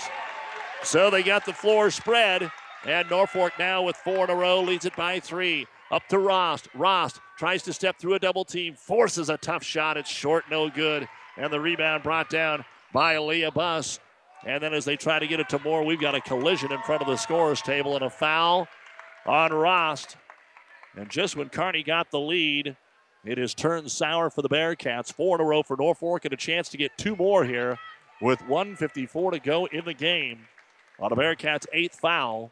So 0.83 1.09
they 1.09 1.21
got 1.21 1.45
the 1.45 1.53
floor 1.53 1.91
spread. 1.91 2.49
And 2.85 3.09
Norfolk 3.09 3.53
now 3.57 3.83
with 3.83 3.95
four 3.95 4.25
in 4.25 4.29
a 4.29 4.35
row 4.35 4.61
leads 4.61 4.85
it 4.85 4.95
by 4.95 5.19
three. 5.19 5.67
Up 5.91 6.07
to 6.09 6.17
Rost. 6.17 6.67
Rost 6.73 7.21
tries 7.37 7.63
to 7.63 7.73
step 7.73 7.97
through 7.99 8.15
a 8.15 8.19
double 8.19 8.43
team, 8.43 8.75
forces 8.75 9.29
a 9.29 9.37
tough 9.37 9.63
shot. 9.63 9.95
It's 9.95 10.09
short, 10.09 10.45
no 10.49 10.69
good. 10.69 11.07
And 11.37 11.51
the 11.53 11.59
rebound 11.59 12.03
brought 12.03 12.29
down 12.29 12.65
by 12.91 13.15
Aaliyah 13.15 13.53
Buss. 13.53 13.99
And 14.45 14.61
then 14.61 14.73
as 14.73 14.85
they 14.85 14.97
try 14.97 15.19
to 15.19 15.27
get 15.27 15.39
it 15.39 15.47
to 15.49 15.59
Moore, 15.59 15.83
we've 15.83 16.01
got 16.01 16.15
a 16.15 16.21
collision 16.21 16.71
in 16.71 16.81
front 16.81 17.01
of 17.01 17.07
the 17.07 17.15
scorer's 17.15 17.61
table 17.61 17.95
and 17.95 18.03
a 18.03 18.09
foul 18.09 18.67
on 19.25 19.53
Rost. 19.53 20.17
And 20.95 21.09
just 21.09 21.35
when 21.35 21.49
Kearney 21.49 21.83
got 21.83 22.11
the 22.11 22.19
lead, 22.19 22.75
it 23.25 23.37
has 23.37 23.53
turned 23.53 23.89
sour 23.91 24.29
for 24.29 24.41
the 24.41 24.49
Bearcats. 24.49 25.11
Four 25.11 25.37
in 25.37 25.41
a 25.41 25.45
row 25.45 25.63
for 25.63 25.77
Norfolk 25.77 26.25
and 26.25 26.33
a 26.33 26.37
chance 26.37 26.69
to 26.69 26.77
get 26.77 26.97
two 26.97 27.15
more 27.15 27.45
here 27.45 27.79
with 28.21 28.41
154 28.47 29.31
to 29.31 29.39
go 29.39 29.65
in 29.65 29.85
the 29.85 29.93
game 29.93 30.47
on 30.99 31.09
the 31.09 31.15
Bearcats' 31.15 31.65
eighth 31.73 31.99
foul. 31.99 32.51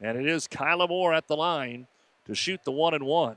And 0.00 0.16
it 0.16 0.26
is 0.26 0.46
Kyla 0.46 0.88
Moore 0.88 1.12
at 1.12 1.26
the 1.26 1.36
line 1.36 1.86
to 2.26 2.34
shoot 2.34 2.60
the 2.64 2.72
one 2.72 2.94
and 2.94 3.04
one. 3.04 3.36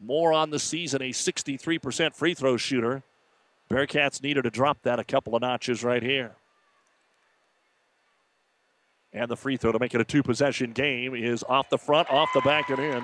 Moore 0.00 0.32
on 0.32 0.50
the 0.50 0.58
season, 0.58 1.02
a 1.02 1.10
63% 1.10 2.14
free 2.14 2.34
throw 2.34 2.56
shooter. 2.56 3.02
Bearcats 3.70 4.22
needed 4.22 4.42
to 4.42 4.50
drop 4.50 4.82
that 4.82 4.98
a 4.98 5.04
couple 5.04 5.34
of 5.34 5.42
notches 5.42 5.82
right 5.82 6.02
here. 6.02 6.36
And 9.16 9.30
the 9.30 9.36
free 9.36 9.56
throw 9.56 9.72
to 9.72 9.78
make 9.78 9.94
it 9.94 10.00
a 10.00 10.04
two 10.04 10.22
possession 10.22 10.72
game 10.72 11.14
is 11.14 11.42
off 11.48 11.70
the 11.70 11.78
front, 11.78 12.10
off 12.10 12.28
the 12.34 12.42
back, 12.42 12.68
and 12.68 12.78
in. 12.78 13.02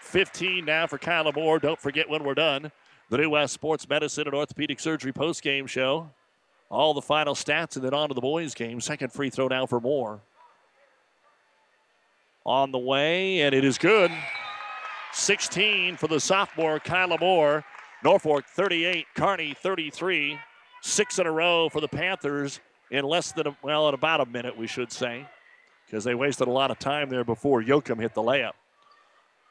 15 0.00 0.64
now 0.64 0.86
for 0.86 0.96
Kyla 0.96 1.34
Moore. 1.34 1.58
Don't 1.58 1.78
forget 1.78 2.08
when 2.08 2.24
we're 2.24 2.34
done. 2.34 2.72
The 3.10 3.18
New 3.18 3.30
West 3.30 3.52
Sports 3.52 3.86
Medicine 3.86 4.26
and 4.26 4.34
Orthopedic 4.34 4.80
Surgery 4.80 5.12
post 5.12 5.42
game 5.42 5.66
show. 5.66 6.08
All 6.70 6.94
the 6.94 7.02
final 7.02 7.34
stats 7.34 7.76
and 7.76 7.84
then 7.84 7.92
on 7.92 8.08
to 8.08 8.14
the 8.14 8.22
boys' 8.22 8.54
game. 8.54 8.80
Second 8.80 9.12
free 9.12 9.28
throw 9.28 9.48
now 9.48 9.66
for 9.66 9.80
Moore. 9.80 10.22
On 12.46 12.72
the 12.72 12.78
way, 12.78 13.42
and 13.42 13.54
it 13.54 13.66
is 13.66 13.76
good. 13.76 14.10
16 15.12 15.98
for 15.98 16.08
the 16.08 16.18
sophomore 16.18 16.80
Kyla 16.80 17.18
Moore. 17.18 17.64
Norfolk 18.02 18.46
38, 18.46 19.06
Kearney 19.14 19.52
33. 19.52 20.38
Six 20.80 21.18
in 21.18 21.26
a 21.26 21.30
row 21.30 21.68
for 21.68 21.82
the 21.82 21.88
Panthers 21.88 22.60
in 22.90 23.04
less 23.04 23.32
than, 23.32 23.46
a, 23.46 23.56
well, 23.62 23.88
in 23.88 23.94
about 23.94 24.20
a 24.20 24.26
minute, 24.26 24.56
we 24.56 24.66
should 24.66 24.92
say, 24.92 25.26
because 25.86 26.04
they 26.04 26.14
wasted 26.14 26.48
a 26.48 26.50
lot 26.50 26.70
of 26.70 26.78
time 26.78 27.08
there 27.08 27.24
before 27.24 27.62
Yoakum 27.62 28.00
hit 28.00 28.14
the 28.14 28.22
layup. 28.22 28.52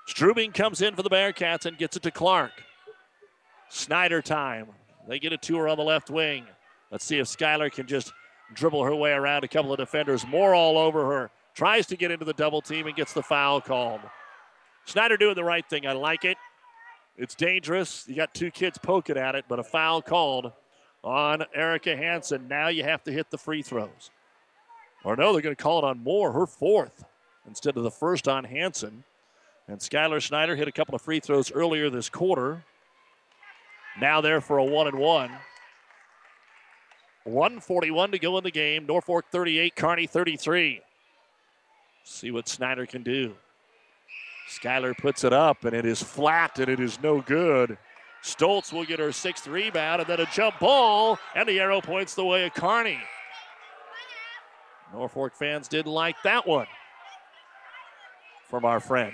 Strubing 0.08 0.54
comes 0.54 0.82
in 0.82 0.96
for 0.96 1.04
the 1.04 1.10
Bearcats 1.10 1.66
and 1.66 1.78
gets 1.78 1.96
it 1.96 2.04
to 2.04 2.12
Clark. 2.12 2.52
Snyder 3.70 4.22
time. 4.22 4.68
They 5.08 5.20
get 5.20 5.34
it 5.34 5.42
to 5.44 5.58
her 5.58 5.68
on 5.68 5.78
the 5.78 5.84
left 5.84 6.10
wing. 6.10 6.46
Let's 6.92 7.06
see 7.06 7.20
if 7.20 7.28
Skylar 7.28 7.72
can 7.72 7.88
just 7.88 8.14
dribble 8.54 8.84
her 8.84 8.96
way 8.96 9.12
around 9.12 9.44
a 9.44 9.48
couple 9.48 9.72
of 9.72 9.80
defenders. 9.80 10.28
More 10.28 10.54
all 10.54 10.78
over 10.78 11.06
her. 11.06 11.32
Tries 11.56 11.88
to 11.88 11.96
get 11.96 12.12
into 12.12 12.26
the 12.26 12.34
double 12.34 12.62
team 12.62 12.88
and 12.88 12.96
gets 12.96 13.14
the 13.14 13.24
foul 13.24 13.62
called. 13.62 14.02
Snyder 14.86 15.18
doing 15.18 15.36
the 15.36 15.44
right 15.44 15.68
thing. 15.68 15.88
I 15.88 15.94
like 15.94 16.26
it. 16.26 16.38
It's 17.16 17.36
dangerous. 17.36 18.06
You 18.08 18.16
got 18.16 18.34
two 18.34 18.52
kids 18.52 18.78
poking 18.78 19.18
at 19.18 19.36
it, 19.36 19.46
but 19.48 19.60
a 19.60 19.64
foul 19.64 20.02
called 20.02 20.52
on 21.04 21.44
Erica 21.54 21.96
Hansen. 21.96 22.48
Now 22.48 22.70
you 22.70 22.84
have 22.84 23.04
to 23.04 23.12
hit 23.12 23.30
the 23.30 23.38
free 23.38 23.62
throws. 23.62 24.12
Or 25.04 25.16
no, 25.16 25.34
they're 25.34 25.42
going 25.42 25.56
to 25.56 25.62
call 25.62 25.80
it 25.80 25.84
on 25.84 26.04
Moore, 26.04 26.32
her 26.32 26.46
fourth, 26.46 27.04
instead 27.48 27.76
of 27.76 27.84
the 27.84 27.92
first 27.92 28.28
on 28.28 28.46
Hansen. 28.46 29.04
And 29.68 29.80
Skylar 29.80 30.22
Snyder 30.22 30.56
hit 30.56 30.68
a 30.68 30.72
couple 30.72 30.96
of 30.96 31.02
free 31.02 31.20
throws 31.20 31.52
earlier 31.52 31.90
this 31.90 32.10
quarter. 32.10 32.64
Now 34.00 34.22
there 34.22 34.42
for 34.42 34.58
a 34.58 34.64
one 34.64 34.88
and 34.88 34.98
one. 34.98 35.32
141 37.26 38.12
to 38.12 38.20
go 38.20 38.38
in 38.38 38.44
the 38.44 38.52
game. 38.52 38.86
Norfolk 38.86 39.26
38, 39.32 39.76
Kearney 39.76 40.08
33. 40.08 40.82
See 42.04 42.32
what 42.32 42.50
Snyder 42.50 42.86
can 42.86 43.04
do. 43.04 43.36
Skylar 44.50 44.98
puts 44.98 45.24
it 45.24 45.32
up, 45.32 45.64
and 45.64 45.74
it 45.74 45.86
is 45.86 46.04
flat, 46.04 46.60
and 46.60 46.68
it 46.68 46.80
is 46.80 47.02
no 47.02 47.22
good. 47.22 47.78
Stoltz 48.24 48.72
will 48.72 48.86
get 48.86 49.00
her 49.00 49.12
sixth 49.12 49.48
rebound, 49.48 50.02
and 50.02 50.10
then 50.10 50.22
a 50.22 50.26
jump 50.28 50.58
ball, 50.60 51.20
and 51.36 51.48
the 51.48 51.60
arrow 51.60 51.82
points 51.82 52.16
the 52.16 52.24
way 52.24 52.46
of 52.46 52.54
Kearney. 52.54 53.00
Norfolk 54.94 55.36
fans 55.36 55.68
didn't 55.68 55.92
like 55.92 56.16
that 56.24 56.48
one 56.48 56.68
from 58.50 58.64
our 58.64 58.80
friend. 58.80 59.14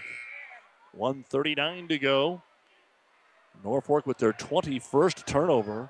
139 0.94 1.88
to 1.88 1.98
go. 1.98 2.42
Norfolk 3.64 4.06
with 4.06 4.20
their 4.20 4.34
21st 4.34 5.26
turnover. 5.26 5.90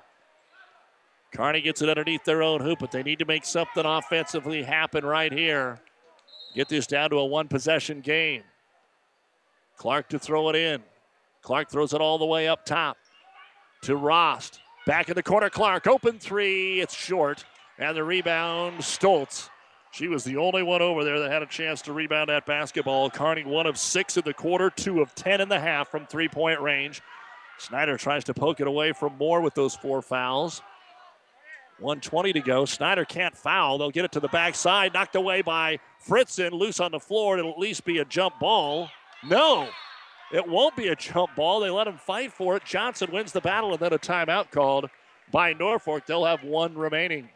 Kearney 1.32 1.60
gets 1.60 1.82
it 1.82 1.88
underneath 1.88 2.24
their 2.24 2.42
own 2.42 2.60
hoop, 2.60 2.78
but 2.78 2.90
they 2.90 3.02
need 3.02 3.18
to 3.18 3.24
make 3.26 3.44
something 3.44 3.84
offensively 3.84 4.62
happen 4.62 5.04
right 5.04 5.32
here. 5.32 5.78
Get 6.54 6.68
this 6.68 6.86
down 6.86 7.10
to 7.10 7.16
a 7.16 7.24
one 7.24 7.48
possession 7.48 8.00
game. 8.00 8.42
Clark 9.76 10.08
to 10.08 10.18
throw 10.18 10.48
it 10.48 10.56
in. 10.56 10.82
Clark 11.42 11.70
throws 11.70 11.92
it 11.92 12.00
all 12.00 12.18
the 12.18 12.26
way 12.26 12.48
up 12.48 12.64
top 12.64 12.96
to 13.82 13.96
Rost. 13.96 14.60
Back 14.86 15.08
in 15.08 15.14
the 15.14 15.22
corner, 15.22 15.50
Clark. 15.50 15.86
Open 15.86 16.18
three. 16.18 16.80
It's 16.80 16.94
short. 16.94 17.44
And 17.78 17.96
the 17.96 18.04
rebound, 18.04 18.78
Stoltz. 18.80 19.48
She 19.92 20.06
was 20.06 20.22
the 20.22 20.36
only 20.36 20.62
one 20.62 20.82
over 20.82 21.02
there 21.02 21.18
that 21.20 21.30
had 21.32 21.42
a 21.42 21.46
chance 21.46 21.82
to 21.82 21.92
rebound 21.92 22.28
that 22.28 22.46
basketball. 22.46 23.10
Kearney, 23.10 23.44
one 23.44 23.66
of 23.66 23.76
six 23.76 24.16
in 24.16 24.24
the 24.24 24.34
quarter, 24.34 24.70
two 24.70 25.00
of 25.00 25.14
ten 25.14 25.40
in 25.40 25.48
the 25.48 25.58
half 25.58 25.90
from 25.90 26.06
three 26.06 26.28
point 26.28 26.60
range. 26.60 27.02
Snyder 27.58 27.96
tries 27.98 28.24
to 28.24 28.34
poke 28.34 28.60
it 28.60 28.66
away 28.66 28.92
from 28.92 29.16
Moore 29.18 29.40
with 29.40 29.54
those 29.54 29.74
four 29.74 30.00
fouls. 30.00 30.62
120 31.78 32.34
to 32.34 32.40
go. 32.40 32.64
Snyder 32.64 33.04
can't 33.04 33.36
foul. 33.36 33.78
They'll 33.78 33.90
get 33.90 34.04
it 34.04 34.12
to 34.12 34.20
the 34.20 34.28
backside. 34.28 34.94
Knocked 34.94 35.16
away 35.16 35.42
by 35.42 35.78
Fritzen. 36.06 36.52
Loose 36.52 36.78
on 36.78 36.92
the 36.92 37.00
floor. 37.00 37.38
It'll 37.38 37.52
at 37.52 37.58
least 37.58 37.84
be 37.84 37.98
a 37.98 38.04
jump 38.04 38.38
ball. 38.38 38.90
No, 39.24 39.68
it 40.32 40.46
won't 40.46 40.76
be 40.76 40.88
a 40.88 40.96
jump 40.96 41.34
ball. 41.34 41.60
They 41.60 41.70
let 41.70 41.86
him 41.86 41.98
fight 41.98 42.32
for 42.32 42.56
it. 42.56 42.64
Johnson 42.64 43.10
wins 43.12 43.32
the 43.32 43.40
battle 43.40 43.72
and 43.72 43.80
then 43.80 43.92
a 43.92 43.98
timeout 43.98 44.50
called 44.50 44.88
by 45.32 45.52
Norfolk. 45.52 46.06
They'll 46.06 46.24
have 46.24 46.44
one 46.44 46.76
remaining. 46.76 47.30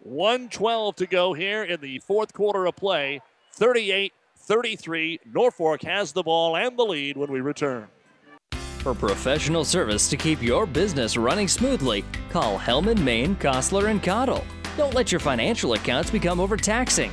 112 0.00 0.96
to 0.96 1.06
go 1.06 1.32
here 1.32 1.62
in 1.62 1.80
the 1.80 1.98
fourth 2.00 2.32
quarter 2.32 2.66
of 2.66 2.76
play. 2.76 3.20
38 3.54 4.12
33. 4.36 5.20
Norfolk 5.32 5.82
has 5.82 6.12
the 6.12 6.22
ball 6.22 6.56
and 6.56 6.76
the 6.78 6.84
lead 6.84 7.16
when 7.16 7.30
we 7.30 7.40
return. 7.40 7.86
For 8.78 8.94
professional 8.94 9.64
service 9.64 10.08
to 10.08 10.16
keep 10.16 10.42
your 10.42 10.64
business 10.64 11.16
running 11.16 11.46
smoothly, 11.46 12.02
call 12.30 12.58
Hellman, 12.58 12.98
Maine, 13.02 13.36
Kostler, 13.36 13.90
and 13.90 14.02
Cottle. 14.02 14.44
Don't 14.78 14.94
let 14.94 15.12
your 15.12 15.20
financial 15.20 15.74
accounts 15.74 16.10
become 16.10 16.40
overtaxing. 16.40 17.12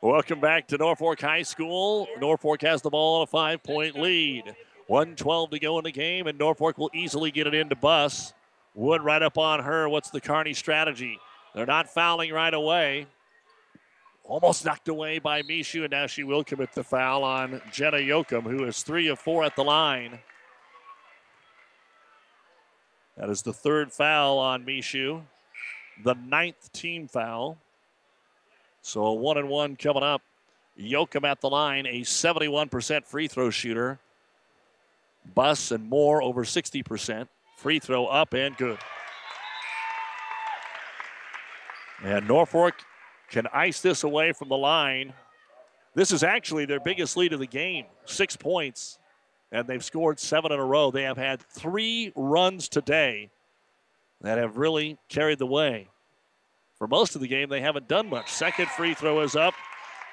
Welcome 0.00 0.38
back 0.38 0.68
to 0.68 0.78
Norfolk 0.78 1.20
High 1.20 1.42
School. 1.42 2.06
Norfolk 2.20 2.62
has 2.62 2.82
the 2.82 2.88
ball 2.88 3.16
on 3.16 3.22
a 3.24 3.26
five 3.26 3.64
point 3.64 3.98
lead. 3.98 4.44
112 4.86 5.50
to 5.50 5.58
go 5.58 5.76
in 5.78 5.84
the 5.84 5.90
game, 5.90 6.28
and 6.28 6.38
Norfolk 6.38 6.78
will 6.78 6.90
easily 6.94 7.32
get 7.32 7.48
it 7.48 7.54
into 7.54 7.74
Buss. 7.74 8.32
Wood 8.76 9.02
right 9.02 9.20
up 9.20 9.36
on 9.36 9.58
her. 9.58 9.88
What's 9.88 10.10
the 10.10 10.20
Kearney 10.20 10.54
strategy? 10.54 11.18
They're 11.52 11.66
not 11.66 11.92
fouling 11.92 12.32
right 12.32 12.54
away. 12.54 13.08
Almost 14.22 14.64
knocked 14.64 14.86
away 14.86 15.18
by 15.18 15.42
Mishu, 15.42 15.82
and 15.82 15.90
now 15.90 16.06
she 16.06 16.22
will 16.22 16.44
commit 16.44 16.72
the 16.74 16.84
foul 16.84 17.24
on 17.24 17.60
Jenna 17.72 17.96
Yoakum, 17.96 18.44
who 18.44 18.66
is 18.66 18.84
three 18.84 19.08
of 19.08 19.18
four 19.18 19.42
at 19.42 19.56
the 19.56 19.64
line. 19.64 20.20
That 23.16 23.30
is 23.30 23.42
the 23.42 23.52
third 23.52 23.92
foul 23.92 24.38
on 24.38 24.64
Mishu, 24.64 25.22
the 26.04 26.14
ninth 26.14 26.70
team 26.72 27.08
foul. 27.08 27.58
So 28.88 29.04
a 29.04 29.12
one 29.12 29.36
and 29.36 29.50
one 29.50 29.76
coming 29.76 30.02
up. 30.02 30.22
Yoakum 30.80 31.28
at 31.28 31.42
the 31.42 31.50
line, 31.50 31.84
a 31.84 32.00
71% 32.00 33.04
free 33.04 33.28
throw 33.28 33.50
shooter. 33.50 33.98
Buss 35.34 35.72
and 35.72 35.90
Moore 35.90 36.22
over 36.22 36.42
60%. 36.42 37.28
Free 37.58 37.78
throw 37.80 38.06
up 38.06 38.32
and 38.32 38.56
good. 38.56 38.78
And 42.02 42.26
Norfolk 42.26 42.76
can 43.28 43.46
ice 43.52 43.82
this 43.82 44.04
away 44.04 44.32
from 44.32 44.48
the 44.48 44.56
line. 44.56 45.12
This 45.94 46.10
is 46.10 46.22
actually 46.22 46.64
their 46.64 46.80
biggest 46.80 47.14
lead 47.14 47.34
of 47.34 47.40
the 47.40 47.46
game, 47.46 47.84
six 48.06 48.36
points, 48.36 48.98
and 49.52 49.68
they've 49.68 49.84
scored 49.84 50.18
seven 50.18 50.50
in 50.50 50.58
a 50.58 50.64
row. 50.64 50.90
They 50.90 51.02
have 51.02 51.18
had 51.18 51.42
three 51.42 52.10
runs 52.16 52.70
today 52.70 53.28
that 54.22 54.38
have 54.38 54.56
really 54.56 54.96
carried 55.10 55.40
the 55.40 55.46
way. 55.46 55.88
For 56.78 56.86
most 56.86 57.16
of 57.16 57.20
the 57.20 57.26
game, 57.26 57.48
they 57.48 57.60
haven't 57.60 57.88
done 57.88 58.08
much. 58.08 58.30
Second 58.30 58.68
free 58.68 58.94
throw 58.94 59.20
is 59.20 59.34
up, 59.34 59.54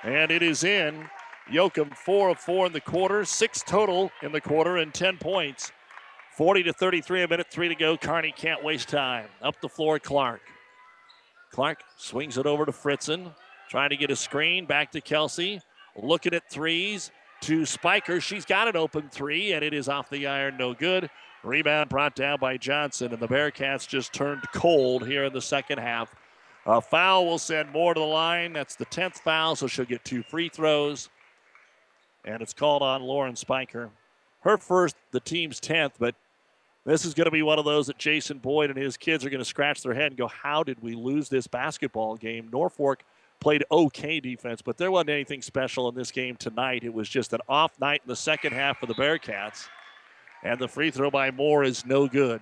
and 0.03 0.31
it 0.31 0.41
is 0.41 0.63
in. 0.63 1.07
Yoakum, 1.51 1.95
four 1.95 2.29
of 2.29 2.39
four 2.39 2.65
in 2.65 2.73
the 2.73 2.81
quarter, 2.81 3.23
six 3.23 3.61
total 3.61 4.09
in 4.23 4.31
the 4.31 4.41
quarter, 4.41 4.77
and 4.77 4.91
10 4.91 5.17
points. 5.17 5.71
40 6.35 6.63
to 6.63 6.73
33, 6.73 7.21
a 7.21 7.27
minute 7.27 7.47
three 7.51 7.69
to 7.69 7.75
go. 7.75 7.95
Kearney 7.95 8.33
can't 8.35 8.63
waste 8.63 8.89
time. 8.89 9.27
Up 9.43 9.61
the 9.61 9.69
floor, 9.69 9.99
Clark. 9.99 10.41
Clark 11.51 11.83
swings 11.97 12.39
it 12.39 12.47
over 12.47 12.65
to 12.65 12.71
Fritzen, 12.71 13.31
trying 13.69 13.91
to 13.91 13.95
get 13.95 14.09
a 14.09 14.15
screen. 14.15 14.65
Back 14.65 14.91
to 14.93 15.01
Kelsey, 15.01 15.61
looking 15.95 16.33
at 16.33 16.49
threes 16.49 17.11
to 17.41 17.65
Spiker. 17.67 18.19
She's 18.19 18.43
got 18.43 18.67
an 18.67 18.75
open 18.75 19.09
three, 19.09 19.53
and 19.53 19.63
it 19.63 19.73
is 19.73 19.87
off 19.87 20.09
the 20.09 20.25
iron, 20.25 20.57
no 20.57 20.73
good. 20.73 21.11
Rebound 21.43 21.89
brought 21.89 22.15
down 22.15 22.39
by 22.39 22.57
Johnson, 22.57 23.13
and 23.13 23.21
the 23.21 23.27
Bearcats 23.27 23.87
just 23.87 24.13
turned 24.13 24.41
cold 24.51 25.07
here 25.07 25.25
in 25.25 25.31
the 25.31 25.41
second 25.41 25.77
half. 25.77 26.15
A 26.65 26.81
foul 26.81 27.27
will 27.27 27.37
send 27.37 27.71
Moore 27.71 27.93
to 27.93 27.99
the 27.99 28.05
line. 28.05 28.53
That's 28.53 28.75
the 28.75 28.85
10th 28.87 29.19
foul, 29.19 29.55
so 29.55 29.67
she'll 29.67 29.85
get 29.85 30.03
two 30.03 30.23
free 30.23 30.49
throws. 30.49 31.09
And 32.23 32.41
it's 32.41 32.53
called 32.53 32.81
on 32.81 33.03
Lauren 33.03 33.35
Spiker. 33.35 33.91
Her 34.41 34.57
first, 34.57 34.95
the 35.11 35.19
team's 35.19 35.59
10th, 35.59 35.93
but 35.99 36.15
this 36.85 37.05
is 37.05 37.13
going 37.13 37.25
to 37.25 37.31
be 37.31 37.43
one 37.43 37.59
of 37.59 37.65
those 37.65 37.87
that 37.87 37.97
Jason 37.97 38.39
Boyd 38.39 38.69
and 38.69 38.77
his 38.77 38.97
kids 38.97 39.25
are 39.25 39.29
going 39.29 39.39
to 39.39 39.45
scratch 39.45 39.83
their 39.83 39.93
head 39.93 40.07
and 40.07 40.17
go, 40.17 40.27
How 40.27 40.63
did 40.63 40.81
we 40.81 40.95
lose 40.95 41.29
this 41.29 41.47
basketball 41.47 42.15
game? 42.15 42.49
Norfolk 42.51 43.03
played 43.39 43.63
okay 43.71 44.19
defense, 44.19 44.61
but 44.61 44.77
there 44.77 44.91
wasn't 44.91 45.09
anything 45.09 45.41
special 45.41 45.89
in 45.89 45.95
this 45.95 46.11
game 46.11 46.35
tonight. 46.35 46.83
It 46.83 46.93
was 46.93 47.09
just 47.09 47.33
an 47.33 47.41
off 47.49 47.79
night 47.79 48.01
in 48.03 48.07
the 48.07 48.15
second 48.15 48.53
half 48.53 48.79
for 48.79 48.85
the 48.85 48.93
Bearcats. 48.93 49.67
And 50.43 50.59
the 50.59 50.67
free 50.67 50.91
throw 50.91 51.09
by 51.09 51.31
Moore 51.31 51.63
is 51.63 51.85
no 51.85 52.07
good. 52.07 52.39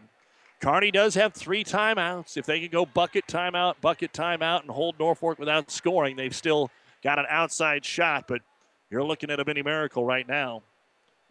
Kearney 0.64 0.91
does 0.91 1.15
have 1.15 1.34
three 1.34 1.65
timeouts. 1.65 2.38
If 2.38 2.45
they 2.45 2.61
can 2.61 2.69
go 2.69 2.85
bucket 2.85 3.27
timeout, 3.27 3.81
bucket 3.81 4.14
timeout, 4.14 4.61
and 4.61 4.72
hold 4.72 4.98
Norfolk 4.98 5.38
without 5.38 5.69
scoring, 5.69 6.15
they've 6.15 6.34
still 6.34 6.72
got 7.03 7.19
an 7.19 7.26
outside 7.27 7.84
shot, 7.84 8.30
but 8.30 8.41
you're 8.90 9.03
looking 9.03 9.30
at 9.30 9.41
a 9.41 9.45
mini 9.45 9.61
miracle 9.61 10.06
right 10.06 10.26
now. 10.26 10.64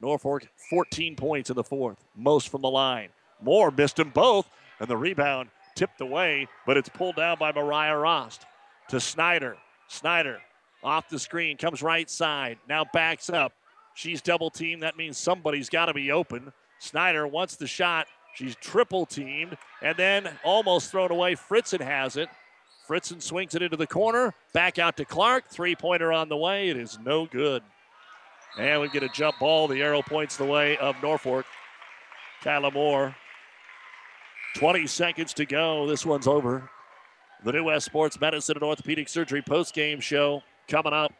Norfolk 0.02 0.46
14 0.68 1.16
points 1.16 1.48
in 1.48 1.56
the 1.56 1.64
fourth, 1.64 2.04
most 2.14 2.50
from 2.50 2.60
the 2.60 2.68
line. 2.68 3.08
Moore 3.40 3.70
missed 3.70 3.96
them 3.96 4.10
both, 4.10 4.46
and 4.80 4.86
the 4.86 4.98
rebound 4.98 5.48
tipped 5.76 6.02
away, 6.02 6.46
but 6.66 6.76
it's 6.76 6.90
pulled 6.90 7.16
down 7.16 7.38
by 7.38 7.52
Mariah 7.52 7.96
Rost 7.96 8.44
to 8.90 9.00
Snyder. 9.00 9.56
Snyder 9.88 10.40
off 10.84 11.08
the 11.08 11.18
screen, 11.18 11.56
comes 11.56 11.82
right 11.82 12.10
side, 12.10 12.58
now 12.68 12.84
backs 12.92 13.30
up. 13.30 13.54
She's 13.94 14.20
double 14.20 14.50
teamed. 14.50 14.82
That 14.82 14.98
means 14.98 15.16
somebody's 15.16 15.70
got 15.70 15.86
to 15.86 15.94
be 15.94 16.12
open. 16.12 16.52
Snyder 16.80 17.26
wants 17.26 17.56
the 17.56 17.66
shot, 17.66 18.08
She's 18.34 18.56
triple 18.56 19.06
teamed 19.06 19.56
and 19.82 19.96
then 19.96 20.28
almost 20.44 20.90
thrown 20.90 21.10
away. 21.10 21.34
Fritzen 21.34 21.80
has 21.80 22.16
it. 22.16 22.28
Fritzen 22.88 23.22
swings 23.22 23.54
it 23.54 23.62
into 23.62 23.76
the 23.76 23.86
corner. 23.86 24.34
Back 24.52 24.78
out 24.78 24.96
to 24.96 25.04
Clark. 25.04 25.48
Three 25.50 25.76
pointer 25.76 26.12
on 26.12 26.28
the 26.28 26.36
way. 26.36 26.68
It 26.68 26.76
is 26.76 26.98
no 27.04 27.26
good. 27.26 27.62
And 28.58 28.80
we 28.80 28.88
get 28.88 29.02
a 29.02 29.08
jump 29.08 29.38
ball. 29.38 29.68
The 29.68 29.82
arrow 29.82 30.02
points 30.02 30.36
the 30.36 30.44
way 30.44 30.76
of 30.78 30.96
Norfolk. 31.02 31.46
Kyla 32.42 32.70
Moore. 32.70 33.14
20 34.56 34.86
seconds 34.86 35.32
to 35.34 35.46
go. 35.46 35.86
This 35.86 36.04
one's 36.04 36.26
over. 36.26 36.68
The 37.44 37.52
New 37.52 37.64
West 37.64 37.86
Sports 37.86 38.20
Medicine 38.20 38.56
and 38.56 38.62
Orthopedic 38.62 39.08
Surgery 39.08 39.42
post-game 39.42 40.00
show 40.00 40.42
coming 40.68 40.92
up. 40.92 41.12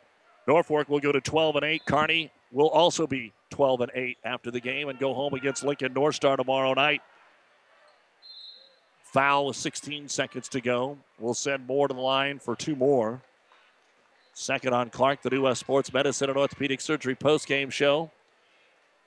Norfolk 0.47 0.89
will 0.89 1.01
go 1.01 1.13
to 1.13 1.21
12 1.21 1.57
and 1.57 1.65
8. 1.65 1.87
Kearney 1.87 2.31
will 2.53 2.69
also 2.69 3.07
be 3.07 3.33
12 3.51 3.81
and 3.83 3.91
8 3.95 4.19
after 4.25 4.51
the 4.51 4.61
game 4.61 4.89
and 4.89 4.99
go 4.99 5.15
home 5.15 5.35
against 5.35 5.65
Lincoln 5.65 5.93
North 5.93 6.15
Star 6.15 6.37
tomorrow 6.37 6.75
night. 6.75 7.03
Foul 9.03 9.47
with 9.47 9.57
16 9.57 10.09
seconds 10.09 10.49
to 10.51 10.61
go. 10.61 10.97
We'll 11.19 11.35
send 11.35 11.67
Moore 11.67 11.89
to 11.89 11.95
the 11.95 12.01
line 12.01 12.39
for 12.39 12.55
two 12.57 12.77
more. 12.77 13.23
Second 14.35 14.73
on 14.73 14.89
Clark, 14.89 15.23
the 15.23 15.31
New 15.31 15.55
Sports 15.55 15.93
Medicine 15.93 16.31
and 16.31 16.39
Orthopedic 16.39 16.81
Surgery 16.81 17.15
post-game 17.15 17.69
show 17.69 18.11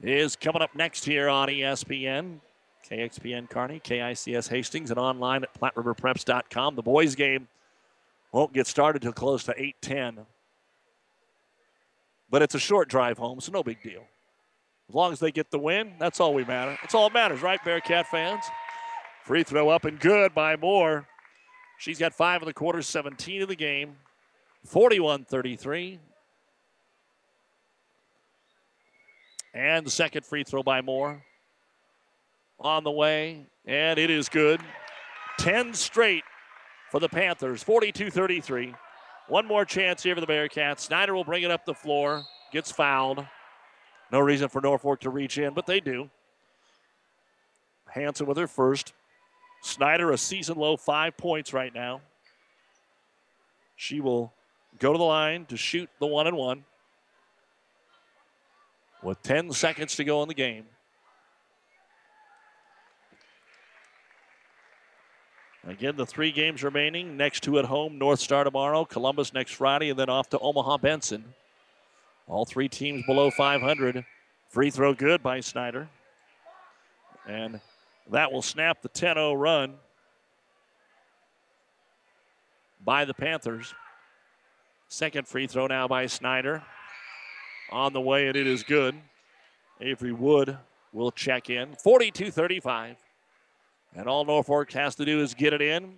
is 0.02 0.36
coming 0.36 0.62
up 0.62 0.76
next 0.76 1.06
here 1.06 1.28
on 1.28 1.48
ESPN. 1.48 2.40
KXPN 2.88 3.50
Kearney, 3.50 3.80
KICS 3.80 4.50
Hastings, 4.50 4.92
and 4.92 5.00
online 5.00 5.44
at 5.44 5.60
PlatteRiverPreps.com. 5.60 6.76
The 6.76 6.84
boys' 6.84 7.16
game 7.16 7.48
won't 8.32 8.54
get 8.54 8.68
started 8.68 9.02
till 9.02 9.14
close 9.14 9.44
to 9.46 9.54
8:10, 9.60 10.26
but 12.30 12.42
it's 12.42 12.56
a 12.56 12.60
short 12.60 12.90
drive 12.90 13.18
home, 13.18 13.40
so 13.40 13.52
no 13.52 13.64
big 13.64 13.82
deal. 13.82 14.04
As 14.90 14.96
long 14.96 15.12
as 15.12 15.20
they 15.20 15.32
get 15.32 15.52
the 15.52 15.60
win, 15.60 15.94
that's 16.00 16.20
all 16.20 16.34
we 16.34 16.44
matter. 16.44 16.78
That's 16.82 16.94
all 16.94 17.10
that 17.10 17.14
matters, 17.14 17.42
right, 17.42 17.64
Bearcat 17.64 18.08
fans? 18.08 18.44
Free 19.24 19.44
throw 19.44 19.70
up 19.70 19.86
and 19.86 20.00
good 20.00 20.36
by 20.36 20.56
Moore. 20.56 21.08
She's 21.80 21.98
got 21.98 22.14
five 22.14 22.42
in 22.42 22.46
the 22.46 22.54
quarter, 22.54 22.82
17 22.82 23.42
in 23.42 23.48
the 23.48 23.56
game, 23.56 23.96
41 24.66 25.26
33. 25.26 26.00
And 29.54 29.86
the 29.86 29.92
second 29.92 30.26
free 30.26 30.44
throw 30.44 30.64
by 30.64 30.82
Moore 30.82 31.24
on 32.60 32.84
the 32.84 32.92
way, 32.92 33.46
and 33.66 33.98
it 33.98 34.10
is 34.10 34.30
good. 34.30 34.62
10 35.40 35.74
straight 35.74 36.24
for 36.92 37.00
the 37.00 37.10
Panthers, 37.10 37.64
42 37.64 38.12
33. 38.12 38.76
One 39.28 39.48
more 39.48 39.66
chance 39.66 40.04
here 40.04 40.14
for 40.14 40.22
the 40.22 40.28
Bearcats. 40.28 40.82
Snyder 40.82 41.16
will 41.16 41.24
bring 41.24 41.44
it 41.44 41.52
up 41.52 41.66
the 41.66 41.74
floor, 41.74 42.24
gets 42.52 42.72
fouled. 42.72 43.26
No 44.12 44.20
reason 44.20 44.50
for 44.50 44.62
Norfolk 44.62 45.00
to 45.02 45.10
reach 45.10 45.38
in, 45.38 45.54
but 45.54 45.66
they 45.66 45.80
do. 45.80 46.10
Hansen 47.90 48.28
with 48.28 48.38
her 48.38 48.48
first. 48.48 48.94
Snyder, 49.64 50.12
a 50.12 50.18
season 50.18 50.58
low 50.58 50.78
five 50.78 51.18
points 51.18 51.54
right 51.54 51.74
now. 51.74 52.02
She 53.76 54.00
will 54.00 54.32
go 54.80 54.92
to 54.92 54.98
the 54.98 55.04
line 55.04 55.46
to 55.46 55.58
shoot 55.58 55.90
the 56.00 56.06
one 56.06 56.28
and 56.28 56.38
one 56.38 56.64
with 59.02 59.22
10 59.24 59.52
seconds 59.52 59.96
to 59.96 60.04
go 60.04 60.22
in 60.22 60.28
the 60.28 60.36
game. 60.36 60.66
Again, 65.68 65.96
the 65.96 66.06
three 66.06 66.32
games 66.32 66.64
remaining. 66.64 67.18
Next 67.18 67.42
two 67.42 67.58
at 67.58 67.66
home 67.66 67.98
North 67.98 68.20
Star 68.20 68.44
tomorrow, 68.44 68.86
Columbus 68.86 69.34
next 69.34 69.54
Friday, 69.54 69.90
and 69.90 69.98
then 69.98 70.10
off 70.10 70.30
to 70.30 70.40
Omaha 70.40 70.78
Benson. 70.78 71.34
All 72.28 72.46
three 72.46 72.70
teams 72.70 73.04
below 73.06 73.32
500. 73.32 74.06
Free 74.50 74.70
throw 74.70 74.94
good 74.94 75.24
by 75.24 75.40
Snyder. 75.40 75.90
And 77.28 77.60
that 78.12 78.32
will 78.32 78.44
snap 78.44 78.84
the 78.84 78.90
10 78.90 79.16
0 79.16 79.34
run 79.34 79.74
by 82.84 83.06
the 83.06 83.16
Panthers. 83.16 83.74
Second 84.88 85.28
free 85.28 85.48
throw 85.48 85.66
now 85.66 85.88
by 85.88 86.06
Snyder. 86.06 86.64
On 87.72 87.92
the 87.92 88.02
way, 88.02 88.28
and 88.28 88.38
it 88.38 88.46
is 88.46 88.62
good. 88.62 88.96
Avery 89.82 90.14
Wood 90.14 90.58
will 90.94 91.12
check 91.12 91.50
in. 91.50 91.76
42 91.76 92.30
35. 92.30 92.98
And 93.96 94.08
all 94.08 94.26
Norfolk 94.26 94.72
has 94.74 94.96
to 94.96 95.06
do 95.06 95.22
is 95.22 95.34
get 95.34 95.54
it 95.54 95.62
in. 95.62 95.94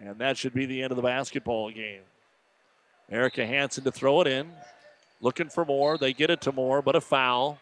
And 0.00 0.18
that 0.18 0.36
should 0.36 0.54
be 0.54 0.66
the 0.66 0.82
end 0.82 0.90
of 0.90 0.96
the 0.96 1.02
basketball 1.02 1.70
game. 1.70 2.00
Erica 3.10 3.46
Hansen 3.46 3.84
to 3.84 3.92
throw 3.92 4.22
it 4.22 4.26
in. 4.26 4.50
Looking 5.20 5.48
for 5.48 5.64
more. 5.64 5.98
They 5.98 6.12
get 6.12 6.30
it 6.30 6.40
to 6.42 6.52
Moore, 6.52 6.82
but 6.82 6.96
a 6.96 7.00
foul. 7.00 7.58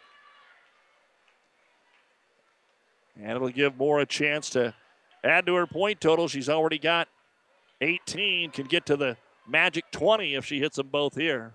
And 3.21 3.33
it'll 3.33 3.49
give 3.51 3.77
Moore 3.77 4.01
a 4.01 4.07
chance 4.07 4.49
to 4.51 4.75
add 5.23 5.47
to 5.47 5.55
her 5.57 5.67
point 5.67 6.01
total. 6.01 6.29
She's 6.29 6.49
already 6.49 6.79
got 6.79 7.09
18, 7.81 8.51
can 8.51 8.67
get 8.67 8.87
to 8.87 8.97
the 8.97 9.17
magic 9.47 9.91
20 9.91 10.35
if 10.35 10.47
she 10.47 10.61
hits 10.61 10.77
them 10.77 10.89
both 10.89 11.17
here. 11.17 11.53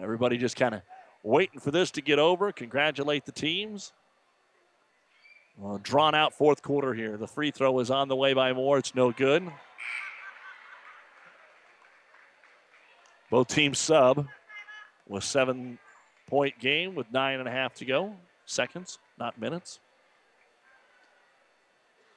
Everybody 0.00 0.36
just 0.36 0.56
kind 0.56 0.74
of 0.74 0.82
waiting 1.26 1.58
for 1.58 1.72
this 1.72 1.90
to 1.90 2.00
get 2.00 2.18
over. 2.18 2.52
Congratulate 2.52 3.26
the 3.26 3.32
teams. 3.32 3.92
Well, 5.58 5.78
drawn 5.78 6.14
out 6.14 6.32
fourth 6.32 6.62
quarter 6.62 6.94
here. 6.94 7.16
The 7.16 7.26
free 7.26 7.50
throw 7.50 7.80
is 7.80 7.90
on 7.90 8.08
the 8.08 8.16
way 8.16 8.32
by 8.32 8.52
Moore. 8.52 8.78
It's 8.78 8.94
no 8.94 9.10
good. 9.10 9.50
Both 13.28 13.48
teams 13.48 13.78
sub 13.78 14.28
with 15.08 15.24
seven 15.24 15.78
point 16.28 16.58
game 16.60 16.94
with 16.94 17.10
nine 17.10 17.40
and 17.40 17.48
a 17.48 17.52
half 17.52 17.74
to 17.76 17.84
go. 17.84 18.14
Seconds, 18.44 18.98
not 19.18 19.40
minutes. 19.40 19.80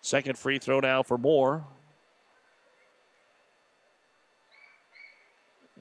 Second 0.02 0.38
free 0.38 0.60
throw 0.60 0.80
now 0.82 1.02
for 1.02 1.18
Moore. 1.18 1.66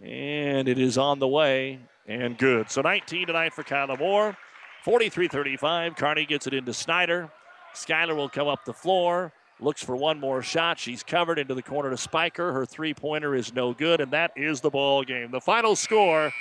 And 0.03 0.69
it 0.69 0.79
is 0.79 0.97
on 0.97 1.19
the 1.19 1.29
way 1.29 1.81
and 2.09 2.37
good. 2.37 2.71
So 2.71 2.81
19 2.81 3.29
tonight 3.29 3.53
for 3.53 3.63
Kyla 3.63 3.97
Moore. 3.97 4.37
43 4.83 5.29
35. 5.29 5.97
Kearney 5.97 6.25
gets 6.25 6.47
it 6.47 6.55
into 6.55 6.73
Snyder. 6.73 7.31
Skylar 7.75 8.17
will 8.17 8.29
come 8.29 8.49
up 8.49 8.65
the 8.65 8.73
floor. 8.73 9.33
Looks 9.61 9.83
for 9.85 9.97
one 9.97 10.19
more 10.19 10.41
shot. 10.41 10.79
She's 10.79 11.03
covered 11.03 11.39
into 11.39 11.55
the 11.55 11.63
corner 11.63 11.91
to 11.91 11.97
Spiker. 11.97 12.53
Her 12.53 12.65
three 12.65 12.95
pointer 12.95 13.35
is 13.35 13.53
no 13.53 13.75
good, 13.75 14.01
and 14.01 14.13
that 14.13 14.33
is 14.37 14.61
the 14.61 14.71
ball 14.71 15.03
game. 15.05 15.31
The 15.31 15.41
final 15.41 15.77
score 15.77 16.33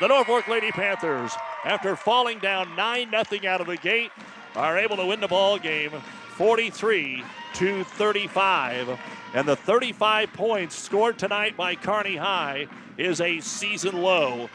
the 0.00 0.08
Norfolk 0.08 0.48
Lady 0.48 0.72
Panthers, 0.72 1.30
after 1.62 1.94
falling 1.94 2.38
down 2.38 2.74
9 2.74 3.10
0 3.10 3.52
out 3.52 3.60
of 3.60 3.66
the 3.66 3.76
gate, 3.76 4.10
are 4.56 4.78
able 4.78 4.96
to 4.96 5.04
win 5.04 5.20
the 5.20 5.28
ball 5.28 5.58
game 5.58 5.90
43 6.36 7.22
to 7.54 7.84
35. 7.84 8.98
And 9.34 9.46
the 9.46 9.56
35 9.56 10.32
points 10.32 10.74
scored 10.74 11.18
tonight 11.18 11.54
by 11.54 11.74
Kearney 11.74 12.16
High 12.16 12.66
is 12.96 13.20
a 13.20 13.40
season 13.40 14.00
low 14.00 14.48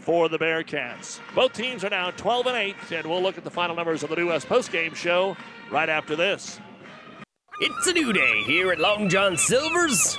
for 0.00 0.28
the 0.28 0.38
Bearcats. 0.38 1.20
Both 1.34 1.52
teams 1.52 1.84
are 1.84 1.90
now 1.90 2.10
12 2.10 2.46
and 2.46 2.56
8, 2.56 2.76
and 2.92 3.06
we'll 3.06 3.22
look 3.22 3.38
at 3.38 3.44
the 3.44 3.50
final 3.50 3.76
numbers 3.76 4.02
of 4.02 4.10
the 4.10 4.16
New 4.16 4.28
West 4.28 4.48
postgame 4.48 4.94
show 4.94 5.36
right 5.70 5.88
after 5.88 6.16
this. 6.16 6.60
It's 7.60 7.86
a 7.86 7.92
new 7.92 8.12
day 8.12 8.42
here 8.44 8.72
at 8.72 8.80
Long 8.80 9.08
John 9.08 9.36
Silver's. 9.36 10.18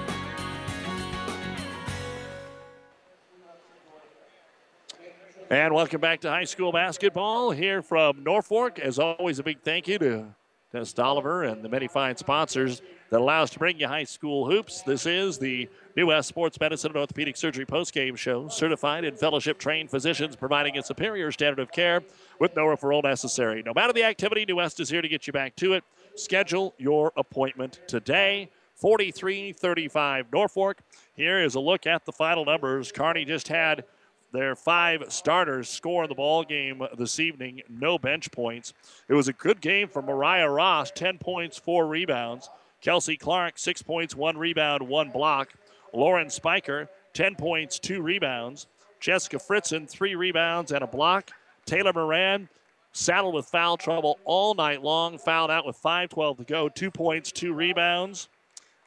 And 5.51 5.73
welcome 5.73 5.99
back 5.99 6.21
to 6.21 6.29
high 6.29 6.45
school 6.45 6.71
basketball 6.71 7.51
here 7.51 7.81
from 7.81 8.23
Norfolk. 8.23 8.79
As 8.79 8.97
always, 8.97 9.37
a 9.37 9.43
big 9.43 9.59
thank 9.61 9.85
you 9.85 9.99
to 9.99 10.27
Test 10.71 10.97
Oliver 10.97 11.43
and 11.43 11.61
the 11.61 11.67
many 11.67 11.89
fine 11.89 12.15
sponsors 12.15 12.81
that 13.09 13.19
allow 13.19 13.43
us 13.43 13.49
to 13.49 13.59
bring 13.59 13.77
you 13.77 13.85
high 13.85 14.05
school 14.05 14.49
hoops. 14.49 14.81
This 14.83 15.05
is 15.05 15.37
the 15.37 15.67
New 15.97 16.07
West 16.07 16.29
Sports 16.29 16.57
Medicine 16.57 16.91
and 16.91 16.97
Orthopedic 16.97 17.35
Surgery 17.35 17.65
postgame 17.65 18.15
show. 18.15 18.47
Certified 18.47 19.03
and 19.03 19.19
fellowship 19.19 19.57
trained 19.57 19.89
physicians 19.89 20.37
providing 20.37 20.77
a 20.77 20.83
superior 20.83 21.33
standard 21.33 21.59
of 21.59 21.69
care 21.69 22.01
with 22.39 22.55
no 22.55 22.63
referral 22.63 23.03
necessary. 23.03 23.61
No 23.61 23.73
matter 23.73 23.91
the 23.91 24.05
activity, 24.05 24.45
New 24.47 24.55
West 24.55 24.79
is 24.79 24.87
here 24.87 25.01
to 25.01 25.09
get 25.09 25.27
you 25.27 25.33
back 25.33 25.57
to 25.57 25.73
it. 25.73 25.83
Schedule 26.15 26.73
your 26.77 27.11
appointment 27.17 27.81
today. 27.87 28.49
43 28.75 29.51
35 29.51 30.27
Norfolk. 30.31 30.77
Here 31.13 31.43
is 31.43 31.55
a 31.55 31.59
look 31.59 31.85
at 31.85 32.05
the 32.05 32.13
final 32.13 32.45
numbers. 32.45 32.93
Kearney 32.93 33.25
just 33.25 33.49
had 33.49 33.83
their 34.31 34.55
five 34.55 35.05
starters 35.09 35.67
score 35.67 36.03
in 36.03 36.09
the 36.09 36.15
ball 36.15 36.43
game 36.43 36.81
this 36.97 37.19
evening. 37.19 37.61
No 37.69 37.97
bench 37.97 38.31
points. 38.31 38.73
It 39.07 39.13
was 39.13 39.27
a 39.27 39.33
good 39.33 39.61
game 39.61 39.87
for 39.87 40.01
Mariah 40.01 40.49
Ross. 40.49 40.91
10 40.91 41.17
points, 41.17 41.57
four 41.57 41.87
rebounds. 41.87 42.49
Kelsey 42.81 43.17
Clark, 43.17 43.59
six 43.59 43.81
points, 43.81 44.15
one 44.15 44.37
rebound, 44.37 44.87
one 44.87 45.09
block. 45.09 45.53
Lauren 45.93 46.29
Spiker, 46.29 46.89
10 47.13 47.35
points, 47.35 47.77
two 47.77 48.01
rebounds. 48.01 48.67
Jessica 48.99 49.37
Fritzen, 49.37 49.89
three 49.89 50.15
rebounds 50.15 50.71
and 50.71 50.83
a 50.83 50.87
block. 50.87 51.31
Taylor 51.65 51.93
Moran, 51.93 52.49
saddled 52.93 53.33
with 53.33 53.45
foul 53.45 53.77
trouble 53.77 54.19
all 54.25 54.53
night 54.53 54.81
long, 54.81 55.17
fouled 55.17 55.51
out 55.51 55.65
with 55.65 55.81
5.12 55.81 56.37
to 56.37 56.43
go, 56.43 56.69
two 56.69 56.91
points, 56.91 57.31
two 57.31 57.53
rebounds. 57.53 58.29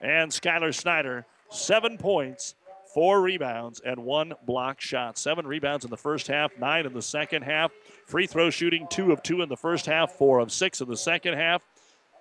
And 0.01 0.31
Skylar 0.31 0.75
Snyder, 0.75 1.27
seven 1.51 1.99
points, 1.99 2.55
four 2.95 3.21
rebounds, 3.21 3.81
and 3.85 4.05
one 4.05 4.33
block 4.47 4.81
shot. 4.81 5.19
Seven 5.19 5.47
rebounds 5.47 5.85
in 5.85 5.91
the 5.91 5.97
first 5.97 6.29
half, 6.29 6.57
nine 6.59 6.87
in 6.87 6.95
the 6.95 7.03
second 7.03 7.43
half. 7.43 7.73
Free 8.07 8.27
throw 8.27 8.51
shooting, 8.51 8.87
two 8.89 9.13
of 9.13 9.23
two 9.23 9.43
in 9.43 9.49
the 9.49 9.57
first 9.57 9.85
half, 9.85 10.13
four 10.13 10.39
of 10.39 10.53
six 10.53 10.81
in 10.81 10.89
the 10.89 10.97
second 10.97 11.35
half. 11.35 11.63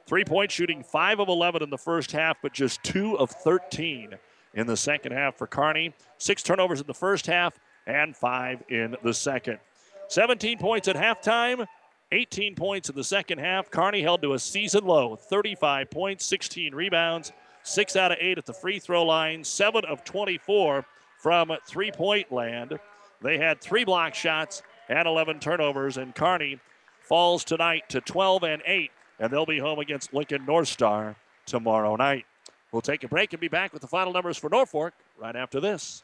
Three 0.07 0.25
point 0.25 0.51
shooting, 0.51 0.83
five 0.83 1.19
of 1.19 1.29
11 1.29 1.63
in 1.63 1.69
the 1.69 1.77
first 1.77 2.11
half, 2.11 2.37
but 2.41 2.53
just 2.53 2.83
two 2.83 3.17
of 3.17 3.29
13 3.29 4.15
in 4.55 4.67
the 4.67 4.75
second 4.75 5.13
half 5.13 5.37
for 5.37 5.47
Kearney. 5.47 5.93
Six 6.17 6.43
turnovers 6.43 6.81
in 6.81 6.87
the 6.87 6.93
first 6.93 7.27
half 7.27 7.57
and 7.85 8.15
five 8.15 8.63
in 8.69 8.97
the 9.03 9.13
second. 9.13 9.59
17 10.09 10.57
points 10.57 10.87
at 10.87 10.95
halftime, 10.95 11.65
18 12.11 12.55
points 12.55 12.89
in 12.89 12.95
the 12.95 13.03
second 13.03 13.37
half. 13.37 13.71
Kearney 13.71 14.01
held 14.01 14.21
to 14.23 14.33
a 14.33 14.39
season 14.39 14.85
low 14.85 15.15
35 15.15 15.89
points, 15.89 16.25
16 16.25 16.75
rebounds, 16.75 17.31
Six 17.63 17.95
out 17.95 18.11
of 18.11 18.17
eight 18.19 18.37
at 18.37 18.45
the 18.45 18.53
free 18.53 18.79
throw 18.79 19.03
line, 19.03 19.43
seven 19.43 19.85
of 19.85 20.03
24 20.03 20.85
from 21.17 21.51
three 21.65 21.91
point 21.91 22.31
land. 22.31 22.77
They 23.21 23.37
had 23.37 23.61
three 23.61 23.85
block 23.85 24.13
shots 24.13 24.61
and 24.89 25.07
11 25.07 25.39
turnovers, 25.39 25.97
and 25.97 26.13
Kearney 26.13 26.59
falls 27.01 27.43
tonight 27.43 27.87
to 27.89 28.01
12 28.01 28.43
and 28.43 28.61
8, 28.65 28.91
and 29.19 29.31
they'll 29.31 29.45
be 29.45 29.59
home 29.59 29.79
against 29.79 30.13
Lincoln 30.13 30.45
North 30.45 30.67
Star 30.67 31.15
tomorrow 31.45 31.95
night. 31.95 32.25
We'll 32.71 32.81
take 32.81 33.03
a 33.03 33.07
break 33.07 33.31
and 33.33 33.39
be 33.39 33.47
back 33.47 33.71
with 33.71 33.81
the 33.81 33.87
final 33.87 34.11
numbers 34.11 34.37
for 34.37 34.49
Norfolk 34.49 34.93
right 35.17 35.35
after 35.35 35.59
this. 35.59 36.03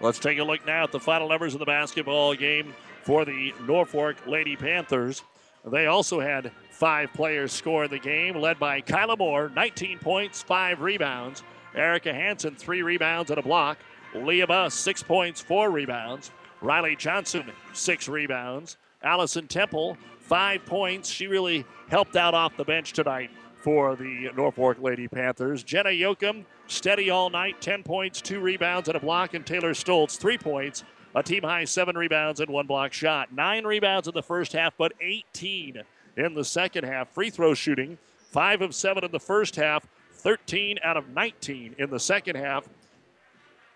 Let's 0.00 0.20
take 0.20 0.38
a 0.38 0.44
look 0.44 0.64
now 0.64 0.84
at 0.84 0.92
the 0.92 1.00
final 1.00 1.28
numbers 1.28 1.54
of 1.54 1.60
the 1.60 1.66
basketball 1.66 2.34
game 2.34 2.72
for 3.02 3.24
the 3.24 3.52
Norfolk 3.66 4.16
Lady 4.26 4.54
Panthers. 4.54 5.22
They 5.64 5.86
also 5.86 6.20
had 6.20 6.52
five 6.70 7.12
players 7.12 7.52
score 7.52 7.84
in 7.84 7.90
the 7.90 7.98
game, 7.98 8.36
led 8.36 8.60
by 8.60 8.80
Kyla 8.80 9.16
Moore, 9.16 9.50
19 9.54 9.98
points, 9.98 10.40
five 10.40 10.80
rebounds. 10.80 11.42
Erica 11.74 12.14
Hansen, 12.14 12.54
three 12.54 12.82
rebounds 12.82 13.30
and 13.30 13.38
a 13.38 13.42
block. 13.42 13.78
Leah 14.14 14.46
Buss, 14.46 14.72
six 14.72 15.02
points, 15.02 15.40
four 15.40 15.70
rebounds. 15.70 16.30
Riley 16.60 16.94
Johnson, 16.94 17.50
six 17.72 18.08
rebounds. 18.08 18.76
Allison 19.02 19.48
Temple, 19.48 19.98
five 20.20 20.64
points. 20.64 21.08
She 21.08 21.26
really 21.26 21.64
helped 21.88 22.16
out 22.16 22.34
off 22.34 22.56
the 22.56 22.64
bench 22.64 22.92
tonight 22.92 23.30
for 23.68 23.96
the 23.96 24.30
Norfolk 24.34 24.80
Lady 24.80 25.06
Panthers. 25.06 25.62
Jenna 25.62 25.90
Yoakum, 25.90 26.46
steady 26.68 27.10
all 27.10 27.28
night, 27.28 27.60
10 27.60 27.82
points, 27.82 28.22
two 28.22 28.40
rebounds, 28.40 28.88
and 28.88 28.96
a 28.96 29.00
block. 29.00 29.34
And 29.34 29.44
Taylor 29.44 29.74
Stoltz, 29.74 30.16
three 30.16 30.38
points, 30.38 30.84
a 31.14 31.22
team 31.22 31.42
high 31.42 31.66
seven 31.66 31.94
rebounds, 31.94 32.40
and 32.40 32.48
one 32.48 32.66
block 32.66 32.94
shot. 32.94 33.30
Nine 33.30 33.66
rebounds 33.66 34.08
in 34.08 34.14
the 34.14 34.22
first 34.22 34.54
half, 34.54 34.72
but 34.78 34.94
18 35.02 35.82
in 36.16 36.32
the 36.32 36.46
second 36.46 36.84
half. 36.84 37.10
Free 37.10 37.28
throw 37.28 37.52
shooting, 37.52 37.98
five 38.30 38.62
of 38.62 38.74
seven 38.74 39.04
in 39.04 39.12
the 39.12 39.20
first 39.20 39.54
half, 39.54 39.86
13 40.12 40.78
out 40.82 40.96
of 40.96 41.10
19 41.10 41.74
in 41.76 41.90
the 41.90 42.00
second 42.00 42.36
half. 42.36 42.66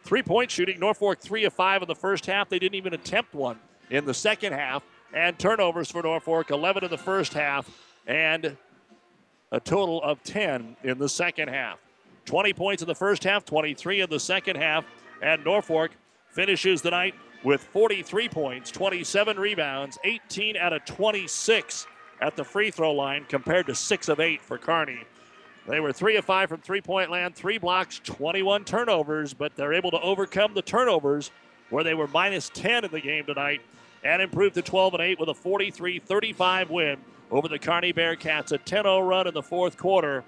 Three 0.04 0.22
point 0.22 0.50
shooting, 0.50 0.80
Norfolk 0.80 1.18
three 1.18 1.44
of 1.44 1.52
five 1.52 1.82
in 1.82 1.88
the 1.88 1.94
first 1.94 2.24
half. 2.24 2.48
They 2.48 2.58
didn't 2.58 2.76
even 2.76 2.94
attempt 2.94 3.34
one 3.34 3.58
in 3.90 4.06
the 4.06 4.14
second 4.14 4.54
half. 4.54 4.82
And 5.12 5.38
turnovers 5.38 5.90
for 5.90 6.02
Norfolk, 6.02 6.50
11 6.50 6.82
in 6.82 6.90
the 6.90 6.96
first 6.96 7.34
half, 7.34 7.70
and 8.06 8.56
a 9.52 9.60
total 9.60 10.02
of 10.02 10.22
10 10.24 10.76
in 10.82 10.98
the 10.98 11.08
second 11.08 11.48
half. 11.48 11.78
20 12.24 12.52
points 12.54 12.82
in 12.82 12.88
the 12.88 12.94
first 12.94 13.22
half, 13.22 13.44
23 13.44 14.00
in 14.00 14.10
the 14.10 14.18
second 14.18 14.56
half, 14.56 14.84
and 15.20 15.44
Norfolk 15.44 15.92
finishes 16.30 16.82
the 16.82 16.90
night 16.90 17.14
with 17.44 17.62
43 17.62 18.28
points, 18.28 18.70
27 18.70 19.38
rebounds, 19.38 19.98
18 20.04 20.56
out 20.56 20.72
of 20.72 20.84
26 20.84 21.86
at 22.20 22.34
the 22.34 22.44
free 22.44 22.70
throw 22.70 22.92
line 22.92 23.26
compared 23.28 23.66
to 23.66 23.74
6 23.74 24.08
of 24.08 24.20
8 24.20 24.40
for 24.40 24.56
Kearney. 24.56 25.04
They 25.68 25.80
were 25.80 25.92
3 25.92 26.16
of 26.16 26.24
5 26.24 26.48
from 26.48 26.60
three 26.60 26.80
point 26.80 27.10
land, 27.10 27.34
3 27.34 27.58
blocks, 27.58 28.00
21 28.02 28.64
turnovers, 28.64 29.34
but 29.34 29.54
they're 29.54 29.74
able 29.74 29.90
to 29.90 30.00
overcome 30.00 30.54
the 30.54 30.62
turnovers 30.62 31.30
where 31.70 31.84
they 31.84 31.94
were 31.94 32.08
minus 32.08 32.50
10 32.54 32.84
in 32.84 32.90
the 32.90 33.00
game 33.00 33.26
tonight 33.26 33.60
and 34.02 34.22
improve 34.22 34.52
to 34.54 34.62
12 34.62 34.94
and 34.94 35.02
8 35.02 35.20
with 35.20 35.28
a 35.28 35.34
43 35.34 35.98
35 35.98 36.70
win 36.70 36.98
over 37.32 37.48
the 37.48 37.58
Kearney 37.58 37.92
Bearcats. 37.92 38.52
A 38.52 38.58
10 38.58 38.84
0 38.84 39.00
run 39.00 39.26
in 39.26 39.34
the 39.34 39.42
fourth 39.42 39.76
quarter, 39.76 40.22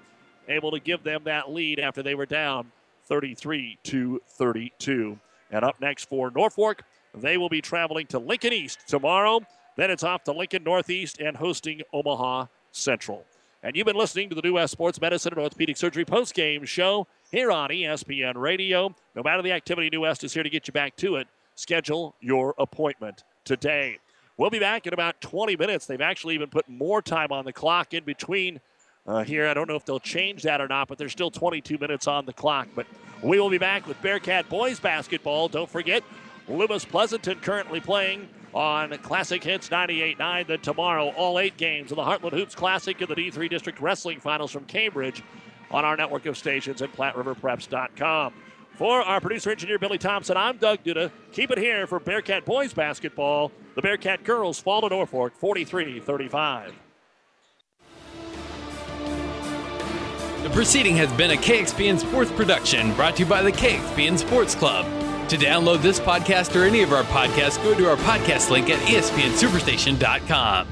able 0.49 0.71
to 0.71 0.79
give 0.79 1.03
them 1.03 1.21
that 1.23 1.51
lead 1.51 1.79
after 1.79 2.03
they 2.03 2.15
were 2.15 2.25
down 2.25 2.71
33 3.03 3.77
to 3.83 4.21
32. 4.27 5.17
And 5.51 5.63
up 5.63 5.79
next 5.79 6.09
for 6.09 6.31
Norfolk, 6.31 6.81
they 7.13 7.37
will 7.37 7.49
be 7.49 7.61
traveling 7.61 8.07
to 8.07 8.19
Lincoln 8.19 8.51
East 8.51 8.79
tomorrow. 8.87 9.39
Then 9.77 9.91
it's 9.91 10.03
off 10.03 10.23
to 10.23 10.31
Lincoln 10.31 10.63
Northeast 10.63 11.19
and 11.19 11.37
hosting 11.37 11.81
Omaha 11.93 12.47
Central. 12.71 13.23
And 13.61 13.75
you've 13.75 13.85
been 13.85 13.95
listening 13.95 14.29
to 14.29 14.35
the 14.35 14.41
New 14.41 14.53
West 14.53 14.73
Sports 14.73 14.99
Medicine 14.99 15.33
and 15.33 15.41
Orthopedic 15.41 15.77
Surgery 15.77 16.05
post-game 16.05 16.65
show 16.65 17.07
here 17.31 17.51
on 17.51 17.69
ESPN 17.69 18.35
Radio. 18.35 18.93
No 19.15 19.23
matter 19.23 19.41
the 19.41 19.51
activity, 19.51 19.89
New 19.91 20.01
West 20.01 20.23
is 20.23 20.33
here 20.33 20.43
to 20.43 20.49
get 20.49 20.67
you 20.67 20.71
back 20.71 20.95
to 20.97 21.15
it. 21.15 21.27
Schedule 21.55 22.15
your 22.19 22.53
appointment 22.57 23.23
today. 23.43 23.97
We'll 24.37 24.49
be 24.49 24.59
back 24.59 24.85
in 24.85 24.93
about 24.93 25.21
20 25.21 25.55
minutes. 25.55 25.85
They've 25.85 26.01
actually 26.01 26.35
even 26.35 26.49
put 26.49 26.67
more 26.67 27.01
time 27.01 27.31
on 27.31 27.45
the 27.45 27.53
clock 27.53 27.93
in 27.93 28.03
between 28.03 28.59
uh, 29.07 29.23
here. 29.23 29.47
I 29.47 29.53
don't 29.53 29.69
know 29.69 29.75
if 29.75 29.85
they'll 29.85 29.99
change 29.99 30.43
that 30.43 30.59
or 30.59 30.67
not, 30.67 30.89
but 30.89 30.97
there's 30.97 31.13
still 31.13 31.31
22 31.31 31.77
minutes 31.77 32.05
on 32.07 32.25
the 32.25 32.33
clock. 32.33 32.67
But 32.75 32.85
we 33.23 33.39
will 33.39 33.49
be 33.49 33.57
back 33.57 33.87
with 33.87 34.01
Bearcat 34.01 34.49
boys 34.49 34.79
basketball. 34.79 35.47
Don't 35.47 35.69
forget, 35.69 36.03
Loomis 36.49 36.83
Pleasanton 36.83 37.39
currently 37.39 37.79
playing 37.79 38.27
on 38.53 38.97
Classic 38.99 39.41
Hits 39.41 39.69
98.9. 39.69 40.47
Then 40.47 40.59
tomorrow, 40.59 41.09
all 41.11 41.39
eight 41.39 41.55
games 41.55 41.91
of 41.91 41.95
the 41.95 42.03
Heartland 42.03 42.33
Hoops 42.33 42.55
Classic 42.55 42.99
and 42.99 43.09
the 43.09 43.15
D3 43.15 43.49
District 43.49 43.79
Wrestling 43.79 44.19
Finals 44.19 44.51
from 44.51 44.65
Cambridge 44.65 45.23
on 45.71 45.85
our 45.85 45.95
network 45.95 46.25
of 46.25 46.37
stations 46.37 46.81
at 46.81 46.91
PlatteRiverPreps.com. 46.93 48.33
For 48.75 49.01
our 49.01 49.21
producer 49.21 49.51
engineer 49.51 49.79
Billy 49.79 49.97
Thompson, 49.97 50.35
I'm 50.35 50.57
Doug 50.57 50.83
Duda. 50.83 51.09
Keep 51.31 51.51
it 51.51 51.57
here 51.57 51.87
for 51.87 51.99
Bearcat 51.99 52.43
boys 52.45 52.73
basketball. 52.73 53.51
The 53.75 53.81
Bearcat 53.81 54.23
girls 54.25 54.59
fall 54.59 54.81
to 54.81 54.89
Norfolk 54.89 55.33
43 55.37 56.01
35. 56.01 56.73
The 60.43 60.49
proceeding 60.51 60.95
has 60.97 61.11
been 61.13 61.31
a 61.31 61.35
KXPN 61.35 61.99
Sports 61.99 62.31
production 62.31 62.93
brought 62.95 63.15
to 63.15 63.23
you 63.23 63.29
by 63.29 63.41
the 63.41 63.51
KXPN 63.51 64.19
Sports 64.19 64.53
Club. 64.55 64.85
To 65.29 65.37
download 65.37 65.81
this 65.81 65.99
podcast 65.99 66.55
or 66.55 66.65
any 66.65 66.83
of 66.83 66.93
our 66.93 67.03
podcasts, 67.05 67.61
go 67.63 67.73
to 67.73 67.89
our 67.89 67.95
podcast 67.97 68.51
link 68.51 68.69
at 68.69 68.77
espnsuperstation.com. 68.81 70.67